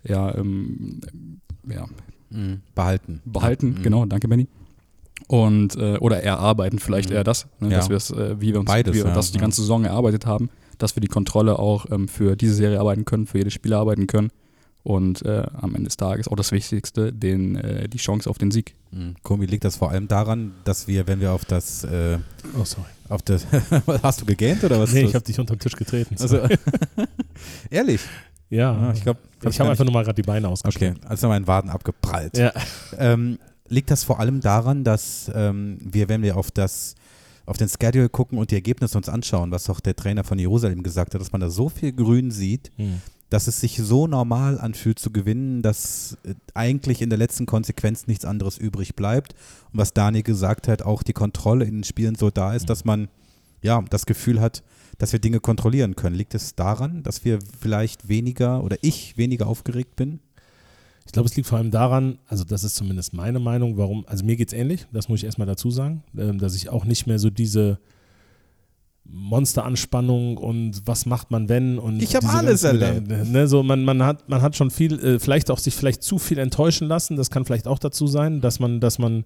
ja, 0.04 0.34
ähm, 0.34 1.00
ja, 1.68 1.86
Mhm. 2.32 2.60
behalten. 2.74 3.20
behalten. 3.26 3.74
Mhm. 3.78 3.82
Genau, 3.82 4.06
danke 4.06 4.26
Benny. 4.28 4.48
Und 5.28 5.76
äh, 5.76 5.96
oder 5.98 6.22
erarbeiten 6.22 6.78
vielleicht 6.78 7.10
Mhm. 7.10 7.16
eher 7.16 7.24
das, 7.24 7.46
ne, 7.60 7.70
Ja. 7.70 7.78
dass 7.78 7.88
wir 7.88 7.96
es, 7.96 8.10
äh, 8.10 8.40
wie 8.40 8.52
wir 8.52 8.60
uns 8.60 8.66
Beides, 8.70 8.94
wie 8.94 8.98
wir 9.00 9.06
ja, 9.08 9.14
das 9.14 9.30
die 9.32 9.38
ja. 9.38 9.42
ganze 9.42 9.60
Saison 9.62 9.84
erarbeitet 9.84 10.26
haben, 10.26 10.50
dass 10.78 10.96
wir 10.96 11.00
die 11.00 11.08
Kontrolle 11.08 11.58
auch 11.58 11.86
ähm, 11.90 12.08
für 12.08 12.36
diese 12.36 12.54
Serie 12.54 12.80
arbeiten 12.80 13.04
können, 13.04 13.26
für 13.26 13.38
jedes 13.38 13.52
Spiel 13.52 13.72
arbeiten 13.74 14.06
können. 14.06 14.30
Und 14.84 15.24
äh, 15.24 15.44
am 15.60 15.76
Ende 15.76 15.84
des 15.84 15.96
Tages 15.96 16.26
auch 16.26 16.34
das 16.34 16.50
Wichtigste, 16.50 17.12
den, 17.12 17.54
äh, 17.54 17.88
die 17.88 17.98
Chance 17.98 18.28
auf 18.28 18.38
den 18.38 18.50
Sieg. 18.50 18.74
Mhm. 18.90 19.14
Komi, 19.22 19.46
liegt 19.46 19.64
das 19.64 19.76
vor 19.76 19.92
allem 19.92 20.08
daran, 20.08 20.54
dass 20.64 20.88
wir, 20.88 21.06
wenn 21.06 21.20
wir 21.20 21.30
auf 21.32 21.44
das, 21.44 21.84
äh, 21.84 22.18
Oh, 22.60 22.64
sorry. 22.64 22.88
auf 23.08 23.22
das, 23.22 23.46
hast 24.02 24.20
du 24.22 24.24
gegähnt 24.26 24.64
oder 24.64 24.80
was? 24.80 24.92
Nee, 24.92 25.02
ich 25.04 25.14
habe 25.14 25.24
dich 25.24 25.38
unter 25.38 25.54
den 25.54 25.60
Tisch 25.60 25.76
getreten. 25.76 26.16
also, 26.18 26.40
ehrlich? 27.70 28.00
ja, 28.50 28.72
Ah, 28.72 28.92
ich 28.94 29.02
glaube, 29.02 29.20
ich 29.48 29.60
habe 29.60 29.70
einfach 29.70 29.84
nur 29.84 29.92
mal 29.94 30.02
gerade 30.04 30.20
die 30.20 30.26
Beine 30.26 30.46
Okay, 30.48 30.52
ausgestreckt. 30.52 31.06
also 31.06 31.28
mein 31.28 31.46
Waden 31.46 31.70
abgeprallt. 31.70 32.36
Ja. 32.36 32.52
Ähm, 32.98 33.38
liegt 33.68 33.90
das 33.90 34.04
vor 34.04 34.20
allem 34.20 34.40
daran, 34.40 34.84
dass 34.84 35.30
ähm, 35.34 35.78
wir, 35.80 36.08
wenn 36.08 36.22
wir 36.22 36.36
auf 36.36 36.50
das 36.50 36.94
auf 37.44 37.56
den 37.56 37.68
Schedule 37.68 38.08
gucken 38.08 38.38
und 38.38 38.50
die 38.50 38.54
Ergebnisse 38.54 38.96
uns 38.96 39.08
anschauen, 39.08 39.50
was 39.50 39.68
auch 39.68 39.80
der 39.80 39.96
Trainer 39.96 40.22
von 40.22 40.38
Jerusalem 40.38 40.82
gesagt 40.82 41.14
hat, 41.14 41.20
dass 41.20 41.32
man 41.32 41.40
da 41.40 41.50
so 41.50 41.68
viel 41.68 41.92
Grün 41.92 42.30
sieht, 42.30 42.70
Hm. 42.76 43.00
dass 43.30 43.48
es 43.48 43.60
sich 43.60 43.78
so 43.78 44.06
normal 44.06 44.60
anfühlt 44.60 44.98
zu 44.98 45.10
gewinnen, 45.10 45.60
dass 45.60 46.18
äh, 46.24 46.34
eigentlich 46.54 47.02
in 47.02 47.10
der 47.10 47.18
letzten 47.18 47.46
Konsequenz 47.46 48.06
nichts 48.06 48.24
anderes 48.24 48.58
übrig 48.58 48.94
bleibt. 48.94 49.34
Und 49.72 49.78
was 49.78 49.92
Daniel 49.92 50.22
gesagt 50.22 50.68
hat, 50.68 50.82
auch 50.82 51.02
die 51.02 51.14
Kontrolle 51.14 51.64
in 51.64 51.78
den 51.78 51.84
Spielen 51.84 52.14
so 52.14 52.30
da 52.30 52.54
ist, 52.54 52.70
dass 52.70 52.84
man 52.84 53.08
ja 53.60 53.82
das 53.90 54.06
Gefühl 54.06 54.40
hat, 54.40 54.62
dass 54.98 55.12
wir 55.12 55.18
Dinge 55.18 55.40
kontrollieren 55.40 55.96
können. 55.96 56.14
Liegt 56.14 56.34
es 56.34 56.54
daran, 56.54 57.02
dass 57.02 57.24
wir 57.24 57.40
vielleicht 57.60 58.08
weniger 58.08 58.62
oder 58.62 58.76
ich 58.82 59.16
weniger 59.16 59.46
aufgeregt 59.46 59.96
bin? 59.96 60.20
Ich 61.06 61.12
glaube, 61.12 61.28
es 61.28 61.36
liegt 61.36 61.48
vor 61.48 61.58
allem 61.58 61.70
daran, 61.70 62.18
also 62.26 62.44
das 62.44 62.64
ist 62.64 62.76
zumindest 62.76 63.12
meine 63.12 63.38
Meinung, 63.38 63.76
warum, 63.76 64.04
also 64.06 64.24
mir 64.24 64.36
geht 64.36 64.48
es 64.48 64.54
ähnlich, 64.54 64.86
das 64.92 65.08
muss 65.08 65.20
ich 65.20 65.24
erstmal 65.24 65.46
dazu 65.46 65.70
sagen, 65.70 66.02
ähm, 66.16 66.38
dass 66.38 66.54
ich 66.54 66.68
auch 66.68 66.84
nicht 66.84 67.06
mehr 67.06 67.18
so 67.18 67.30
diese 67.30 67.78
Monsteranspannung 69.04 70.36
und 70.36 70.82
was 70.86 71.06
macht 71.06 71.30
man 71.30 71.48
wenn 71.48 71.78
und 71.78 72.02
Ich 72.02 72.14
hab 72.14 72.22
diese 72.22 72.34
alles 72.34 72.62
erlebt. 72.62 73.08
Ne, 73.08 73.48
so 73.48 73.62
man, 73.62 73.84
man, 73.84 74.02
hat, 74.02 74.28
man 74.28 74.42
hat 74.42 74.56
schon 74.56 74.70
viel, 74.70 74.98
äh, 75.04 75.18
vielleicht 75.18 75.50
auch 75.50 75.58
sich 75.58 75.74
vielleicht 75.74 76.02
zu 76.02 76.18
viel 76.18 76.38
enttäuschen 76.38 76.88
lassen, 76.88 77.16
das 77.16 77.30
kann 77.30 77.44
vielleicht 77.44 77.66
auch 77.66 77.78
dazu 77.78 78.06
sein, 78.06 78.40
dass 78.40 78.60
man, 78.60 78.80
dass 78.80 78.98
man 78.98 79.24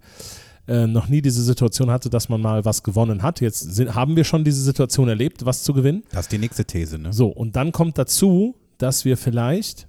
äh, 0.67 0.87
noch 0.87 1.07
nie 1.07 1.21
diese 1.21 1.41
Situation 1.43 1.89
hatte, 1.91 2.09
dass 2.09 2.27
man 2.27 2.41
mal 2.41 2.65
was 2.65 2.83
gewonnen 2.83 3.23
hat. 3.23 3.39
Jetzt 3.39 3.59
sind, 3.59 3.95
haben 3.95 4.15
wir 4.15 4.23
schon 4.23 4.43
diese 4.43 4.61
Situation 4.61 5.07
erlebt, 5.07 5.45
was 5.45 5.63
zu 5.63 5.73
gewinnen. 5.73 6.03
Das 6.11 6.21
ist 6.25 6.31
die 6.31 6.37
nächste 6.37 6.65
These, 6.65 6.97
ne? 6.97 7.13
So, 7.13 7.27
und 7.27 7.55
dann 7.55 7.71
kommt 7.71 7.97
dazu, 7.97 8.55
dass 8.77 9.05
wir 9.05 9.15
vielleicht 9.15 9.87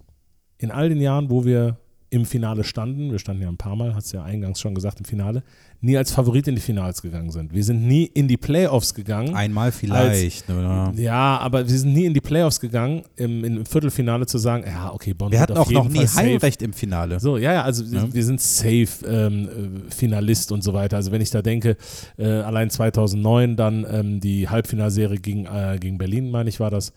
in 0.58 0.70
all 0.70 0.88
den 0.88 1.00
Jahren, 1.00 1.30
wo 1.30 1.44
wir 1.44 1.78
im 2.10 2.24
Finale 2.24 2.64
standen, 2.64 3.10
wir 3.10 3.18
standen 3.18 3.42
ja 3.42 3.48
ein 3.48 3.58
paar 3.58 3.76
Mal, 3.76 3.94
es 3.96 4.12
ja 4.12 4.22
eingangs 4.22 4.60
schon 4.60 4.74
gesagt, 4.74 4.98
im 4.98 5.04
Finale, 5.04 5.42
nie 5.80 5.96
als 5.96 6.10
Favorit 6.10 6.48
in 6.48 6.54
die 6.54 6.60
Finals 6.60 7.02
gegangen 7.02 7.30
sind. 7.30 7.52
Wir 7.52 7.62
sind 7.62 7.86
nie 7.86 8.04
in 8.04 8.26
die 8.26 8.36
Playoffs 8.38 8.94
gegangen. 8.94 9.34
Einmal 9.34 9.72
vielleicht. 9.72 10.48
ne? 10.48 11.02
Ja, 11.02 11.38
aber 11.38 11.68
wir 11.68 11.78
sind 11.78 11.92
nie 11.92 12.06
in 12.06 12.14
die 12.14 12.20
Playoffs 12.20 12.60
gegangen, 12.60 13.02
im, 13.16 13.44
im 13.44 13.66
Viertelfinale 13.66 14.26
zu 14.26 14.38
sagen, 14.38 14.64
ja, 14.66 14.92
okay, 14.92 15.12
Bonn 15.12 15.30
Wir 15.30 15.40
hatten 15.40 15.56
auch 15.56 15.70
noch 15.70 15.88
nie 15.88 15.98
Fall 15.98 16.06
safe. 16.08 16.26
Heimrecht 16.26 16.62
im 16.62 16.72
Finale. 16.72 17.20
So, 17.20 17.36
ja, 17.36 17.52
ja, 17.52 17.62
also 17.62 17.84
Ja. 17.84 18.12
Wir, 18.12 18.24
sind 18.24 18.40
safe 18.40 18.88
ähm, 19.06 19.84
äh, 19.86 19.90
Finalist 19.90 20.50
und 20.50 20.64
so 20.64 20.72
weiter. 20.72 20.96
Also 20.96 21.12
wenn 21.12 21.20
ich 21.20 21.30
da 21.30 21.42
denke, 21.42 21.76
äh, 22.16 22.26
allein 22.26 22.70
2009 22.70 23.56
dann 23.56 23.86
ähm, 23.88 24.20
die 24.20 24.48
Halbfinalserie 24.48 25.18
gegen, 25.18 25.44
äh, 25.44 25.78
gegen 25.78 25.98
Berlin, 25.98 26.30
meine 26.30 26.48
ich, 26.48 26.58
war 26.58 26.70
das, 26.70 26.92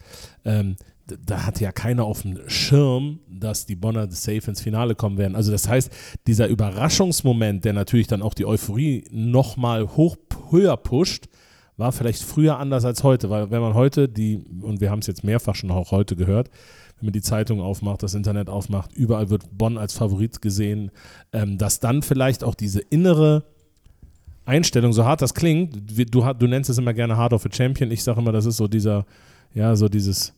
ähm, 0.45 0.75
da 1.25 1.45
hatte 1.45 1.63
ja 1.63 1.71
keiner 1.71 2.05
auf 2.05 2.21
dem 2.21 2.37
Schirm, 2.47 3.19
dass 3.29 3.65
die 3.65 3.75
Bonner 3.75 4.09
safe 4.11 4.49
ins 4.49 4.61
Finale 4.61 4.95
kommen 4.95 5.17
werden. 5.17 5.35
Also 5.35 5.51
das 5.51 5.67
heißt, 5.67 5.91
dieser 6.27 6.47
Überraschungsmoment, 6.47 7.65
der 7.65 7.73
natürlich 7.73 8.07
dann 8.07 8.21
auch 8.21 8.33
die 8.33 8.45
Euphorie 8.45 9.05
nochmal 9.11 9.87
hoch, 9.95 10.17
höher 10.49 10.77
pusht, 10.77 11.27
war 11.77 11.91
vielleicht 11.91 12.23
früher 12.23 12.59
anders 12.59 12.85
als 12.85 13.03
heute, 13.03 13.29
weil 13.29 13.49
wenn 13.51 13.61
man 13.61 13.73
heute 13.73 14.07
die, 14.07 14.43
und 14.61 14.81
wir 14.81 14.91
haben 14.91 14.99
es 14.99 15.07
jetzt 15.07 15.23
mehrfach 15.23 15.55
schon 15.55 15.71
auch 15.71 15.91
heute 15.91 16.15
gehört, 16.15 16.49
wenn 16.99 17.07
man 17.07 17.13
die 17.13 17.21
Zeitung 17.21 17.61
aufmacht, 17.61 18.03
das 18.03 18.13
Internet 18.13 18.49
aufmacht, 18.49 18.93
überall 18.93 19.29
wird 19.29 19.57
Bonn 19.57 19.77
als 19.77 19.93
Favorit 19.93 20.41
gesehen, 20.41 20.91
ähm, 21.33 21.57
dass 21.57 21.79
dann 21.79 22.03
vielleicht 22.03 22.43
auch 22.43 22.53
diese 22.53 22.79
innere 22.79 23.45
Einstellung, 24.45 24.93
so 24.93 25.05
hart 25.05 25.21
das 25.21 25.33
klingt, 25.33 25.75
du, 26.13 26.33
du 26.33 26.47
nennst 26.47 26.69
es 26.69 26.77
immer 26.77 26.93
gerne 26.93 27.17
Hard 27.17 27.33
of 27.33 27.45
a 27.45 27.49
Champion, 27.51 27.91
ich 27.91 28.03
sage 28.03 28.19
immer, 28.19 28.31
das 28.31 28.45
ist 28.45 28.57
so 28.57 28.67
dieser, 28.67 29.05
ja, 29.53 29.75
so 29.75 29.87
dieses, 29.89 30.33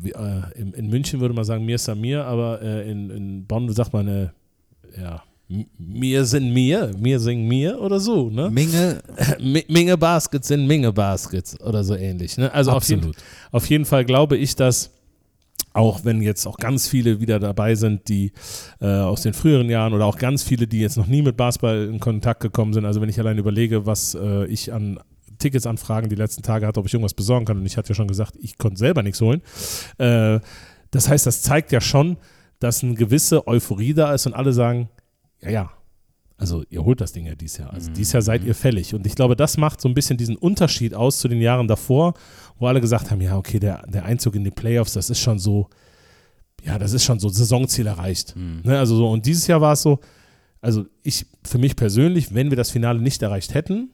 wie, 0.00 0.12
äh, 0.12 0.42
in, 0.56 0.72
in 0.72 0.88
München 0.88 1.20
würde 1.20 1.34
man 1.34 1.44
sagen, 1.44 1.64
mir 1.64 1.76
ist 1.76 1.94
mir, 1.96 2.24
aber 2.24 2.60
äh, 2.62 2.90
in, 2.90 3.10
in 3.10 3.46
Bonn 3.46 3.70
sagt 3.72 3.92
man, 3.92 4.08
äh, 4.08 4.28
ja, 5.00 5.22
mir 5.78 6.24
sind 6.26 6.52
mir, 6.52 6.90
mir 6.98 7.18
singen 7.18 7.48
mir 7.48 7.80
oder 7.80 8.00
so, 8.00 8.28
ne? 8.28 8.50
Minge, 8.50 9.00
Mi- 9.40 9.64
Minge 9.68 9.96
Baskets 9.96 10.48
sind 10.48 10.66
Minge 10.66 10.92
Baskets 10.92 11.58
oder 11.60 11.82
so 11.84 11.94
ähnlich. 11.94 12.36
Ne? 12.36 12.52
Also 12.52 12.72
auf 12.72 12.86
jeden, 12.88 13.00
Absolut. 13.00 13.16
auf 13.52 13.66
jeden 13.66 13.84
Fall 13.86 14.04
glaube 14.04 14.36
ich, 14.36 14.56
dass 14.56 14.90
auch 15.72 16.04
wenn 16.04 16.20
jetzt 16.22 16.46
auch 16.46 16.56
ganz 16.56 16.88
viele 16.88 17.20
wieder 17.20 17.38
dabei 17.38 17.74
sind, 17.76 18.08
die 18.08 18.32
äh, 18.80 18.86
aus 18.86 19.22
den 19.22 19.32
früheren 19.32 19.70
Jahren 19.70 19.92
oder 19.94 20.06
auch 20.06 20.18
ganz 20.18 20.42
viele, 20.42 20.66
die 20.66 20.80
jetzt 20.80 20.96
noch 20.96 21.06
nie 21.06 21.22
mit 21.22 21.36
Basketball 21.36 21.84
in 21.86 22.00
Kontakt 22.00 22.40
gekommen 22.40 22.72
sind, 22.72 22.84
also 22.84 23.00
wenn 23.00 23.08
ich 23.08 23.18
allein 23.18 23.38
überlege, 23.38 23.86
was 23.86 24.14
äh, 24.14 24.44
ich 24.46 24.72
an 24.72 24.98
Ticketsanfragen 25.38 26.08
die 26.10 26.16
letzten 26.16 26.42
Tage 26.42 26.66
hatte, 26.66 26.80
ob 26.80 26.86
ich 26.86 26.94
irgendwas 26.94 27.14
besorgen 27.14 27.46
kann 27.46 27.58
und 27.58 27.66
ich 27.66 27.76
hatte 27.76 27.90
ja 27.90 27.94
schon 27.94 28.08
gesagt, 28.08 28.34
ich 28.40 28.58
konnte 28.58 28.78
selber 28.78 29.02
nichts 29.02 29.20
holen. 29.20 29.42
Äh, 29.98 30.40
das 30.90 31.08
heißt, 31.08 31.26
das 31.26 31.42
zeigt 31.42 31.72
ja 31.72 31.80
schon, 31.80 32.16
dass 32.60 32.82
eine 32.82 32.94
gewisse 32.94 33.46
Euphorie 33.46 33.94
da 33.94 34.14
ist 34.14 34.26
und 34.26 34.34
alle 34.34 34.52
sagen, 34.52 34.88
ja, 35.40 35.50
ja, 35.50 35.70
also 36.38 36.64
ihr 36.70 36.84
holt 36.84 37.00
das 37.00 37.12
Ding 37.12 37.26
ja 37.26 37.34
dieses 37.34 37.58
Jahr. 37.58 37.72
Also 37.72 37.90
dieses 37.90 38.12
Jahr 38.12 38.22
seid 38.22 38.44
ihr 38.44 38.54
fällig. 38.54 38.94
Und 38.94 39.06
ich 39.06 39.16
glaube, 39.16 39.34
das 39.34 39.56
macht 39.56 39.80
so 39.80 39.88
ein 39.88 39.94
bisschen 39.94 40.16
diesen 40.16 40.36
Unterschied 40.36 40.94
aus 40.94 41.18
zu 41.18 41.26
den 41.26 41.40
Jahren 41.40 41.66
davor, 41.66 42.14
wo 42.58 42.66
alle 42.68 42.80
gesagt 42.80 43.10
haben, 43.10 43.20
ja, 43.20 43.36
okay, 43.36 43.58
der, 43.58 43.84
der 43.88 44.04
Einzug 44.04 44.36
in 44.36 44.44
die 44.44 44.52
Playoffs, 44.52 44.92
das 44.92 45.10
ist 45.10 45.18
schon 45.18 45.40
so, 45.40 45.68
ja, 46.64 46.78
das 46.78 46.92
ist 46.92 47.04
schon 47.04 47.18
so 47.18 47.28
Saisonziel 47.28 47.88
erreicht. 47.88 48.34
Ne, 48.64 48.78
also 48.78 48.96
so, 48.96 49.10
und 49.10 49.26
dieses 49.26 49.48
Jahr 49.48 49.60
war 49.60 49.72
es 49.72 49.82
so, 49.82 49.98
also 50.60 50.86
ich, 51.02 51.26
für 51.44 51.58
mich 51.58 51.74
persönlich, 51.74 52.34
wenn 52.34 52.50
wir 52.50 52.56
das 52.56 52.70
Finale 52.70 53.00
nicht 53.00 53.20
erreicht 53.20 53.54
hätten, 53.54 53.90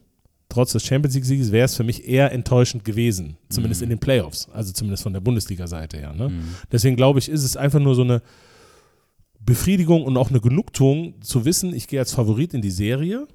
trotz 0.48 0.72
des 0.72 0.84
Champions 0.84 1.14
League-Sieges, 1.14 1.52
wäre 1.52 1.64
es 1.64 1.74
für 1.74 1.84
mich 1.84 2.06
eher 2.06 2.32
enttäuschend 2.32 2.84
gewesen. 2.84 3.36
Zumindest 3.48 3.82
in 3.82 3.88
den 3.88 3.98
Playoffs. 3.98 4.48
Also 4.52 4.72
zumindest 4.72 5.02
von 5.02 5.12
der 5.12 5.20
Bundesliga-Seite 5.20 5.96
her. 5.96 6.12
Ne? 6.12 6.30
Deswegen 6.70 6.96
glaube 6.96 7.18
ich, 7.18 7.28
ist 7.28 7.44
es 7.44 7.56
einfach 7.56 7.80
nur 7.80 7.94
so 7.94 8.02
eine 8.02 8.22
Befriedigung 9.40 10.04
und 10.04 10.16
auch 10.16 10.30
eine 10.30 10.40
Genugtuung 10.40 11.20
zu 11.20 11.44
wissen, 11.44 11.74
ich 11.74 11.88
gehe 11.88 12.00
als 12.00 12.12
Favorit 12.12 12.54
in 12.54 12.62
die 12.62 12.70
Serie 12.70 13.26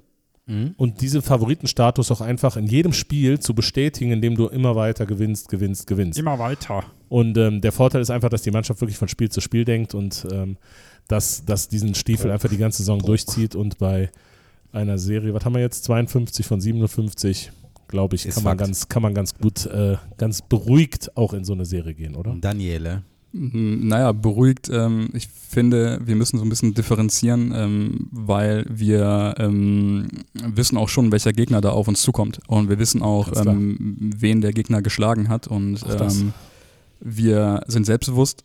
und 0.76 1.00
diesen 1.00 1.22
Favoritenstatus 1.22 2.10
auch 2.10 2.20
einfach 2.20 2.56
in 2.56 2.66
jedem 2.66 2.92
Spiel 2.92 3.38
zu 3.38 3.54
bestätigen, 3.54 4.10
indem 4.10 4.34
du 4.34 4.48
immer 4.48 4.74
weiter 4.74 5.06
gewinnst, 5.06 5.48
gewinnst, 5.48 5.86
gewinnst. 5.86 6.18
Immer 6.18 6.40
weiter. 6.40 6.82
Und 7.08 7.38
ähm, 7.38 7.60
der 7.60 7.70
Vorteil 7.70 8.00
ist 8.00 8.10
einfach, 8.10 8.30
dass 8.30 8.42
die 8.42 8.50
Mannschaft 8.50 8.80
wirklich 8.80 8.96
von 8.96 9.06
Spiel 9.06 9.28
zu 9.28 9.40
Spiel 9.40 9.64
denkt 9.64 9.94
und 9.94 10.26
ähm, 10.32 10.56
dass, 11.06 11.44
dass 11.44 11.68
diesen 11.68 11.94
Stiefel 11.94 12.32
einfach 12.32 12.48
die 12.48 12.56
ganze 12.56 12.78
Saison 12.78 12.98
durchzieht 12.98 13.54
und 13.54 13.78
bei 13.78 14.10
einer 14.72 14.98
Serie, 14.98 15.34
was 15.34 15.44
haben 15.44 15.54
wir 15.54 15.60
jetzt, 15.60 15.84
52 15.84 16.46
von 16.46 16.60
57, 16.60 17.52
glaube 17.88 18.16
ich, 18.16 18.26
Ist 18.26 18.34
kann 18.36 18.44
man, 18.44 18.50
Fakt. 18.52 18.60
ganz, 18.68 18.88
kann 18.88 19.02
man 19.02 19.14
ganz 19.14 19.34
gut, 19.34 19.66
äh, 19.66 19.96
ganz 20.16 20.42
beruhigt 20.42 21.16
auch 21.16 21.32
in 21.34 21.44
so 21.44 21.52
eine 21.52 21.64
Serie 21.64 21.94
gehen, 21.94 22.14
oder? 22.14 22.36
Daniele. 22.40 23.02
Mm, 23.32 23.86
Naja, 23.88 24.12
beruhigt. 24.12 24.68
Ähm, 24.72 25.10
ich 25.12 25.28
finde, 25.28 26.00
wir 26.04 26.16
müssen 26.16 26.38
so 26.38 26.44
ein 26.44 26.48
bisschen 26.48 26.74
differenzieren, 26.74 27.52
ähm, 27.54 28.08
weil 28.10 28.64
wir 28.68 29.34
ähm, 29.38 30.08
wissen 30.34 30.76
auch 30.78 30.88
schon, 30.88 31.12
welcher 31.12 31.32
Gegner 31.32 31.60
da 31.60 31.70
auf 31.70 31.88
uns 31.88 32.02
zukommt. 32.02 32.40
Und 32.46 32.68
wir 32.68 32.78
wissen 32.78 33.02
auch, 33.02 33.32
ähm, 33.36 33.96
wen 34.16 34.40
der 34.40 34.52
Gegner 34.52 34.82
geschlagen 34.82 35.28
hat. 35.28 35.46
Und 35.48 35.84
ähm, 36.00 36.32
wir 37.00 37.62
sind 37.66 37.86
selbstbewusst. 37.86 38.44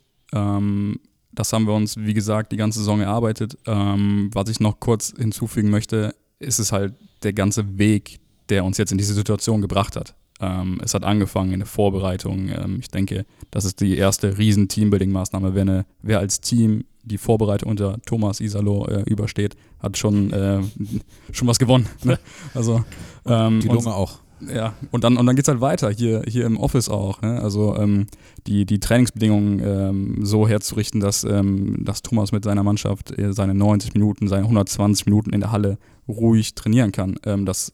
Das 1.36 1.52
haben 1.52 1.66
wir 1.66 1.74
uns, 1.74 1.96
wie 1.96 2.14
gesagt, 2.14 2.50
die 2.50 2.56
ganze 2.56 2.80
Saison 2.80 3.00
erarbeitet. 3.00 3.56
Ähm, 3.66 4.30
was 4.32 4.48
ich 4.48 4.58
noch 4.58 4.80
kurz 4.80 5.14
hinzufügen 5.16 5.70
möchte, 5.70 6.14
ist 6.40 6.58
es 6.58 6.72
halt 6.72 6.94
der 7.22 7.32
ganze 7.32 7.78
Weg, 7.78 8.18
der 8.48 8.64
uns 8.64 8.78
jetzt 8.78 8.90
in 8.90 8.98
diese 8.98 9.14
Situation 9.14 9.60
gebracht 9.60 9.96
hat. 9.96 10.16
Ähm, 10.40 10.80
es 10.82 10.94
hat 10.94 11.04
angefangen 11.04 11.52
in 11.52 11.60
der 11.60 11.66
Vorbereitung. 11.66 12.48
Ähm, 12.48 12.78
ich 12.80 12.88
denke, 12.88 13.24
das 13.50 13.64
ist 13.64 13.80
die 13.80 13.96
erste 13.96 14.38
riesen 14.38 14.68
Teambuilding-Maßnahme. 14.68 15.54
Wer, 15.54 15.62
eine, 15.62 15.86
wer 16.02 16.18
als 16.18 16.40
Team 16.40 16.84
die 17.02 17.18
Vorbereitung 17.18 17.70
unter 17.70 17.98
Thomas 18.04 18.40
Isalo 18.40 18.86
äh, 18.86 19.02
übersteht, 19.02 19.56
hat 19.78 19.96
schon, 19.96 20.32
äh, 20.32 20.60
schon 21.32 21.48
was 21.48 21.58
gewonnen. 21.58 21.86
Ne? 22.02 22.18
Also, 22.54 22.84
ähm, 23.26 23.60
Die 23.60 23.68
Lunge 23.68 23.94
auch. 23.94 24.20
Ja, 24.40 24.74
und 24.90 25.04
dann, 25.04 25.16
und 25.16 25.26
dann 25.26 25.34
geht 25.34 25.44
es 25.44 25.48
halt 25.48 25.60
weiter, 25.60 25.90
hier, 25.90 26.22
hier 26.26 26.44
im 26.44 26.58
Office 26.58 26.88
auch. 26.88 27.22
Ne? 27.22 27.40
Also 27.40 27.74
ähm, 27.76 28.06
die, 28.46 28.66
die 28.66 28.80
Trainingsbedingungen 28.80 29.60
ähm, 29.64 30.18
so 30.26 30.46
herzurichten, 30.46 31.00
dass, 31.00 31.24
ähm, 31.24 31.84
dass 31.84 32.02
Thomas 32.02 32.32
mit 32.32 32.44
seiner 32.44 32.62
Mannschaft 32.62 33.16
äh, 33.18 33.32
seine 33.32 33.54
90 33.54 33.94
Minuten, 33.94 34.28
seine 34.28 34.44
120 34.44 35.06
Minuten 35.06 35.30
in 35.30 35.40
der 35.40 35.52
Halle 35.52 35.78
ruhig 36.06 36.54
trainieren 36.54 36.92
kann. 36.92 37.16
Ähm, 37.24 37.46
das 37.46 37.72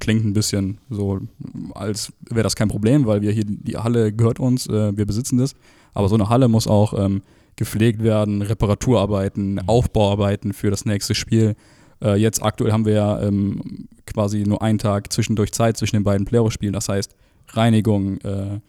klingt 0.00 0.24
ein 0.24 0.32
bisschen 0.32 0.78
so, 0.88 1.20
als 1.74 2.12
wäre 2.28 2.42
das 2.42 2.56
kein 2.56 2.68
Problem, 2.68 3.06
weil 3.06 3.20
wir 3.22 3.32
hier, 3.32 3.44
die 3.46 3.76
Halle 3.76 4.12
gehört 4.12 4.40
uns, 4.40 4.66
äh, 4.66 4.96
wir 4.96 5.06
besitzen 5.06 5.38
das. 5.38 5.54
Aber 5.92 6.08
so 6.08 6.14
eine 6.14 6.28
Halle 6.28 6.48
muss 6.48 6.66
auch 6.66 6.94
ähm, 6.94 7.22
gepflegt 7.56 8.02
werden, 8.02 8.42
Reparaturarbeiten, 8.42 9.60
Aufbauarbeiten 9.68 10.52
für 10.52 10.70
das 10.70 10.86
nächste 10.86 11.14
Spiel. 11.14 11.56
Äh, 12.02 12.16
jetzt 12.16 12.42
aktuell 12.42 12.72
haben 12.72 12.84
wir 12.86 12.94
ja 12.94 13.20
ähm, 13.22 13.88
quasi 14.06 14.44
nur 14.46 14.62
einen 14.62 14.78
Tag 14.78 15.12
zwischendurch 15.12 15.52
Zeit 15.52 15.76
zwischen 15.76 15.96
den 15.96 16.04
beiden 16.04 16.26
Playoff-Spielen. 16.26 16.72
Das 16.72 16.88
heißt, 16.88 17.14
Reinigung, 17.52 18.18
äh, 18.18 18.60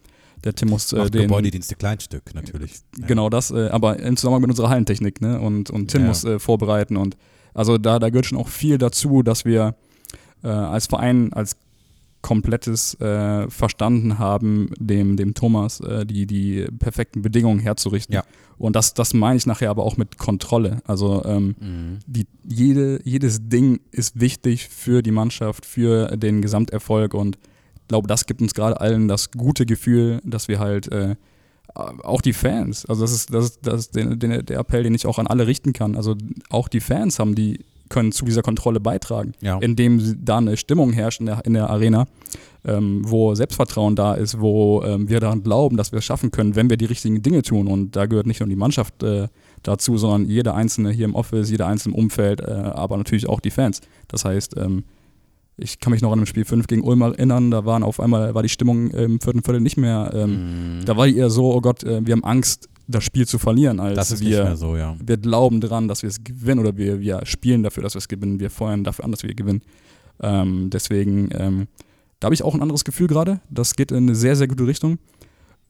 Der 0.43 0.55
Tim 0.55 0.69
muss 0.69 0.91
äh, 0.91 1.09
den 1.09 1.23
Gebäudedienste 1.23 1.75
Kleinstück 1.75 2.33
natürlich. 2.33 2.81
Genau 3.07 3.29
das, 3.29 3.51
äh, 3.51 3.69
aber 3.69 3.99
im 3.99 4.17
Zusammenhang 4.17 4.41
mit 4.41 4.49
unserer 4.49 4.69
Hallentechnik, 4.69 5.21
ne? 5.21 5.39
Und, 5.39 5.69
und 5.69 5.87
Tim 5.89 6.01
Ja. 6.01 6.07
muss 6.07 6.23
äh, 6.23 6.39
vorbereiten 6.39 6.97
und 6.97 7.15
also 7.53 7.77
da, 7.77 7.99
da 7.99 8.09
gehört 8.09 8.25
schon 8.25 8.37
auch 8.37 8.47
viel 8.47 8.77
dazu, 8.77 9.21
dass 9.23 9.45
wir 9.45 9.75
äh, 10.43 10.47
als 10.47 10.87
Verein, 10.87 11.31
als 11.33 11.57
komplettes 12.21 12.99
äh, 13.01 13.49
verstanden 13.49 14.19
haben, 14.19 14.69
dem, 14.79 15.17
dem 15.17 15.33
Thomas 15.33 15.79
äh, 15.79 16.05
die, 16.05 16.25
die 16.27 16.65
perfekten 16.79 17.21
Bedingungen 17.21 17.59
herzurichten. 17.59 18.13
Ja. 18.13 18.23
Und 18.57 18.75
das, 18.75 18.93
das 18.93 19.13
meine 19.13 19.37
ich 19.37 19.47
nachher 19.47 19.71
aber 19.71 19.83
auch 19.83 19.97
mit 19.97 20.17
Kontrolle. 20.17 20.81
Also 20.85 21.23
ähm, 21.25 21.55
Mhm. 21.59 21.99
die, 22.05 22.27
jede, 22.43 23.01
jedes 23.03 23.49
Ding 23.49 23.79
ist 23.91 24.19
wichtig 24.19 24.69
für 24.69 25.01
die 25.01 25.11
Mannschaft, 25.11 25.65
für 25.65 26.15
den 26.17 26.41
Gesamterfolg 26.41 27.13
und 27.13 27.37
ich 27.75 27.87
glaube, 27.87 28.07
das 28.07 28.25
gibt 28.25 28.41
uns 28.41 28.53
gerade 28.53 28.79
allen 28.79 29.07
das 29.07 29.31
gute 29.31 29.65
Gefühl, 29.65 30.21
dass 30.23 30.47
wir 30.47 30.59
halt 30.59 30.89
äh, 30.91 31.15
auch 31.73 32.21
die 32.21 32.33
Fans, 32.33 32.85
also 32.85 33.01
das 33.01 33.11
ist, 33.11 33.33
das 33.33 33.45
ist, 33.45 33.59
das 33.67 33.79
ist 33.81 33.95
den, 33.95 34.19
den, 34.19 34.45
der 34.45 34.59
Appell, 34.59 34.83
den 34.83 34.93
ich 34.93 35.05
auch 35.05 35.19
an 35.19 35.27
alle 35.27 35.47
richten 35.47 35.73
kann. 35.73 35.95
Also 35.95 36.15
auch 36.49 36.67
die 36.67 36.81
Fans 36.81 37.19
haben 37.19 37.35
die 37.35 37.59
können 37.91 38.11
zu 38.11 38.25
dieser 38.25 38.41
Kontrolle 38.41 38.79
beitragen, 38.79 39.33
Ja. 39.41 39.59
indem 39.59 40.01
da 40.25 40.37
eine 40.39 40.57
Stimmung 40.57 40.91
herrscht 40.93 41.19
in 41.19 41.27
der, 41.27 41.45
in 41.45 41.53
der 41.53 41.69
Arena, 41.69 42.05
ähm, 42.65 43.01
wo 43.05 43.35
Selbstvertrauen 43.35 43.95
da 43.95 44.13
ist, 44.15 44.39
wo 44.39 44.81
ähm, 44.83 45.07
wir 45.09 45.19
daran 45.19 45.43
glauben, 45.43 45.77
dass 45.77 45.91
wir 45.91 45.99
es 45.99 46.05
schaffen 46.05 46.31
können, 46.31 46.55
wenn 46.55 46.69
wir 46.69 46.77
die 46.77 46.85
richtigen 46.85 47.21
Dinge 47.21 47.41
tun. 47.43 47.67
Und 47.67 47.95
da 47.95 48.05
gehört 48.07 48.25
nicht 48.27 48.39
nur 48.39 48.49
die 48.49 48.55
Mannschaft 48.55 49.03
äh, 49.03 49.27
dazu, 49.63 49.97
sondern 49.97 50.25
jeder 50.29 50.55
Einzelne 50.55 50.91
hier 50.91 51.05
im 51.05 51.15
Office, 51.15 51.49
jeder 51.51 51.67
Einzelne 51.67 51.95
im 51.95 52.03
Umfeld, 52.05 52.41
äh, 52.41 52.45
aber 52.51 52.97
natürlich 52.97 53.27
auch 53.29 53.39
die 53.39 53.51
Fans. 53.51 53.81
Das 54.07 54.25
heißt, 54.25 54.57
ähm, 54.57 54.83
ich 55.57 55.79
kann 55.79 55.91
mich 55.91 56.01
noch 56.01 56.11
an 56.11 56.19
dem 56.19 56.25
Spiel 56.25 56.45
5 56.45 56.65
gegen 56.67 56.81
Ulm 56.81 57.01
erinnern, 57.01 57.51
da 57.51 57.65
waren 57.65 57.83
auf 57.83 57.99
einmal, 57.99 58.33
war 58.33 58.41
die 58.41 58.49
Stimmung 58.49 58.89
im 58.91 59.19
vierten 59.19 59.43
Viertel 59.43 59.61
nicht 59.61 59.77
mehr, 59.77 60.11
ähm, 60.13 60.79
Mhm. 60.79 60.85
da 60.85 60.97
war 60.97 61.05
die 61.07 61.17
eher 61.17 61.29
so, 61.29 61.53
oh 61.53 61.61
Gott, 61.61 61.83
äh, 61.83 62.05
wir 62.05 62.13
haben 62.13 62.23
Angst, 62.23 62.67
das 62.91 63.03
Spiel 63.03 63.27
zu 63.27 63.39
verlieren, 63.39 63.79
als 63.79 63.95
Das 63.95 64.11
ist 64.11 64.21
wir, 64.21 64.37
nicht 64.37 64.43
mehr 64.43 64.57
so, 64.57 64.75
ja. 64.75 64.95
wir 65.03 65.17
glauben 65.17 65.61
dran, 65.61 65.87
dass 65.87 66.03
wir 66.03 66.09
es 66.09 66.23
gewinnen 66.23 66.59
oder 66.59 66.77
wir, 66.77 66.99
wir 66.99 67.25
spielen 67.25 67.63
dafür, 67.63 67.83
dass 67.83 67.95
wir 67.95 67.99
es 67.99 68.07
gewinnen, 68.07 68.39
wir 68.39 68.49
feuern 68.49 68.83
dafür 68.83 69.05
an, 69.05 69.11
dass 69.11 69.23
wir 69.23 69.33
gewinnen. 69.33 69.61
Ähm, 70.21 70.69
deswegen, 70.69 71.29
ähm, 71.33 71.67
da 72.19 72.27
habe 72.27 72.35
ich 72.35 72.43
auch 72.43 72.53
ein 72.53 72.61
anderes 72.61 72.83
Gefühl 72.83 73.07
gerade. 73.07 73.41
Das 73.49 73.75
geht 73.75 73.91
in 73.91 73.97
eine 73.97 74.15
sehr, 74.15 74.35
sehr 74.35 74.47
gute 74.47 74.67
Richtung. 74.67 74.99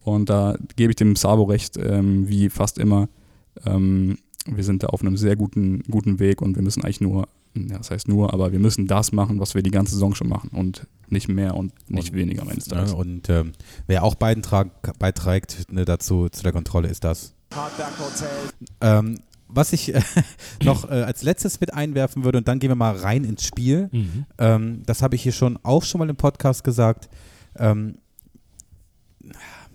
Und 0.03 0.29
da 0.29 0.57
gebe 0.75 0.91
ich 0.91 0.95
dem 0.95 1.15
Sabo 1.15 1.43
recht, 1.43 1.77
ähm, 1.77 2.27
wie 2.27 2.49
fast 2.49 2.77
immer. 2.77 3.07
Ähm, 3.65 4.17
wir 4.45 4.63
sind 4.63 4.83
da 4.83 4.87
auf 4.87 5.01
einem 5.01 5.17
sehr 5.17 5.35
guten, 5.35 5.83
guten 5.83 6.19
Weg 6.19 6.41
und 6.41 6.55
wir 6.55 6.63
müssen 6.63 6.83
eigentlich 6.83 7.01
nur, 7.01 7.27
ja, 7.55 7.77
das 7.77 7.91
heißt 7.91 8.07
nur, 8.07 8.33
aber 8.33 8.51
wir 8.51 8.59
müssen 8.59 8.87
das 8.87 9.11
machen, 9.11 9.39
was 9.39 9.55
wir 9.55 9.61
die 9.61 9.71
ganze 9.71 9.93
Saison 9.93 10.15
schon 10.15 10.29
machen 10.29 10.49
und 10.51 10.87
nicht 11.09 11.27
mehr 11.27 11.55
und 11.55 11.73
nicht 11.89 12.11
Und- 12.11 12.17
weniger 12.17 12.43
am 12.43 12.47
Ende 12.49 12.61
des 12.61 12.69
Tages. 12.69 12.91
Ne? 12.91 12.97
Und 12.97 13.29
ähm, 13.29 13.51
wer 13.87 14.03
auch 14.03 14.15
beiträgt 14.15 15.65
ne, 15.71 15.83
dazu, 15.85 16.29
zu 16.29 16.43
der 16.43 16.53
Kontrolle, 16.53 16.87
ist 16.87 17.03
das. 17.03 17.33
Ähm, 18.79 19.19
was 19.47 19.73
ich 19.73 19.93
äh, 19.93 20.01
noch 20.63 20.89
äh, 20.89 21.03
als 21.03 21.23
letztes 21.23 21.59
mit 21.59 21.73
einwerfen 21.73 22.23
würde, 22.23 22.37
und 22.37 22.47
dann 22.47 22.59
gehen 22.59 22.69
wir 22.69 22.75
mal 22.75 22.95
rein 22.95 23.25
ins 23.25 23.43
Spiel. 23.43 23.89
Mhm. 23.91 24.25
Ähm, 24.37 24.83
das 24.85 25.01
habe 25.01 25.15
ich 25.15 25.23
hier 25.23 25.33
schon 25.33 25.59
auch 25.63 25.83
schon 25.83 25.99
mal 25.99 26.09
im 26.09 26.15
Podcast 26.15 26.63
gesagt. 26.63 27.09
Ähm, 27.57 27.97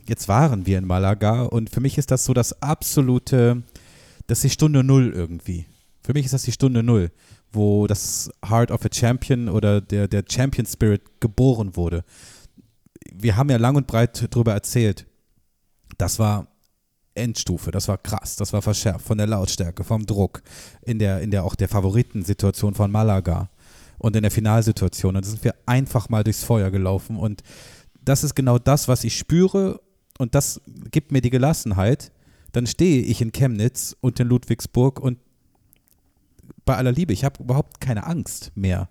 jetzt 0.09 0.29
waren 0.29 0.67
wir 0.67 0.79
in 0.79 0.87
Malaga 0.87 1.43
und 1.43 1.71
für 1.71 1.81
mich 1.81 1.99
ist 1.99 2.11
das 2.11 2.25
so 2.25 2.33
das 2.33 2.63
absolute, 2.63 3.63
das 4.27 4.39
ist 4.39 4.45
die 4.45 4.51
Stunde 4.51 4.83
Null 4.83 5.13
irgendwie. 5.15 5.67
Für 6.03 6.13
mich 6.15 6.25
ist 6.25 6.35
das 6.35 6.45
die 6.45 6.53
Stunde 6.53 6.83
Null, 6.83 7.11
wo 7.57 7.87
das 7.87 8.31
Heart 8.49 8.71
of 8.71 8.85
a 8.85 8.89
Champion 8.93 9.49
oder 9.49 9.81
der, 9.81 10.09
der 10.09 10.25
Champion 10.29 10.67
Spirit 10.67 11.03
geboren 11.21 11.77
wurde. 11.77 12.05
Wir 13.13 13.37
haben 13.37 13.51
ja 13.51 13.57
lang 13.57 13.77
und 13.77 13.87
breit 13.87 14.29
darüber 14.31 14.53
erzählt. 14.53 15.07
Das 15.99 16.19
war 16.19 16.49
Endstufe, 17.15 17.71
das 17.71 17.89
war 17.89 17.99
krass, 17.99 18.37
das 18.37 18.53
war 18.53 18.63
verschärft 18.63 19.07
von 19.07 19.19
der 19.19 19.27
Lautstärke, 19.27 19.85
vom 19.85 20.05
Druck, 20.05 20.43
in 20.83 20.99
der, 20.99 21.21
in 21.21 21.31
der 21.31 21.45
auch 21.45 21.55
der 21.55 21.69
Favoritensituation 21.69 22.75
von 22.75 22.91
Malaga 22.91 23.49
und 23.99 24.15
in 24.17 24.23
der 24.23 24.31
Finalsituation. 24.31 25.17
Und 25.17 25.25
da 25.25 25.31
sind 25.31 25.45
wir 25.45 25.55
einfach 25.65 26.09
mal 26.09 26.25
durchs 26.25 26.45
Feuer 26.45 26.71
gelaufen. 26.71 27.17
Und 27.17 27.43
das 28.03 28.23
ist 28.23 28.35
genau 28.35 28.59
das, 28.59 28.89
was 28.89 29.05
ich 29.05 29.17
spüre. 29.17 29.81
Und 30.19 30.35
das 30.35 30.61
gibt 30.91 31.13
mir 31.13 31.23
die 31.23 31.31
Gelassenheit. 31.31 32.13
Dann 32.53 32.67
stehe 32.67 33.03
ich 33.03 33.21
in 33.21 33.33
Chemnitz 33.33 33.97
und 34.01 34.21
in 34.21 34.29
Ludwigsburg 34.29 35.01
und 35.01 35.19
bei 36.67 36.77
aller 36.77 36.93
Liebe, 36.93 37.15
ich 37.15 37.25
habe 37.25 37.43
überhaupt 37.43 37.81
keine 37.81 38.07
Angst 38.07 38.53
mehr. 38.55 38.91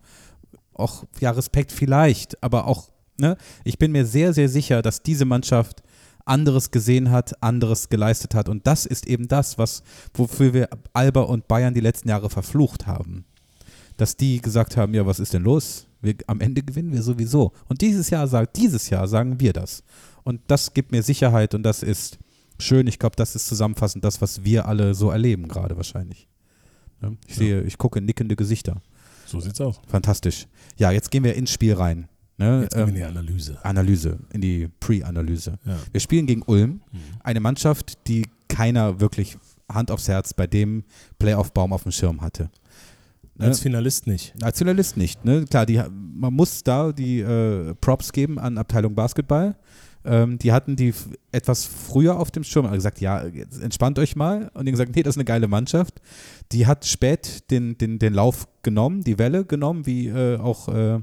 Auch, 0.74 1.06
ja, 1.20 1.30
Respekt 1.30 1.72
vielleicht, 1.72 2.42
aber 2.44 2.66
auch, 2.66 2.90
ne, 3.20 3.38
ich 3.64 3.78
bin 3.78 3.92
mir 3.92 4.06
sehr, 4.06 4.34
sehr 4.34 4.50
sicher, 4.50 4.82
dass 4.82 5.04
diese 5.04 5.26
Mannschaft 5.26 5.84
anderes 6.26 6.72
gesehen 6.72 7.12
hat, 7.12 7.44
anderes 7.44 7.90
geleistet 7.90 8.34
hat. 8.34 8.50
Und 8.50 8.66
das 8.66 8.88
ist 8.88 9.06
eben 9.06 9.28
das, 9.28 9.60
was, 9.60 9.84
wofür 10.16 10.54
wir 10.54 10.70
Alba 10.94 11.22
und 11.22 11.48
Bayern 11.48 11.76
die 11.76 11.82
letzten 11.82 12.10
Jahre 12.10 12.32
verflucht 12.32 12.88
haben 12.88 13.26
dass 13.98 14.18
die 14.18 14.42
gesagt 14.42 14.78
haben, 14.78 14.94
ja, 14.94 15.06
was 15.06 15.20
ist 15.20 15.34
denn 15.34 15.44
los? 15.44 15.88
Wir, 16.02 16.16
am 16.28 16.42
Ende 16.42 16.62
gewinnen 16.62 16.92
wir 16.92 17.02
sowieso. 17.02 17.54
Und 17.68 17.82
dieses 17.82 18.10
Jahr 18.10 18.28
sagt, 18.28 18.58
dieses 18.58 18.90
Jahr 18.90 19.08
sagen 19.08 19.40
wir 19.40 19.54
das. 19.54 19.84
Und 20.24 20.42
das 20.48 20.74
gibt 20.74 20.92
mir 20.92 21.04
Sicherheit 21.04 21.54
und 21.54 21.64
das 21.64 21.84
ist 21.84 22.18
schön. 22.60 22.88
Ich 22.88 23.00
glaube, 23.00 23.16
das 23.16 23.36
ist 23.36 23.48
zusammenfassend 23.48 24.04
das, 24.04 24.22
was 24.22 24.44
wir 24.44 24.68
alle 24.68 24.94
so 24.94 25.12
erleben 25.12 25.48
gerade 25.48 25.78
wahrscheinlich. 25.78 26.28
Ne? 27.10 27.18
Ich 27.28 27.36
sehe, 27.36 27.62
ich 27.62 27.78
gucke 27.78 28.01
nickende 28.01 28.36
Gesichter. 28.36 28.82
So 29.26 29.39
sieht's 29.39 29.60
aus. 29.62 29.80
Fantastisch. 29.88 30.47
Ja, 30.78 30.91
jetzt 30.91 31.10
gehen 31.12 31.24
wir 31.24 31.36
ins 31.36 31.51
Spiel 31.51 31.74
rein. 31.74 32.08
Ne? 32.38 32.62
Jetzt 32.64 32.76
wir 32.76 32.84
in 32.84 32.89
Ähm, 32.89 32.95
die 32.95 33.03
Analyse. 33.03 33.58
Analyse, 33.64 34.20
in 34.34 34.41
die 34.41 34.68
Pre-Analyse. 34.80 35.58
Ja. 35.66 35.78
Wir 35.91 36.01
spielen 36.01 36.26
gegen 36.28 36.41
Ulm, 36.43 36.82
Mhm. 36.91 36.99
eine 37.24 37.39
Mannschaft, 37.39 38.08
die 38.08 38.26
keiner 38.47 38.99
wirklich 38.99 39.38
Hand 39.72 39.89
aufs 39.89 40.08
Herz 40.08 40.34
bei 40.34 40.45
dem 40.47 40.84
Playoff-Baum 41.18 41.74
auf 41.74 41.84
dem 41.84 41.91
Schirm 41.91 42.22
hatte. 42.22 42.49
Ne? 43.38 43.47
Als 43.47 43.60
Finalist 43.62 44.06
nicht. 44.08 44.34
Als 44.41 44.60
Journalist 44.60 44.95
nicht. 44.95 45.26
Ne? 45.26 45.45
Klar, 45.45 45.66
die, 45.66 45.82
man 45.91 46.34
muss 46.34 46.64
da 46.64 46.91
die 46.91 47.20
äh, 47.22 47.74
Props 47.82 48.12
geben 48.14 48.38
an 48.39 48.58
Abteilung 48.58 48.95
Basketball. 48.95 49.56
Ähm, 50.06 50.38
die 50.39 50.51
hatten 50.51 50.76
die 50.76 50.93
etwas 51.32 51.66
früher 51.66 52.20
auf 52.20 52.32
dem 52.32 52.43
Schirm 52.43 52.66
also 52.66 52.76
gesagt, 52.76 53.01
ja, 53.01 53.20
entspannt 53.62 53.97
euch 53.99 54.16
mal. 54.16 54.51
Und 54.53 54.66
die 54.66 54.70
haben 54.70 54.78
gesagt, 54.78 54.95
nee, 54.95 55.03
das 55.03 55.16
ist 55.16 55.18
eine 55.18 55.26
geile 55.26 55.47
Mannschaft. 55.47 56.01
Die 56.51 56.68
hat 56.68 56.86
spät 56.86 57.49
den, 57.51 57.78
den, 57.78 57.99
den 57.99 58.14
Lauf 58.14 58.47
genommen, 58.64 59.03
die 59.03 59.18
Welle 59.18 59.45
genommen, 59.45 59.86
wie 59.86 60.08
äh, 60.08 60.38
auch 60.38 60.68
äh, 60.70 60.99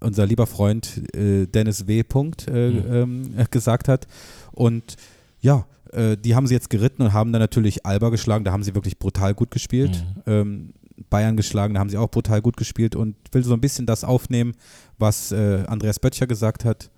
unser 0.00 0.26
lieber 0.26 0.46
Freund 0.46 1.02
äh, 1.14 1.46
Dennis 1.46 1.86
W. 1.86 2.02
Punkt, 2.02 2.48
äh, 2.48 2.70
Mhm. 2.70 2.92
ähm, 2.92 3.38
äh, 3.38 3.44
gesagt 3.50 3.88
hat. 3.88 4.06
Und 4.52 4.96
ja, 5.40 5.66
äh, 5.92 6.16
die 6.16 6.34
haben 6.34 6.46
sie 6.46 6.54
jetzt 6.54 6.70
geritten 6.70 7.02
und 7.02 7.12
haben 7.12 7.32
dann 7.32 7.40
natürlich 7.40 7.86
Alba 7.86 8.08
geschlagen. 8.10 8.44
Da 8.44 8.52
haben 8.52 8.62
sie 8.62 8.74
wirklich 8.74 8.98
brutal 8.98 9.34
gut 9.34 9.50
gespielt. 9.50 10.04
Ähm, 10.26 10.72
Bayern 11.10 11.36
geschlagen, 11.36 11.74
da 11.74 11.80
haben 11.80 11.90
sie 11.90 11.98
auch 11.98 12.10
brutal 12.10 12.40
gut 12.40 12.56
gespielt 12.56 12.96
und 12.96 13.16
will 13.32 13.44
so 13.44 13.52
ein 13.52 13.60
bisschen 13.60 13.84
das 13.84 14.02
aufnehmen, 14.02 14.54
was 14.98 15.30
äh, 15.30 15.64
Andreas 15.66 15.98
Böttcher 16.00 16.26
gesagt 16.26 16.64
hat. 16.64 16.90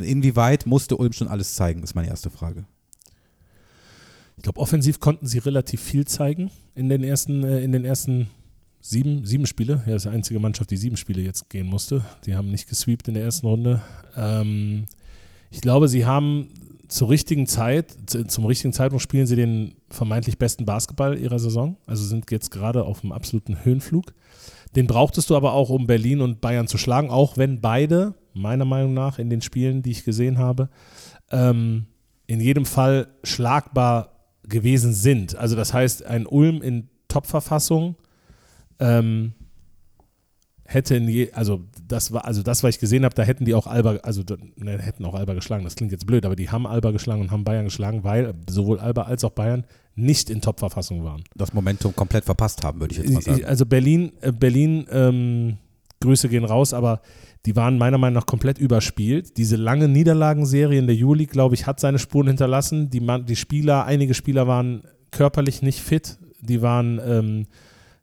Inwieweit 0.00 0.66
musste 0.66 0.96
Ulm 0.96 1.12
schon 1.12 1.28
alles 1.28 1.54
zeigen, 1.54 1.82
ist 1.82 1.94
meine 1.94 2.08
erste 2.08 2.30
Frage. 2.30 2.64
Ich 4.36 4.42
glaube, 4.42 4.60
offensiv 4.60 5.00
konnten 5.00 5.26
sie 5.26 5.38
relativ 5.38 5.82
viel 5.82 6.06
zeigen 6.06 6.50
in 6.74 6.88
den 6.88 7.02
ersten, 7.02 7.42
äh, 7.42 7.60
in 7.60 7.72
den 7.72 7.84
ersten 7.84 8.28
sieben, 8.80 9.24
sieben 9.24 9.46
Spiele. 9.46 9.82
Ja, 9.86 9.94
das 9.94 10.04
ist 10.04 10.10
die 10.10 10.14
einzige 10.16 10.38
Mannschaft, 10.40 10.70
die 10.70 10.76
sieben 10.76 10.96
Spiele 10.96 11.22
jetzt 11.22 11.50
gehen 11.50 11.66
musste. 11.66 12.04
Die 12.24 12.36
haben 12.36 12.50
nicht 12.50 12.68
gesweept 12.68 13.08
in 13.08 13.14
der 13.14 13.24
ersten 13.24 13.46
Runde. 13.48 13.82
Ähm, 14.16 14.84
ich 15.50 15.60
glaube, 15.60 15.88
sie 15.88 16.06
haben 16.06 16.50
zur 16.86 17.08
richtigen 17.10 17.46
Zeit, 17.48 17.96
zu- 18.06 18.24
zum 18.24 18.44
richtigen 18.46 18.72
Zeitpunkt 18.72 19.02
spielen 19.02 19.26
sie 19.26 19.36
den 19.36 19.74
vermeintlich 19.90 20.38
besten 20.38 20.64
Basketball 20.64 21.18
ihrer 21.18 21.38
Saison. 21.40 21.76
Also 21.86 22.04
sind 22.04 22.30
jetzt 22.30 22.50
gerade 22.50 22.84
auf 22.84 23.02
einem 23.02 23.12
absoluten 23.12 23.64
Höhenflug. 23.64 24.14
Den 24.76 24.86
brauchtest 24.86 25.30
du 25.30 25.36
aber 25.36 25.54
auch, 25.54 25.70
um 25.70 25.86
Berlin 25.86 26.20
und 26.20 26.40
Bayern 26.40 26.68
zu 26.68 26.78
schlagen, 26.78 27.10
auch 27.10 27.36
wenn 27.36 27.60
beide, 27.60 28.14
meiner 28.38 28.64
Meinung 28.64 28.94
nach, 28.94 29.18
in 29.18 29.30
den 29.30 29.40
Spielen, 29.42 29.82
die 29.82 29.90
ich 29.90 30.04
gesehen 30.04 30.38
habe, 30.38 30.68
ähm, 31.30 31.86
in 32.26 32.40
jedem 32.40 32.64
Fall 32.64 33.08
schlagbar 33.24 34.12
gewesen 34.42 34.92
sind. 34.92 35.36
Also 35.36 35.56
das 35.56 35.72
heißt, 35.74 36.04
ein 36.06 36.26
Ulm 36.26 36.62
in 36.62 36.88
Top-Verfassung 37.08 37.96
ähm, 38.80 39.32
hätte 40.64 40.96
in 40.96 41.08
je, 41.08 41.32
also 41.32 41.64
das 41.86 42.12
war, 42.12 42.26
also 42.26 42.42
das, 42.42 42.62
was 42.62 42.74
ich 42.74 42.80
gesehen 42.80 43.04
habe, 43.04 43.14
da 43.14 43.22
hätten 43.22 43.44
die 43.46 43.54
auch 43.54 43.66
Alba, 43.66 43.96
also 44.02 44.22
da- 44.22 44.36
ne, 44.56 44.78
hätten 44.78 45.04
auch 45.06 45.14
Alba 45.14 45.32
geschlagen. 45.34 45.64
Das 45.64 45.74
klingt 45.76 45.92
jetzt 45.92 46.06
blöd, 46.06 46.26
aber 46.26 46.36
die 46.36 46.50
haben 46.50 46.66
Alba 46.66 46.90
geschlagen 46.90 47.22
und 47.22 47.30
haben 47.30 47.44
Bayern 47.44 47.64
geschlagen, 47.64 48.04
weil 48.04 48.34
sowohl 48.48 48.78
Alba 48.78 49.02
als 49.02 49.24
auch 49.24 49.30
Bayern 49.30 49.64
nicht 49.94 50.28
in 50.30 50.40
Top-Verfassung 50.42 51.02
waren. 51.04 51.24
Das 51.34 51.52
Momentum 51.54 51.96
komplett 51.96 52.24
verpasst 52.24 52.62
haben, 52.62 52.80
würde 52.80 52.92
ich 52.92 52.98
jetzt 52.98 53.12
mal 53.12 53.22
sagen. 53.22 53.44
Also 53.46 53.64
Berlin, 53.66 54.12
äh, 54.20 54.30
Berlin, 54.32 54.86
ähm, 54.90 55.56
Grüße 56.00 56.28
gehen 56.28 56.44
raus, 56.44 56.72
aber 56.72 57.00
die 57.46 57.56
waren 57.56 57.78
meiner 57.78 57.98
Meinung 57.98 58.14
nach 58.14 58.26
komplett 58.26 58.58
überspielt. 58.58 59.36
Diese 59.36 59.56
lange 59.56 59.88
Niederlagenserie 59.88 60.78
in 60.78 60.86
der 60.86 60.96
Juli, 60.96 61.26
glaube 61.26 61.54
ich, 61.54 61.66
hat 61.66 61.80
seine 61.80 61.98
Spuren 61.98 62.26
hinterlassen. 62.28 62.90
Die, 62.90 63.00
Man 63.00 63.26
die 63.26 63.36
Spieler, 63.36 63.84
einige 63.84 64.14
Spieler 64.14 64.46
waren 64.46 64.82
körperlich 65.10 65.62
nicht 65.62 65.80
fit. 65.80 66.18
Die 66.40 66.62
waren, 66.62 67.00
ähm, 67.04 67.46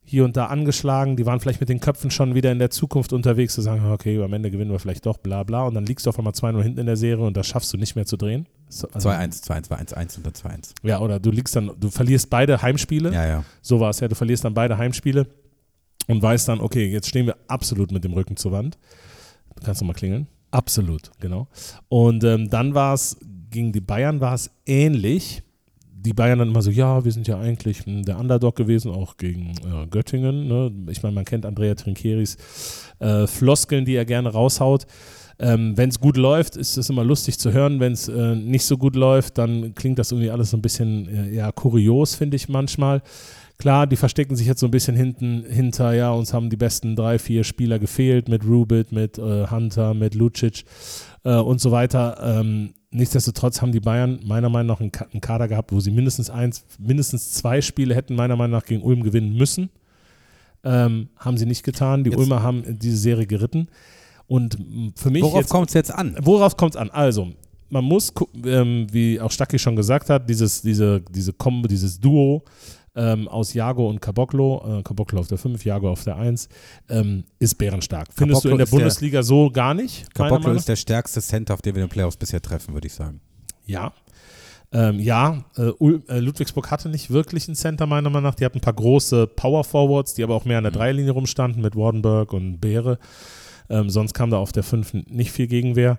hier 0.08 0.24
und 0.24 0.38
da 0.38 0.46
angeschlagen, 0.48 1.16
die 1.16 1.26
waren 1.26 1.40
vielleicht 1.40 1.60
mit 1.60 1.70
den 1.70 1.80
Köpfen 1.80 2.12
schon 2.12 2.36
wieder 2.36 2.52
in 2.52 2.60
der 2.60 2.70
Zukunft 2.70 3.12
unterwegs, 3.12 3.56
zu 3.56 3.62
sagen, 3.62 3.92
okay, 3.92 4.22
am 4.22 4.32
Ende 4.34 4.52
gewinnen 4.52 4.70
wir 4.72 4.78
vielleicht 4.80 5.06
doch, 5.08 5.18
bla 5.18 5.42
bla. 5.44 5.64
Und 5.64 5.74
dann 5.74 5.86
liegst 5.86 6.06
du 6.06 6.12
auf 6.12 6.20
einmal 6.20 6.34
2-0 6.34 6.62
hinten 6.62 6.80
in 6.80 6.86
der 6.86 6.96
Serie 6.96 7.26
und 7.26 7.36
das 7.36 7.48
schaffst 7.48 7.74
du 7.74 7.78
nicht 7.78 7.96
mehr 7.96 8.06
zu 8.06 8.16
drehen. 8.16 8.46
So, 8.70 8.88
also- 8.94 9.10
2-1, 9.10 9.42
2-1, 9.44 9.70
war 9.72 9.80
1-1 9.80 10.18
und 10.18 10.26
dann 10.26 10.34
2-1. 10.34 10.74
Ja, 10.84 11.00
oder 11.00 11.20
du 11.20 11.32
liegst 11.32 11.56
dann, 11.56 11.72
du 11.80 11.90
verlierst 11.90 12.30
beide 12.30 12.62
Heimspiele. 12.62 13.12
Ja, 13.14 13.26
ja. 13.26 13.44
So 13.64 13.80
war 13.80 13.90
es 13.90 14.00
ja, 14.00 14.08
du 14.08 14.16
verlierst 14.16 14.46
dann 14.46 14.54
beide 14.54 14.78
Heimspiele 14.78 15.26
und 16.08 16.22
weißt 16.22 16.48
dann, 16.48 16.62
okay, 16.62 16.88
jetzt 16.88 17.10
stehen 17.10 17.26
wir 17.26 17.38
absolut 17.48 17.92
mit 17.92 18.04
dem 18.04 18.14
Rücken 18.14 18.38
zur 18.38 18.52
Wand. 18.52 18.78
Du 19.56 19.64
kannst 19.64 19.82
nochmal 19.82 19.96
klingeln. 19.96 20.28
Absolut, 20.52 21.12
genau. 21.20 21.48
Und 21.90 22.24
ähm, 22.24 22.50
dann 22.50 22.74
war 22.74 22.94
es, 22.94 23.18
gegen 23.50 23.72
die 23.72 23.82
Bayern 23.82 24.22
war 24.22 24.34
es 24.34 24.52
ähnlich. 24.66 25.44
Die 25.92 26.14
Bayern 26.14 26.40
dann 26.40 26.50
immer 26.50 26.62
so, 26.62 26.70
ja, 26.70 27.04
wir 27.04 27.12
sind 27.12 27.28
ja 27.28 27.40
eigentlich 27.40 27.86
hm, 27.86 28.04
der 28.04 28.20
Underdog 28.20 28.56
gewesen, 28.56 28.92
auch 28.92 29.18
gegen 29.18 29.52
äh, 29.66 29.88
Göttingen. 29.88 30.48
Ne? 30.48 30.72
Ich 30.90 31.02
meine, 31.04 31.16
man 31.16 31.26
kennt 31.26 31.46
Andrea 31.46 31.74
Trinkeris 31.76 32.38
äh, 33.00 33.26
Floskeln, 33.28 33.86
die 33.86 33.96
er 33.96 34.06
gerne 34.06 34.30
raushaut. 34.30 34.86
Ähm, 35.40 35.76
Wenn 35.76 35.90
es 35.90 36.00
gut 36.00 36.16
läuft, 36.16 36.56
ist 36.56 36.78
es 36.78 36.90
immer 36.90 37.04
lustig 37.04 37.38
zu 37.38 37.52
hören. 37.52 37.80
Wenn 37.80 37.94
es 37.94 38.08
äh, 38.08 38.36
nicht 38.36 38.64
so 38.64 38.78
gut 38.78 38.96
läuft, 38.96 39.38
dann 39.38 39.76
klingt 39.76 40.00
das 40.00 40.12
irgendwie 40.12 40.32
alles 40.32 40.52
so 40.52 40.58
ein 40.58 40.62
bisschen 40.62 41.10
äh, 41.10 41.34
ja, 41.34 41.52
kurios, 41.52 42.16
finde 42.16 42.38
ich 42.38 42.48
manchmal. 42.48 43.02
Klar, 43.58 43.88
die 43.88 43.96
verstecken 43.96 44.36
sich 44.36 44.48
jetzt 44.48 44.60
so 44.60 44.68
ein 44.68 44.72
bisschen 44.72 44.96
hinten 44.96 45.46
hinter, 45.50 45.94
ja, 45.94 46.12
uns 46.12 46.34
haben 46.34 46.50
die 46.50 46.58
besten 46.58 46.96
drei, 46.96 47.18
vier 47.20 47.44
Spieler 47.46 47.80
gefehlt 47.80 48.28
mit 48.28 48.46
Rubit, 48.46 48.92
mit 48.92 49.18
äh, 49.18 49.48
Hunter, 49.50 49.94
mit 49.94 50.14
Lucic 50.14 50.66
äh, 51.24 51.36
und 51.38 51.62
so 51.62 51.72
weiter. 51.72 52.18
Ähm, 52.22 52.74
nichtsdestotrotz 52.92 53.62
haben 53.62 53.72
die 53.72 53.80
Bayern 53.80 54.20
meiner 54.26 54.50
Meinung 54.50 54.68
nach 54.68 54.82
einen, 54.82 54.92
Ka- 54.92 55.08
einen 55.12 55.22
Kader 55.22 55.48
gehabt, 55.48 55.72
wo 55.72 55.80
sie 55.80 55.92
mindestens 55.92 56.30
eins, 56.30 56.66
mindestens 56.80 57.32
zwei 57.32 57.62
Spiele 57.62 57.96
hätten 57.96 58.16
meiner 58.16 58.36
Meinung 58.36 58.58
nach 58.60 58.66
gegen 58.66 58.84
Ulm 58.84 59.04
gewinnen 59.04 59.36
müssen. 59.38 59.70
Ähm, 60.66 61.10
haben 61.18 61.38
sie 61.38 61.46
nicht 61.46 61.64
getan. 61.64 62.04
Die 62.04 62.10
Jetzt- 62.10 62.20
Ulmer 62.20 62.44
haben 62.44 62.64
diese 62.80 62.98
Serie 62.98 63.26
geritten. 63.28 63.68
Und 64.28 64.58
für 64.96 65.12
mich 65.12 65.22
Worauf 65.22 65.48
kommt 65.48 65.70
es 65.70 65.76
jetzt 65.76 65.94
an? 65.94 66.18
Worauf 66.22 66.58
kommt 66.58 66.74
es 66.76 66.82
an? 66.82 66.90
Also, 66.90 67.32
man 67.70 67.84
muss, 67.86 68.12
ähm, 68.46 68.88
wie 68.92 69.22
auch 69.22 69.32
Stacki 69.32 69.60
schon 69.60 69.76
gesagt 69.76 70.10
hat, 70.10 70.28
dieses, 70.30 70.62
diese, 70.62 71.02
diese 71.10 71.32
Kombo, 71.34 71.68
dieses 71.68 72.00
Duo 72.00 72.44
ähm, 72.96 73.28
aus 73.28 73.54
Jago 73.54 73.90
und 73.90 74.02
Caboclo, 74.02 74.80
äh, 74.80 74.84
Caboclo 74.84 75.20
auf 75.20 75.28
der 75.28 75.38
5, 75.38 75.64
Jago 75.66 75.90
auf 75.90 76.04
der 76.04 76.16
1, 76.18 76.48
ähm, 76.90 77.24
ist 77.40 77.56
bärenstark. 77.58 78.08
Findest 78.16 78.44
Caboclo 78.44 78.50
du 78.50 78.50
in 78.54 78.58
der 78.58 78.64
ist 78.64 78.72
der- 78.72 78.78
Bundesliga 78.78 79.24
so 79.24 79.50
gar 79.50 79.74
nicht? 79.74 80.14
Caboclo 80.14 80.52
ist 80.54 80.68
der 80.70 80.76
stärkste 80.76 81.22
Center, 81.22 81.54
auf 81.54 81.62
den 81.62 81.76
wir 81.76 81.84
in 81.84 81.88
den 81.90 81.92
Playoffs 81.94 82.18
bisher 82.18 82.42
treffen, 82.42 82.74
würde 82.74 82.88
ich 82.88 82.94
sagen. 82.94 83.20
Ja. 83.66 83.92
Ähm, 84.72 85.00
ja, 85.00 85.46
äh, 85.58 85.70
äh, 86.08 86.20
Ludwigsburg 86.20 86.72
hatte 86.72 86.90
nicht 86.90 87.10
wirklich 87.10 87.48
einen 87.48 87.56
Center, 87.56 87.86
meiner 87.86 88.10
Meinung 88.10 88.24
nach. 88.30 88.36
Die 88.36 88.44
hatten 88.44 88.58
ein 88.58 88.62
paar 88.62 88.74
große 88.74 89.28
Power 89.28 89.64
Forwards, 89.64 90.16
die 90.16 90.24
aber 90.24 90.36
auch 90.36 90.44
mehr 90.46 90.58
an 90.58 90.64
der 90.64 90.72
Dreilinie 90.74 91.12
rumstanden 91.12 91.62
mit 91.62 91.76
Wardenberg 91.76 92.34
und 92.34 92.60
Beere. 92.60 92.98
Ähm, 93.70 93.90
sonst 93.90 94.14
kam 94.14 94.32
da 94.32 94.38
auf 94.38 94.52
der 94.52 94.64
5 94.64 94.94
nicht 95.08 95.32
viel 95.32 95.48
Gegenwehr. 95.48 95.98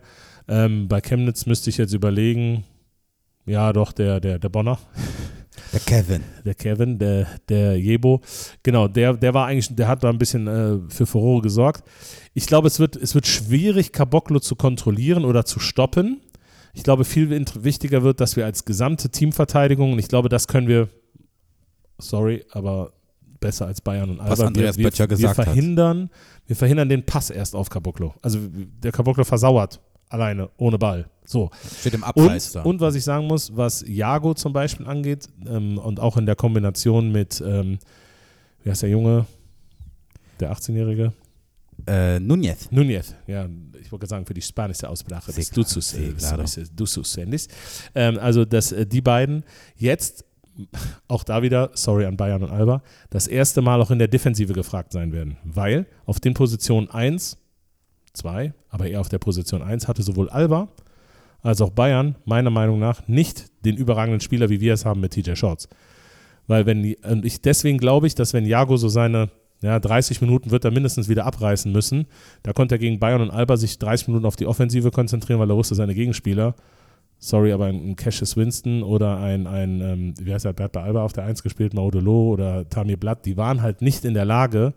Ähm, 0.48 0.88
bei 0.88 1.00
Chemnitz 1.00 1.46
müsste 1.46 1.70
ich 1.70 1.76
jetzt 1.78 1.92
überlegen, 1.94 2.64
ja, 3.46 3.72
doch, 3.72 3.92
der, 3.92 4.20
der, 4.20 4.38
der 4.38 4.48
Bonner, 4.48 4.78
Der 5.72 5.80
Kevin. 5.80 6.22
der 6.44 6.54
Kevin, 6.54 6.98
der, 6.98 7.26
der 7.48 7.78
Jebo, 7.78 8.20
genau, 8.62 8.88
der, 8.88 9.14
der 9.14 9.34
war 9.34 9.46
eigentlich, 9.46 9.74
der 9.74 9.88
hat 9.88 10.04
da 10.04 10.10
ein 10.10 10.18
bisschen 10.18 10.46
äh, 10.46 10.78
für 10.88 11.06
Furore 11.06 11.42
gesorgt. 11.42 11.84
Ich 12.34 12.46
glaube, 12.46 12.68
es 12.68 12.78
wird, 12.78 12.96
es 12.96 13.14
wird 13.14 13.26
schwierig, 13.26 13.92
Caboclo 13.92 14.40
zu 14.40 14.56
kontrollieren 14.56 15.24
oder 15.24 15.44
zu 15.44 15.58
stoppen. 15.58 16.20
Ich 16.72 16.82
glaube, 16.82 17.04
viel 17.04 17.30
wichtiger 17.30 18.02
wird, 18.02 18.20
dass 18.20 18.36
wir 18.36 18.44
als 18.44 18.64
gesamte 18.64 19.08
Teamverteidigung, 19.08 19.92
und 19.92 19.98
ich 19.98 20.08
glaube, 20.08 20.28
das 20.28 20.46
können 20.46 20.68
wir, 20.68 20.88
sorry, 21.98 22.44
aber 22.50 22.92
besser 23.40 23.66
als 23.66 23.80
Bayern 23.80 24.10
und 24.10 24.20
Alba. 24.20 24.32
Was 24.32 24.40
Andreas 24.40 24.76
wir, 24.76 24.84
wir, 24.84 24.90
Böttcher 24.90 25.06
gesagt 25.06 25.36
wir 25.36 25.44
hat. 25.44 25.44
verhindern, 25.46 26.10
Wir 26.46 26.56
verhindern 26.56 26.88
den 26.88 27.04
Pass 27.04 27.30
erst 27.30 27.54
auf 27.54 27.70
Caboclo. 27.70 28.14
Also 28.22 28.38
der 28.42 28.92
Caboclo 28.92 29.24
versauert 29.24 29.80
alleine, 30.08 30.50
ohne 30.56 30.78
Ball. 30.78 31.08
So. 31.24 31.50
Steht 31.80 31.94
im 31.94 32.04
Abseits 32.04 32.54
und, 32.54 32.54
da. 32.54 32.68
und 32.68 32.80
was 32.80 32.94
ich 32.94 33.04
sagen 33.04 33.26
muss, 33.26 33.56
was 33.56 33.84
Jago 33.86 34.34
zum 34.34 34.52
Beispiel 34.52 34.86
angeht 34.86 35.28
ähm, 35.46 35.78
und 35.78 36.00
auch 36.00 36.16
in 36.16 36.26
der 36.26 36.36
Kombination 36.36 37.10
mit, 37.10 37.42
ähm, 37.44 37.78
wie 38.62 38.70
heißt 38.70 38.82
der 38.82 38.90
Junge, 38.90 39.26
der 40.40 40.52
18-Jährige? 40.52 41.12
Äh, 41.86 42.20
Nunez. 42.20 42.70
Nunez, 42.70 43.14
ja, 43.26 43.48
ich 43.80 43.92
wollte 43.92 44.06
sagen, 44.06 44.24
für 44.24 44.34
die 44.34 44.42
spanische 44.42 44.88
Aussprache 44.88 45.32
des 45.32 45.50
Duzus 46.74 47.16
ähnlich. 47.16 47.48
Ähm, 47.94 48.18
also, 48.18 48.44
dass 48.44 48.72
äh, 48.72 48.86
die 48.86 49.00
beiden 49.00 49.44
jetzt, 49.76 50.24
auch 51.08 51.22
da 51.22 51.42
wieder, 51.42 51.70
sorry 51.74 52.06
an 52.06 52.16
Bayern 52.16 52.42
und 52.42 52.50
Alba, 52.50 52.82
das 53.10 53.26
erste 53.26 53.62
Mal 53.62 53.80
auch 53.80 53.90
in 53.90 53.98
der 53.98 54.08
Defensive 54.08 54.52
gefragt 54.52 54.92
sein 54.92 55.12
werden, 55.12 55.36
weil 55.44 55.86
auf 56.06 56.18
den 56.18 56.34
Positionen 56.34 56.88
1, 56.88 57.36
2, 58.16 58.52
aber 58.68 58.86
eher 58.86 59.00
auf 59.00 59.08
der 59.08 59.18
Position 59.18 59.62
1 59.62 59.88
hatte 59.88 60.02
sowohl 60.02 60.28
Alba 60.28 60.68
als 61.42 61.60
auch 61.60 61.70
Bayern 61.70 62.16
meiner 62.24 62.50
Meinung 62.50 62.78
nach 62.80 63.06
nicht 63.06 63.46
den 63.64 63.76
überragenden 63.76 64.20
Spieler, 64.20 64.50
wie 64.50 64.60
wir 64.60 64.74
es 64.74 64.84
haben 64.84 65.00
mit 65.00 65.12
TJ 65.12 65.36
Shorts. 65.36 65.68
Weil 66.48 66.66
wenn 66.66 66.94
und 67.08 67.24
ich 67.24 67.40
deswegen 67.40 67.78
glaube 67.78 68.06
ich, 68.06 68.14
dass 68.14 68.32
wenn 68.32 68.46
Jago 68.46 68.76
so 68.76 68.88
seine 68.88 69.30
ja, 69.62 69.78
30 69.78 70.20
Minuten 70.20 70.50
wird 70.50 70.64
er 70.64 70.70
mindestens 70.70 71.08
wieder 71.08 71.24
abreißen 71.24 71.72
müssen. 71.72 72.06
Da 72.42 72.52
konnte 72.52 72.74
er 72.74 72.78
gegen 72.78 72.98
Bayern 72.98 73.22
und 73.22 73.30
Alba 73.30 73.56
sich 73.56 73.78
30 73.78 74.08
Minuten 74.08 74.26
auf 74.26 74.36
die 74.36 74.46
Offensive 74.46 74.90
konzentrieren, 74.90 75.40
weil 75.40 75.50
er 75.50 75.56
wusste, 75.56 75.74
seine 75.74 75.94
Gegenspieler, 75.94 76.54
sorry, 77.18 77.52
aber 77.52 77.66
ein, 77.66 77.90
ein 77.90 77.96
Cassius 77.96 78.36
Winston 78.36 78.82
oder 78.82 79.18
ein, 79.18 79.46
ein 79.46 79.80
ähm, 79.80 80.14
wie 80.20 80.32
heißt 80.32 80.44
er, 80.44 80.52
der 80.52 80.64
hat 80.64 80.72
bei 80.72 80.82
Alba 80.82 81.02
auf 81.02 81.12
der 81.12 81.24
1 81.24 81.42
gespielt, 81.42 81.72
Maudolo 81.72 82.32
oder 82.32 82.68
Tamir 82.68 82.98
Blatt, 82.98 83.24
die 83.24 83.36
waren 83.36 83.62
halt 83.62 83.80
nicht 83.80 84.04
in 84.04 84.14
der 84.14 84.24
Lage, 84.24 84.74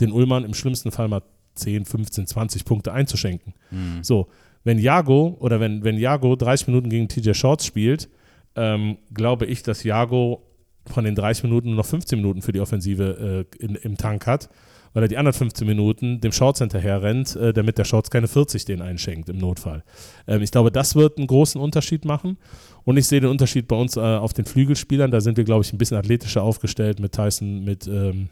den 0.00 0.12
Ullmann 0.12 0.44
im 0.44 0.54
schlimmsten 0.54 0.90
Fall 0.90 1.08
mal 1.08 1.22
10, 1.54 1.84
15, 1.84 2.26
20 2.26 2.64
Punkte 2.64 2.92
einzuschenken. 2.92 3.54
Mhm. 3.70 4.02
So, 4.02 4.28
wenn 4.64 4.78
Jago 4.78 5.36
oder 5.40 5.60
wenn, 5.60 5.84
wenn 5.84 5.96
Jago 5.96 6.36
30 6.36 6.68
Minuten 6.68 6.90
gegen 6.90 7.08
TJ 7.08 7.32
Shorts 7.32 7.64
spielt, 7.64 8.08
ähm, 8.56 8.98
glaube 9.14 9.46
ich, 9.46 9.62
dass 9.62 9.84
Jago 9.84 10.42
von 10.86 11.04
den 11.04 11.14
30 11.14 11.44
Minuten 11.44 11.68
nur 11.68 11.76
noch 11.76 11.86
15 11.86 12.18
Minuten 12.18 12.42
für 12.42 12.52
die 12.52 12.60
Offensive 12.60 13.46
äh, 13.60 13.64
in, 13.64 13.74
im 13.76 13.96
Tank 13.96 14.26
hat, 14.26 14.48
weil 14.92 15.04
er 15.04 15.08
die 15.08 15.16
anderen 15.16 15.34
15 15.36 15.66
Minuten 15.66 16.20
dem 16.20 16.32
Shorts 16.32 16.58
hinterher 16.58 17.02
rennt, 17.02 17.36
äh, 17.36 17.52
damit 17.52 17.78
der 17.78 17.84
Shorts 17.84 18.10
keine 18.10 18.28
40 18.28 18.64
den 18.64 18.82
einschenkt 18.82 19.28
im 19.28 19.38
Notfall. 19.38 19.84
Ähm, 20.26 20.42
ich 20.42 20.50
glaube, 20.50 20.72
das 20.72 20.94
wird 20.94 21.18
einen 21.18 21.26
großen 21.26 21.60
Unterschied 21.60 22.04
machen. 22.04 22.38
Und 22.84 22.96
ich 22.96 23.06
sehe 23.06 23.20
den 23.20 23.30
Unterschied 23.30 23.68
bei 23.68 23.76
uns 23.76 23.96
äh, 23.96 24.00
auf 24.00 24.32
den 24.32 24.46
Flügelspielern. 24.46 25.10
Da 25.10 25.20
sind 25.20 25.36
wir, 25.36 25.44
glaube 25.44 25.64
ich, 25.64 25.72
ein 25.72 25.78
bisschen 25.78 25.96
athletischer 25.96 26.42
aufgestellt 26.42 26.98
mit 26.98 27.12
Tyson, 27.12 27.62
mit 27.62 27.86
ähm, 27.86 28.30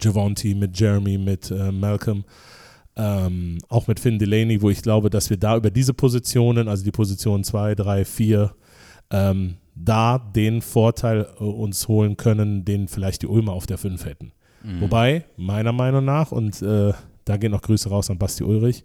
Javonte, 0.00 0.54
mit 0.54 0.78
Jeremy, 0.78 1.18
mit 1.18 1.50
äh, 1.50 1.72
Malcolm. 1.72 2.24
Ähm, 2.96 3.58
auch 3.68 3.86
mit 3.86 4.00
Finn 4.00 4.18
Delaney, 4.18 4.60
wo 4.60 4.68
ich 4.68 4.82
glaube, 4.82 5.10
dass 5.10 5.30
wir 5.30 5.36
da 5.36 5.56
über 5.56 5.70
diese 5.70 5.94
Positionen, 5.94 6.68
also 6.68 6.84
die 6.84 6.90
Positionen 6.90 7.44
2, 7.44 7.76
3, 7.76 8.04
4, 8.04 8.54
ähm, 9.10 9.56
da 9.74 10.18
den 10.18 10.60
Vorteil 10.60 11.26
äh, 11.38 11.44
uns 11.44 11.88
holen 11.88 12.16
können, 12.16 12.64
den 12.64 12.88
vielleicht 12.88 13.22
die 13.22 13.26
Ulmer 13.26 13.52
auf 13.52 13.66
der 13.66 13.78
5 13.78 14.04
hätten. 14.04 14.32
Mhm. 14.62 14.80
Wobei, 14.82 15.24
meiner 15.36 15.72
Meinung 15.72 16.04
nach, 16.04 16.32
und 16.32 16.60
äh, 16.62 16.92
da 17.24 17.36
gehen 17.36 17.52
noch 17.52 17.62
Grüße 17.62 17.88
raus 17.88 18.10
an 18.10 18.18
Basti 18.18 18.44
Ulrich, 18.44 18.84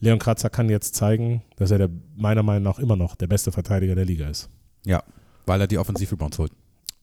Leon 0.00 0.18
Kratzer 0.18 0.50
kann 0.50 0.68
jetzt 0.68 0.94
zeigen, 0.94 1.42
dass 1.56 1.70
er 1.70 1.78
der, 1.78 1.90
meiner 2.16 2.42
Meinung 2.42 2.64
nach 2.64 2.78
immer 2.78 2.96
noch 2.96 3.14
der 3.14 3.28
beste 3.28 3.52
Verteidiger 3.52 3.94
der 3.94 4.04
Liga 4.04 4.28
ist. 4.28 4.50
Ja, 4.84 5.02
weil 5.46 5.60
er 5.60 5.68
die 5.68 5.78
Offensivrebounds 5.78 6.38
holt. 6.38 6.52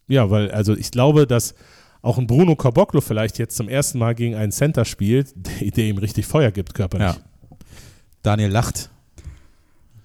Ja, 0.08 0.30
weil, 0.30 0.52
also 0.52 0.76
ich 0.76 0.92
glaube, 0.92 1.26
dass 1.26 1.54
auch 2.02 2.18
ein 2.18 2.28
Bruno 2.28 2.56
Caboclo 2.56 3.02
vielleicht 3.02 3.38
jetzt 3.40 3.56
zum 3.58 3.68
ersten 3.70 4.00
Mal 4.00 4.16
gegen 4.16 4.36
einen 4.36 4.52
Center 4.52 4.86
spielt, 4.86 5.34
der, 5.36 5.72
der 5.72 5.86
ihm 5.86 5.98
richtig 5.98 6.26
Feuer 6.26 6.52
gibt, 6.52 6.74
körperlich. 6.74 7.08
Ja. 7.16 7.18
Daniel 8.24 8.50
lacht. 8.52 8.90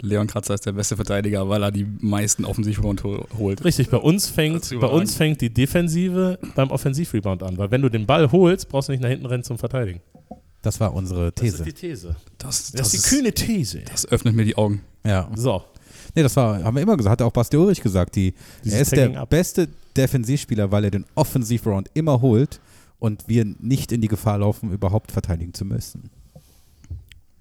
Leon 0.01 0.27
Kratzer 0.27 0.53
ist 0.53 0.65
der 0.65 0.73
beste 0.73 0.95
Verteidiger, 0.97 1.47
weil 1.49 1.63
er 1.63 1.71
die 1.71 1.85
meisten 1.99 2.45
Offensivrebound 2.45 3.03
hol- 3.03 3.25
holt. 3.37 3.63
Richtig, 3.63 3.89
bei 3.89 3.97
uns 3.97 4.25
Das 4.27 4.31
fängt, 4.35 4.79
bei 4.79 4.87
uns 4.87 5.15
fängt 5.15 5.41
die 5.41 5.49
Defensive 5.53 6.37
beim 6.53 6.69
Offensivrebound 6.69 7.41
an, 7.41 7.57
weil 7.57 7.71
wenn 7.71 7.81
du 7.81 7.89
den 7.89 8.05
Ball 8.05 8.31
holst, 8.31 8.69
brauchst 8.69 8.89
du 8.89 8.91
nicht 8.91 9.01
nach 9.01 9.09
hinten 9.09 9.25
rennen 9.25 9.43
zum 9.43 9.57
Verteidigen. 9.57 10.01
Das 10.61 10.79
war 10.79 10.93
unsere 10.93 11.31
Das 11.31 11.41
These. 11.43 11.57
ist 11.57 11.65
die 11.65 11.73
These. 11.73 12.15
Das, 12.37 12.71
Das, 12.71 12.93
ist 12.93 13.05
die 13.05 13.15
kühne 13.15 13.31
These. 13.31 13.79
das 13.89 14.05
öffnet 14.07 14.35
mir 14.35 14.43
die 14.45 14.57
Augen. 14.57 14.81
ja. 15.05 15.29
So, 15.35 15.63
Nee, 16.15 16.23
das 16.23 16.35
war, 16.35 16.63
haben 16.63 16.75
wir 16.75 16.81
immer 16.83 16.97
gesagt, 16.97 17.11
hat 17.11 17.21
auch 17.27 17.31
Basti 17.33 17.57
Ulrich 17.57 17.81
gesagt. 17.81 18.15
Die, 18.15 18.33
Dieses 18.63 18.75
er 18.75 18.81
ist 18.81 18.89
Tagging 18.91 19.11
der 19.13 19.21
up. 19.21 19.29
beste 19.29 19.67
Defensivspieler, 19.97 20.71
weil 20.71 20.85
er 20.85 20.91
den 20.91 21.05
Offensivrebound 21.15 21.89
immer 21.93 22.21
holt 22.21 22.59
und 22.99 23.27
wir 23.27 23.45
nicht 23.59 23.91
in 23.91 24.01
die 24.01 24.07
Gefahr 24.07 24.37
laufen, 24.39 24.71
überhaupt 24.71 25.11
verteidigen 25.11 25.53
zu 25.53 25.65
müssen. 25.65 26.09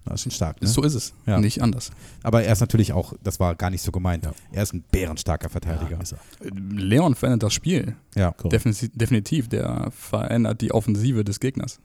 Das 0.04 0.14
ist 0.16 0.22
schon 0.24 0.32
stark, 0.32 0.60
ne? 0.60 0.68
So 0.68 0.82
ist 0.82 0.92
es. 0.94 1.14
Ja. 1.24 1.38
Nicht 1.40 1.62
anders. 1.62 1.90
Aber 2.22 2.42
er 2.42 2.52
ist 2.52 2.60
natürlich 2.60 2.92
auch, 2.92 3.14
das 3.22 3.40
war 3.40 3.54
gar 3.54 3.70
nicht 3.70 3.80
so 3.80 3.90
gemeint. 3.90 4.28
Er 4.52 4.62
ist 4.62 4.74
ein 4.74 4.84
bärenstarker 4.90 5.48
Verteidiger. 5.48 5.98
ja. 5.98 6.50
Leon 6.70 7.14
verändert 7.14 7.44
das 7.44 7.54
Spiel. 7.54 7.96
Ja, 8.14 8.32
Korrekt. 8.32 8.52
Definitiv, 8.52 8.90
definitiv. 8.94 9.48
Der 9.48 9.90
verändert 9.92 10.60
die 10.60 10.72
Offensive 10.72 11.24
des 11.24 11.40
Gegners. 11.40 11.80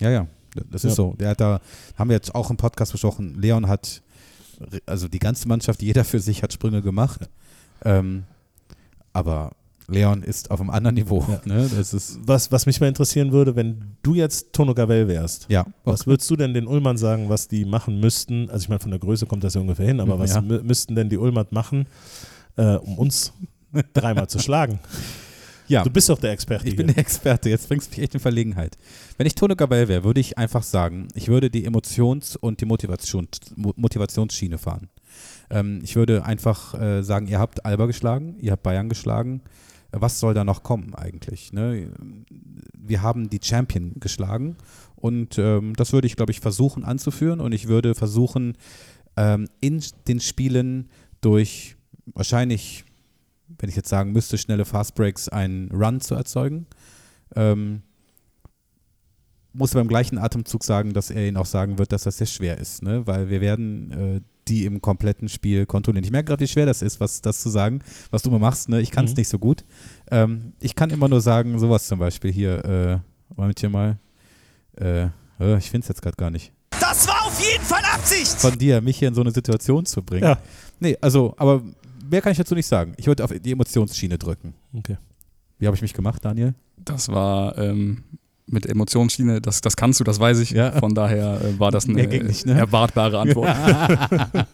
ja, 0.00 0.10
ja. 0.10 0.26
Das 0.70 0.84
ist 0.84 0.90
Ja. 0.92 0.94
so. 0.94 1.14
Der 1.18 1.30
hat 1.30 1.40
da, 1.40 1.60
haben 1.96 2.10
wir 2.10 2.14
jetzt 2.14 2.32
auch 2.32 2.48
im 2.48 2.56
Podcast 2.56 2.92
besprochen, 2.92 3.34
Leon 3.40 3.66
hat, 3.66 4.02
also 4.86 5.08
die 5.08 5.18
ganze 5.18 5.48
Mannschaft, 5.48 5.82
jeder 5.82 6.04
für 6.04 6.20
sich 6.20 6.42
hat 6.42 6.52
Sprünge 6.52 6.82
gemacht. 6.82 7.28
Ähm, 7.84 8.24
aber 9.12 9.52
Leon 9.86 10.22
ist 10.22 10.50
auf 10.50 10.60
einem 10.60 10.70
anderen 10.70 10.94
Niveau. 10.94 11.24
Ja. 11.28 11.40
Ne? 11.44 11.68
Das 11.76 11.92
ist, 11.92 12.18
Was, 12.26 12.50
was 12.50 12.64
mich 12.66 12.80
mal 12.80 12.86
interessieren 12.88 13.32
würde, 13.32 13.54
wenn 13.54 13.96
du 14.02 14.14
jetzt 14.14 14.52
Tono 14.54 14.74
Gavel 14.74 15.08
wärst, 15.08 15.46
ja. 15.50 15.66
was 15.84 16.06
würdest 16.06 16.30
du 16.30 16.36
denn 16.36 16.54
den 16.54 16.66
Ulmern 16.66 16.96
sagen, 16.96 17.28
was 17.28 17.48
die 17.48 17.64
machen 17.66 18.00
müssten? 18.00 18.48
Also 18.50 18.62
ich 18.64 18.68
meine, 18.70 18.80
von 18.80 18.90
der 18.90 19.00
Größe 19.00 19.26
kommt 19.26 19.44
das 19.44 19.54
ja 19.54 19.60
ungefähr 19.60 19.86
hin, 19.86 20.00
aber 20.00 20.18
was 20.18 20.32
Ja. 20.34 20.40
mü- 20.40 20.62
müssten 20.62 20.94
denn 20.94 21.10
die 21.10 21.18
Ulmert 21.18 21.52
machen, 21.52 21.86
äh, 22.56 22.76
um 22.76 22.96
uns 22.98 23.32
dreimal 23.92 24.28
zu 24.28 24.38
schlagen? 24.38 24.78
ja. 25.68 25.82
Du 25.82 25.90
bist 25.90 26.08
doch 26.08 26.18
der 26.18 26.32
Experte 26.32 26.68
Ich 26.68 26.76
bin 26.76 26.86
hier. 26.86 26.94
der 26.94 27.00
Experte, 27.02 27.48
jetzt 27.50 27.68
bringst 27.68 27.88
du 27.88 27.90
mich 27.92 28.00
echt 28.04 28.14
in 28.14 28.20
Verlegenheit. 28.20 28.76
Wenn 29.16 29.26
ich 29.26 29.34
Tone 29.34 29.56
Gabel 29.56 29.88
wäre, 29.88 30.04
würde 30.04 30.20
ich 30.20 30.36
einfach 30.38 30.62
sagen, 30.62 31.08
ich 31.14 31.28
würde 31.28 31.50
die 31.50 31.64
Emotions- 31.66 32.36
und 32.36 32.60
die 32.60 32.66
Motivation, 32.66 33.28
Mo- 33.56 33.72
Motivationsschiene 33.76 34.58
fahren. 34.58 34.88
Ähm, 35.50 35.80
ich 35.82 35.96
würde 35.96 36.24
einfach 36.24 36.74
äh, 36.80 37.02
sagen, 37.02 37.26
ihr 37.26 37.38
habt 37.38 37.64
Alba 37.64 37.86
geschlagen, 37.86 38.36
ihr 38.40 38.52
habt 38.52 38.62
Bayern 38.62 38.88
geschlagen. 38.88 39.42
Äh, 39.92 39.96
Was 40.00 40.20
soll 40.20 40.34
da 40.34 40.44
noch 40.44 40.62
kommen 40.62 40.94
eigentlich? 40.94 41.52
Ne? 41.52 41.90
Wir 42.76 43.02
haben 43.02 43.30
die 43.30 43.40
Champion 43.42 43.92
geschlagen 44.00 44.56
und 44.96 45.38
ähm, 45.38 45.74
das 45.76 45.92
würde 45.92 46.06
ich, 46.06 46.16
glaube 46.16 46.32
ich, 46.32 46.40
versuchen 46.40 46.84
anzuführen 46.84 47.40
und 47.40 47.52
ich 47.52 47.68
würde 47.68 47.94
versuchen, 47.94 48.56
ähm, 49.16 49.46
in 49.60 49.82
den 50.08 50.20
Spielen 50.20 50.88
durch 51.20 51.76
wahrscheinlich, 52.06 52.84
wenn 53.58 53.68
ich 53.68 53.76
jetzt 53.76 53.88
sagen 53.88 54.12
müsste, 54.12 54.38
schnelle 54.38 54.64
Fastbreaks 54.64 55.28
einen 55.28 55.70
Run 55.70 56.00
zu 56.00 56.14
erzeugen. 56.14 56.66
Ähm, 57.36 57.82
muss 59.52 59.72
beim 59.72 59.88
gleichen 59.88 60.18
Atemzug 60.18 60.64
sagen, 60.64 60.92
dass 60.92 61.10
er 61.10 61.26
ihnen 61.28 61.36
auch 61.36 61.46
sagen 61.46 61.78
wird, 61.78 61.92
dass 61.92 62.02
das 62.02 62.18
sehr 62.18 62.26
schwer 62.26 62.58
ist, 62.58 62.82
ne? 62.82 63.06
weil 63.06 63.28
wir 63.30 63.40
werden 63.40 63.90
äh, 63.92 64.20
die 64.48 64.66
im 64.66 64.82
kompletten 64.82 65.28
Spiel 65.28 65.64
kontrollieren. 65.64 66.04
Ich 66.04 66.10
merke 66.10 66.26
gerade, 66.28 66.42
wie 66.42 66.48
schwer 66.48 66.66
das 66.66 66.82
ist, 66.82 67.00
was 67.00 67.22
das 67.22 67.40
zu 67.40 67.48
sagen, 67.48 67.80
was 68.10 68.22
du 68.22 68.30
immer 68.30 68.38
machst. 68.40 68.68
Ne? 68.68 68.80
Ich 68.80 68.90
kann 68.90 69.04
es 69.04 69.12
Mhm. 69.12 69.18
nicht 69.18 69.28
so 69.28 69.38
gut. 69.38 69.64
Ähm, 70.10 70.52
ich 70.60 70.74
kann 70.74 70.90
immer 70.90 71.08
nur 71.08 71.20
sagen, 71.20 71.58
sowas 71.58 71.86
zum 71.86 71.98
Beispiel 71.98 72.32
hier, 72.32 72.64
äh, 72.64 72.98
Moment 73.36 73.58
hier 73.60 73.70
mal. 73.70 73.98
Äh, 74.76 75.04
äh, 75.40 75.58
ich 75.58 75.70
finde 75.70 75.84
es 75.84 75.88
jetzt 75.88 76.02
gerade 76.02 76.16
gar 76.16 76.30
nicht. 76.30 76.52
Das 76.80 77.06
war 77.06 77.24
auf 77.24 77.40
jeden 77.40 77.64
Fall 77.64 77.82
Absicht! 77.94 78.32
Von 78.40 78.58
dir, 78.58 78.80
mich 78.80 78.98
hier 78.98 79.08
in 79.08 79.14
so 79.14 79.20
eine 79.20 79.30
Situation 79.30 79.86
zu 79.86 80.02
bringen. 80.02 80.24
Ja. 80.24 80.38
Nee, 80.80 80.98
also, 81.00 81.34
aber 81.38 81.62
mehr 82.10 82.20
kann 82.20 82.32
ich 82.32 82.38
dazu 82.38 82.54
nicht 82.54 82.66
sagen. 82.66 82.94
Ich 82.96 83.06
würde 83.06 83.24
auf 83.24 83.32
die 83.32 83.52
Emotionsschiene 83.52 84.18
drücken. 84.18 84.54
Okay. 84.72 84.96
Wie 85.58 85.66
habe 85.66 85.76
ich 85.76 85.82
mich 85.82 85.94
gemacht, 85.94 86.24
Daniel? 86.24 86.54
Das 86.76 87.08
war 87.08 87.56
ähm, 87.58 88.02
mit 88.46 88.66
Emotionsschiene, 88.66 89.40
das, 89.40 89.60
das 89.60 89.76
kannst 89.76 90.00
du, 90.00 90.04
das 90.04 90.20
weiß 90.20 90.40
ich. 90.40 90.50
Ja. 90.50 90.72
Von 90.72 90.94
daher 90.94 91.40
äh, 91.40 91.58
war 91.58 91.70
das 91.70 91.88
eine 91.88 92.06
nicht, 92.06 92.46
ne? 92.46 92.54
erwartbare 92.54 93.18
Antwort. 93.18 93.48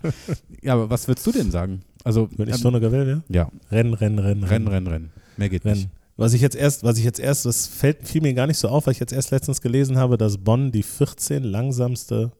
ja, 0.62 0.74
aber 0.74 0.90
was 0.90 1.08
würdest 1.08 1.26
du 1.26 1.32
denn 1.32 1.50
sagen? 1.50 1.82
Also, 2.04 2.28
Wenn 2.36 2.48
ich 2.48 2.54
ähm, 2.54 2.60
Tono 2.60 2.80
Gavel 2.80 3.06
wäre? 3.06 3.22
ja, 3.28 3.50
Rennen, 3.70 3.94
rennen, 3.94 4.18
rennen, 4.18 4.44
rennen, 4.44 4.68
rennen, 4.68 4.86
rennen. 4.86 5.10
Mehr 5.36 5.48
geht 5.48 5.64
nicht. 5.64 5.82
Rennen. 5.82 5.90
Was 6.16 6.34
ich 6.34 6.42
jetzt 6.42 6.56
erst, 6.56 6.84
was 6.84 6.98
ich 6.98 7.04
jetzt 7.04 7.18
erst, 7.18 7.46
das 7.46 7.66
fällt, 7.66 8.06
fiel 8.06 8.20
mir 8.20 8.34
gar 8.34 8.46
nicht 8.46 8.58
so 8.58 8.68
auf, 8.68 8.86
weil 8.86 8.92
ich 8.92 9.00
jetzt 9.00 9.12
erst 9.12 9.30
letztens 9.30 9.60
gelesen 9.60 9.96
habe, 9.96 10.18
dass 10.18 10.36
Bonn 10.36 10.70
die 10.70 10.82
14 10.82 11.42
langsamste 11.42 12.32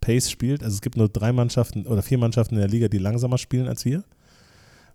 Pace 0.00 0.30
spielt. 0.30 0.64
Also 0.64 0.74
es 0.74 0.80
gibt 0.80 0.96
nur 0.96 1.08
drei 1.08 1.32
Mannschaften 1.32 1.86
oder 1.86 2.02
vier 2.02 2.18
Mannschaften 2.18 2.56
in 2.56 2.60
der 2.60 2.68
Liga, 2.68 2.88
die 2.88 2.98
langsamer 2.98 3.38
spielen 3.38 3.68
als 3.68 3.84
wir. 3.84 4.02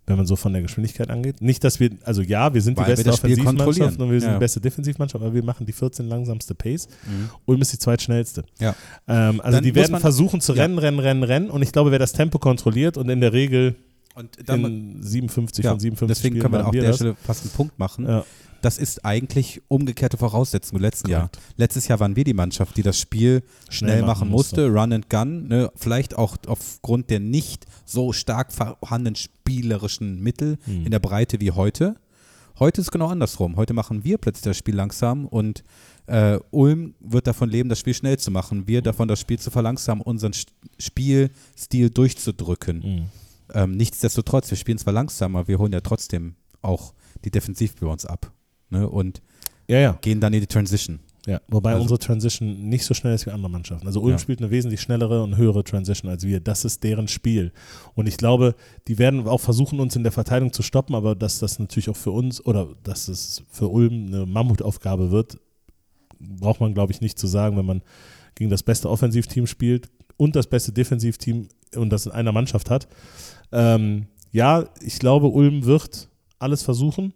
Wenn 0.06 0.18
man 0.18 0.26
so 0.26 0.36
von 0.36 0.52
der 0.52 0.62
Geschwindigkeit 0.62 1.10
angeht. 1.10 1.42
Nicht, 1.42 1.64
dass 1.64 1.80
wir, 1.80 1.90
also 2.04 2.22
ja, 2.22 2.54
wir 2.54 2.62
sind 2.62 2.78
Weil 2.78 2.86
die 2.94 3.04
beste 3.04 3.12
Offensivmannschaft 3.14 4.00
und 4.00 4.12
wir 4.12 4.20
sind 4.20 4.30
Ja. 4.32 4.36
die 4.36 4.40
beste 4.40 4.60
Defensivmannschaft, 4.60 5.24
aber 5.24 5.34
wir 5.34 5.44
machen 5.44 5.66
die 5.66 5.72
14 5.72 6.08
langsamste 6.10 6.54
Pace. 6.56 6.88
Mhm. 7.08 7.30
Ulm 7.46 7.62
ist 7.62 7.72
die 7.72 7.78
zweitschnellste. 7.80 8.44
Ja. 8.60 8.76
Ähm, 9.08 9.40
also 9.40 9.56
Dann 9.58 9.64
die 9.64 9.74
werden 9.76 9.98
versuchen 10.00 10.42
zu 10.42 10.54
Ja. 10.56 10.64
rennen, 10.64 10.78
rennen, 10.78 11.00
rennen, 11.00 11.24
rennen. 11.24 11.50
Und 11.50 11.62
ich 11.62 11.72
glaube, 11.72 11.92
wer 11.92 12.00
das 12.00 12.12
Tempo 12.12 12.38
kontrolliert 12.38 12.98
und 12.98 13.08
in 13.10 13.22
der 13.22 13.32
Regel 13.32 13.76
Und 14.16 14.38
dann, 14.46 14.66
in 14.66 15.02
57 15.04 15.64
ja, 15.64 15.72
von 15.72 15.80
57 15.80 16.08
deswegen 16.18 16.36
Spielen 16.36 16.42
können 16.42 16.54
wir 16.54 16.64
auch 16.68 16.68
an 16.68 16.72
der 16.74 16.84
das. 16.84 16.96
Stelle 16.98 17.16
fast 17.26 17.44
einen 17.46 17.52
Punkt 17.52 17.80
machen. 17.80 18.06
Ja. 18.06 18.26
Das 18.64 18.78
ist 18.78 19.04
eigentlich 19.06 19.62
umgekehrte 19.68 20.18
Voraussetzung 20.18 20.78
im 20.78 20.82
letzten 20.82 21.10
Jahr. 21.10 21.30
Letztes 21.58 21.88
Jahr 21.90 22.00
waren 22.00 22.16
wir 22.16 22.24
die 22.24 22.34
Mannschaft, 22.34 22.78
die 22.78 22.82
das 22.82 22.98
Spiel 23.00 23.44
schnell, 23.70 24.02
machen 24.04 24.30
musste, 24.30 24.68
Run 24.70 24.94
and 24.94 25.10
Gun, 25.10 25.48
ne? 25.48 25.70
vielleicht 25.76 26.18
auch 26.18 26.38
aufgrund 26.48 27.10
der 27.10 27.20
nicht 27.20 27.66
so 27.86 28.14
stark 28.14 28.52
vorhandenen 28.54 29.16
spielerischen 29.16 30.22
Mittel 30.22 30.58
Hm. 30.64 30.86
in 30.86 30.92
der 30.92 31.00
Breite 31.00 31.40
wie 31.42 31.52
heute. 31.52 31.96
Heute 32.58 32.82
ist 32.82 32.88
es 32.88 32.92
genau 32.92 33.08
andersrum. 33.08 33.56
Heute 33.58 33.74
machen 33.74 34.04
wir 34.04 34.18
plötzlich 34.18 34.44
das 34.44 34.58
Spiel 34.58 34.76
langsam 34.76 35.26
und 35.26 35.64
äh, 36.06 36.40
Ulm 36.52 36.94
wird 37.02 37.28
davon 37.28 37.50
leben, 37.50 37.68
das 37.68 37.80
Spiel 37.80 37.94
schnell 37.94 38.18
zu 38.18 38.32
machen. 38.32 38.68
Wir 38.68 38.82
davon, 38.82 39.08
das 39.08 39.20
Spiel 39.20 39.40
zu 39.40 39.52
verlangsamen, 39.52 40.02
unseren 40.04 40.32
St- 40.34 40.50
Spielstil 40.80 41.90
durchzudrücken. 41.90 42.78
Mhm. 42.80 43.06
Ähm, 43.54 43.72
nichtsdestotrotz, 43.72 44.50
wir 44.52 44.58
spielen 44.58 44.78
zwar 44.78 44.94
langsamer, 44.94 45.48
wir 45.48 45.58
holen 45.60 45.74
ja 45.74 45.82
trotzdem 45.82 46.36
auch 46.62 46.94
die 47.26 47.32
Defensiv 47.32 47.76
bei 47.76 47.88
uns 47.88 48.06
ab. 48.06 48.32
Ne? 48.74 48.90
Und 48.90 49.22
Ja, 49.68 49.80
ja. 49.80 49.98
gehen 50.02 50.20
dann 50.20 50.34
in 50.34 50.42
die 50.42 50.48
Transition. 50.48 51.00
Ja, 51.26 51.40
wobei 51.48 51.72
Also- 51.72 51.84
unsere 51.84 52.00
Transition 52.00 52.68
nicht 52.68 52.84
so 52.84 52.94
schnell 52.94 53.16
ist 53.16 53.26
wie 53.26 53.30
andere 53.32 53.50
Mannschaften. 53.50 53.88
Also 53.88 54.02
Ulm 54.02 54.12
Ja. 54.12 54.20
spielt 54.20 54.40
eine 54.40 54.52
wesentlich 54.52 54.82
schnellere 54.82 55.24
und 55.24 55.38
höhere 55.38 55.64
Transition 55.64 56.12
als 56.12 56.26
wir. 56.28 56.42
Das 56.42 56.66
ist 56.66 56.84
deren 56.84 57.08
Spiel. 57.08 57.54
Und 57.96 58.08
ich 58.08 58.18
glaube, 58.18 58.56
die 58.90 58.98
werden 58.98 59.26
auch 59.26 59.40
versuchen, 59.40 59.80
uns 59.80 59.96
in 59.96 60.04
der 60.04 60.12
Verteidigung 60.12 60.52
zu 60.52 60.64
stoppen, 60.64 60.96
aber 60.96 61.16
dass 61.16 61.40
das 61.40 61.60
natürlich 61.60 61.90
auch 61.90 61.96
für 61.96 62.12
uns 62.12 62.46
oder 62.46 62.68
dass 62.84 63.08
es 63.08 63.44
für 63.50 63.70
Ulm 63.70 64.08
eine 64.08 64.26
Mammutaufgabe 64.26 65.12
wird, 65.12 65.38
braucht 66.20 66.60
man, 66.60 66.74
glaube 66.74 66.92
ich, 66.92 67.00
nicht 67.00 67.18
zu 67.18 67.28
sagen, 67.28 67.56
wenn 67.56 67.66
man 67.66 67.84
gegen 68.36 68.50
das 68.50 68.64
beste 68.64 68.90
Offensivteam 68.90 69.48
spielt 69.48 69.90
und 70.18 70.36
das 70.36 70.48
beste 70.48 70.74
Defensivteam 70.74 71.48
und 71.78 71.90
das 71.90 72.06
in 72.06 72.12
einer 72.12 72.34
Mannschaft 72.34 72.70
hat. 72.70 72.90
Ähm, 73.54 74.08
ja, 74.34 74.66
ich 74.82 75.00
glaube, 75.00 75.28
Ulm 75.28 75.64
wird 75.64 76.10
alles 76.40 76.64
versuchen 76.64 77.14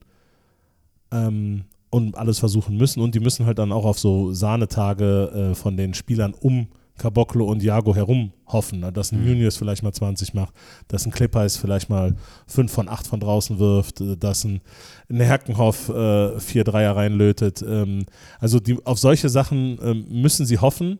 ähm, 1.12 1.66
und 1.90 2.18
alles 2.18 2.40
versuchen 2.40 2.78
müssen 2.78 3.02
und 3.02 3.16
die 3.16 3.20
müssen 3.20 3.46
halt 3.46 3.60
dann 3.60 3.72
auch 3.72 3.86
auf 3.86 4.00
so 4.00 4.34
Sahnetage 4.34 5.52
äh, 5.52 5.56
von 5.56 5.78
den 5.78 5.94
Spielern 5.94 6.34
um 6.34 6.68
Caboclo 6.98 7.46
und 7.46 7.62
Jago 7.62 7.96
herum 7.96 8.34
hoffen, 8.48 8.80
ne? 8.80 8.92
dass 8.92 9.12
ein 9.12 9.22
Mhm. 9.22 9.30
Junius 9.30 9.58
vielleicht 9.58 9.84
mal 9.84 9.94
20 9.94 10.34
macht, 10.34 10.54
dass 10.88 11.06
ein 11.06 11.12
Clippers 11.12 11.56
vielleicht 11.58 11.90
mal 11.90 12.16
5 12.48 12.72
von 12.72 12.90
8 12.90 13.06
von 13.08 13.20
draußen 13.20 13.60
wirft, 13.60 14.02
äh, 14.02 14.18
dass 14.18 14.44
ein, 14.44 14.62
ein 15.10 15.20
Herkenhoff 15.20 15.90
äh, 15.90 16.40
vier 16.40 16.64
Dreier 16.64 16.96
reinlötet. 16.96 17.64
Ähm, 17.68 18.06
also 18.40 18.60
die, 18.60 18.84
auf 18.86 19.00
solche 19.00 19.30
Sachen 19.30 19.78
ähm, 19.82 20.06
müssen 20.10 20.46
sie 20.46 20.58
hoffen, 20.58 21.00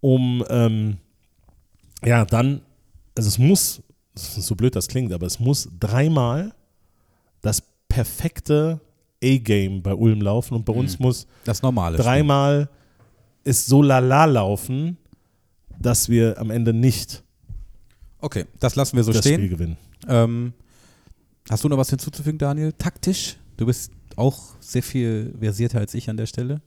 um 0.00 0.44
ähm, 0.48 0.98
ja 2.04 2.24
dann, 2.24 2.62
also 3.16 3.28
es 3.28 3.38
muss, 3.38 3.82
so 4.14 4.54
blöd 4.54 4.76
das 4.76 4.88
klingt, 4.88 5.12
aber 5.12 5.26
es 5.26 5.40
muss 5.40 5.68
dreimal 5.78 6.52
das 7.40 7.62
perfekte 7.88 8.80
A-Game 9.22 9.82
bei 9.82 9.94
Ulm 9.94 10.20
laufen 10.20 10.54
und 10.54 10.64
bei 10.64 10.72
uns 10.72 10.98
Mhm. 10.98 11.06
muss 11.06 11.26
Das 11.44 11.62
Normale. 11.62 11.96
dreimal 11.98 12.68
ist 13.44 13.66
so 13.66 13.82
lala 13.82 14.24
laufen, 14.26 14.96
dass 15.78 16.08
wir 16.08 16.38
am 16.38 16.50
Ende 16.50 16.72
nicht 16.72 17.22
Okay, 18.20 18.44
das 18.60 18.76
lassen 18.76 18.96
wir 18.96 19.02
so 19.02 19.12
das 19.12 19.24
Spiel 19.24 19.34
stehen. 19.38 19.50
gewinnen. 19.50 19.76
Ähm, 20.06 20.52
hast 21.50 21.64
du 21.64 21.68
noch 21.68 21.76
was 21.78 21.90
hinzuzufügen, 21.90 22.38
Daniel? 22.38 22.72
Taktisch? 22.72 23.36
Du 23.56 23.66
bist 23.66 23.90
auch 24.14 24.54
sehr 24.60 24.82
viel 24.84 25.34
versierter 25.40 25.78
als 25.78 25.92
ich 25.94 26.08
an 26.08 26.16
der 26.16 26.26
Stelle. 26.26 26.60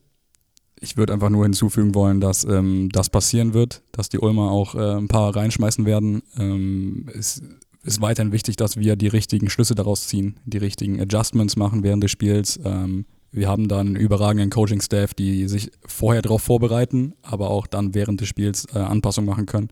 Ich 0.82 0.98
würde 0.98 1.14
einfach 1.14 1.30
nur 1.30 1.44
hinzufügen 1.44 1.96
wollen, 1.96 2.20
dass 2.20 2.44
ähm, 2.44 2.90
das 2.92 3.10
passieren 3.10 3.54
wird, 3.54 3.84
dass 3.94 4.10
die 4.10 4.20
Ulmer 4.20 4.52
auch 4.52 4.76
äh, 4.76 4.98
ein 4.98 5.08
paar 5.08 5.34
reinschmeißen 5.34 5.86
werden. 5.86 6.22
Ähm, 6.38 7.08
es 7.18 7.42
ist 7.86 8.02
weiterhin 8.02 8.32
wichtig, 8.32 8.56
dass 8.56 8.78
wir 8.78 8.96
die 8.96 9.08
richtigen 9.08 9.50
Schlüsse 9.50 9.76
daraus 9.76 10.08
ziehen, 10.08 10.40
die 10.46 10.58
richtigen 10.58 11.00
Adjustments 11.00 11.56
machen 11.56 11.84
während 11.84 12.04
des 12.04 12.12
Spiels. 12.12 12.60
Ähm, 12.64 13.06
wir 13.32 13.48
haben 13.48 13.68
dann 13.68 13.88
einen 13.88 13.96
überragenden 13.96 14.50
Coaching-Staff, 14.50 15.14
die 15.14 15.48
sich 15.48 15.72
vorher 15.86 16.22
darauf 16.22 16.42
vorbereiten, 16.42 17.14
aber 17.22 17.50
auch 17.50 17.68
dann 17.68 17.94
während 17.94 18.22
des 18.22 18.28
Spiels 18.28 18.66
äh, 18.74 18.80
Anpassungen 18.80 19.30
machen 19.30 19.46
können. 19.46 19.70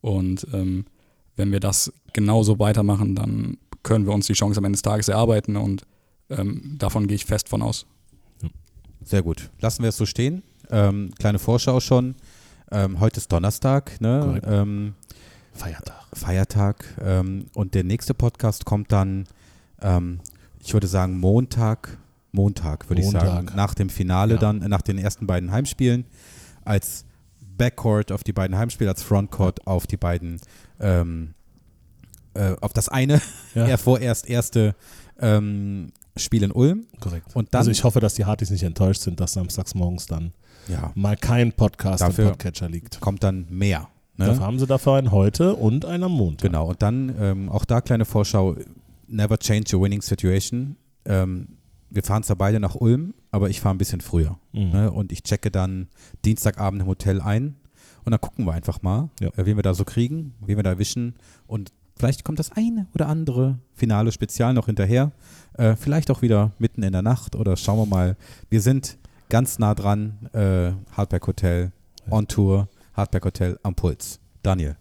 Und 0.00 0.46
ähm, 0.52 0.86
wenn 1.36 1.52
wir 1.52 1.60
das 1.60 1.92
genauso 2.12 2.58
weitermachen, 2.58 3.14
dann 3.14 3.58
können 3.82 4.06
wir 4.06 4.14
uns 4.14 4.26
die 4.26 4.32
Chance 4.32 4.58
am 4.58 4.64
Ende 4.64 4.76
des 4.76 4.82
Tages 4.82 5.08
erarbeiten 5.08 5.56
und 5.56 5.82
ähm, 6.30 6.76
davon 6.78 7.06
gehe 7.08 7.16
ich 7.16 7.24
fest 7.24 7.48
von 7.48 7.62
aus. 7.62 7.86
Sehr 9.02 9.22
gut. 9.22 9.50
Lassen 9.60 9.82
wir 9.82 9.88
es 9.88 9.96
so 9.96 10.06
stehen. 10.06 10.42
Ähm, 10.70 11.10
kleine 11.18 11.38
Vorschau 11.38 11.80
schon. 11.80 12.14
Ähm, 12.70 13.00
heute 13.00 13.18
ist 13.18 13.32
Donnerstag, 13.32 14.00
ne? 14.00 14.40
Feiertag. 15.54 15.96
Feiertag. 16.14 16.84
Ähm, 17.02 17.46
und 17.54 17.74
der 17.74 17.84
nächste 17.84 18.14
Podcast 18.14 18.64
kommt 18.64 18.92
dann, 18.92 19.26
ähm, 19.82 20.20
ich 20.62 20.72
würde 20.72 20.86
sagen, 20.86 21.18
Montag. 21.18 21.98
Montag, 22.32 22.88
würde 22.88 23.02
ich 23.02 23.10
sagen. 23.10 23.34
Montag. 23.34 23.56
Nach 23.56 23.74
dem 23.74 23.88
Finale 23.90 24.34
Ja. 24.34 24.40
dann, 24.40 24.62
äh, 24.62 24.68
nach 24.68 24.82
den 24.82 24.98
ersten 24.98 25.26
beiden 25.26 25.50
Heimspielen. 25.50 26.04
Als 26.64 27.04
Backcourt 27.58 28.12
auf 28.12 28.22
die 28.24 28.32
beiden 28.32 28.56
Heimspiele, 28.56 28.88
als 28.90 29.02
Frontcourt 29.02 29.66
auf 29.66 29.86
die 29.86 29.96
beiden, 29.96 30.40
ähm, 30.78 31.34
äh, 32.34 32.54
auf 32.60 32.72
das 32.72 32.88
eine, 32.88 33.20
Ja. 33.54 33.66
er 33.68 33.78
vorerst 33.78 34.28
erste 34.28 34.74
ähm, 35.18 35.92
Spiel 36.16 36.42
in 36.42 36.52
Ulm. 36.52 36.86
Korrekt. 37.00 37.34
Und 37.34 37.52
dann, 37.52 37.58
also 37.60 37.70
ich 37.70 37.84
hoffe, 37.84 38.00
dass 38.00 38.14
die 38.14 38.24
Hartis 38.24 38.50
nicht 38.50 38.62
enttäuscht 38.62 39.02
sind, 39.02 39.20
dass 39.20 39.32
samstags 39.32 39.74
morgens 39.74 40.06
dann 40.06 40.32
ja, 40.68 40.92
mal 40.94 41.16
kein 41.16 41.52
Podcast 41.52 42.00
Dafür- 42.02 42.24
im 42.26 42.30
Podcatcher 42.30 42.68
liegt. 42.68 43.00
kommt 43.00 43.22
dann 43.24 43.46
mehr. 43.50 43.88
Ne? 44.20 44.26
Dafür 44.26 44.46
haben 44.46 44.58
sie 44.58 44.66
dafür 44.66 44.94
einen 44.94 45.10
heute 45.10 45.54
und 45.56 45.84
einen 45.84 46.04
am 46.04 46.12
Montag. 46.12 46.50
Genau, 46.50 46.68
und 46.68 46.82
dann 46.82 47.14
ähm, 47.18 47.48
auch 47.48 47.64
da 47.64 47.80
kleine 47.80 48.04
Vorschau, 48.04 48.56
never 49.08 49.38
change 49.38 49.74
your 49.76 49.82
winning 49.82 50.02
situation. 50.02 50.76
Ähm, 51.04 51.48
wir 51.90 52.02
fahren 52.02 52.22
zwar 52.22 52.36
beide 52.36 52.60
nach 52.60 52.74
Ulm, 52.76 53.14
aber 53.32 53.50
ich 53.50 53.60
fahre 53.60 53.74
ein 53.74 53.78
bisschen 53.78 54.00
früher. 54.00 54.38
Mhm. 54.52 54.70
Ne? 54.70 54.90
Und 54.92 55.10
ich 55.12 55.22
checke 55.24 55.50
dann 55.50 55.88
Dienstagabend 56.24 56.82
im 56.82 56.88
Hotel 56.88 57.20
ein 57.20 57.56
und 58.04 58.12
dann 58.12 58.20
gucken 58.20 58.44
wir 58.46 58.52
einfach 58.52 58.82
mal, 58.82 59.10
Ja. 59.20 59.28
äh, 59.36 59.46
wen 59.46 59.56
wir 59.56 59.62
da 59.62 59.74
so 59.74 59.84
kriegen, 59.84 60.34
wen 60.40 60.56
wir 60.56 60.62
da 60.62 60.70
erwischen 60.70 61.14
und 61.46 61.72
vielleicht 61.96 62.24
kommt 62.24 62.38
das 62.38 62.52
eine 62.52 62.86
oder 62.94 63.08
andere 63.08 63.58
Finale 63.74 64.12
Spezial 64.12 64.54
noch 64.54 64.66
hinterher. 64.66 65.12
Äh, 65.54 65.76
vielleicht 65.76 66.10
auch 66.10 66.22
wieder 66.22 66.52
mitten 66.58 66.82
in 66.82 66.92
der 66.92 67.02
Nacht 67.02 67.34
oder 67.36 67.56
schauen 67.56 67.78
wir 67.78 67.86
mal. 67.86 68.16
Wir 68.48 68.60
sind 68.60 68.96
ganz 69.28 69.58
nah 69.58 69.74
dran, 69.74 70.28
äh, 70.32 70.72
Hardback 70.96 71.26
Hotel 71.26 71.72
on 72.10 72.26
Tour, 72.26 72.68
Hardback 73.00 73.24
Hotel 73.24 73.58
am 73.62 73.74
Puls. 73.74 74.20
Daniel. 74.42 74.76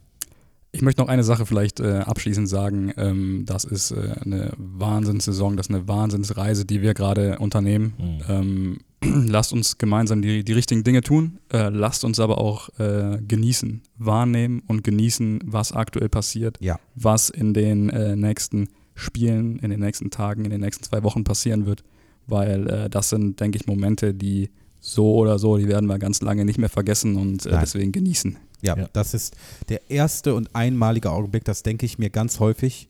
Ich 0.71 0.81
möchte 0.83 1.01
noch 1.01 1.07
eine 1.07 1.23
Sache 1.23 1.45
vielleicht 1.45 1.79
äh, 1.79 1.99
abschließend 1.99 2.47
sagen. 2.47 2.93
Ähm, 2.97 3.43
das 3.47 3.63
ist 3.63 3.91
äh, 3.91 4.15
eine 4.23 4.51
Wahnsinnssaison, 4.57 5.57
das 5.57 5.67
ist 5.67 5.73
eine 5.75 5.87
Wahnsinnsreise, 5.87 6.65
die 6.65 6.81
wir 6.81 6.93
gerade 6.93 7.39
unternehmen. 7.39 7.93
Mhm. 7.97 8.23
Ähm, 8.27 8.77
lasst 9.29 9.53
uns 9.53 9.77
gemeinsam 9.77 10.21
die, 10.21 10.43
die 10.43 10.53
richtigen 10.53 10.83
Dinge 10.83 11.01
tun, 11.01 11.39
äh, 11.51 11.69
lasst 11.69 12.03
uns 12.03 12.19
aber 12.19 12.37
auch 12.39 12.69
äh, 12.77 13.19
genießen, 13.25 13.81
wahrnehmen 13.97 14.61
und 14.67 14.83
genießen, 14.83 15.39
was 15.45 15.71
aktuell 15.71 16.09
passiert, 16.09 16.57
Ja. 16.61 16.77
was 16.95 17.29
in 17.29 17.53
den 17.53 17.89
äh, 17.89 18.15
nächsten 18.15 18.67
Spielen, 18.95 19.59
in 19.59 19.69
den 19.71 19.79
nächsten 19.79 20.11
Tagen, 20.11 20.43
in 20.43 20.51
den 20.51 20.59
nächsten 20.61 20.83
zwei 20.83 21.01
Wochen 21.03 21.23
passieren 21.23 21.65
wird, 21.65 21.83
weil 22.27 22.69
äh, 22.69 22.89
das 22.89 23.09
sind, 23.09 23.39
denke 23.39 23.57
ich, 23.57 23.65
Momente, 23.65 24.13
die 24.13 24.49
so 24.79 25.15
oder 25.15 25.39
so, 25.39 25.57
die 25.57 25.67
werden 25.67 25.87
wir 25.87 25.99
ganz 25.99 26.21
lange 26.21 26.45
nicht 26.45 26.57
mehr 26.57 26.69
vergessen 26.69 27.15
und 27.17 27.45
äh, 27.45 27.57
deswegen 27.59 27.91
genießen. 27.91 28.37
Ja, 28.61 28.77
Ja. 28.77 28.89
das 28.93 29.13
ist 29.13 29.35
der 29.69 29.89
erste 29.89 30.35
und 30.35 30.53
einmalige 30.55 31.11
Augenblick, 31.11 31.43
das 31.45 31.63
denke 31.63 31.85
ich 31.85 31.97
mir 31.97 32.09
ganz 32.09 32.39
häufig. 32.39 32.89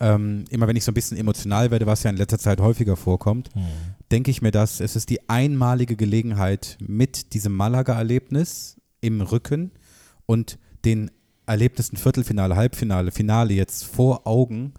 Ähm, 0.00 0.44
immer 0.50 0.66
wenn 0.66 0.74
ich 0.74 0.82
so 0.84 0.90
ein 0.90 0.94
bisschen 0.94 1.16
emotional 1.16 1.70
werde, 1.70 1.86
was 1.86 2.02
ja 2.02 2.10
in 2.10 2.16
letzter 2.16 2.38
Zeit 2.38 2.60
häufiger 2.60 2.96
vorkommt, 2.96 3.50
denke 4.10 4.32
ich 4.32 4.42
mir 4.42 4.50
das, 4.50 4.80
es 4.80 4.96
ist 4.96 5.08
die 5.08 5.28
einmalige 5.28 5.94
Gelegenheit 5.94 6.76
mit 6.80 7.32
diesem 7.32 7.54
Malaga-Erlebnis 7.54 8.76
im 9.00 9.20
Rücken 9.20 9.70
und 10.26 10.58
den 10.84 11.12
Erlebnissen 11.46 11.96
Viertelfinale, 11.96 12.56
Halbfinale, 12.56 13.12
Finale 13.12 13.54
jetzt 13.54 13.84
vor 13.84 14.26
Augen 14.26 14.72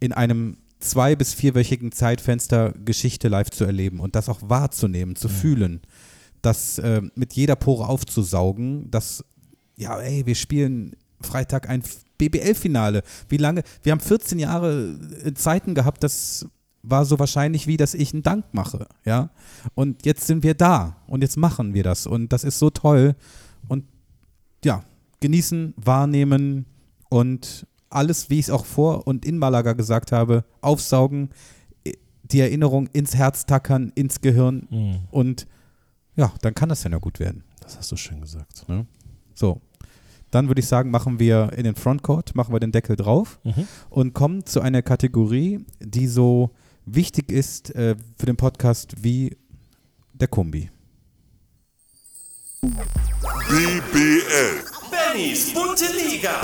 in 0.00 0.12
einem 0.12 0.56
zwei- 0.80 1.16
bis 1.16 1.34
vierwöchigen 1.34 1.92
Zeitfenster 1.92 2.72
Geschichte 2.84 3.28
live 3.28 3.50
zu 3.50 3.64
erleben 3.64 4.00
und 4.00 4.16
das 4.16 4.28
auch 4.28 4.40
wahrzunehmen, 4.42 5.16
zu 5.16 5.28
fühlen, 5.28 5.80
das 6.42 6.78
äh, 6.78 7.02
mit 7.14 7.34
jeder 7.34 7.56
Pore 7.56 7.88
aufzusaugen, 7.88 8.90
das, 8.90 9.24
ja, 9.76 9.98
ey, 10.00 10.26
wir 10.26 10.34
spielen 10.34 10.96
Freitag 11.20 11.68
ein 11.68 11.82
BBL-Finale. 12.18 13.02
Wie 13.28 13.36
lange? 13.36 13.62
Wir 13.82 13.92
haben 13.92 14.00
14 14.00 14.38
Jahre 14.38 14.98
äh, 15.24 15.34
Zeiten 15.34 15.74
gehabt, 15.74 16.02
das 16.02 16.46
war 16.82 17.04
so 17.04 17.18
wahrscheinlich 17.18 17.66
wie, 17.66 17.76
dass 17.76 17.92
ich 17.92 18.14
einen 18.14 18.22
Dank 18.22 18.46
mache, 18.52 18.86
ja. 19.04 19.30
Und 19.74 20.06
jetzt 20.06 20.26
sind 20.26 20.42
wir 20.42 20.54
da 20.54 20.96
und 21.06 21.22
jetzt 21.22 21.36
machen 21.36 21.74
wir 21.74 21.82
das 21.82 22.06
und 22.06 22.32
das 22.32 22.42
ist 22.42 22.58
so 22.58 22.70
toll 22.70 23.16
und 23.68 23.84
ja, 24.64 24.82
genießen, 25.20 25.74
wahrnehmen 25.76 26.64
und 27.10 27.66
alles, 27.90 28.30
wie 28.30 28.38
ich 28.38 28.46
es 28.46 28.50
auch 28.50 28.64
vor 28.64 29.06
und 29.06 29.24
in 29.24 29.38
Malaga 29.38 29.72
gesagt 29.74 30.12
habe, 30.12 30.44
aufsaugen, 30.60 31.30
die 32.22 32.40
Erinnerung 32.40 32.86
ins 32.92 33.14
Herz 33.16 33.44
tackern, 33.46 33.90
ins 33.96 34.20
Gehirn 34.20 34.66
Mhm. 34.70 34.98
und 35.10 35.46
ja, 36.16 36.32
dann 36.42 36.54
kann 36.54 36.68
das 36.68 36.84
ja 36.84 36.90
nur 36.90 37.00
gut 37.00 37.18
werden. 37.20 37.42
Das 37.60 37.76
hast 37.76 37.90
du 37.92 37.96
schön 37.96 38.20
gesagt. 38.20 38.64
So, 39.34 39.60
dann 40.30 40.46
würde 40.48 40.60
ich 40.60 40.66
sagen, 40.68 40.90
machen 40.90 41.18
wir 41.18 41.52
in 41.56 41.64
den 41.64 41.74
Frontcourt, 41.74 42.34
machen 42.36 42.54
wir 42.54 42.60
den 42.60 42.72
Deckel 42.72 42.94
drauf 42.96 43.40
Mhm. 43.44 43.66
und 43.90 44.14
kommen 44.14 44.46
zu 44.46 44.60
einer 44.60 44.82
Kategorie, 44.82 45.64
die 45.80 46.06
so 46.06 46.50
wichtig 46.86 47.32
ist 47.32 47.74
äh, 47.74 47.96
für 48.16 48.26
den 48.26 48.36
Podcast 48.36 49.02
wie 49.02 49.36
der 50.12 50.28
Kombi. 50.28 50.70
BBL. 53.48 54.62
Bennys 54.90 55.52
bunte 55.54 55.86
Liga. 55.96 56.40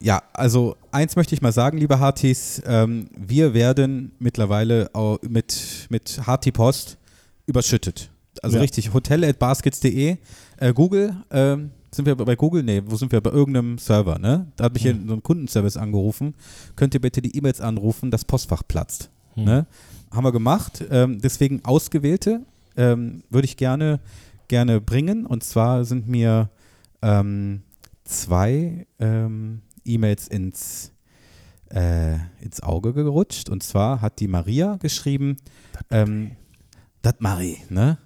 Ja, 0.00 0.22
also 0.32 0.76
eins 0.92 1.16
möchte 1.16 1.34
ich 1.34 1.42
mal 1.42 1.52
sagen, 1.52 1.78
liebe 1.78 1.98
Hartis, 1.98 2.62
ähm, 2.66 3.08
wir 3.16 3.54
werden 3.54 4.12
mittlerweile 4.18 4.90
mit, 5.22 5.86
mit 5.90 6.20
Harty 6.26 6.52
Post 6.52 6.98
überschüttet. 7.46 8.10
Also 8.42 8.56
Ja. 8.56 8.62
richtig, 8.62 8.92
hotel.baskets.de, 8.94 10.16
äh, 10.58 10.72
Google, 10.72 11.16
ähm, 11.30 11.70
sind 11.90 12.06
wir 12.06 12.14
bei 12.16 12.36
Google? 12.36 12.62
Nee, 12.62 12.82
wo 12.86 12.96
sind 12.96 13.10
wir? 13.12 13.20
Bei 13.20 13.30
irgendeinem 13.30 13.78
Server, 13.78 14.18
ne? 14.18 14.46
Da 14.56 14.64
habe 14.64 14.76
ich 14.76 14.82
hier 14.82 14.94
so 14.94 15.12
einen 15.12 15.22
Kundenservice 15.22 15.76
angerufen. 15.78 16.34
Könnt 16.76 16.94
ihr 16.94 17.00
bitte 17.00 17.22
die 17.22 17.34
E-Mails 17.36 17.60
anrufen, 17.60 18.10
das 18.10 18.24
Postfach 18.24 18.62
platzt. 18.68 19.10
Hm. 19.34 19.44
Ne? 19.44 19.66
Haben 20.12 20.24
wir 20.24 20.32
gemacht. 20.32 20.84
Ähm, 20.90 21.18
deswegen 21.20 21.64
ausgewählte 21.64 22.42
ähm, 22.76 23.22
würde 23.30 23.46
ich 23.46 23.56
gerne, 23.56 24.00
gerne 24.48 24.80
bringen. 24.82 25.24
Und 25.24 25.42
zwar 25.44 25.84
sind 25.86 26.08
mir 26.08 26.50
ähm, 27.00 27.62
zwei 28.04 28.86
ähm, 28.98 29.62
E-Mails 29.88 30.28
ins, 30.28 30.92
äh, 31.70 32.14
ins 32.40 32.62
Auge 32.62 32.92
gerutscht. 32.92 33.48
Und 33.48 33.62
zwar 33.62 34.00
hat 34.00 34.20
die 34.20 34.28
Maria 34.28 34.76
geschrieben, 34.76 35.36
ähm, 35.90 36.32
Marie, 37.20 37.56
ne? 37.70 37.98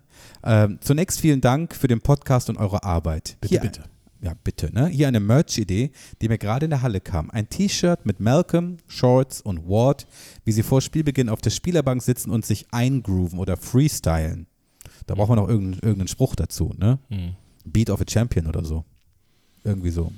Ähm, 0.45 0.79
zunächst 0.81 1.21
vielen 1.21 1.41
Dank 1.41 1.75
für 1.75 1.89
den 1.89 2.01
Podcast 2.01 2.49
und 2.49 2.57
eure 2.57 2.85
Arbeit. 2.85 3.37
Bitte, 3.41 3.53
Hier, 3.53 3.61
bitte. 3.61 3.85
Ja, 4.21 4.35
bitte, 4.45 4.73
ne? 4.73 4.87
Hier 4.87 5.09
eine 5.09 5.19
Merch-Idee, 5.19 5.91
die 6.21 6.29
mir 6.29 6.39
gerade 6.39 6.67
in 6.67 6.71
der 6.71 6.83
Halle 6.83 7.01
kam. 7.01 7.31
Ein 7.31 7.49
T-Shirt 7.49 8.07
mit 8.07 8.21
Malcolm, 8.21 8.77
Shorts 8.87 9.41
und 9.41 9.69
Ward, 9.69 10.07
wie 10.45 10.53
sie 10.53 10.63
vor 10.63 10.81
Spielbeginn 10.81 11.29
auf 11.29 11.41
der 11.41 11.51
Spielerbank 11.51 12.03
sitzen 12.03 12.31
und 12.31 12.47
sich 12.47 12.67
eingrooven 12.71 13.41
oder 13.41 13.57
freestylen. 13.57 14.47
Da 15.07 15.17
braucht 15.17 15.29
man 15.29 15.39
noch 15.39 15.49
irgendeinen, 15.49 15.83
irgendeinen 15.83 16.09
Spruch 16.09 16.37
dazu, 16.37 16.73
ne? 16.79 17.01
Mhm. 17.09 17.35
Beat 17.65 17.91
of 17.91 18.01
a 18.01 18.05
Champion 18.09 18.47
oder 18.47 18.65
so. 18.65 18.85
Irgendwie 19.65 19.91
so. 19.91 20.13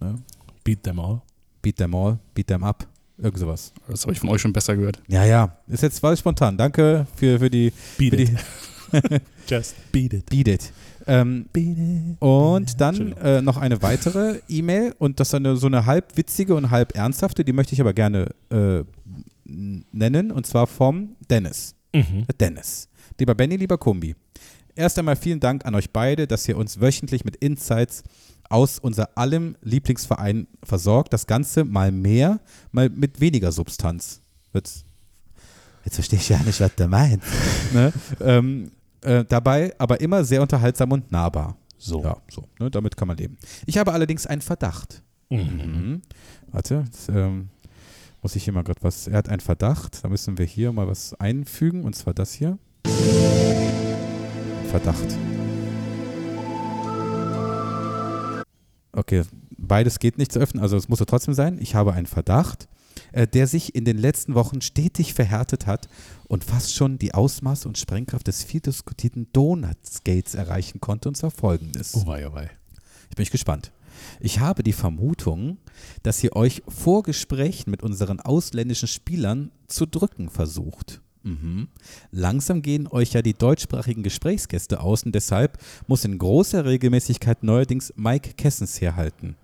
Ne? 0.00 0.22
Beat 0.66 0.82
them 0.82 0.98
all. 0.98 1.22
Beat 1.62 1.76
them 1.76 1.94
all, 1.94 2.18
beat 2.34 2.48
them 2.48 2.64
up. 2.64 2.86
Irgend 3.18 3.38
sowas. 3.38 3.72
Das 3.88 4.02
habe 4.02 4.12
ich 4.12 4.18
von 4.18 4.28
euch 4.30 4.40
schon 4.40 4.52
besser 4.52 4.76
gehört. 4.76 5.00
Ja, 5.06 5.24
ja. 5.24 5.56
Ist 5.68 5.84
jetzt 5.84 6.02
war 6.02 6.14
spontan. 6.16 6.58
Danke 6.58 7.06
für, 7.14 7.38
für 7.38 7.48
die 7.48 7.72
Beat 7.96 8.14
für 8.14 8.20
it. 8.20 8.28
die 8.30 9.20
Just 9.48 9.74
beat 9.92 10.12
it. 10.12 10.26
Beat 10.28 10.48
it. 10.48 10.72
Ähm, 11.06 11.46
Beat 11.52 11.78
it. 11.78 12.20
und 12.20 12.80
dann 12.80 13.12
äh, 13.12 13.40
noch 13.42 13.58
eine 13.58 13.80
weitere 13.80 14.40
E-Mail 14.48 14.92
und 14.98 15.20
das 15.20 15.28
ist 15.28 15.34
eine, 15.34 15.56
so 15.56 15.68
eine 15.68 15.86
halb 15.86 16.16
witzige 16.16 16.56
und 16.56 16.70
halb 16.70 16.96
ernsthafte, 16.96 17.44
die 17.44 17.52
möchte 17.52 17.74
ich 17.74 17.80
aber 17.80 17.94
gerne 17.94 18.30
äh, 18.50 18.82
nennen 19.44 20.32
und 20.32 20.46
zwar 20.48 20.66
vom 20.66 21.14
Dennis. 21.30 21.76
Mhm. 21.94 22.26
Dennis. 22.40 22.88
Lieber 23.20 23.36
Benny, 23.36 23.54
lieber 23.54 23.78
Kumbi. 23.78 24.16
Erst 24.74 24.98
einmal 24.98 25.16
vielen 25.16 25.38
Dank 25.40 25.64
an 25.64 25.76
euch 25.76 25.90
beide, 25.90 26.26
dass 26.26 26.46
ihr 26.48 26.56
uns 26.56 26.80
wöchentlich 26.80 27.24
mit 27.24 27.36
Insights 27.36 28.02
aus 28.50 28.78
unser 28.78 29.16
allem 29.16 29.56
Lieblingsverein 29.62 30.46
versorgt. 30.62 31.12
Das 31.12 31.26
Ganze 31.26 31.64
mal 31.64 31.92
mehr, 31.92 32.40
mal 32.72 32.88
mit 32.88 33.20
weniger 33.20 33.52
Substanz. 33.52 34.20
Jetzt, 34.52 34.84
jetzt 35.84 35.94
verstehe 35.94 36.18
ich 36.18 36.28
ja 36.28 36.38
nicht, 36.38 36.60
was 36.60 36.74
du 36.74 36.88
meinst. 36.88 37.26
ne? 37.72 37.92
ähm, 38.20 38.70
äh, 39.02 39.24
dabei 39.24 39.74
aber 39.78 40.00
immer 40.00 40.24
sehr 40.24 40.42
unterhaltsam 40.42 40.92
und 40.92 41.12
nahbar. 41.12 41.56
So. 41.78 42.02
Ja, 42.02 42.16
so. 42.30 42.44
Ne? 42.58 42.70
Damit 42.70 42.96
kann 42.96 43.08
man 43.08 43.16
leben. 43.16 43.36
Ich 43.66 43.78
habe 43.78 43.92
allerdings 43.92 44.26
einen 44.26 44.42
Verdacht. 44.42 45.02
Mhm. 45.28 45.38
Mhm. 45.38 46.02
Warte, 46.52 46.84
jetzt, 46.86 47.08
ähm, 47.08 47.48
muss 48.22 48.34
ich 48.34 48.44
hier 48.44 48.52
mal 48.52 48.64
gerade 48.64 48.82
was. 48.82 49.06
Er 49.06 49.18
hat 49.18 49.28
einen 49.28 49.40
Verdacht. 49.40 50.02
Da 50.02 50.08
müssen 50.08 50.38
wir 50.38 50.46
hier 50.46 50.72
mal 50.72 50.88
was 50.88 51.14
einfügen 51.14 51.84
und 51.84 51.94
zwar 51.94 52.14
das 52.14 52.32
hier. 52.32 52.58
Verdacht. 54.68 55.35
Okay, 58.96 59.24
beides 59.58 59.98
geht 59.98 60.16
nicht 60.16 60.32
zu 60.32 60.38
öffnen, 60.38 60.62
also 60.62 60.76
es 60.76 60.88
muss 60.88 61.00
er 61.00 61.06
trotzdem 61.06 61.34
sein. 61.34 61.58
Ich 61.60 61.74
habe 61.74 61.92
einen 61.92 62.06
Verdacht, 62.06 62.66
äh, 63.12 63.26
der 63.26 63.46
sich 63.46 63.74
in 63.74 63.84
den 63.84 63.98
letzten 63.98 64.34
Wochen 64.34 64.62
stetig 64.62 65.12
verhärtet 65.12 65.66
hat 65.66 65.88
und 66.28 66.44
fast 66.44 66.74
schon 66.74 66.98
die 66.98 67.12
Ausmaße 67.12 67.68
und 67.68 67.76
Sprengkraft 67.76 68.26
des 68.26 68.42
viel 68.42 68.60
diskutierten 68.60 69.28
Donut-Skates 69.34 70.34
erreichen 70.34 70.80
konnte, 70.80 71.08
und 71.08 71.16
zwar 71.16 71.30
folgendes. 71.30 71.94
Oh 71.94 72.06
wei, 72.06 72.26
oh 72.26 72.32
wei. 72.32 72.50
Jetzt 73.04 73.16
bin 73.16 73.22
ich 73.22 73.30
gespannt. 73.30 73.70
Ich 74.18 74.40
habe 74.40 74.62
die 74.62 74.72
Vermutung, 74.72 75.58
dass 76.02 76.22
ihr 76.24 76.34
euch 76.34 76.62
vor 76.66 77.02
Gesprächen 77.02 77.70
mit 77.70 77.82
unseren 77.82 78.20
ausländischen 78.20 78.88
Spielern 78.88 79.52
zu 79.66 79.86
drücken 79.86 80.30
versucht. 80.30 81.02
Mhm. 81.26 81.66
Langsam 82.12 82.62
gehen 82.62 82.86
euch 82.86 83.12
ja 83.12 83.20
die 83.20 83.34
deutschsprachigen 83.34 84.04
Gesprächsgäste 84.04 84.80
aus 84.80 85.02
und 85.02 85.12
deshalb 85.12 85.58
muss 85.88 86.04
in 86.04 86.18
großer 86.18 86.64
Regelmäßigkeit 86.64 87.42
neuerdings 87.42 87.92
Mike 87.96 88.34
Kessens 88.34 88.80
herhalten. 88.80 89.34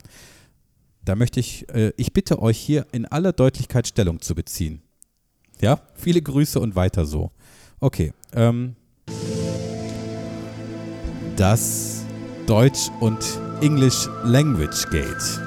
Da 1.05 1.17
möchte 1.17 1.41
ich, 1.41 1.69
äh, 1.71 1.93
ich 1.97 2.13
bitte 2.13 2.41
euch 2.41 2.57
hier 2.57 2.87
in 2.93 3.05
aller 3.07 3.33
Deutlichkeit 3.33 3.89
Stellung 3.89 4.21
zu 4.21 4.37
beziehen. 4.37 4.81
Ja, 5.61 5.81
viele 5.95 6.23
Grüße 6.23 6.61
und 6.61 6.77
weiter 6.77 7.05
so. 7.05 7.33
Okay, 7.81 8.13
ähm, 8.33 8.77
das 11.35 12.05
Deutsch 12.47 12.91
und 13.01 13.19
English 13.61 14.09
Language 14.23 14.89
Gate 14.91 15.41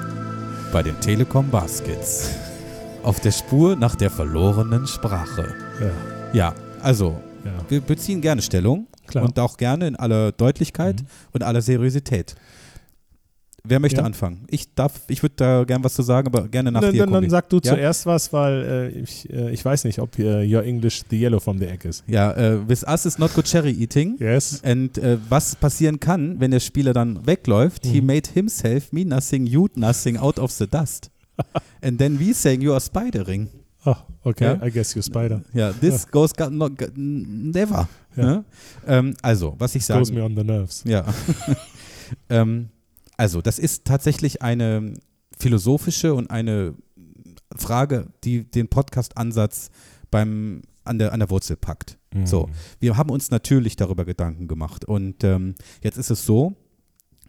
bei 0.70 0.82
den 0.82 1.00
Telekom 1.00 1.48
Baskets. 1.48 2.30
Auf 3.02 3.20
der 3.20 3.32
Spur 3.32 3.74
nach 3.76 3.94
der 3.94 4.10
verlorenen 4.10 4.86
Sprache. 4.86 5.54
Ja. 5.80 6.15
Ja, 6.32 6.54
also, 6.82 7.20
Ja. 7.44 7.52
wir 7.68 7.80
beziehen 7.80 8.20
gerne 8.20 8.42
Stellung 8.42 8.86
Klar. 9.06 9.24
und 9.24 9.38
auch 9.38 9.56
gerne 9.56 9.86
in 9.88 9.96
aller 9.96 10.32
Deutlichkeit 10.32 11.00
Mhm. 11.02 11.06
und 11.32 11.42
aller 11.42 11.62
Seriosität. 11.62 12.34
Wer 13.68 13.80
möchte 13.80 13.98
Ja. 14.00 14.04
anfangen? 14.06 14.44
Ich 14.48 14.74
darf, 14.76 14.92
ich 15.08 15.22
würde 15.24 15.34
da 15.36 15.64
gern 15.64 15.82
was 15.82 15.94
zu 15.94 16.02
sagen, 16.02 16.28
aber 16.28 16.46
gerne 16.46 16.70
nach 16.70 16.82
dann, 16.82 16.92
dir. 16.92 17.04
dann, 17.04 17.12
dann 17.12 17.30
sag 17.30 17.48
du 17.48 17.56
Ja? 17.56 17.62
zuerst 17.74 18.06
was, 18.06 18.32
weil 18.32 18.92
äh, 18.94 18.98
ich, 19.00 19.28
äh, 19.28 19.50
ich 19.50 19.64
weiß 19.64 19.84
nicht, 19.84 19.98
ob 19.98 20.16
äh, 20.20 20.44
your 20.54 20.62
English 20.62 21.02
the 21.10 21.20
yellow 21.20 21.40
from 21.40 21.58
the 21.58 21.66
egg 21.66 21.84
ist. 21.88 22.04
Ja, 22.06 22.30
äh, 22.32 22.68
with 22.68 22.84
us 22.86 23.06
is 23.06 23.18
not 23.18 23.34
good 23.34 23.44
cherry 23.46 23.72
eating. 23.72 24.16
Yes. 24.20 24.62
Und 24.64 24.98
äh, 24.98 25.18
was 25.28 25.56
passieren 25.56 25.98
kann, 25.98 26.38
wenn 26.38 26.52
der 26.52 26.60
Spieler 26.60 26.92
dann 26.92 27.26
wegläuft, 27.26 27.84
he 27.86 28.00
Mhm. 28.00 28.06
made 28.06 28.30
himself 28.34 28.92
me 28.92 29.04
nothing, 29.04 29.46
you 29.46 29.66
nothing 29.74 30.16
out 30.16 30.38
of 30.38 30.52
the 30.52 30.66
dust. 30.68 31.10
And 31.82 31.98
then 31.98 32.20
we 32.20 32.32
saying 32.34 32.60
you 32.62 32.70
are 32.72 32.80
spidering. 32.80 33.48
Oh, 33.86 33.94
okay, 34.24 34.44
Ja? 34.44 34.66
I 34.66 34.70
guess 34.70 34.94
you 34.94 35.02
spider. 35.02 35.42
Ja, 35.52 35.72
this 35.72 36.06
goes 36.10 36.34
go- 36.34 36.50
not, 36.50 36.72
never. 36.96 37.88
Ja. 38.16 38.24
Ne? 38.24 38.44
Ähm, 38.86 39.14
also, 39.22 39.54
was 39.58 39.74
ich 39.74 39.84
sagen 39.84 40.00
Goes 40.00 40.12
me 40.12 40.22
on 40.22 40.36
the 40.36 40.42
nerves. 40.42 40.82
Ja. 40.84 41.04
ähm, 42.28 42.68
also, 43.16 43.40
das 43.40 43.58
ist 43.58 43.84
tatsächlich 43.84 44.42
eine 44.42 44.94
philosophische 45.38 46.14
und 46.14 46.30
eine 46.30 46.74
Frage, 47.56 48.08
die 48.24 48.44
den 48.44 48.68
Podcast-Ansatz 48.68 49.70
beim 50.10 50.62
an 50.84 50.98
der, 50.98 51.12
an 51.12 51.20
der 51.20 51.30
Wurzel 51.30 51.56
packt. 51.56 51.98
Mhm. 52.14 52.26
So, 52.26 52.48
wir 52.80 52.96
haben 52.96 53.10
uns 53.10 53.30
natürlich 53.30 53.76
darüber 53.76 54.04
Gedanken 54.04 54.48
gemacht. 54.48 54.84
Und 54.84 55.24
ähm, 55.24 55.54
jetzt 55.82 55.98
ist 55.98 56.10
es 56.10 56.24
so, 56.24 56.54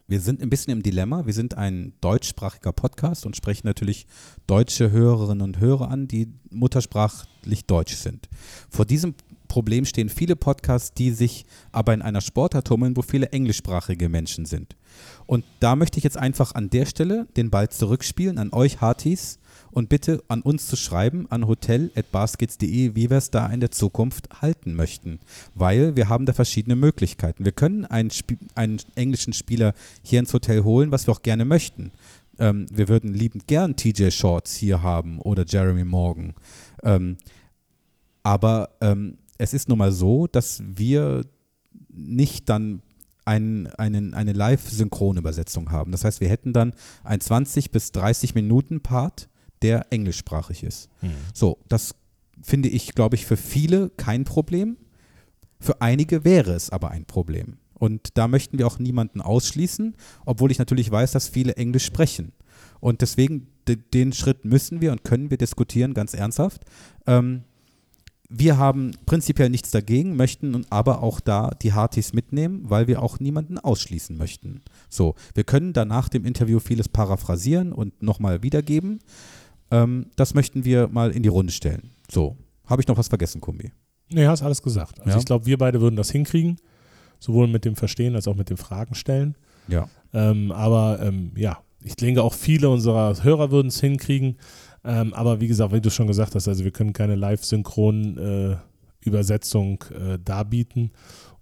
wir 0.08 0.22
sind 0.22 0.42
ein 0.42 0.50
bisschen 0.50 0.72
im 0.72 0.84
Dilemma. 0.84 1.26
Wir 1.26 1.34
sind 1.34 1.58
ein 1.58 1.94
deutschsprachiger 2.00 2.72
Podcast 2.72 3.26
und 3.26 3.36
sprechen 3.36 3.68
natürlich 3.68 4.08
deutsche 4.48 4.90
Hörerinnen 4.92 5.42
und 5.42 5.60
Hörer 5.60 5.90
an, 5.90 6.08
die 6.08 6.30
muttersprachlich 6.50 7.66
deutsch 7.66 7.96
sind. 7.96 8.30
Vor 8.70 8.86
diesem 8.86 9.16
Problem 9.50 9.86
stehen 9.86 10.10
viele 10.10 10.36
Podcasts, 10.36 10.94
die 10.94 11.12
sich 11.12 11.46
aber 11.72 11.94
in 11.94 12.02
einer 12.02 12.22
Sportart 12.22 12.68
tummeln, 12.68 12.96
wo 12.96 13.02
viele 13.02 13.30
englischsprachige 13.30 14.08
Menschen 14.08 14.46
sind. 14.46 14.78
Und 15.26 15.44
da 15.60 15.76
möchte 15.76 15.98
ich 15.98 16.04
jetzt 16.06 16.18
einfach 16.18 16.56
an 16.56 16.70
der 16.70 16.86
Stelle 16.86 17.28
den 17.36 17.50
Ball 17.50 17.70
zurückspielen 17.70 18.38
an 18.38 18.54
euch 18.54 18.80
Hartis 18.80 19.40
und 19.78 19.90
bitte 19.90 20.24
an 20.28 20.41
uns 20.41 20.66
zu 20.66 20.76
schreiben 20.76 21.28
an 21.30 21.45
hotel.baskets.de, 21.45 22.95
wie 22.95 23.12
wir 23.12 23.18
es 23.18 23.30
da 23.30 23.45
in 23.45 23.60
der 23.60 23.70
Zukunft 23.70 24.41
halten 24.41 24.74
möchten. 24.74 25.20
Weil 25.54 25.95
wir 25.95 26.10
haben 26.10 26.26
da 26.26 26.34
verschiedene 26.34 26.76
Möglichkeiten. 26.76 27.45
Wir 27.45 27.52
können 27.52 27.86
einen, 27.86 28.10
Spie 28.10 28.40
einen 28.56 28.80
englischen 28.95 29.34
Spieler 29.34 29.76
hier 30.02 30.20
ins 30.20 30.34
Hotel 30.34 30.64
holen, 30.64 30.91
was 30.91 31.06
wir 31.06 31.12
auch 31.12 31.22
gerne 31.22 31.45
möchten. 31.45 31.91
Ähm, 32.40 32.66
wir 32.72 32.88
würden 32.88 33.14
liebend 33.14 33.45
gern 33.45 33.76
TJ 33.76 34.10
Shorts 34.10 34.56
hier 34.56 34.82
haben 34.82 35.20
oder 35.20 35.45
Jeremy 35.48 35.86
Morgan. 35.86 36.34
Ähm, 36.82 37.18
aber 38.24 38.70
ähm, 38.82 39.20
es 39.38 39.54
ist 39.54 39.70
nun 39.70 39.78
mal 39.78 39.91
so, 39.91 40.26
dass 40.26 40.64
wir 40.66 41.24
nicht 41.88 42.49
dann 42.49 42.82
ein, 43.26 43.68
einen, 43.78 44.16
eine 44.16 44.34
Live-Synchronübersetzung 44.34 45.70
haben. 45.70 45.91
Das 45.91 46.04
heißt, 46.04 46.20
wir 46.20 46.30
hätten 46.30 46.52
dann 46.52 46.74
ein 47.04 47.22
20 47.22 47.70
bis 47.70 47.91
30 47.91 48.34
Minuten 48.34 48.82
Part, 48.82 49.30
der 49.62 49.88
englischsprachig 49.92 50.64
ist. 50.64 50.90
So, 51.34 51.58
das 51.68 51.96
finde 52.42 52.70
ich, 52.70 52.94
glaube 52.96 53.16
ich, 53.16 53.26
für 53.26 53.38
viele 53.38 53.90
kein 53.98 54.24
Problem. 54.24 54.78
Für 55.60 55.82
einige 55.82 56.24
wäre 56.24 56.54
es 56.54 56.70
aber 56.70 56.92
ein 56.92 57.06
Problem. 57.06 57.58
Und 57.74 58.18
da 58.18 58.28
möchten 58.28 58.58
wir 58.58 58.68
auch 58.68 58.80
niemanden 58.80 59.22
ausschließen, 59.22 59.96
obwohl 60.26 60.52
ich 60.52 60.60
natürlich 60.60 60.90
weiß, 60.92 61.12
dass 61.12 61.28
viele 61.28 61.56
Englisch 61.58 61.86
sprechen. 61.86 62.32
Und 62.80 63.02
deswegen, 63.02 63.48
de- 63.68 63.78
den 63.94 64.14
Schritt 64.14 64.46
müssen 64.46 64.82
wir 64.82 64.92
und 64.92 65.04
können 65.04 65.30
wir 65.30 65.38
diskutieren, 65.38 65.94
ganz 65.94 66.14
ernsthaft. 66.14 66.64
Ähm, 67.06 67.44
wir 68.30 68.58
haben 68.58 68.92
prinzipiell 69.06 69.50
nichts 69.50 69.72
dagegen, 69.72 70.16
möchten 70.16 70.66
aber 70.70 71.02
auch 71.02 71.20
da 71.22 71.52
die 71.62 71.72
Hartis 71.74 72.14
mitnehmen, 72.14 72.62
weil 72.66 72.88
wir 72.88 73.02
auch 73.02 73.20
niemanden 73.20 73.58
ausschließen 73.58 74.18
möchten. 74.18 74.62
So, 74.90 75.16
wir 75.34 75.44
können 75.46 75.72
danach 75.72 76.10
dem 76.10 76.26
Interview 76.26 76.60
vieles 76.60 76.90
paraphrasieren 76.90 77.72
und 77.72 78.04
nochmal 78.04 78.44
wiedergeben. 78.44 79.00
Ähm, 79.72 80.07
das 80.15 80.34
möchten 80.34 80.64
wir 80.65 80.88
mal 80.88 81.11
in 81.11 81.22
die 81.23 81.30
Runde 81.30 81.52
stellen. 81.52 81.89
So, 82.10 82.38
habe 82.65 82.81
ich 82.81 82.88
noch 82.88 82.98
was 82.98 83.07
vergessen, 83.10 83.41
Kumbi? 83.41 83.72
Nee, 84.10 84.26
hast 84.27 84.41
alles 84.44 84.61
gesagt. 84.61 84.99
Also 84.99 85.11
Ja. 85.11 85.18
ich 85.19 85.26
glaube, 85.26 85.45
wir 85.45 85.57
beide 85.57 85.81
würden 85.81 85.95
das 85.98 86.10
hinkriegen, 86.11 86.57
sowohl 87.19 87.48
mit 87.48 87.65
dem 87.65 87.76
Verstehen 87.76 88.15
als 88.15 88.27
auch 88.27 88.35
mit 88.35 88.49
dem 88.49 88.57
Fragen 88.57 88.95
stellen. 88.95 89.35
Ja. 89.68 89.89
Ähm, 90.14 90.52
aber 90.53 90.99
ähm, 91.02 91.31
ja, 91.35 91.57
ich 91.84 91.95
denke 91.98 92.23
auch 92.23 92.34
viele 92.34 92.69
unserer 92.69 93.22
Hörer 93.23 93.52
würden 93.52 93.68
es 93.68 93.81
hinkriegen. 93.81 94.38
Ähm, 94.85 95.14
aber 95.14 95.41
wie 95.41 95.48
gesagt, 95.48 95.73
wie 95.73 95.81
du 95.81 95.89
schon 95.89 96.07
gesagt 96.07 96.35
hast, 96.35 96.48
also 96.48 96.64
wir 96.64 96.72
können 96.72 96.94
keine 96.94 97.15
Live-Synchron-Übersetzung 97.15 99.84
äh, 99.94 100.18
darbieten. 100.23 100.91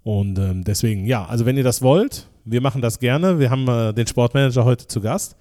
Und 0.03 0.37
ähm, 0.39 0.63
deswegen, 0.63 1.05
ja, 1.05 1.25
also 1.25 1.45
wenn 1.45 1.57
ihr 1.57 1.63
das 1.63 1.81
wollt, 1.81 2.27
wir 2.43 2.61
machen 2.61 2.81
das 2.81 2.99
gerne. 2.99 3.39
Wir 3.39 3.49
haben 3.49 3.67
äh, 3.67 3.93
den 3.93 4.07
Sportmanager 4.07 4.65
heute 4.65 4.87
zu 4.87 5.01
Gast. 5.01 5.35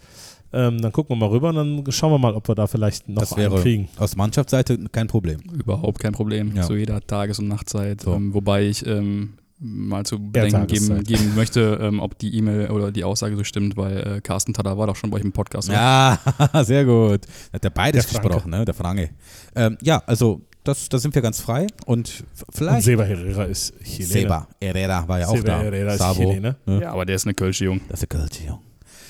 Ähm, 0.54 0.80
dann 0.80 0.92
gucken 0.92 1.16
wir 1.16 1.20
mal 1.20 1.30
rüber 1.34 1.48
und 1.50 1.56
dann 1.56 1.92
schauen 1.92 2.12
wir 2.12 2.18
mal, 2.18 2.34
ob 2.34 2.46
wir 2.48 2.54
da 2.54 2.66
vielleicht 2.66 3.08
noch 3.08 3.20
das 3.20 3.32
einen 3.32 3.50
wäre 3.52 3.60
kriegen. 3.62 3.88
aus 3.98 4.14
Mannschaftsseite 4.16 4.78
kein 4.92 5.08
Problem. 5.08 5.40
Überhaupt 5.52 5.98
kein 5.98 6.12
Problem. 6.12 6.54
Ja. 6.54 6.62
Zu 6.62 6.76
jeder 6.76 7.00
Tages- 7.00 7.38
und 7.38 7.48
Nachtzeit. 7.48 8.00
So. 8.02 8.14
Ähm, 8.14 8.32
wobei 8.34 8.62
ich 8.64 8.86
ähm, 8.86 9.34
mal 9.58 10.04
zu 10.04 10.18
bedenken 10.18 10.66
geben, 10.66 11.02
geben 11.04 11.32
möchte, 11.36 11.78
ähm, 11.80 12.00
ob 12.00 12.18
die 12.18 12.36
E-Mail 12.36 12.70
oder 12.70 12.92
die 12.92 13.04
Aussage 13.04 13.36
so 13.36 13.44
stimmt, 13.44 13.76
weil 13.76 14.16
äh, 14.16 14.20
Carsten 14.20 14.52
Tada 14.52 14.76
war 14.78 14.86
doch 14.86 14.96
schon 14.96 15.10
bei 15.10 15.16
euch 15.18 15.24
im 15.24 15.32
Podcast. 15.32 15.68
oder? 15.68 15.78
Ja, 15.78 16.64
sehr 16.64 16.84
gut. 16.84 17.22
Hat 17.52 17.64
der 17.64 17.70
beides 17.70 18.06
Der 18.06 18.20
gesprochen, 18.20 18.50
ne? 18.50 18.64
Der 18.64 18.74
Franke. 18.74 19.10
Ähm, 19.56 19.76
ja, 19.82 20.02
also 20.06 20.40
das, 20.64 20.88
da 20.88 20.98
sind 20.98 21.14
wir 21.14 21.20
ganz 21.22 21.40
frei 21.40 21.66
und 21.86 22.08
f- 22.08 22.24
Und 22.46 22.54
vielleicht 22.56 22.84
Seba 22.84 23.02
Herrera 23.04 23.44
ist 23.44 23.74
Chilene. 23.82 24.06
Seba 24.12 24.48
Herrera 24.62 25.06
war 25.08 25.20
ja 25.20 25.26
auch 25.28 25.36
Seba 25.36 25.46
da. 25.48 25.60
Herrera 25.62 25.92
ist 25.92 25.98
Sabo, 25.98 26.20
Chilene. 26.22 26.56
ne? 26.66 26.80
Ja, 26.82 26.92
aber 26.92 27.04
der 27.04 27.16
ist 27.16 27.26
eine 27.26 27.34
Kölsche 27.34 27.64
Jung. 27.66 27.80
Das 27.88 28.02
ist 28.02 28.10
der 28.10 28.18
Kölsche 28.18 28.44
Jung. 28.46 28.60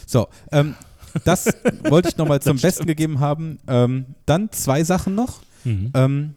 So, 0.06 0.26
ähm, 0.52 0.74
das 1.24 1.46
wollte 1.88 2.08
ich 2.08 2.16
nochmal 2.16 2.40
zum 2.40 2.58
Besten 2.58 2.86
gegeben 2.86 3.20
haben. 3.20 3.58
Ähm, 3.68 4.06
dann 4.26 4.50
zwei 4.52 4.82
Sachen 4.84 5.14
noch. 5.14 5.40
Mhm. 5.64 5.90
Ähm, 5.94 6.34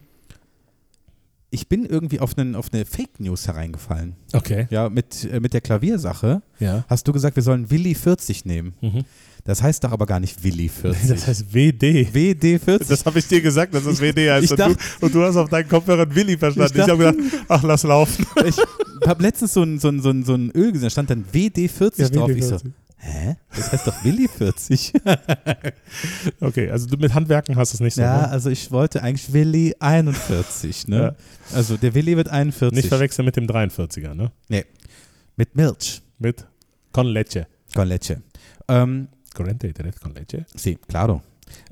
ich 1.49 1.69
bin 1.69 1.85
irgendwie 1.85 2.19
auf, 2.19 2.37
einen, 2.37 2.55
auf 2.55 2.67
eine 2.73 2.85
Fake 2.85 3.19
News 3.19 3.47
hereingefallen. 3.47 4.15
Okay. 4.33 4.67
Ja, 4.69 4.89
mit, 4.89 5.23
äh, 5.31 5.39
mit 5.39 5.53
der 5.53 5.61
Klaviersache 5.61 6.41
Ja. 6.59 6.83
hast 6.89 7.07
du 7.07 7.13
gesagt, 7.13 7.35
wir 7.37 7.43
sollen 7.43 7.71
Willi 7.71 7.95
40 7.95 8.43
nehmen. 8.45 8.73
Mhm. 8.81 9.03
Das 9.45 9.63
heißt 9.63 9.81
doch 9.85 9.93
aber 9.93 10.05
gar 10.05 10.19
nicht 10.19 10.43
Willi 10.43 10.67
40. 10.67 11.07
Das 11.09 11.25
heißt 11.25 11.53
WD. 11.53 12.13
WD 12.13 12.59
40. 12.61 12.89
Das 12.89 13.05
habe 13.05 13.19
ich 13.19 13.27
dir 13.29 13.39
gesagt, 13.41 13.73
dass 13.73 13.85
das 13.85 14.01
WD 14.01 14.29
heißt. 14.29 14.51
Und, 14.51 14.59
dachte- 14.59 14.75
du, 14.99 15.05
und 15.05 15.15
du 15.15 15.23
hast 15.23 15.37
auf 15.37 15.49
deinen 15.49 15.69
Kopfhörern 15.69 16.13
Willi 16.13 16.37
verstanden. 16.37 16.73
Ich 16.75 16.83
Ich, 16.83 16.89
habe 16.89 16.97
gedacht, 17.13 17.45
ach, 17.47 17.63
lass 17.63 17.83
laufen. 17.83 18.25
ich 18.45 18.57
habe 19.07 19.23
letztens 19.23 19.53
so 19.53 19.63
ein, 19.63 19.79
so, 19.79 19.87
ein, 19.87 20.01
so, 20.01 20.09
ein, 20.09 20.25
so 20.25 20.33
ein 20.35 20.51
Öl 20.51 20.73
gesehen, 20.73 20.83
da 20.83 20.89
stand 20.89 21.09
dann 21.09 21.23
WD40 21.31 22.11
drauf. 22.13 22.29
Ich 22.29 22.43
so, 22.43 22.57
hä? 22.97 23.37
Das 23.55 23.71
heißt 23.71 23.87
doch 23.87 24.03
Willi 24.03 24.27
40. 24.27 24.93
Okay, 26.41 26.69
also 26.69 26.85
du 26.87 26.97
mit 26.97 27.13
Handwerken 27.13 27.55
hast 27.55 27.73
es 27.73 27.79
nicht 27.79 27.95
so. 27.95 28.01
ja, 28.01 28.21
ne? 28.21 28.29
also 28.29 28.49
ich 28.49 28.71
wollte 28.71 29.01
eigentlich 29.03 29.31
Willi 29.33 29.75
41, 29.79 30.87
ne? 30.87 31.15
Also 31.53 31.77
der 31.77 31.93
Willi 31.93 32.15
wird 32.17 32.27
41. 32.29 32.75
Nicht 32.75 32.89
verwechseln 32.89 33.25
mit 33.25 33.35
dem 33.35 33.45
43er, 33.47 34.13
ne? 34.13 34.31
Nee, 34.49 34.65
mit 35.35 35.55
Milch. 35.55 36.01
Mit 36.19 36.45
Con 36.91 37.07
Leche. 37.07 37.47
Con 37.73 37.87
leche. 37.87 38.21
Ähm, 38.67 39.07
Corrente 39.33 39.71
direkt 39.71 40.01
con 40.01 40.13
Leche. 40.13 40.45
sí, 40.55 40.77
claro. 40.87 41.21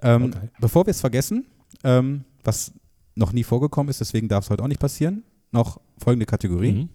Ähm, 0.02 0.26
Okay. 0.26 0.50
Bevor 0.60 0.86
wir 0.86 0.92
es 0.92 1.02
vergessen, 1.02 1.46
ähm, 1.84 2.24
was 2.44 2.72
noch 3.16 3.32
nie 3.34 3.44
vorgekommen 3.44 3.90
ist, 3.90 4.00
deswegen 4.02 4.28
darf 4.28 4.46
es 4.46 4.50
heute 4.50 4.64
auch 4.64 4.68
nicht 4.68 4.80
passieren, 4.80 5.24
noch 5.52 5.80
folgende 5.98 6.26
Kategorie. 6.26 6.72
Mhm. 6.72 6.90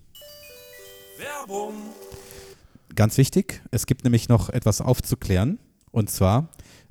Werbung. 1.19 1.75
Ganz 2.97 3.17
wichtig, 3.19 3.63
es 3.71 3.87
gibt 3.87 4.05
nämlich 4.05 4.29
noch 4.29 4.49
etwas 4.51 4.81
aufzuklären. 4.81 5.59
Und 5.93 6.11
zwar, 6.11 6.49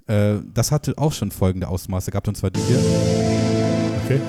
äh, 0.08 0.36
das 0.54 0.72
hatte 0.72 0.98
auch 0.98 1.14
schon 1.14 1.32
folgende 1.32 1.68
Ausmaße 1.68 2.12
gehabt, 2.12 2.28
und 2.28 2.36
zwar 2.36 2.50
die 2.52 2.60
hier. 2.62 2.80
Okay. 4.06 4.20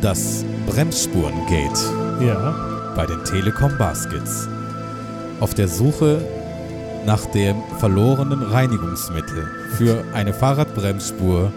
Das 0.00 0.44
Bremsspuren-Gate 0.66 2.24
Ja. 2.26 2.92
bei 2.94 3.06
den 3.06 3.22
Telekom 3.24 3.76
Baskets. 3.78 4.48
Auf 5.40 5.54
der 5.54 5.68
Suche 5.68 6.24
nach 7.06 7.24
dem 7.26 7.56
verlorenen 7.78 8.42
Reinigungsmittel 8.42 9.46
für 9.76 10.04
eine 10.12 10.32
Fahrradbremsspur 10.32 11.52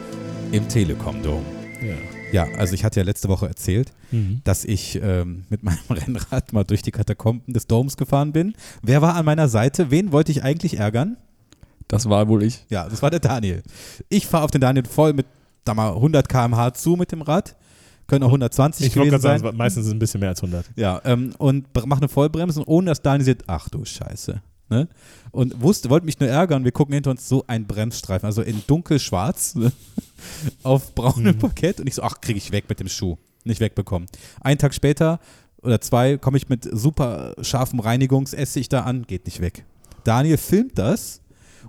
im 0.51 0.67
Telekom-Dom. 0.67 1.43
Ja. 1.81 2.18
Ja, 2.31 2.47
also 2.57 2.73
ich 2.73 2.83
hatte 2.83 2.99
ja 2.99 3.05
letzte 3.05 3.27
Woche 3.29 3.47
erzählt, 3.47 3.91
Mhm. 4.11 4.41
dass 4.43 4.65
ich 4.65 4.99
ähm, 5.01 5.45
mit 5.49 5.63
meinem 5.63 5.77
Rennrad 5.89 6.53
mal 6.53 6.63
durch 6.63 6.81
die 6.81 6.91
Katakomben 6.91 7.53
des 7.53 7.67
Doms 7.67 7.97
gefahren 7.97 8.31
bin. 8.31 8.53
Wer 8.81 9.01
war 9.01 9.15
an 9.15 9.25
meiner 9.25 9.47
Seite? 9.49 9.91
Wen 9.91 10.11
wollte 10.11 10.31
ich 10.31 10.43
eigentlich 10.43 10.77
ärgern? 10.77 11.17
Das 11.87 12.07
war 12.09 12.27
wohl 12.27 12.43
ich. 12.43 12.65
Ja, 12.69 12.87
das 12.87 13.01
war 13.01 13.09
der 13.09 13.19
Daniel. 13.19 13.63
Ich 14.09 14.27
fahre 14.27 14.43
auf 14.43 14.51
den 14.51 14.61
Daniel 14.61 14.85
voll 14.85 15.13
mit, 15.13 15.25
sag 15.65 15.75
mal, 15.75 15.89
100 15.93 16.29
km/h 16.29 16.73
zu 16.73 16.95
mit 16.95 17.11
dem 17.11 17.21
Rad. 17.21 17.55
Können 18.07 18.23
auch 18.23 18.29
120 18.29 18.87
Ich 18.87 18.93
gewesen 18.93 19.09
gerade 19.11 19.21
sein. 19.21 19.39
sagen, 19.39 19.57
meistens 19.57 19.81
ist 19.83 19.87
es 19.89 19.93
ein 19.93 19.99
bisschen 19.99 20.19
mehr 20.19 20.29
als 20.29 20.41
100. 20.41 20.65
Ja, 20.75 20.99
ähm, 21.05 21.33
und 21.37 21.67
mache 21.85 21.99
eine 22.01 22.09
Vollbremse 22.09 22.59
und 22.59 22.67
ohne 22.67 22.87
dass 22.91 23.01
Daniel 23.03 23.25
sieht, 23.25 23.43
ach 23.47 23.69
du 23.69 23.85
Scheiße. 23.85 24.41
Ne? 24.69 24.87
Und 25.31 25.61
wusste, 25.61 25.89
wollte 25.89 26.05
mich 26.05 26.19
nur 26.19 26.29
ärgern. 26.29 26.63
Wir 26.63 26.71
gucken 26.71 26.93
hinter 26.93 27.11
uns 27.11 27.27
so 27.27 27.43
ein 27.47 27.67
Bremsstreifen, 27.67 28.25
also 28.25 28.41
in 28.41 28.63
dunkelschwarz 28.67 29.55
ne? 29.55 29.71
auf 30.63 30.95
braunem 30.95 31.35
Mhm. 31.35 31.39
Parkett. 31.39 31.79
Und 31.79 31.87
ich 31.87 31.95
so, 31.95 32.03
ach, 32.03 32.21
kriege 32.21 32.37
ich 32.37 32.51
weg 32.51 32.65
mit 32.69 32.79
dem 32.79 32.87
Schuh. 32.89 33.17
Nicht 33.43 33.59
wegbekommen. 33.61 34.07
Einen 34.41 34.57
Tag 34.57 34.73
später 34.73 35.19
oder 35.61 35.81
zwei 35.81 36.17
komme 36.17 36.37
ich 36.37 36.49
mit 36.49 36.67
super 36.71 37.35
scharfem 37.41 37.79
Reinigungsessig 37.79 38.69
da 38.69 38.81
an, 38.81 39.03
geht 39.07 39.25
nicht 39.25 39.41
weg. 39.41 39.65
Daniel 40.03 40.37
filmt 40.37 40.77
das 40.77 41.21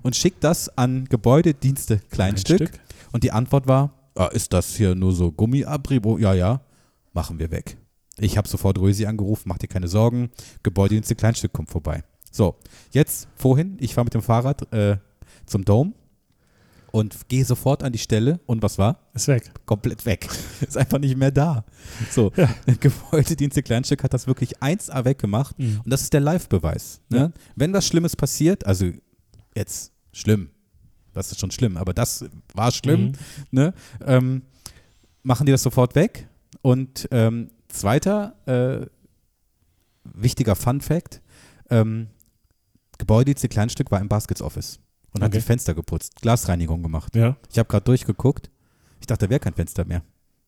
und 0.02 0.16
schickt 0.16 0.44
das 0.44 0.76
an 0.78 1.06
Gebäudedienste 1.08 1.98
Kleinstück. 2.10 2.70
Und 3.12 3.24
die 3.24 3.32
Antwort 3.32 3.66
war, 3.66 3.92
ah, 4.14 4.26
ist 4.26 4.52
das 4.52 4.74
hier 4.76 4.94
nur 4.94 5.12
so 5.12 5.32
Gummiabrieb? 5.32 6.06
Oh, 6.06 6.18
Ja, 6.18 6.32
ja, 6.34 6.60
machen 7.12 7.38
wir 7.38 7.50
weg. 7.50 7.76
Ich 8.18 8.36
habe 8.36 8.46
sofort 8.48 8.78
Rösi 8.78 9.06
angerufen, 9.06 9.48
mach 9.48 9.58
dir 9.58 9.66
keine 9.68 9.88
Sorgen, 9.88 10.30
Gebäudedienste 10.62 11.14
Kleinstück 11.14 11.52
kommt 11.52 11.70
vorbei. 11.70 12.04
So, 12.30 12.56
jetzt 12.92 13.28
vorhin, 13.34 13.76
ich 13.80 13.94
fahre 13.94 14.04
mit 14.04 14.14
dem 14.14 14.22
Fahrrad 14.22 14.72
äh, 14.72 14.98
zum 15.46 15.64
Dome 15.64 15.92
und 16.92 17.28
gehe 17.28 17.44
sofort 17.44 17.82
an 17.82 17.92
die 17.92 17.98
Stelle 17.98 18.40
und 18.46 18.62
was 18.62 18.78
war? 18.78 18.98
Ist 19.14 19.28
weg. 19.28 19.50
Komplett 19.66 20.04
weg. 20.06 20.28
Ist 20.60 20.76
einfach 20.76 20.98
nicht 20.98 21.16
mehr 21.16 21.30
da. 21.30 21.64
So, 22.10 22.32
Gebäudedienste 22.80 23.62
Kleinstück 23.62 24.02
hat 24.04 24.12
das 24.14 24.26
wirklich 24.26 24.58
1A 24.58 25.04
weggemacht 25.04 25.58
Mhm. 25.58 25.80
und 25.84 25.90
das 25.92 26.02
ist 26.02 26.12
der 26.12 26.20
Live-Beweis. 26.20 27.00
Ne? 27.08 27.18
Ja. 27.18 27.32
Wenn 27.56 27.72
was 27.72 27.86
Schlimmes 27.86 28.16
passiert, 28.16 28.66
also 28.66 28.90
jetzt 29.56 29.92
schlimm, 30.12 30.50
das 31.12 31.30
ist 31.32 31.40
schon 31.40 31.50
schlimm, 31.50 31.76
aber 31.76 31.92
das 31.94 32.24
war 32.54 32.70
schlimm, 32.72 33.06
Mhm. 33.06 33.12
ne? 33.50 33.74
ähm, 34.06 34.42
machen 35.22 35.46
die 35.46 35.52
das 35.52 35.62
sofort 35.62 35.94
weg. 35.94 36.28
Und 36.62 37.08
ähm, 37.10 37.50
zweiter 37.68 38.34
äh, 38.46 38.86
wichtiger 40.04 40.56
Fun-Fact: 40.56 41.20
ähm, 41.70 42.08
Gebäudedienste 43.00 43.48
Kleinstück 43.48 43.90
war 43.90 43.98
im 44.00 44.08
Baskets 44.08 44.42
Office 44.42 44.78
und 45.12 45.22
hat 45.22 45.30
Okay. 45.30 45.38
die 45.38 45.44
Fenster 45.44 45.74
geputzt, 45.74 46.20
Glasreinigung 46.20 46.82
gemacht. 46.82 47.16
Ja. 47.16 47.36
Ich 47.50 47.58
habe 47.58 47.66
gerade 47.68 47.84
durchgeguckt. 47.84 48.50
Ich 49.00 49.06
dachte, 49.06 49.26
da 49.26 49.30
wäre 49.30 49.40
kein 49.40 49.54
Fenster 49.54 49.84
mehr. 49.86 50.02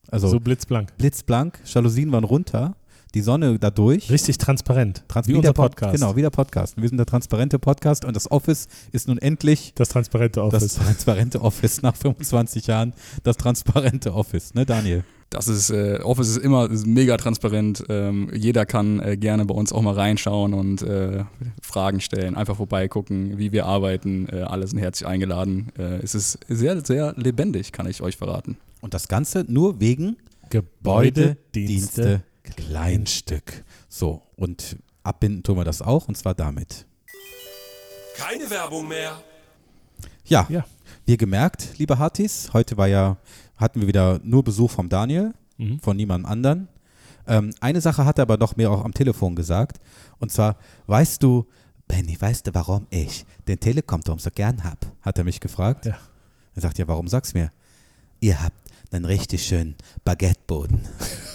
Also 0.09 0.27
So 0.27 0.39
blitzblank. 0.39 0.95
blitzblank, 0.97 1.59
Jalousien 1.65 2.11
waren 2.11 2.23
runter, 2.23 2.75
die 3.13 3.21
Sonne 3.21 3.59
dadurch. 3.59 4.09
Richtig 4.09 4.37
transparent. 4.37 5.03
Trans 5.07 5.27
wie 5.27 5.33
wie 5.33 5.37
unser 5.37 5.49
der 5.49 5.53
Pod- 5.53 5.71
Podcast. 5.71 5.93
Genau, 5.95 6.15
wie 6.15 6.21
der 6.21 6.29
Podcast. 6.31 6.81
Wir 6.81 6.87
sind 6.89 6.97
der 6.97 7.05
transparente 7.05 7.59
Podcast 7.59 8.05
und 8.05 8.15
das 8.15 8.29
Office 8.31 8.67
ist 8.91 9.07
nun 9.07 9.17
endlich 9.17 9.73
Das 9.75 9.89
transparente 9.89 10.41
Office. 10.43 10.61
das 10.61 10.75
transparente 10.75 11.41
Office 11.41 11.81
nach 11.81 11.95
25 11.95 12.67
Jahren. 12.67 12.93
Das 13.23 13.37
transparente 13.37 14.13
Office, 14.13 14.53
ne, 14.55 14.65
Daniel? 14.65 15.03
Das 15.29 15.47
ist, 15.47 15.71
äh, 15.71 15.99
Office 16.03 16.29
ist 16.29 16.37
immer 16.37 16.69
ist 16.69 16.85
mega 16.85 17.17
transparent. 17.17 17.83
Ähm, 17.89 18.29
jeder 18.35 18.67
kann 18.67 18.99
äh, 18.99 19.17
gerne 19.17 19.45
bei 19.45 19.55
uns 19.55 19.73
auch 19.73 19.81
mal 19.81 19.95
reinschauen 19.95 20.53
und 20.53 20.83
äh, 20.83 21.23
Fragen 21.61 22.01
stellen, 22.01 22.35
einfach 22.35 22.57
vorbeigucken, 22.57 23.39
wie 23.39 23.51
wir 23.51 23.65
arbeiten. 23.65 24.27
Äh, 24.31 24.41
alle 24.41 24.67
sind 24.67 24.77
herzlich 24.77 25.07
eingeladen. 25.07 25.71
Äh, 25.77 26.01
es 26.03 26.13
ist 26.13 26.37
sehr, 26.49 26.85
sehr 26.85 27.13
lebendig, 27.17 27.71
kann 27.71 27.87
ich 27.87 28.01
euch 28.03 28.15
verraten. 28.17 28.57
Und 28.81 28.93
das 28.93 29.07
Ganze 29.07 29.43
nur 29.47 29.79
wegen 29.79 30.17
Gebäudedienste. 30.51 32.21
Kleinstück. 32.43 33.63
So, 33.89 34.21
und 34.35 34.77
abbinden 35.03 35.43
tun 35.43 35.57
wir 35.57 35.63
das 35.65 35.81
auch 35.81 36.07
und 36.07 36.15
zwar 36.17 36.33
damit. 36.33 36.85
Keine 38.17 38.49
Werbung 38.49 38.87
mehr. 38.87 39.21
Ja, 40.25 40.45
Ja. 40.49 40.65
wie 41.05 41.17
gemerkt, 41.17 41.69
liebe 41.77 41.97
Hartis, 41.99 42.49
heute 42.53 42.77
war 42.77 42.87
ja, 42.87 43.17
hatten 43.57 43.81
wir 43.81 43.87
wieder 43.87 44.19
nur 44.23 44.43
Besuch 44.43 44.71
vom 44.71 44.89
Daniel, 44.89 45.33
Mhm. 45.57 45.79
von 45.79 45.95
niemandem 45.97 46.31
anderen. 46.31 46.67
Ähm, 47.27 47.53
eine 47.61 47.79
Sache 47.81 48.05
hat 48.05 48.19
er 48.19 48.23
aber 48.23 48.37
doch 48.37 48.55
mir 48.55 48.69
auch 48.71 48.83
am 48.83 48.93
Telefon 48.93 49.35
gesagt. 49.35 49.79
Und 50.19 50.31
zwar, 50.31 50.57
weißt 50.87 51.21
du, 51.23 51.45
Benny, 51.87 52.19
weißt 52.19 52.47
du, 52.47 52.53
warum 52.53 52.87
ich 52.89 53.25
den 53.47 53.59
Telekom-Turm 53.59 54.19
so 54.19 54.29
gern 54.33 54.63
hab? 54.63 54.85
Hat 55.01 55.17
er 55.17 55.23
mich 55.23 55.39
gefragt. 55.39 55.85
Ja. 55.85 55.97
Er 56.55 56.61
sagt, 56.61 56.77
ja, 56.77 56.87
warum 56.87 57.07
sag's 57.07 57.33
mir? 57.33 57.49
Ihr 58.19 58.41
habt 58.41 58.62
einen 58.93 59.05
richtig 59.05 59.45
schönen 59.45 59.75
Baguetteboden. 60.03 60.81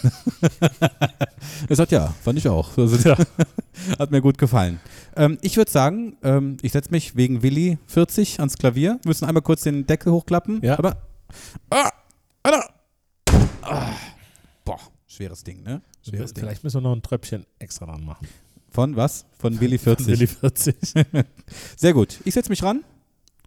er 1.69 1.75
sagt, 1.75 1.91
ja, 1.91 2.13
fand 2.23 2.37
ich 2.39 2.47
auch. 2.47 2.77
Also, 2.77 2.97
Ja. 3.09 3.17
Hat 3.99 4.11
mir 4.11 4.21
gut 4.21 4.37
gefallen. 4.37 4.79
Ähm, 5.15 5.37
ich 5.41 5.55
würde 5.55 5.71
sagen, 5.71 6.17
ähm, 6.23 6.57
ich 6.61 6.73
setze 6.73 6.91
mich 6.91 7.15
wegen 7.15 7.41
Willi 7.43 7.77
40 7.87 8.39
ans 8.39 8.57
Klavier. 8.57 8.99
Wir 9.03 9.09
müssen 9.09 9.25
einmal 9.25 9.41
kurz 9.41 9.61
den 9.61 9.87
Deckel 9.87 10.11
hochklappen. 10.11 10.61
Ja. 10.61 10.77
Aber. 10.77 10.97
Ah, 11.69 11.89
Alter. 12.43 12.69
Ah, 13.61 13.91
boah, 14.65 14.79
schweres 15.07 15.43
Ding, 15.43 15.63
ne? 15.63 15.81
Schweres 16.07 16.33
Ding. 16.33 16.43
Vielleicht 16.43 16.63
müssen 16.63 16.77
wir 16.77 16.81
noch 16.89 16.95
ein 16.95 17.01
Tröpfchen 17.01 17.45
extra 17.59 17.85
dran 17.85 18.03
machen. 18.03 18.27
Von 18.71 18.95
was? 18.95 19.25
Von 19.39 19.59
Willi 19.61 19.77
40. 19.77 20.07
Willi 20.07 20.27
40. 20.27 20.75
Sehr 21.77 21.93
gut. 21.93 22.19
Ich 22.25 22.33
setze 22.33 22.49
mich 22.49 22.61
ran. 22.63 22.83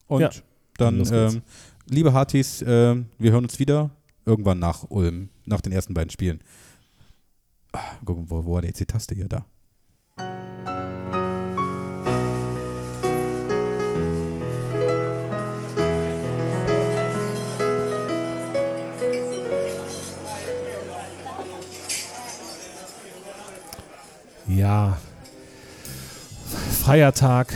Und 0.07 0.21
Ja. 0.23 0.31
dann, 0.79 1.07
ähm, 1.13 1.43
liebe 1.89 2.13
Hartis, 2.13 2.65
ähm, 2.67 3.07
wir 3.19 3.33
hören 3.33 3.45
uns 3.45 3.59
wieder 3.59 3.91
irgendwann 4.25 4.59
nach 4.59 4.85
Ulm, 4.89 5.31
nach 5.45 5.61
den 5.61 5.73
ersten 5.73 5.95
beiden 5.95 6.11
Spielen. 6.11 6.41
Ah, 7.73 7.81
gucken, 8.05 8.29
wo, 8.29 8.45
wo 8.45 8.55
war 8.55 8.65
jetzt 8.65 8.81
die 8.81 8.87
Taste 8.87 9.15
hier 9.15 9.29
da? 9.29 9.47
Ja. 24.47 24.99
Feiertag. 26.85 27.55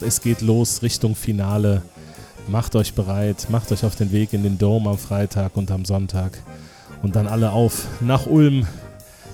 Es 0.00 0.20
geht 0.20 0.40
los 0.40 0.82
Richtung 0.82 1.14
Finale. 1.14 1.82
Macht 2.50 2.74
euch 2.74 2.94
bereit, 2.94 3.46
macht 3.48 3.70
euch 3.70 3.84
auf 3.84 3.94
den 3.94 4.10
Weg 4.10 4.32
in 4.32 4.42
den 4.42 4.58
Dom 4.58 4.88
am 4.88 4.98
Freitag 4.98 5.56
und 5.56 5.70
am 5.70 5.84
Sonntag. 5.84 6.42
Und 7.00 7.14
dann 7.14 7.28
alle 7.28 7.52
auf 7.52 7.86
nach 8.00 8.26
Ulm. 8.26 8.66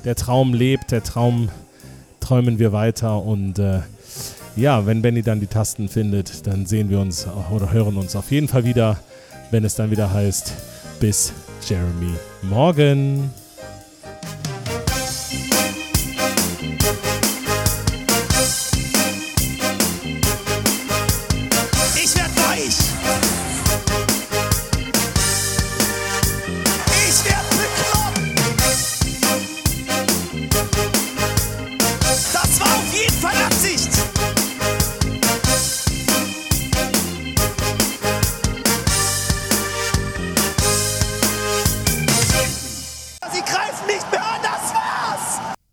Der 0.05 0.17
Traum 0.17 0.53
lebt, 0.53 0.91
der 0.91 1.03
Traum 1.03 1.49
träumen 2.21 2.59
wir 2.59 2.75
weiter. 2.75 3.23
Und 3.23 3.59
äh, 3.59 3.81
ja, 4.55 4.85
wenn 4.85 5.01
Benny 5.01 5.23
dann 5.23 5.41
die 5.41 5.47
Tasten 5.47 5.89
findet, 5.89 6.47
dann 6.47 6.67
sehen 6.67 6.91
wir 6.91 7.01
uns 7.01 7.27
oder 7.51 7.73
hören 7.73 7.97
uns 7.97 8.15
auf 8.17 8.31
jeden 8.31 8.49
Fall 8.49 8.67
wieder, 8.67 8.99
wenn 9.51 9.65
es 9.65 9.77
dann 9.77 9.91
wieder 9.91 10.13
heißt, 10.13 10.53
bis 11.01 11.33
Jeremy 11.67 12.13
morgen. 12.43 13.31